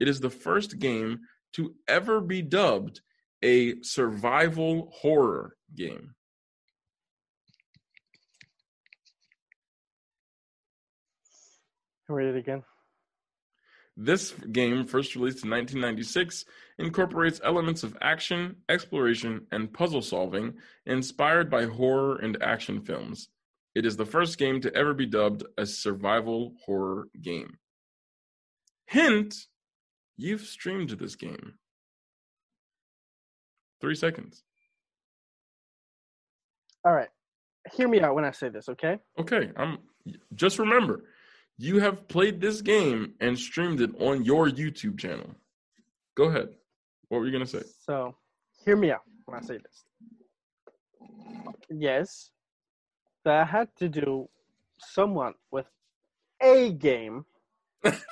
It 0.00 0.08
is 0.08 0.20
the 0.20 0.30
first 0.30 0.78
game 0.78 1.20
to 1.54 1.74
ever 1.86 2.20
be 2.20 2.42
dubbed 2.42 3.00
a 3.42 3.80
survival 3.82 4.92
horror 4.94 5.56
game. 5.74 6.14
Read 12.08 12.28
it 12.28 12.36
again. 12.36 12.62
This 13.96 14.30
game, 14.52 14.86
first 14.86 15.16
released 15.16 15.44
in 15.44 15.50
1996, 15.50 16.44
incorporates 16.78 17.40
elements 17.42 17.82
of 17.82 17.96
action, 18.00 18.56
exploration, 18.68 19.46
and 19.50 19.72
puzzle 19.72 20.02
solving 20.02 20.54
inspired 20.86 21.50
by 21.50 21.64
horror 21.64 22.16
and 22.16 22.40
action 22.40 22.80
films. 22.80 23.28
It 23.74 23.84
is 23.84 23.96
the 23.96 24.06
first 24.06 24.38
game 24.38 24.60
to 24.60 24.74
ever 24.74 24.94
be 24.94 25.06
dubbed 25.06 25.44
a 25.58 25.66
survival 25.66 26.54
horror 26.64 27.08
game. 27.20 27.58
Hint, 28.86 29.34
you've 30.16 30.42
streamed 30.42 30.90
this 30.90 31.16
game. 31.16 31.54
Three 33.80 33.96
seconds. 33.96 34.44
All 36.84 36.92
right. 36.92 37.08
Hear 37.72 37.88
me 37.88 38.00
out 38.00 38.14
when 38.14 38.24
I 38.24 38.30
say 38.30 38.48
this, 38.48 38.68
okay? 38.68 38.98
Okay, 39.18 39.50
I'm 39.56 39.78
just 40.34 40.58
remember, 40.58 41.04
you 41.58 41.80
have 41.80 42.06
played 42.06 42.40
this 42.40 42.60
game 42.62 43.14
and 43.20 43.36
streamed 43.36 43.80
it 43.80 43.90
on 44.00 44.24
your 44.24 44.48
YouTube 44.48 44.98
channel. 44.98 45.34
Go 46.16 46.24
ahead. 46.24 46.48
What 47.08 47.18
were 47.18 47.26
you 47.26 47.32
gonna 47.32 47.46
say? 47.46 47.62
So, 47.84 48.14
hear 48.64 48.76
me 48.76 48.92
out 48.92 49.02
when 49.24 49.36
I 49.36 49.40
say 49.42 49.58
this. 49.58 49.84
Yes, 51.68 52.30
that 53.24 53.48
had 53.48 53.68
to 53.76 53.88
do 53.88 54.28
somewhat 54.78 55.34
with 55.50 55.66
a 56.40 56.72
game. 56.72 57.24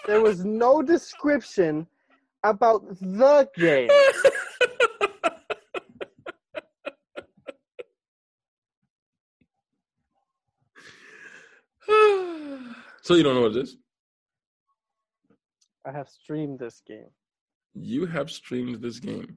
there 0.07 0.21
was 0.21 0.45
no 0.45 0.83
description 0.95 1.87
about 2.43 2.83
the 3.01 3.49
game. 3.57 3.91
so 13.07 13.15
you 13.15 13.23
don't 13.23 13.37
know 13.37 13.43
what 13.43 13.55
it 13.55 13.63
is? 13.63 13.77
I 15.87 15.93
have 15.93 16.09
streamed 16.09 16.59
this 16.59 16.83
game. 16.85 17.07
You 17.73 18.05
have 18.07 18.33
streamed 18.33 18.83
this 18.83 18.99
game. 18.99 19.37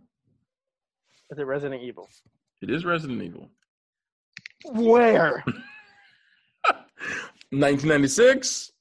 Is 1.30 1.38
it 1.38 1.44
Resident 1.44 1.84
Evil? 1.84 2.10
It 2.64 2.72
is 2.72 2.84
Resident 2.84 3.22
Evil. 3.22 3.52
Where? 4.66 5.44
1996. 7.52 8.72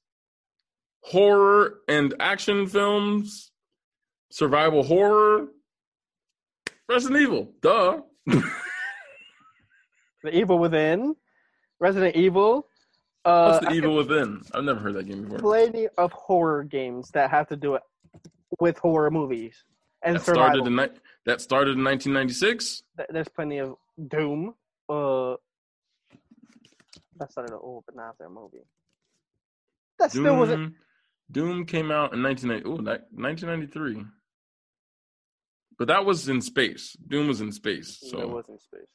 Horror 1.03 1.75
and 1.87 2.15
action 2.19 2.65
films. 2.65 3.51
Survival 4.31 4.81
horror. 4.81 5.49
Resident 6.89 7.21
Evil. 7.21 7.53
Duh. 7.61 8.01
The 10.23 10.35
Evil 10.35 10.57
Within? 10.59 11.15
Resident 11.79 12.15
Evil? 12.15 12.67
Uh, 13.25 13.51
What's 13.51 13.65
the 13.67 13.73
evil 13.73 13.95
within? 13.95 14.41
I've 14.53 14.63
never 14.63 14.79
heard 14.79 14.95
that 14.95 15.07
game 15.07 15.23
before. 15.23 15.39
plenty 15.39 15.87
of 15.97 16.11
horror 16.13 16.63
games 16.63 17.09
that 17.11 17.29
have 17.31 17.47
to 17.49 17.55
do 17.55 17.75
it 17.75 17.81
with 18.59 18.77
horror 18.77 19.11
movies 19.11 19.63
and 20.03 20.15
That 20.15 20.25
survival. 20.25 20.45
started 20.63 20.67
in 20.67 20.75
ni- 20.75 20.99
that 21.25 21.41
started 21.41 21.77
in 21.77 21.83
1996. 21.83 22.83
There's 23.09 23.27
plenty 23.27 23.57
of 23.59 23.75
Doom. 24.07 24.55
Uh, 24.87 25.35
that 27.17 27.31
started 27.31 27.53
oh, 27.53 27.83
but 27.85 27.95
not 27.95 28.17
their 28.17 28.29
movie. 28.29 28.63
That 29.99 30.11
still 30.11 30.37
wasn't. 30.37 30.73
Doom, 31.31 31.49
Doom 31.57 31.65
came 31.65 31.91
out 31.91 32.13
in 32.13 32.23
1990. 32.23 32.67
Ooh, 32.69 32.77
ni- 32.81 33.21
1993. 33.21 34.05
But 35.77 35.89
that 35.89 36.05
was 36.05 36.27
in 36.29 36.41
space. 36.41 36.95
Doom 37.07 37.27
was 37.27 37.41
in 37.41 37.51
space. 37.51 37.99
So 38.09 38.19
it 38.21 38.29
was 38.29 38.47
in 38.49 38.57
space. 38.59 38.87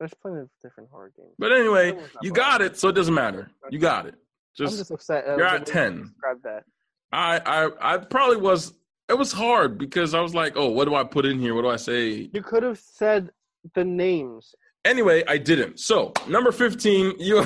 There's 0.00 0.14
plenty 0.14 0.40
of 0.40 0.48
different 0.62 0.88
horror 0.90 1.12
games. 1.14 1.34
But 1.38 1.52
anyway, 1.52 1.92
Doom 1.92 2.00
was 2.00 2.14
not 2.14 2.24
you 2.24 2.32
got 2.32 2.62
it, 2.62 2.78
so 2.78 2.88
it 2.88 2.94
doesn't 2.94 3.14
matter. 3.14 3.50
You 3.70 3.78
got 3.78 4.06
it. 4.06 4.14
Just, 4.56 4.72
I'm 4.72 4.78
Just, 4.78 4.90
upset. 4.90 5.28
uh, 5.28 5.36
you're 5.36 5.46
at 5.46 5.66
10. 5.66 6.02
Describe 6.02 6.42
that. 6.42 6.64
I, 7.12 7.40
I 7.44 7.94
I 7.94 7.96
probably 7.98 8.38
was 8.38 8.72
it 9.08 9.18
was 9.18 9.32
hard 9.32 9.76
because 9.76 10.14
I 10.14 10.20
was 10.20 10.34
like, 10.34 10.54
oh, 10.56 10.70
what 10.70 10.86
do 10.86 10.94
I 10.94 11.04
put 11.04 11.26
in 11.26 11.38
here? 11.38 11.54
What 11.54 11.62
do 11.62 11.68
I 11.68 11.76
say? 11.76 12.30
You 12.32 12.42
could 12.42 12.62
have 12.62 12.78
said 12.78 13.30
the 13.74 13.84
names. 13.84 14.54
Anyway, 14.84 15.22
I 15.28 15.36
didn't. 15.36 15.80
So 15.80 16.12
number 16.28 16.52
15, 16.52 17.16
you 17.18 17.44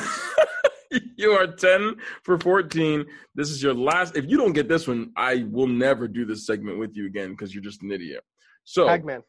you 1.17 1.31
are 1.33 1.47
10 1.47 1.97
for 2.23 2.39
14. 2.39 3.05
This 3.35 3.51
is 3.51 3.63
your 3.63 3.75
last. 3.75 4.17
If 4.17 4.27
you 4.27 4.37
don't 4.37 4.53
get 4.53 4.69
this 4.69 4.87
one, 4.87 5.11
I 5.17 5.45
will 5.51 5.67
never 5.67 6.07
do 6.07 6.25
this 6.25 6.47
segment 6.47 6.79
with 6.79 6.95
you 6.95 7.07
again 7.07 7.31
because 7.31 7.55
you're 7.55 7.65
just 7.65 7.83
an 7.83 7.91
idiot. 7.91 8.23
So 8.65 8.87
Pac-Man. 8.87 9.23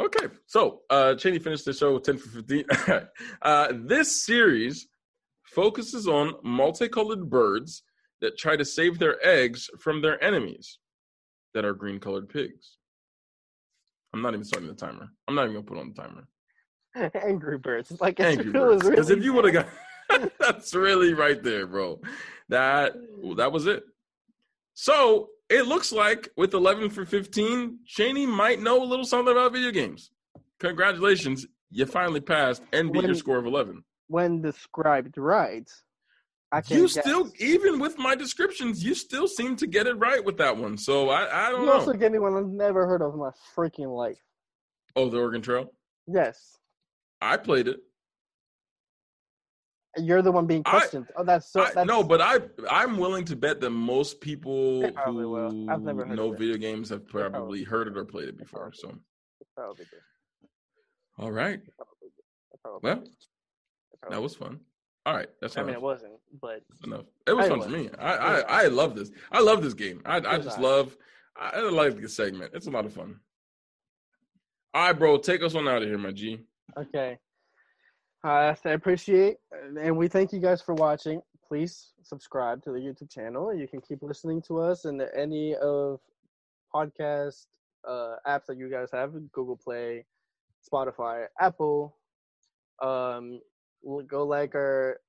Okay, 0.00 0.26
so 0.46 0.80
uh, 0.90 1.14
Cheney 1.14 1.38
finished 1.38 1.64
the 1.64 1.72
show 1.72 1.94
with 1.94 2.04
10 2.04 2.18
for 2.18 2.28
15. 2.28 2.64
uh, 3.42 3.72
this 3.84 4.24
series 4.24 4.88
focuses 5.44 6.08
on 6.08 6.34
multicolored 6.42 7.28
birds 7.28 7.82
that 8.20 8.38
try 8.38 8.56
to 8.56 8.64
save 8.64 8.98
their 8.98 9.24
eggs 9.26 9.68
from 9.78 10.00
their 10.00 10.22
enemies 10.24 10.78
that 11.52 11.64
are 11.64 11.74
green 11.74 12.00
colored 12.00 12.28
pigs. 12.28 12.78
I'm 14.14 14.22
not 14.22 14.34
even 14.34 14.44
starting 14.44 14.68
the 14.68 14.74
timer. 14.74 15.08
I'm 15.28 15.34
not 15.34 15.42
even 15.44 15.54
going 15.54 15.64
to 15.64 15.70
put 15.70 15.78
on 15.78 15.92
the 15.94 16.02
timer. 16.02 17.10
Angry 17.26 17.58
Birds. 17.58 17.90
It's 17.90 18.00
like 18.00 18.20
Angry 18.20 18.50
Birds. 18.52 18.88
Because 18.88 19.08
really 19.08 19.20
if 19.20 19.24
you 19.24 19.32
would 19.34 19.44
have 19.44 19.54
got 19.54 19.68
that's 20.38 20.74
really 20.74 21.14
right 21.14 21.42
there, 21.42 21.66
bro. 21.66 22.00
That 22.48 22.94
that 23.36 23.52
was 23.52 23.66
it. 23.66 23.84
So 24.74 25.28
it 25.52 25.66
looks 25.66 25.92
like 25.92 26.28
with 26.36 26.54
11 26.54 26.90
for 26.90 27.04
15, 27.04 27.78
Cheney 27.86 28.26
might 28.26 28.60
know 28.60 28.82
a 28.82 28.86
little 28.86 29.04
something 29.04 29.32
about 29.32 29.52
video 29.52 29.70
games. 29.70 30.10
Congratulations, 30.60 31.46
you 31.70 31.86
finally 31.86 32.20
passed 32.20 32.62
and 32.72 32.92
beat 32.92 33.04
your 33.04 33.14
score 33.14 33.38
of 33.38 33.46
11. 33.46 33.84
when 34.08 34.40
described 34.42 35.16
right. 35.18 35.70
I 36.52 36.60
can 36.60 36.76
You 36.76 36.82
guess. 36.82 37.00
still, 37.00 37.30
even 37.38 37.78
with 37.78 37.96
my 37.98 38.14
descriptions, 38.14 38.84
you 38.84 38.94
still 38.94 39.26
seem 39.26 39.56
to 39.56 39.66
get 39.66 39.86
it 39.86 39.94
right 39.94 40.22
with 40.22 40.36
that 40.38 40.54
one. 40.56 40.76
So 40.76 41.08
I, 41.08 41.46
I 41.46 41.50
don't 41.50 41.60
You 41.62 41.66
know. 41.66 41.72
also 41.74 41.92
gave 41.94 42.12
me 42.12 42.18
one 42.18 42.36
I've 42.36 42.46
never 42.46 42.86
heard 42.86 43.00
of 43.02 43.14
in 43.14 43.20
my 43.20 43.30
freaking 43.56 43.94
life. 43.96 44.18
oh, 44.96 45.08
the 45.08 45.18
Oregon 45.18 45.40
Trail. 45.42 45.72
Yes. 46.06 46.58
I 47.22 47.36
played 47.38 47.68
it. 47.68 47.80
You're 49.98 50.22
the 50.22 50.32
one 50.32 50.46
being 50.46 50.62
I- 50.64 50.70
questioned. 50.70 51.06
oh, 51.16 51.24
that's 51.24 51.52
so. 51.52 51.66
I, 51.76 51.84
no, 51.84 52.02
but 52.02 52.20
I 52.20 52.38
I'm 52.70 52.96
willing 52.96 53.24
to 53.26 53.36
bet 53.36 53.60
that 53.60 53.70
most 53.70 54.20
people 54.20 54.82
who 55.04 55.14
will. 55.30 55.70
I've 55.70 55.82
never 55.82 56.06
heard 56.06 56.16
know 56.16 56.28
of 56.28 56.34
it. 56.34 56.38
video 56.38 56.56
games 56.56 56.88
have 56.88 57.06
probably 57.06 57.30
probably 57.30 57.62
heard 57.64 57.88
it 57.88 57.96
or 57.98 58.04
played 58.04 58.28
it 58.28 58.38
before. 58.38 58.60
probably 58.70 58.78
So, 58.78 58.88
They 59.40 59.46
probably 59.54 59.84
all 61.18 61.30
right, 61.30 61.60
They 61.62 61.72
probably 61.76 62.08
do. 62.16 62.22
Probably 62.62 62.80
Well, 62.90 63.00
do. 63.04 63.10
That 64.10 64.22
was 64.22 64.34
fun. 64.34 64.60
All 65.04 65.14
right, 65.14 65.28
that's 65.40 65.54
do. 65.54 65.60
I 65.60 65.64
mean, 65.64 65.74
it 65.74 65.82
wasn't, 65.82 66.12
but 66.40 66.62
That's 66.70 66.84
enough. 66.84 67.04
It 67.26 67.32
was 67.34 67.46
I 67.46 67.48
fun 67.50 67.58
was. 67.58 67.66
for 67.66 67.72
me. 67.72 67.90
I 67.98 68.12
I. 68.16 68.40
I 68.40 68.66
love 68.68 68.94
this. 68.96 69.10
I 69.30 69.40
love 69.40 69.62
this 69.62 69.74
game. 69.74 70.00
I 70.06 70.16
I 70.16 70.38
just 70.38 70.58
love. 70.58 70.96
I, 71.36 71.50
I 71.56 71.60
like 71.70 72.00
this 72.00 72.14
segment. 72.16 72.52
It's 72.54 72.66
a 72.66 72.70
lot 72.70 72.86
of 72.86 72.92
fun. 72.94 73.16
All 74.74 74.86
right, 74.86 74.98
bro, 74.98 75.18
take 75.18 75.42
us 75.42 75.54
on 75.54 75.68
out 75.68 75.82
of 75.82 75.88
here, 75.88 75.98
my 75.98 76.12
G. 76.12 76.40
okay. 76.78 77.18
Uh, 78.24 78.54
I 78.64 78.70
appreciate, 78.70 79.38
and 79.80 79.96
we 79.96 80.06
thank 80.06 80.32
you 80.32 80.38
guys 80.38 80.62
for 80.62 80.74
watching. 80.74 81.20
Please 81.46 81.92
subscribe 82.04 82.62
to 82.62 82.70
the 82.70 82.78
YouTube 82.78 83.10
channel. 83.10 83.52
You 83.52 83.66
can 83.66 83.80
keep 83.80 84.00
listening 84.00 84.40
to 84.42 84.60
us 84.60 84.84
and 84.84 85.02
any 85.16 85.56
of 85.56 85.98
podcast 86.72 87.46
uh, 87.86 88.14
apps 88.24 88.46
that 88.46 88.56
you 88.58 88.70
guys 88.70 88.90
have: 88.92 89.12
Google 89.32 89.56
Play, 89.56 90.04
Spotify, 90.72 91.26
Apple. 91.40 91.96
Um, 92.80 93.40
go 94.06 94.24
like 94.24 94.54
our 94.54 95.00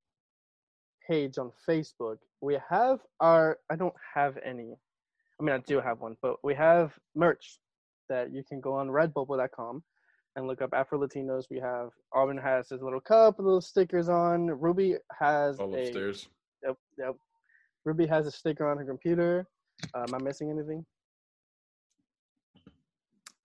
page 1.07 1.38
on 1.38 1.52
Facebook. 1.69 2.18
We 2.41 2.57
have 2.68 2.99
our. 3.19 3.60
I 3.69 3.76
don't 3.76 3.94
have 4.15 4.40
any. 4.44 4.76
I 5.40 5.44
mean, 5.44 5.53
I 5.53 5.60
do 5.60 5.80
have 5.80 5.99
one, 5.99 6.18
but 6.19 6.44
we 6.44 6.56
have 6.56 6.98
merch 7.15 7.60
that 8.10 8.34
you 8.34 8.44
can 8.44 8.60
go 8.60 8.73
on 8.73 8.88
Redbubble.com 8.88 9.84
and 10.35 10.47
look 10.47 10.61
up 10.61 10.73
Afro 10.73 10.99
Latinos. 10.99 11.45
We 11.49 11.60
have 11.60 11.89
Aubyn 12.14 12.41
has 12.41 12.69
his 12.69 12.81
little 12.81 12.99
cup, 12.99 13.39
little 13.39 13.61
stickers 13.61 14.10
on. 14.10 14.47
Ruby 14.47 14.95
has 15.19 15.60
All 15.60 15.73
a 15.73 15.80
upstairs. 15.80 16.27
Yep, 16.64 16.77
yep. 16.97 17.15
Ruby 17.85 18.07
has 18.07 18.27
a 18.27 18.31
sticker 18.31 18.69
on 18.69 18.77
her 18.77 18.85
computer. 18.85 19.47
Uh, 19.93 20.05
am 20.07 20.15
I 20.15 20.18
missing 20.19 20.49
anything? 20.49 20.85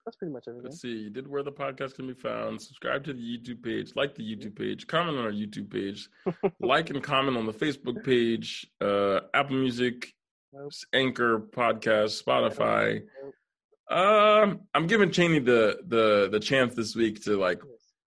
That's 0.05 0.17
pretty 0.17 0.33
much 0.33 0.45
everything. 0.47 0.71
Let's 0.71 0.81
see. 0.81 0.89
You 0.89 1.09
did 1.09 1.27
where 1.27 1.43
the 1.43 1.51
podcast 1.51 1.95
can 1.95 2.07
be 2.07 2.13
found. 2.13 2.59
Subscribe 2.61 3.03
to 3.03 3.13
the 3.13 3.21
YouTube 3.21 3.61
page. 3.61 3.91
Like 3.95 4.15
the 4.15 4.23
YouTube 4.23 4.57
page. 4.57 4.87
Comment 4.87 5.17
on 5.17 5.23
our 5.23 5.31
YouTube 5.31 5.69
page. 5.69 6.09
like 6.59 6.89
and 6.89 7.03
comment 7.03 7.37
on 7.37 7.45
the 7.45 7.53
Facebook 7.53 8.03
page. 8.03 8.65
Uh, 8.81 9.19
Apple 9.35 9.57
Music, 9.57 10.11
Nope. 10.51 10.71
Anchor 10.93 11.39
Podcast, 11.39 12.23
Spotify. 12.23 13.01
Nope. 13.23 13.33
Um, 13.89 14.61
I'm 14.75 14.85
giving 14.87 15.09
Cheney 15.11 15.39
the 15.39 15.79
the 15.87 16.29
the 16.31 16.39
chance 16.39 16.75
this 16.75 16.95
week 16.95 17.23
to 17.23 17.37
like. 17.37 17.61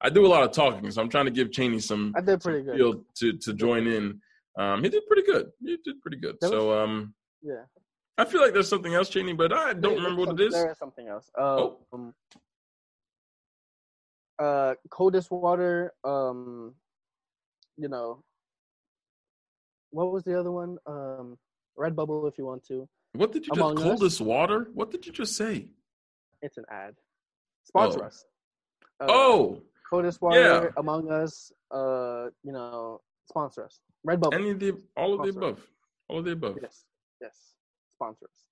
I 0.02 0.08
do 0.10 0.24
a 0.24 0.28
lot 0.28 0.42
of 0.42 0.52
talking, 0.52 0.90
so 0.90 1.00
I'm 1.02 1.08
trying 1.10 1.26
to 1.26 1.30
give 1.30 1.52
Cheney 1.52 1.78
some 1.78 2.12
I 2.16 2.20
did 2.22 2.40
pretty 2.40 2.62
good. 2.64 3.04
to 3.16 3.32
to 3.38 3.52
join 3.54 3.86
in. 3.86 4.20
Um, 4.58 4.82
he 4.82 4.88
did 4.90 5.06
pretty 5.06 5.22
good. 5.22 5.50
He 5.62 5.76
did 5.84 6.00
pretty 6.00 6.16
good. 6.18 6.36
That 6.40 6.48
So 6.50 6.78
um, 6.78 7.14
Yeah. 7.42 7.64
I 8.18 8.24
feel 8.26 8.40
like 8.42 8.52
there's 8.52 8.68
something 8.68 8.92
else, 8.94 9.08
Cheney, 9.08 9.32
but 9.32 9.52
I 9.52 9.72
don't 9.72 9.80
There- 9.82 9.90
remember 9.92 10.20
what 10.26 10.40
it 10.40 10.46
is. 10.46 10.52
There 10.52 10.70
is 10.70 10.78
something 10.78 11.08
else. 11.08 11.30
Uh, 11.38 11.40
Oh. 11.56 11.78
um, 11.92 12.14
uh, 14.38 14.74
coldest 14.90 15.30
water. 15.30 15.92
Um, 16.04 16.74
you 17.78 17.88
know, 17.88 18.22
what 19.90 20.12
was 20.12 20.24
the 20.24 20.38
other 20.38 20.52
one? 20.52 20.76
Um, 20.86 21.38
Redbubble, 21.78 22.28
if 22.28 22.36
you 22.36 22.44
want 22.44 22.64
to. 22.66 22.86
What 23.12 23.32
did 23.32 23.44
you 23.46 23.50
just 23.54 23.60
Among 23.60 23.76
Us? 23.78 23.82
coldest 23.82 24.20
water? 24.20 24.68
What 24.74 24.90
did 24.90 25.06
you 25.06 25.12
just 25.12 25.36
say? 25.36 25.68
It's 26.42 26.56
an 26.58 26.64
ad. 26.70 26.94
Sponsor 27.64 28.02
Oh. 28.02 28.06
us. 28.06 28.24
Uh, 29.00 29.06
oh, 29.08 29.62
coldest 29.88 30.20
water. 30.22 30.40
yeah. 30.40 30.68
Among 30.76 31.10
Us. 31.10 31.50
Uh, 31.70 32.26
you 32.42 32.52
know, 32.52 33.00
sponsor 33.28 33.64
us. 33.64 33.78
Redbubble. 34.06 34.34
any 34.34 34.50
of 34.50 34.58
the 34.58 34.72
all 34.96 35.14
of 35.14 35.22
the 35.22 35.30
above, 35.38 35.60
all 36.08 36.18
of 36.18 36.24
the 36.24 36.32
above. 36.32 36.58
Yes, 36.62 36.84
yes. 37.20 37.36
Sponsor 37.96 38.24
us. 38.26 38.44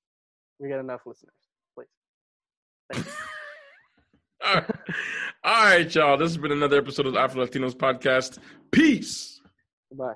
We 0.60 0.68
got 0.68 0.80
enough 0.80 1.00
listeners, 1.06 1.34
please. 1.74 1.88
All 4.44 4.54
right. 4.54 4.70
all 5.44 5.64
right, 5.64 5.94
y'all. 5.94 6.16
This 6.16 6.28
has 6.30 6.36
been 6.38 6.52
another 6.52 6.78
episode 6.78 7.06
of 7.06 7.12
the 7.12 7.18
Afro 7.18 7.44
Latinos 7.44 7.74
podcast. 7.74 8.38
Peace. 8.70 9.40
Goodbye. 9.90 10.14